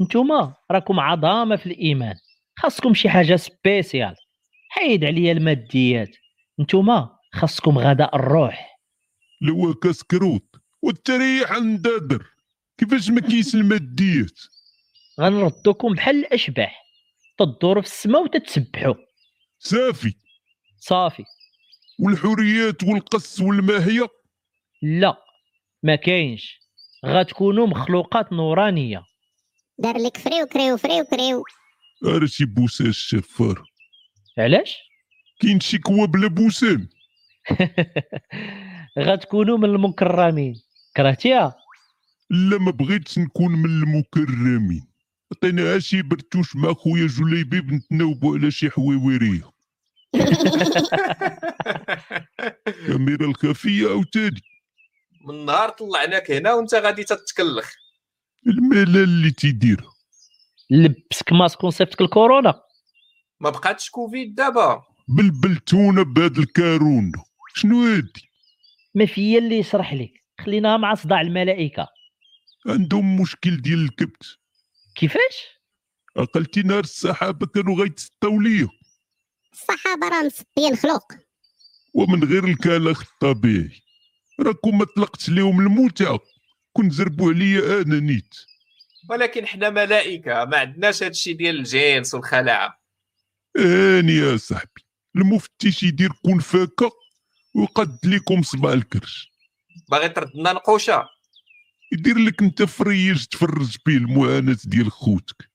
نتوما 0.00 0.54
راكم 0.70 1.00
عظامة 1.00 1.56
في 1.56 1.66
الإيمان. 1.66 2.16
خاصكم 2.56 2.94
شي 2.94 3.08
حاجة 3.08 3.36
سبيسيال. 3.36 4.14
حيد 4.68 5.04
عليا 5.04 5.32
الماديات. 5.32 6.16
نتوما 6.60 7.10
خاصكم 7.32 7.78
غداء 7.78 8.16
الروح. 8.16 8.80
لو 9.40 9.74
كاس 9.74 10.02
كروت 10.02 10.56
والتريح 10.82 11.58
ندادر 11.58 12.26
كيفاش 12.78 13.10
ما 13.10 13.20
كيس 13.20 13.54
الماديات؟ 13.54 14.40
غنردوكم 15.20 15.94
بحال 15.94 16.16
الاشباح. 16.16 16.84
تدوروا 17.38 17.82
في 17.82 17.88
السماء 17.88 18.22
وتتسبحوا 18.22 18.94
صافي. 19.58 20.14
صافي. 20.78 21.24
والحريات 21.98 22.82
والقص 22.82 23.40
والماهية؟ 23.40 24.08
لا 24.82 25.16
ما 25.82 25.96
كاينش. 25.96 26.60
غتكونوا 27.06 27.66
مخلوقات 27.66 28.32
نورانية. 28.32 29.02
دار 29.78 29.96
لك 29.96 30.16
فريو 30.16 30.46
كريو 30.46 30.76
فريو 30.76 31.04
كريو 31.04 31.44
شي 32.26 32.44
بوسان 32.44 32.86
الشفار. 32.86 33.64
علاش؟ 34.38 34.78
كاين 35.40 35.60
شي 35.60 35.78
كوا 35.78 36.06
بلا 36.06 36.28
بوسان. 36.28 36.88
غتكونوا 38.98 39.58
من 39.58 39.64
المكرمين. 39.64 40.54
كرهتيها؟ 40.96 41.56
لا 42.30 42.58
ما 42.58 42.70
بغيتش 42.70 43.18
نكون 43.18 43.52
من 43.52 43.64
المكرمين. 43.64 44.93
عطينا 45.32 45.78
شي 45.78 46.02
برتوش 46.02 46.56
مع 46.56 46.72
خويا 46.72 47.06
جليبي 47.06 47.56
نتناوبوا 47.56 48.38
على 48.38 48.50
شي 48.50 48.70
حواويريه 48.70 49.54
كاميرا 52.86 53.26
الخفية 53.26 53.88
عاوتاني. 53.88 54.40
من 55.26 55.46
نهار 55.46 55.68
طلعناك 55.68 56.30
هنا 56.30 56.52
وانت 56.52 56.74
غادي 56.74 57.04
تتكلخ. 57.04 57.72
الملل 58.46 58.96
اللي 58.96 59.30
تيديرها 59.30 59.94
لبسك 60.70 61.32
ماسك 61.32 61.64
ونصيفطك 61.64 62.00
الكورونا. 62.00 62.62
ما 63.40 63.50
بقاتش 63.50 63.90
كوفيد 63.90 64.34
دابا. 64.34 64.82
بلبلتونا 65.08 66.02
بهاد 66.02 66.38
الكارون. 66.38 67.12
شنو 67.54 67.84
هادي؟ 67.84 68.30
ما 68.94 69.06
فيا 69.06 69.38
اللي 69.38 69.58
يشرح 69.58 69.94
لك 69.94 70.24
خليناها 70.40 70.76
مع 70.76 70.94
صداع 70.94 71.20
الملائكة. 71.20 71.88
عندهم 72.66 73.20
مشكل 73.20 73.56
ديال 73.56 73.84
الكبت. 73.84 74.38
كيفاش؟ 74.94 75.60
عقلتي 76.16 76.62
نهار 76.62 76.84
الصحابه 76.84 77.46
كانوا 77.46 77.76
غيتسطاو 77.82 78.40
ليا. 78.40 78.68
الصحابه 79.52 80.08
راه 80.08 80.22
مسطيين 80.22 80.76
خلق 80.76 81.12
ومن 81.94 82.24
غير 82.24 82.44
الكلاخ 82.44 83.02
الطبيعي. 83.02 83.82
راكم 84.40 84.78
ما 84.78 84.84
طلقتش 84.96 85.28
ليهم 85.28 85.60
المتعه 85.60 86.20
كون 86.72 86.90
زربوا 86.90 87.32
عليا 87.32 87.82
أنا 87.82 88.00
نيت. 88.00 88.34
ولكن 89.10 89.46
حنا 89.46 89.70
ملائكة 89.70 90.44
ما 90.44 90.56
عندناش 90.56 91.02
هادشي 91.02 91.32
ديال 91.32 91.58
الجنس 91.58 92.14
والخلاعه 92.14 92.80
هاني 93.56 94.12
يا 94.12 94.36
صاحبي 94.36 94.84
المفتش 95.16 95.82
يدير 95.82 96.12
كون 96.24 96.40
فاكا 96.40 96.90
ويقد 97.54 97.98
لكم 98.04 98.42
صباع 98.42 98.72
الكرش. 98.72 99.32
باغي 99.88 100.08
تردنا 100.08 100.52
نقوشة؟ 100.52 101.08
يدير 101.94 102.18
لك 102.18 102.42
انت 102.42 102.62
فريج 102.62 103.24
تفرج 103.24 103.76
بيه 103.86 103.96
المعاناة 103.96 104.56
ديال 104.64 104.92
خوتك. 104.92 105.50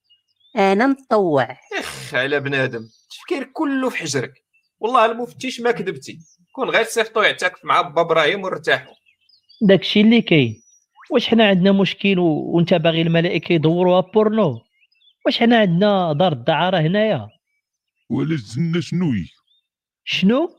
أنا 0.58 0.88
مطوع. 0.88 1.58
أخ 1.80 2.14
على 2.14 2.40
بنادم. 2.40 2.80
التفكير 2.80 3.44
كله 3.44 3.90
في 3.90 3.98
حجرك. 3.98 4.34
والله 4.80 5.06
المفتش 5.06 5.60
ما 5.60 5.72
كذبتي. 5.72 6.20
كون 6.56 6.70
غير 6.70 6.84
صيفطو 6.84 7.22
يعتكف 7.22 7.66
مع 7.66 7.82
با 7.82 8.02
إبراهيم 8.02 8.44
ونرتاحوا 8.44 8.94
داكشي 9.62 10.02
اللي 10.02 10.22
كاين. 10.22 10.62
واش 11.12 11.28
حنا 11.28 11.48
عندنا 11.48 11.72
مشكل 11.72 12.20
و... 12.20 12.26
وانت 12.26 12.74
باغي 12.74 13.02
الملائكة 13.02 13.54
يدوروها 13.54 14.02
بورنو؟ 14.02 14.62
واش 15.26 15.40
حنا 15.40 15.60
عندنا 15.60 16.14
دار 16.14 16.32
الدعارة 16.32 16.78
هنايا؟ 16.78 17.30
ولا 18.10 18.36
الجنه 18.36 18.80
شنو 18.80 19.12
هي؟ 19.12 19.26
شنو؟ 20.04 20.50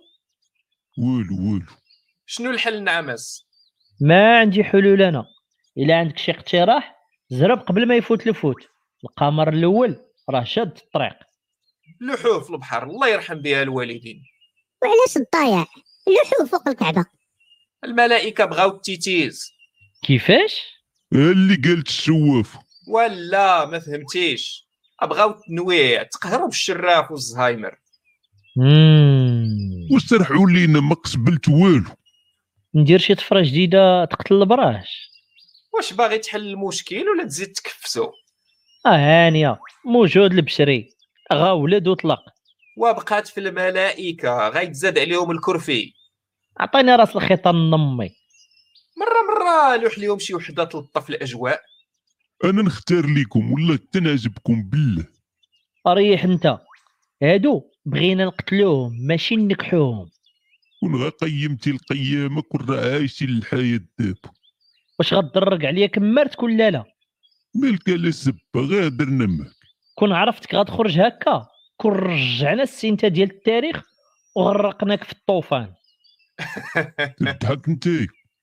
والو 0.98 1.52
والو. 1.52 1.66
شنو 2.27 2.51
الحل 2.51 2.85
نعمس 2.85 3.43
ما 4.01 4.39
عندي 4.39 4.65
حلول 4.65 5.02
أنا. 5.02 5.24
إلا 5.78 5.98
عندك 5.98 6.18
شي 6.18 6.32
اقتراح 6.32 6.97
زرب 7.28 7.59
قبل 7.59 7.88
ما 7.88 7.97
يفوت 7.97 8.26
الفوت. 8.26 8.66
القمر 9.05 9.48
الأول 9.48 10.05
راه 10.30 10.44
شاد 10.44 10.78
الطريق. 10.82 11.16
لحوف 12.01 12.44
في 12.47 12.51
البحر 12.51 12.82
الله 12.82 13.09
يرحم 13.09 13.34
بها 13.34 13.62
الوالدين. 13.62 14.22
وعلاش 14.82 15.16
الضايع؟ 15.16 15.66
اللحوف 16.09 16.51
فوق 16.51 16.68
الكعبة. 16.68 17.05
الملائكة 17.84 18.44
بغاو 18.44 18.70
التيتيز. 18.70 19.52
كيفاش؟ 20.02 20.60
ها 21.14 21.32
اللي 21.32 21.55
قالت 21.55 21.88
الشواف. 21.88 22.56
ولا 22.88 23.64
ما 23.64 23.78
فهمتيش. 23.78 24.68
بغاو 25.02 25.30
التنويع 25.30 26.02
تقهروا 26.02 26.47
بالشراف 26.47 27.10
والزهايمر. 27.10 27.78
وسرحوا 29.92 30.51
لينا 30.51 30.80
ما 30.80 30.94
قبلت 30.94 31.48
والو. 31.48 31.90
ندير 32.74 32.98
شي 32.98 33.14
طفرة 33.14 33.42
جديدة 33.42 34.05
تقتل 34.05 34.34
البراش. 34.34 35.10
واش 35.81 35.93
باغي 35.93 36.19
تحل 36.19 36.47
المشكل 36.47 37.09
ولا 37.09 37.24
تزيد 37.24 37.52
تكفسو؟ 37.52 38.12
آه 38.86 39.27
هانية 39.27 39.59
موجود 39.85 40.32
البشري. 40.32 40.90
غا 41.32 41.51
ولد 41.51 41.89
وطلق. 41.89 42.20
وبقات 42.77 43.28
في 43.28 43.40
الملائكة 43.40 44.48
غيتزاد 44.48 44.98
عليهم 44.98 45.31
الكرفي. 45.31 45.93
عطيني 46.59 46.97
راس 46.97 47.16
الخيطان 47.16 47.70
نمي 47.70 48.11
مرة 48.97 49.23
مرة 49.28 49.77
لوح 49.77 49.98
ليهم 49.98 50.19
شي 50.19 50.35
وحدة 50.35 50.65
تلطف 50.65 51.11
الأجواء. 51.11 51.61
أنا 52.44 52.62
نختار 52.62 53.07
ليكم 53.07 53.52
ولا 53.52 53.78
تنعجبكم 53.93 54.62
بالله. 54.62 55.07
ريح 55.89 56.24
أنت. 56.24 56.59
هادو 57.23 57.62
بغينا 57.86 58.24
نقتلوهم 58.24 59.07
ماشي 59.07 59.36
نكحوهم 59.36 60.11
كون 60.81 61.02
غا 61.02 61.09
قيمتي 61.09 61.70
القيامة 61.70 62.43
كون 62.43 62.61
راه 62.69 62.93
عايشين 62.93 63.28
الحياة 63.28 63.81
دابا 63.98 64.39
واش 65.01 65.14
غتضرك 65.14 65.64
عليا 65.64 65.86
كمرت 65.86 66.35
كل 66.35 66.59
لا 66.59 66.85
مالك 67.55 67.89
لا 67.89 68.10
سبه 68.10 68.36
غير 68.56 68.86
هدرنا 68.86 69.27
معاك 69.27 69.52
كون 69.94 70.12
عرفتك 70.12 70.55
غتخرج 70.55 71.01
هكا 71.01 71.48
كون 71.77 71.93
رجعنا 71.93 72.62
السنتة 72.62 73.09
ديال 73.09 73.31
التاريخ 73.31 73.82
وغرقناك 74.36 75.05
في 75.05 75.12
الطوفان. 75.12 75.74
تضحك 77.18 77.68
انت. 77.68 77.89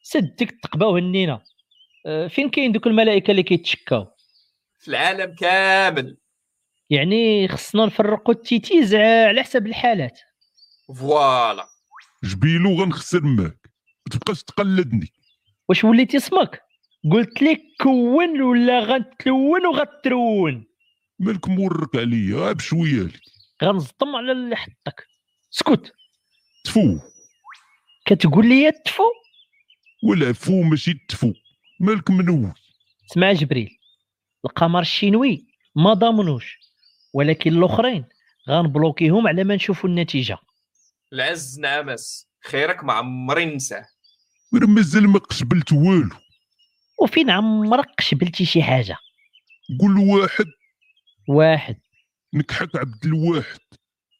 سدك 0.01 0.49
التقبة 0.49 0.87
وهنينا. 0.87 1.41
أه، 2.05 2.27
فين 2.27 2.49
كاين 2.49 2.71
دوك 2.71 2.87
الملائكة 2.87 3.31
اللي 3.31 3.43
كيتشكاو؟ 3.43 4.07
في 4.79 4.87
العالم 4.87 5.35
كامل. 5.35 6.17
يعني 6.89 7.47
خصنا 7.47 7.85
نفرقوا 7.85 8.33
التيتيز 8.33 8.95
على 8.95 9.43
حسب 9.43 9.67
الحالات. 9.67 10.19
voilà. 10.99 11.65
جبيلو 12.23 12.81
غنخسر 12.81 13.21
معاك 13.21 13.69
ما 14.07 14.11
تبقاش 14.11 14.43
تقلدني. 14.43 15.16
واش 15.69 15.83
وليتي 15.83 16.17
اسمك؟ 16.17 16.61
قلت 17.11 17.41
لك 17.41 17.61
كون 17.81 18.41
ولا 18.41 18.79
غتلون 18.79 19.65
وغترون. 19.65 20.65
مالك 21.19 21.47
مورك 21.47 21.95
عليا 21.95 22.51
بشوية 22.51 23.03
لك. 23.03 23.21
غنصدم 23.63 24.15
على 24.15 24.31
اللي 24.31 24.55
حطك. 24.55 25.07
اسكت 25.53 25.93
تفو. 26.63 26.99
كتقول 28.05 28.49
لي 28.49 28.71
تفو؟ 28.71 29.03
ولا 30.03 30.33
فو 30.33 30.61
ماشي 30.61 31.05
تفو. 31.09 31.33
مالك 31.79 32.11
منوي. 32.11 32.53
اسمع 33.11 33.33
جبريل. 33.33 33.77
القمر 34.45 34.79
الشينوي 34.79 35.47
ما 35.75 35.93
ضامنوش 35.93 36.57
ولكن 37.13 37.57
الأخرين 37.57 38.05
غنبلوكيهم 38.49 39.27
على 39.27 39.43
ما 39.43 39.55
نشوفوا 39.55 39.89
النتيجة. 39.89 40.37
العز 41.13 41.59
نعمس 41.59 42.27
خيرك 42.43 42.83
ما 42.83 42.93
عمري 42.93 43.45
ننساه. 43.45 43.85
راه 44.55 44.67
مازال 44.67 45.07
ما 45.07 45.19
قشبلت 45.19 45.73
والو. 45.73 46.15
وفين 47.01 47.29
عمرك 47.29 47.87
قشبلتي 47.97 48.45
شي 48.45 48.63
حاجة. 48.63 48.97
قول 49.79 49.97
واحد. 49.97 50.45
واحد. 51.27 51.79
نكحك 52.33 52.75
عبد 52.75 53.05
الواحد. 53.05 53.59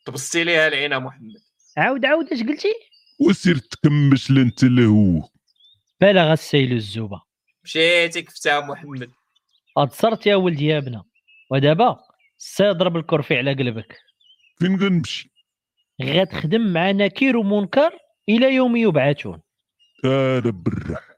طبستي 0.06 0.44
ليها 0.44 0.68
العين 0.68 1.00
محمد. 1.00 1.42
عاود 1.78 2.06
عاود 2.06 2.34
اش 2.34 2.44
قلتي؟ 2.44 2.74
وسير 3.20 3.58
تكمش 3.58 4.32
لا 4.32 4.42
انت 4.42 4.64
لا 4.64 4.86
هو. 4.86 5.30
بلغ 6.02 6.34
السيل 6.34 6.74
الزوبة. 6.74 7.22
مشيتي 7.64 8.22
كفتها 8.22 8.62
محمد. 8.62 9.12
قد 9.76 9.92
صرت 9.92 10.26
يا 10.28 10.36
ولدي 10.36 10.66
يا 10.66 10.78
ابنة. 10.78 11.04
ودابا 11.52 12.00
سيضرب 12.38 12.98
الكرفي 12.98 13.38
على 13.38 13.54
قلبك. 13.54 13.98
فين 14.60 14.80
غنمشي؟ 14.80 15.32
غتخدم 16.04 16.74
مع 16.74 16.92
نكير 16.92 17.38
ومنكر 17.38 17.92
إلى 18.30 18.56
يوم 18.56 18.76
يبعثون. 18.76 19.42
أنا 20.06 20.40
بالراح 20.40 21.18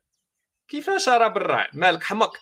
كيفاش 0.67 1.09
راه 1.09 1.27
بالراع 1.27 1.69
مالك 1.73 2.03
حمق 2.03 2.37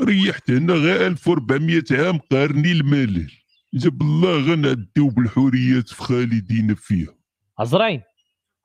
ريحت 0.00 0.50
هنا 0.50 0.74
غير 0.74 1.06
1400 1.06 1.82
عام 1.90 2.18
قارني 2.18 2.72
الملل. 2.72 3.30
جاب 3.74 4.02
الله 4.02 4.52
غنعديو 4.52 5.08
بالحوريات 5.08 5.88
في 5.88 6.02
خالدين 6.02 6.74
فيها. 6.74 7.14
عزرين 7.58 8.02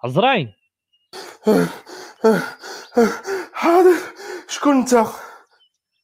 عزرين. 0.03 0.53
حاضر 3.53 3.95
شكون 4.47 4.77
انت؟ 4.77 5.05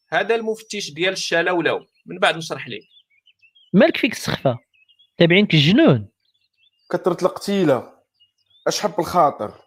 هذا 0.10 0.36
المفتش 0.36 0.92
ديال 0.92 1.14
الشلاولو 1.14 1.86
من 2.06 2.20
بعد 2.20 2.38
نشرح 2.38 2.68
لك 2.68 2.82
مالك 3.74 3.98
فيك 3.98 4.12
السخفة؟ 4.12 4.58
تابعينك 5.18 5.54
الجنون. 5.54 6.10
كثرت 6.92 7.24
القتيلة. 7.24 7.94
أش 8.68 8.80
حب 8.80 9.00
الخاطر؟ 9.00 9.65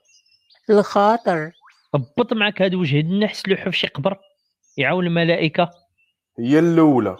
الخاطر 0.70 1.52
هبط 1.94 2.32
معك 2.32 2.62
هاد 2.62 2.74
وجه 2.74 3.00
النحس 3.00 3.48
لوحو 3.48 3.70
في 3.70 3.76
شي 3.76 3.86
قبر 3.86 4.18
يعاون 4.76 5.06
الملائكة. 5.06 5.70
هي 6.38 6.58
الأولى. 6.58 7.16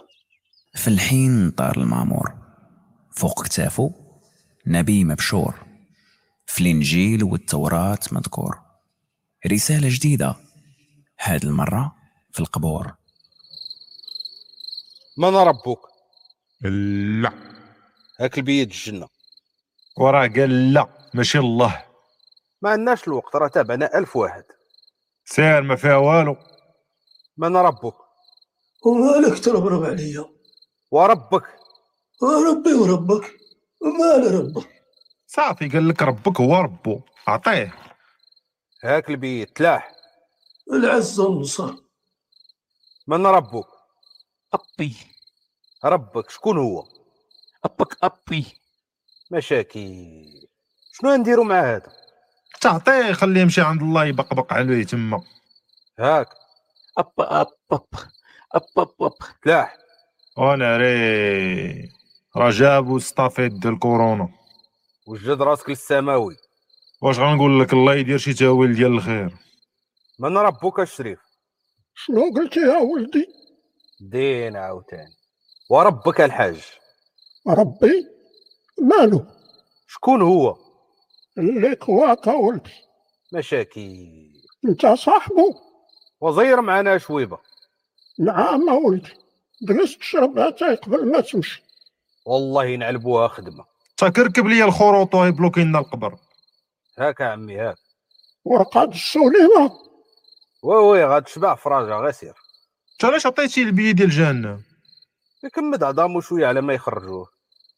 في 0.75 0.87
الحين 0.87 1.51
طار 1.51 1.77
المامور. 1.77 2.33
فوق 3.11 3.45
كتافه 3.45 3.93
نبي 4.67 5.03
مبشور. 5.03 5.55
في 6.45 6.61
الإنجيل 6.61 7.23
والتوراة 7.23 7.99
مذكور. 8.11 8.59
رسالة 9.47 9.87
جديدة. 9.91 10.35
هاد 11.21 11.45
المرة 11.45 11.95
في 12.31 12.39
القبور. 12.39 12.93
من 15.17 15.35
ربك؟ 15.35 15.79
لا. 17.21 17.31
هاك 18.19 18.37
البيت 18.37 18.71
الجنة. 18.71 19.07
وراه 19.97 20.27
قال 20.27 20.73
لا. 20.73 20.87
ماشي 21.13 21.39
الله. 21.39 21.88
ما 22.61 22.69
عندناش 22.69 23.07
الوقت 23.07 23.35
راه 23.35 23.47
تابعنا 23.47 23.97
ألف 23.97 24.15
واحد. 24.15 24.43
سير 25.25 25.61
ما 25.61 25.75
فيها 25.75 25.95
والو. 25.95 26.37
من 27.37 27.57
ربك. 27.57 27.95
ومالك 28.85 29.43
تربرب 29.43 29.83
عليا 29.83 30.25
وربك. 30.91 31.43
ربي 32.23 32.73
وربك. 32.73 33.39
ومال 33.81 34.39
ربك. 34.39 34.83
صافي 35.27 35.69
قال 35.69 35.87
لك 35.87 36.01
ربك 36.01 36.41
هو 36.41 36.55
ربو 36.55 37.01
عطيه 37.27 37.73
هاك 38.83 39.09
البيت 39.09 39.57
تلاح 39.57 39.91
العز 40.73 41.19
والنصر 41.19 41.73
من 43.07 43.25
ربك. 43.25 43.67
أبي. 44.53 44.97
ربك 45.85 46.29
شكون 46.29 46.57
هو؟ 46.57 46.83
أبك 47.65 47.97
أبي. 48.03 48.45
مشاكل. 49.31 50.25
شنو 50.91 51.15
نديرو 51.15 51.43
مع 51.43 51.75
هذا؟ 51.75 51.91
تعطيه 52.61 53.11
خليه 53.13 53.41
يمشي 53.41 53.61
عند 53.61 53.81
الله 53.81 54.05
يبقبق 54.05 54.53
عليه 54.53 54.83
تما 54.83 55.23
هاك. 55.99 56.27
أب 56.97 57.11
أب 57.19 57.47
أب 57.71 57.87
أب 58.55 58.63
أب 58.77 58.89
أب. 59.01 59.11
تلاح 59.43 59.77
وناري 60.37 61.89
راه 62.37 62.49
جابوا 62.49 62.99
ستافيت 62.99 63.51
ديال 63.51 63.73
الكورونا 63.73 64.29
وجد 65.07 65.41
راسك 65.41 65.69
للسماوي. 65.69 66.35
واش 67.01 67.19
غنقول 67.19 67.59
لك؟ 67.59 67.73
الله 67.73 67.95
يدير 67.95 68.17
شي 68.17 68.33
تاويل 68.33 68.75
ديال 68.75 68.91
الخير. 68.91 69.37
من 70.19 70.37
ربك 70.37 70.79
الشريف؟ 70.79 71.19
شنو 71.95 72.33
قلتي 72.35 72.59
يا 72.59 72.77
ولدي؟ 72.77 73.25
دين 74.01 74.55
عاوتاني. 74.55 75.15
وربك 75.69 76.21
الحاج. 76.21 76.61
ربي؟ 77.47 78.07
مالو 78.81 79.25
شكون 79.87 80.21
هو؟ 80.21 80.68
ليك 81.39 81.89
واك 81.89 82.27
ولدي 82.27 82.71
مشاكل. 83.33 83.97
أنت 84.65 84.85
صاحبه 84.85 85.55
وزير 86.21 86.61
معنا 86.61 86.97
شويبة. 86.97 87.37
نعم 88.19 88.69
ولدي 88.85 89.13
جلس 89.61 89.97
تشرب 89.97 90.39
قبل 90.39 91.11
ما 91.11 91.21
تمشي. 91.21 91.63
والله 92.25 92.75
نعلبوها 92.75 93.27
خدمة. 93.27 93.65
تكركب 93.97 94.47
لي 94.47 94.63
الخروط 94.63 95.15
ويبلوكي 95.15 95.63
لنا 95.63 95.79
القبر 95.79 96.17
هاك 96.99 97.21
عمي 97.21 97.57
هاك. 97.57 97.75
ورقاد 98.45 98.93
السليمه 98.93 99.71
وي 100.63 100.75
وي 100.75 101.05
غتشبع 101.05 101.55
فراجة 101.55 101.95
غير 101.95 102.11
سير. 102.11 102.33
انت 102.93 103.05
علاش 103.05 103.25
عطيتي 103.25 103.63
البي 103.63 103.93
ديال 103.93 104.09
جهنم 104.09 104.63
يكمد 105.43 105.83
عظامو 105.83 106.21
شوية 106.21 106.47
على 106.47 106.61
ما 106.61 106.73
يخرجوه. 106.73 107.27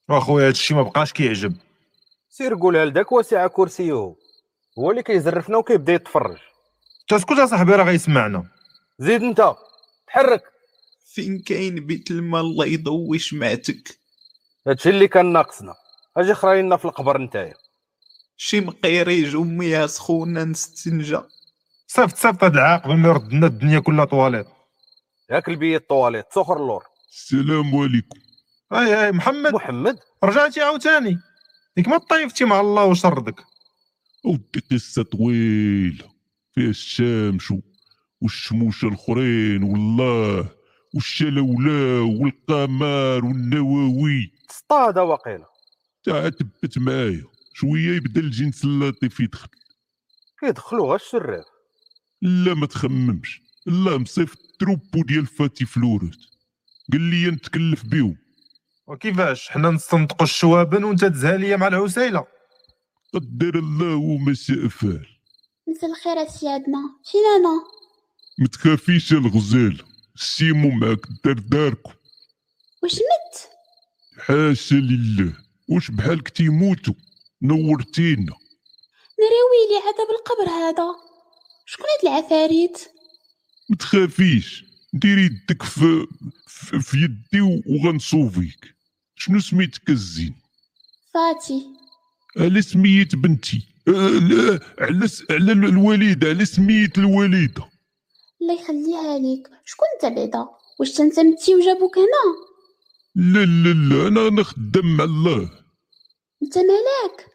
واخويا 0.09 0.47
هادشي 0.47 0.73
ما 0.73 0.81
بقاش 0.81 1.13
كيعجب. 1.13 1.55
سير 2.33 2.55
قولها 2.55 2.85
لداك 2.85 3.11
واسع 3.11 3.47
كرسيه. 3.47 4.15
هو 4.79 4.91
اللي 4.91 5.03
كيزرفنا 5.03 5.57
وكيبدا 5.57 5.93
يتفرج. 5.93 6.37
تسكت 7.07 7.31
اصاحبي 7.31 7.71
راه 7.71 7.83
غيسمعنا. 7.83 8.45
زيد 8.99 9.23
انت 9.23 9.55
تحرك. 10.07 10.43
فين 11.05 11.39
كاين 11.39 11.75
بيت 11.75 12.11
الماء 12.11 12.41
الله 12.41 12.65
يضوي 12.65 13.19
شمعتك. 13.19 13.99
هادشي 14.67 14.89
اللي 14.89 15.07
كان 15.07 15.33
ناقصنا. 15.33 15.75
أجي 16.17 16.33
خراينا 16.33 16.77
في 16.77 16.85
القبر 16.85 17.17
نتايا. 17.17 17.53
شي 18.37 18.61
مقيريج 18.61 19.35
أمي 19.35 19.87
سخونة 19.87 20.43
نستنجا 20.43 21.27
صيفط 21.87 22.15
صيفط 22.15 22.43
هاد 22.43 22.53
العاق 22.53 22.83
قبل 22.83 22.97
ما 22.97 23.09
يرد 23.09 23.33
لنا 23.33 23.47
الدنيا 23.47 23.79
كلها 23.79 24.05
طواليت. 24.05 24.47
ياك 25.29 25.49
البيت 25.49 25.89
طواليت 25.89 26.25
سخر 26.33 26.57
اللور. 26.57 26.83
السلام 27.09 27.75
عليكم. 27.75 28.19
اي 28.73 29.05
اي 29.05 29.11
محمد. 29.11 29.53
محمد؟ 29.53 29.99
رجعتي 30.23 30.61
عاوتاني. 30.61 31.19
ديك 31.77 31.87
ما 31.87 31.97
طيفتي 31.97 32.45
مع 32.45 32.59
الله 32.59 32.85
وشردك. 32.85 33.45
ودي 34.23 34.63
قصة 34.71 35.03
طويلة 35.03 36.11
فيها 36.53 36.69
الشامش 36.69 37.53
والشموشة 38.21 38.87
الأخرين 38.87 39.63
والله 39.63 40.49
والشلولة 40.93 42.01
والقمر 42.01 43.25
والنواوي 43.25 44.31
سطادة 44.49 45.03
وقيلة. 45.03 45.45
تا 46.03 46.29
تبت 46.29 46.77
معايا 46.77 47.23
شوية 47.53 47.95
يبدأ 47.95 48.21
الجنس 48.21 48.63
اللطيف 48.63 49.19
يدخل. 49.19 49.49
كيدخلوا 50.39 50.87
غير 50.87 50.95
الشراف 50.95 51.45
لا 52.21 52.53
ما 52.53 52.65
تخممش 52.65 53.41
الله 53.67 53.97
مصيف 53.97 54.33
التروبو 54.33 55.03
ديال 55.03 55.25
فاتي 55.25 55.65
فلورات 55.65 56.17
قال 56.91 57.01
لي 57.01 57.31
نتكلف 57.31 57.85
بيهم. 57.85 58.17
وكيفاش 58.91 59.49
حنا 59.49 59.69
نستنطقوا 59.69 60.23
الشوابن 60.23 60.83
وانت 60.83 61.05
تزها 61.05 61.37
ليا 61.37 61.57
مع 61.57 61.67
العسيلة؟ 61.67 62.27
قدر 63.13 63.59
الله 63.59 63.95
وما 63.95 64.33
شاء 64.33 64.67
فعل 64.67 65.05
مساء 65.67 65.89
الخير 65.89 66.27
سيادنا 66.27 66.79
فين 67.11 67.21
أنا؟ 67.35 67.63
ما 68.39 68.47
تخافيش 68.47 69.13
الغزال. 69.13 69.83
سيمو 70.15 70.69
معاك 70.69 70.99
دار 71.25 71.39
داركم. 71.39 71.93
واش 72.83 72.93
مت؟ 72.93 73.49
حاشا 74.19 74.75
لله. 74.75 75.33
واش 75.69 75.91
بحالك 75.91 76.29
تيموتوا 76.29 76.93
نورتينا. 77.41 78.35
ناري 79.19 79.41
ويلي 79.51 79.77
عذاب 79.87 80.07
القبر 80.19 80.49
هذا. 80.49 80.95
شكون 81.65 81.85
هاد 81.85 82.13
العفاريت؟ 82.13 82.91
ما 83.69 83.75
تخافيش 83.75 84.65
ديري 84.93 85.21
يدك 85.21 85.63
في, 85.63 86.07
في, 86.47 86.79
في 86.79 86.97
يدي 86.97 87.61
وغنصوفيك. 87.67 88.80
شنو 89.21 89.39
سميتك 89.39 89.89
الزين 89.89 90.35
فاتي. 91.13 91.65
على 92.37 92.61
سمية 92.61 93.07
بنتي. 93.13 93.61
لا 93.87 94.59
على 94.79 95.07
س- 95.07 95.23
على 95.31 95.51
ال- 95.51 95.65
الوالدة 95.65 96.29
على 96.29 96.45
سمية 96.45 96.89
الوالدة. 96.97 97.69
الله 98.41 98.61
يخليها 98.61 99.19
ليك 99.19 99.47
شكون 99.65 99.87
أنت 99.95 100.17
بعدا؟ 100.17 100.47
واش 100.79 100.91
تنتمتي 100.91 101.55
وجابوك 101.55 101.97
هنا؟ 101.97 102.25
لا 103.15 103.45
لا 103.45 103.73
لا 103.73 104.07
أنا 104.07 104.27
أنا 104.27 104.43
خدام 104.43 104.97
مع 104.97 105.03
الله. 105.03 105.49
أنت 106.43 106.57
مالك 106.57 107.27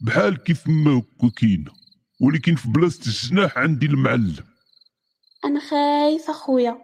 بحال 0.00 0.42
كيف 0.42 0.68
ما 0.68 0.98
هكا 0.98 1.30
كاينة 1.36 1.72
ولكن 2.20 2.54
في 2.54 2.68
بلاصة 2.68 3.00
الجناح 3.06 3.58
عندي 3.58 3.86
المعلم. 3.86 4.44
أنا 5.44 5.60
خايفة 5.60 6.32
خويا. 6.32 6.78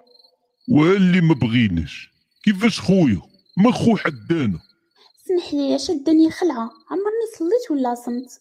وها 0.68 0.92
اللي 0.96 1.20
ما 1.20 1.34
بغيناش. 1.34 2.10
كيفاش 2.44 2.80
خويا؟ 2.80 3.22
ما 3.58 3.72
خو 3.72 3.96
حدانا 3.96 4.58
سمح 5.28 5.54
لي 5.54 5.78
شدني 5.78 6.30
خلعة؟ 6.30 6.70
عمرني 6.90 7.26
صليت 7.38 7.70
ولا 7.70 7.94
صمت؟ 7.94 8.40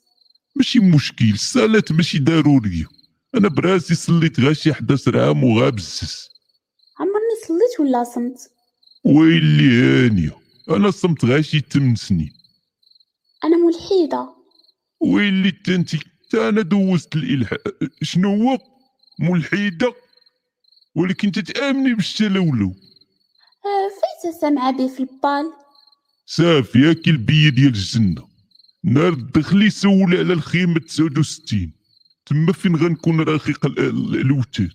ماشي 0.56 0.80
مشكل 0.80 1.30
الصلاة 1.34 1.84
ماشي 1.92 2.20
ضرورية 2.20 2.88
أنا 3.36 3.48
براسي 3.48 3.96
صليت 3.96 4.40
غير 4.40 4.54
شي 4.54 4.72
11 4.72 5.20
عام 5.20 5.44
وغابزز 5.44 6.30
عمرني 7.00 7.36
صليت 7.48 7.80
ولا 7.80 8.04
صمت؟ 8.04 8.52
ويلي 9.04 9.70
هانية 9.70 10.38
أنا 10.70 10.92
صمت 10.92 11.26
غير 11.26 11.42
شي 11.42 11.60
8 11.60 11.96
سنين. 11.96 12.34
أنا 13.44 13.58
ملحدة. 13.58 14.36
ويلي 15.00 15.52
تنتي 15.52 16.00
تا 16.30 16.50
أنا 16.50 16.62
دوزت 16.62 17.16
الإلحاد 17.16 17.60
شنو 18.02 18.50
هو؟ 18.50 18.58
ملحدة؟ 19.20 19.94
ولكن 20.96 21.32
تتآمني 21.32 21.94
بالشلولو. 21.94 22.74
فايته 24.02 24.40
سامعه 24.42 24.72
به 24.72 24.88
في 24.88 25.00
البال. 25.00 25.52
صافي 26.26 26.90
هاكي 26.90 27.10
البية 27.10 27.50
ديال 27.50 27.68
الجنة. 27.68 28.28
نهار 28.84 29.14
دخلي 29.14 29.70
سول 29.70 30.18
على 30.18 30.34
الخيمة 30.34 30.80
69 30.80 31.72
تما 32.26 32.54
فين 32.54 32.76
غنكون 32.76 33.22
رقيق 33.22 33.66
ال- 33.66 33.80
ال- 33.80 34.16
الوتاد 34.22 34.72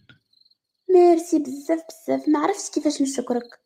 ميرسي 0.94 1.38
بزاف 1.38 1.80
بزاف. 1.88 2.28
ما 2.28 2.38
عرفتش 2.38 2.70
كيفاش 2.74 3.02
نشكرك. 3.02 3.58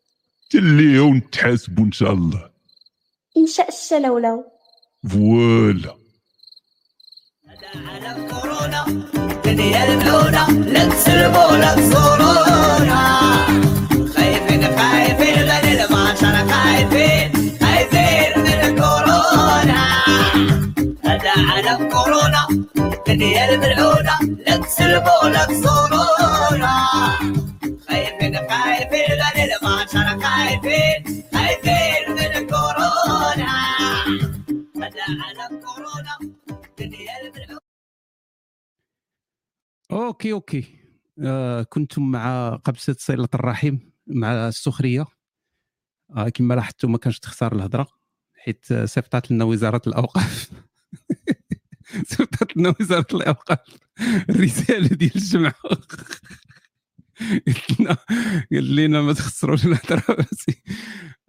تليها 0.51 1.01
ونتحاسبوا 1.01 1.85
إن 1.85 1.93
شاء 1.93 2.13
الله. 2.13 2.51
إن 3.37 3.47
شاء 3.47 3.69
الشلولو 3.69 4.45
فوالا 5.11 5.97
دنيا 9.45 9.85
الملونة 9.95 10.51
لا 10.51 10.89
تسلموا 10.89 11.57
لا 11.57 11.75
تزورونا 11.75 13.17
من 18.37 18.61
الكورونا. 18.69 19.81
هذا 21.05 21.31
عالم 21.31 21.89
كورونا 21.91 22.47
لا 25.29 25.45
تزورونا 25.47 26.75
خايفين 27.89 28.35
خايفين 30.21 31.25
خايفين. 31.35 32.03
من 32.09 32.33
الكورونا. 32.37 33.53
هذا 34.77 35.05
عالم 35.23 35.61
كورونا 35.61 36.15
OK 39.93 40.33
OK. 40.33 40.65
آه 41.25 41.63
كنتم 41.63 42.11
مع 42.11 42.57
قبسة 42.65 42.97
صلة 42.99 43.29
الرحم 43.35 43.77
مع 44.07 44.49
السخرية. 44.49 45.01
آه 45.01 45.16
كما 46.25 46.55
لاحظتوا 46.55 46.89
ما 46.89 46.99
كانش 46.99 47.19
تختار 47.19 47.53
الهضرة 47.53 47.87
حيت 48.35 48.73
آه، 48.73 48.85
صيفطات 48.85 49.31
لنا 49.31 49.45
وزارة 49.45 49.83
الأوقاف. 49.87 50.51
صيفطات 52.11 52.57
لنا 52.57 52.75
وزارة 52.81 53.07
الأوقاف. 53.15 53.59
الرسالة 54.31 54.89
ديال 54.89 55.17
الجمعه 55.17 55.55
قلت 57.47 57.81
لنا 57.81 57.97
قال 58.53 58.77
لنا 58.77 59.03
ما 59.03 59.13
تخسروش 59.13 59.67
الهضرة. 59.67 60.03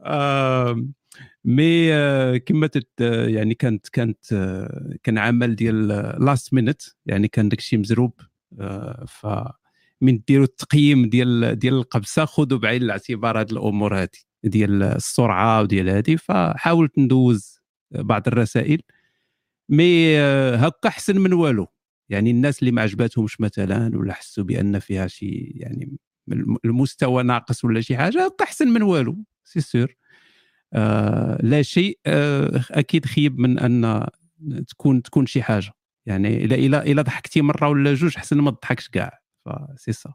آه 0.02 0.88
mais 1.46 1.94
آه، 1.94 2.38
كما 2.38 2.70
آه، 3.02 3.28
يعني 3.28 3.54
كانت 3.54 3.88
كانت 3.90 4.34
آه، 4.34 4.98
كان 5.04 5.18
عمل 5.18 5.56
ديال 5.56 5.88
last 6.26 6.54
minute 6.54 6.84
يعني 7.06 7.28
كان 7.28 7.50
داكشي 7.50 7.78
مزروب. 7.78 8.14
آه، 8.60 9.06
ف 9.08 9.28
من 10.02 10.22
ديروا 10.28 10.46
التقييم 10.46 11.10
ديال 11.10 11.60
ديال 11.60 11.74
القبسة 11.74 12.26
خذوا 12.26 12.60
بعين 12.60 12.82
الاعتبار 12.82 13.42
هذه 13.42 13.52
الأمور 13.52 14.02
هذه 14.02 14.10
ديال 14.44 14.84
السرعة 14.84 15.62
وديال 15.62 15.90
هذه 15.90 16.16
فحاولت 16.16 16.98
ندوز 17.00 17.60
بعض 17.92 18.28
الرسائل 18.28 18.82
mais 19.70 20.20
آه، 20.20 20.56
هكا 20.56 20.90
احسن 20.90 21.18
من 21.20 21.34
والو. 21.34 21.68
يعني 22.10 22.32
الناس 22.32 22.60
اللي 22.60 22.72
ما 22.72 22.82
عجباتهمش 22.82 23.42
مثلا 23.42 23.98
ولا 23.98 24.14
حسوا 24.14 24.44
بأن 24.44 24.80
فيها 24.80 25.08
شي 25.08 25.52
يعني 25.56 25.98
المستوى 26.66 27.24
ناقص 27.24 27.66
ولا 27.66 27.82
شي 27.82 27.98
حاجة 27.98 28.26
هكا 28.26 28.46
احسن 28.46 28.68
من 28.68 28.82
والو 28.84 29.18
c'est 29.46 29.62
sûr. 29.62 29.96
آه 30.74 31.40
لا 31.44 31.62
شيء 31.62 32.00
آه 32.06 32.62
أكيد 32.72 33.06
خيب 33.06 33.40
من 33.40 33.60
أن 33.60 34.08
تكون 34.68 35.02
تكون 35.04 35.26
شي 35.26 35.44
حاجة. 35.44 35.72
يعني 36.06 36.46
إلا 36.46 36.86
إلا 36.86 37.02
ضحكتي 37.02 37.42
مرة 37.42 37.70
ولا 37.70 37.94
جوج 37.94 38.18
احسن 38.18 38.38
ما 38.38 38.52
تضحكش 38.52 38.90
كاع 38.90 39.20
فسي 39.46 39.92
سا. 39.92 40.14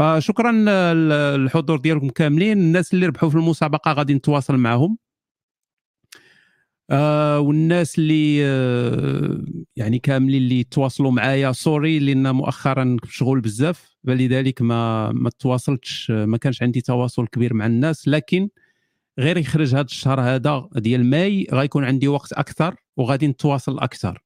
فشكرا 0.00 0.52
للحضور 0.94 1.78
ديالكم 1.78 2.08
كاملين. 2.08 2.58
الناس 2.58 2.94
اللي 2.94 3.06
ربحوا 3.06 3.30
في 3.30 3.34
المسابقة 3.36 3.92
غادي 3.92 4.14
نتواصل 4.14 4.56
معهم. 4.56 4.98
آه 6.90 7.40
والناس 7.40 7.98
اللي 7.98 8.46
آه 8.46 9.44
يعني 9.76 9.98
كاملين 9.98 10.42
اللي 10.42 10.64
تواصلوا 10.64 11.10
معايا. 11.10 11.52
sorry 11.52 11.98
لأن 11.98 12.34
مؤخرا 12.34 12.84
مشغول 12.84 13.40
بزاف 13.40 13.96
فلذلك 14.06 14.62
ما 14.62 15.12
ما 15.12 15.30
تواصلتش 15.38 16.10
ما 16.10 16.36
كانش 16.36 16.62
عندي 16.62 16.80
تواصل 16.80 17.26
كبير 17.26 17.54
مع 17.54 17.66
الناس. 17.66 18.08
لكن 18.08 18.48
غير 19.18 19.36
يخرج 19.36 19.74
هذا 19.74 19.80
الشهر 19.80 20.20
هذا 20.20 20.68
ديال 20.76 21.04
ماي 21.06 21.46
غيكون 21.52 21.84
عندي 21.84 22.08
وقت 22.08 22.32
أكثر 22.32 22.76
وغادي 22.96 23.28
نتواصل 23.28 23.78
أكثر. 23.78 24.22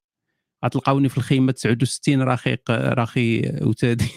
غتلقاوني 0.65 1.09
في 1.09 1.19
الخيمة 1.19 1.53
69 1.53 2.23
رقيق 2.23 2.71
راخي 2.71 3.53
وتادي 3.63 4.09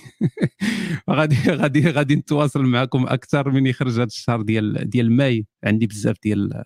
غادي 1.10 1.36
غادي 1.48 1.90
غادي 1.90 2.16
نتواصل 2.16 2.64
معكم 2.64 3.08
أكثر 3.08 3.50
من 3.50 3.68
يخرج 3.68 3.94
هذا 3.94 4.04
الشهر 4.04 4.42
ديال 4.42 4.90
ديال 4.90 5.12
ماي. 5.12 5.46
عندي 5.64 5.88
بزاف 5.88 6.16
ديال 6.24 6.64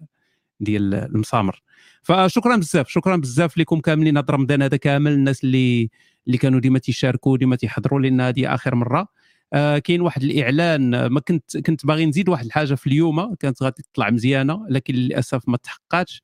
ديال 0.60 0.94
المسامر. 0.94 1.64
فشكرا 2.03 2.56
بزاف 2.56 2.90
شكرا 2.90 3.16
بزاف 3.16 3.58
لكم 3.58 3.80
كاملين. 3.80 4.18
هذا 4.18 4.26
رمضان 4.30 4.62
هذا 4.62 4.78
كامل 4.78 5.12
الناس 5.12 5.44
اللي 5.44 5.90
اللي 6.28 6.38
كانوا 6.38 6.60
ديما 6.60 6.80
تيشاركوا 6.80 7.38
ديما 7.38 7.56
تيحضروا 7.56 7.99
لأن 7.99 8.22
هذه 8.22 8.53
آخر 8.53 8.76
مرة. 8.76 9.08
آه 9.53 9.78
كاين 9.78 10.02
واحد 10.02 10.24
الإعلان 10.24 11.06
ما 11.06 11.20
كنت 11.20 11.58
كنت 11.58 11.86
باغي 11.86 12.06
نزيد 12.06 12.30
واحد 12.30 12.45
الحاجة 12.45 12.76
في 12.76 12.88
اليوم 12.88 13.36
كانت 13.36 13.64
غادي 13.64 13.84
تطلع 13.84 14.10
مزيانة 14.10 14.66
لكن 14.70 14.94
للأسف 14.94 15.49
ما 15.49 15.58
تحققاتش 15.58 16.22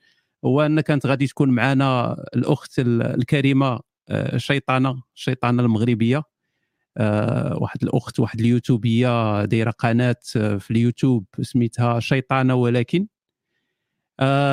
هو 0.48 0.62
أن 0.62 0.82
كانت 0.82 1.06
غادي 1.06 1.28
تكون 1.28 1.50
معنا 1.50 2.14
الأخت 2.36 2.80
ال- 2.80 3.02
الكريمة 3.02 3.80
آه، 4.10 4.38
شيطانه 4.38 5.02
الشيطانة 5.16 5.64
المغربية. 5.64 6.24
آه، 6.98 7.58
واحد 7.62 7.84
الأخت 7.84 8.20
واحد 8.20 8.40
اليوتوبيه 8.40 9.46
دايرة 9.46 9.72
قناة 9.72 10.16
آه، 10.38 10.58
في 10.58 10.72
اليوتيوب 10.72 11.26
سميتها 11.42 12.00
شيطانة 12.00 12.56
ولكن. 12.56 13.08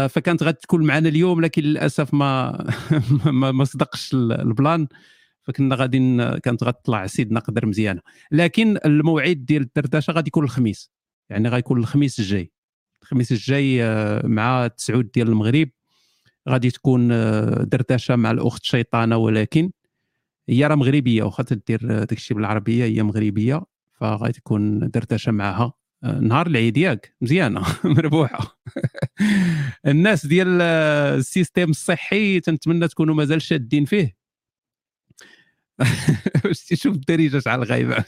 فكانت 0.09 0.43
غادي 0.43 0.59
تكون 0.63 0.87
معنا 0.87 1.09
اليوم 1.09 1.41
لكن 1.41 1.63
للأسف 1.63 2.15
ما 2.21 3.53
ما, 3.53 3.65
صدقش 3.65 4.15
ال- 4.15 4.33
البلان. 4.33 4.89
فكنا 5.43 5.75
غادي 5.77 5.99
كانت 6.43 6.65
غتطلع 6.65 7.07
سيدنا 7.07 7.41
قدر 7.41 7.67
مزيانة. 7.67 8.01
لكن 8.33 8.79
الموعد 8.85 9.45
ديال 9.45 9.63
الدردشة 9.63 10.13
غادي 10.13 10.29
يكون 10.29 10.45
الخميس. 10.45 10.91
يعني 11.31 11.49
غيكون 11.49 11.79
الخميس 11.79 12.19
الجاي. 12.21 12.53
الخميس 13.03 13.33
الجاي 13.33 13.81
مع 14.25 14.65
التسعود 14.65 15.11
ديال 15.15 15.29
المغرب. 15.29 15.69
غادي 16.49 16.71
تكون 16.71 17.13
آه، 17.13 17.63
دردشة 17.63 18.17
مع 18.17 18.31
الأخت 18.31 18.65
شيطانة 18.65 19.17
ولكن 19.17 19.71
هي 20.49 20.67
راه 20.67 20.75
مغربية 20.75 21.23
واخا 21.23 21.43
تدير 21.43 21.81
آه، 21.91 22.05
داكشي 22.05 22.35
بالعربية 22.35 22.85
هي 22.85 23.03
مغربية 23.03 23.63
فغادي 24.01 24.33
تكون 24.33 24.91
دردشة 24.91 25.33
معها 25.33 25.73
آه، 26.05 26.21
نهار 26.21 26.47
العيد 26.47 26.77
ياك 26.77 27.15
مزيانة 27.21 27.63
مربوحة. 27.85 28.59
الناس 29.87 30.27
ديال 30.27 30.63
ال 30.63 30.76
système 30.76 31.71
الصحي 31.71 32.41
تنتمنى 32.41 32.89
تكونوا 32.89 33.15
مازال 33.15 33.43
شادين 33.43 33.85
فيه. 33.85 34.17
واش 36.45 36.65
تشوف 36.65 36.95
الدارجه 36.95 37.39
شحال 37.39 37.65
غايبة 37.65 38.05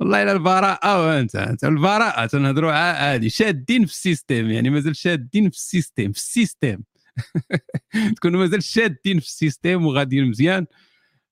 والله 0.00 0.22
إلا 0.22 0.32
البراءة 0.32 1.06
وانت 1.06 1.36
أنت 1.36 1.64
البراءة 1.64 2.26
تنهضروا 2.26 2.72
عادي 2.72 3.30
شادين 3.30 3.84
في 3.86 3.92
ال 3.92 3.99
système 3.99 4.50
يعني 4.50 4.70
مازال 4.70 4.96
شادين 4.96 5.50
في 5.50 5.56
ال 5.56 5.63
système 5.63 6.12
في 6.12 6.18
ال 6.18 6.25
système. 6.25 6.84
تكونوا 8.16 8.40
مازال 8.40 8.62
شادين 8.62 9.20
في 9.20 9.26
ال 9.26 9.34
système 9.34 9.86
وغاديين 9.86 10.24
مزيان. 10.28 10.66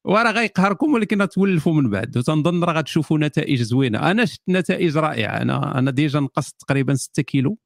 وراه 0.04 0.32
غيقهركم 0.32 0.94
ولكن 0.94 1.22
غتولفوا 1.22 1.74
من 1.74 1.90
بعد. 1.90 2.18
وتنظن 2.18 2.64
راه 2.64 2.72
غتشوفوا 2.72 3.18
نتائج 3.18 3.62
زوينة. 3.62 4.10
أنا 4.10 4.24
شفت 4.24 4.42
نتائج 4.48 4.96
رائعة. 4.98 5.42
أنا 5.42 5.78
أنا 5.78 5.90
déjà 5.90 6.20
نقصت 6.20 6.60
تقريبا 6.60 6.94
6 6.94 7.22
كيلو. 7.22 7.58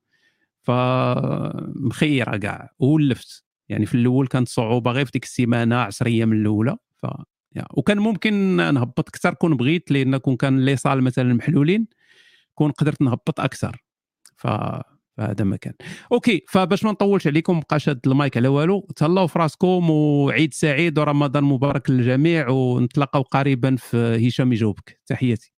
فمخيره 0.62 2.36
كاع. 2.36 2.70
وولفت 2.78 3.44
يعني 3.68 3.86
في 3.86 3.94
الأول 3.94 4.26
كانت 4.26 4.48
صعوبة 4.48 4.90
غير 4.92 5.04
في 5.04 5.10
ديك 5.12 5.24
السيمانة 5.24 5.76
10 5.76 6.06
أيام 6.08 6.32
الأولى. 6.32 6.76
ف 7.02 7.06
yeah. 7.56 7.64
وكان 7.74 7.98
ممكن 7.98 8.34
نهبط 8.74 9.08
أكثر 9.08 9.34
كون 9.34 9.56
بغيت 9.56 9.90
لأن 9.90 10.16
كون 10.16 10.36
كان 10.36 10.64
les 10.64 10.76
salles 10.76 11.02
مثلا 11.04 11.34
محلولين 11.34 11.86
كون 12.54 12.70
قدرت 12.70 13.02
نهبط 13.02 13.40
أكثر. 13.40 13.84
ف 14.36 14.46
فهذا 15.18 15.44
ما 15.44 15.56
كان 15.56 15.72
OK 16.12 16.44
فباش 16.48 16.84
ما 16.84 16.90
نطولش 16.92 17.26
عليكم 17.26 17.60
بقى 17.60 17.80
شاد 17.80 18.00
المايك 18.06 18.36
على 18.36 18.48
والو. 18.48 18.88
تهلاو 18.96 19.26
في 19.26 19.38
راسكم 19.38 19.90
وعيد 19.90 20.54
سعيد 20.54 20.98
ورمضان 20.98 21.44
مبارك 21.44 21.90
للجميع 21.90 22.48
ونتلاقاو 22.48 23.22
قريبا 23.22 23.76
في 23.76 24.28
هشام 24.28 24.52
يجاوبك. 24.52 25.00
تحياتي. 25.06 25.53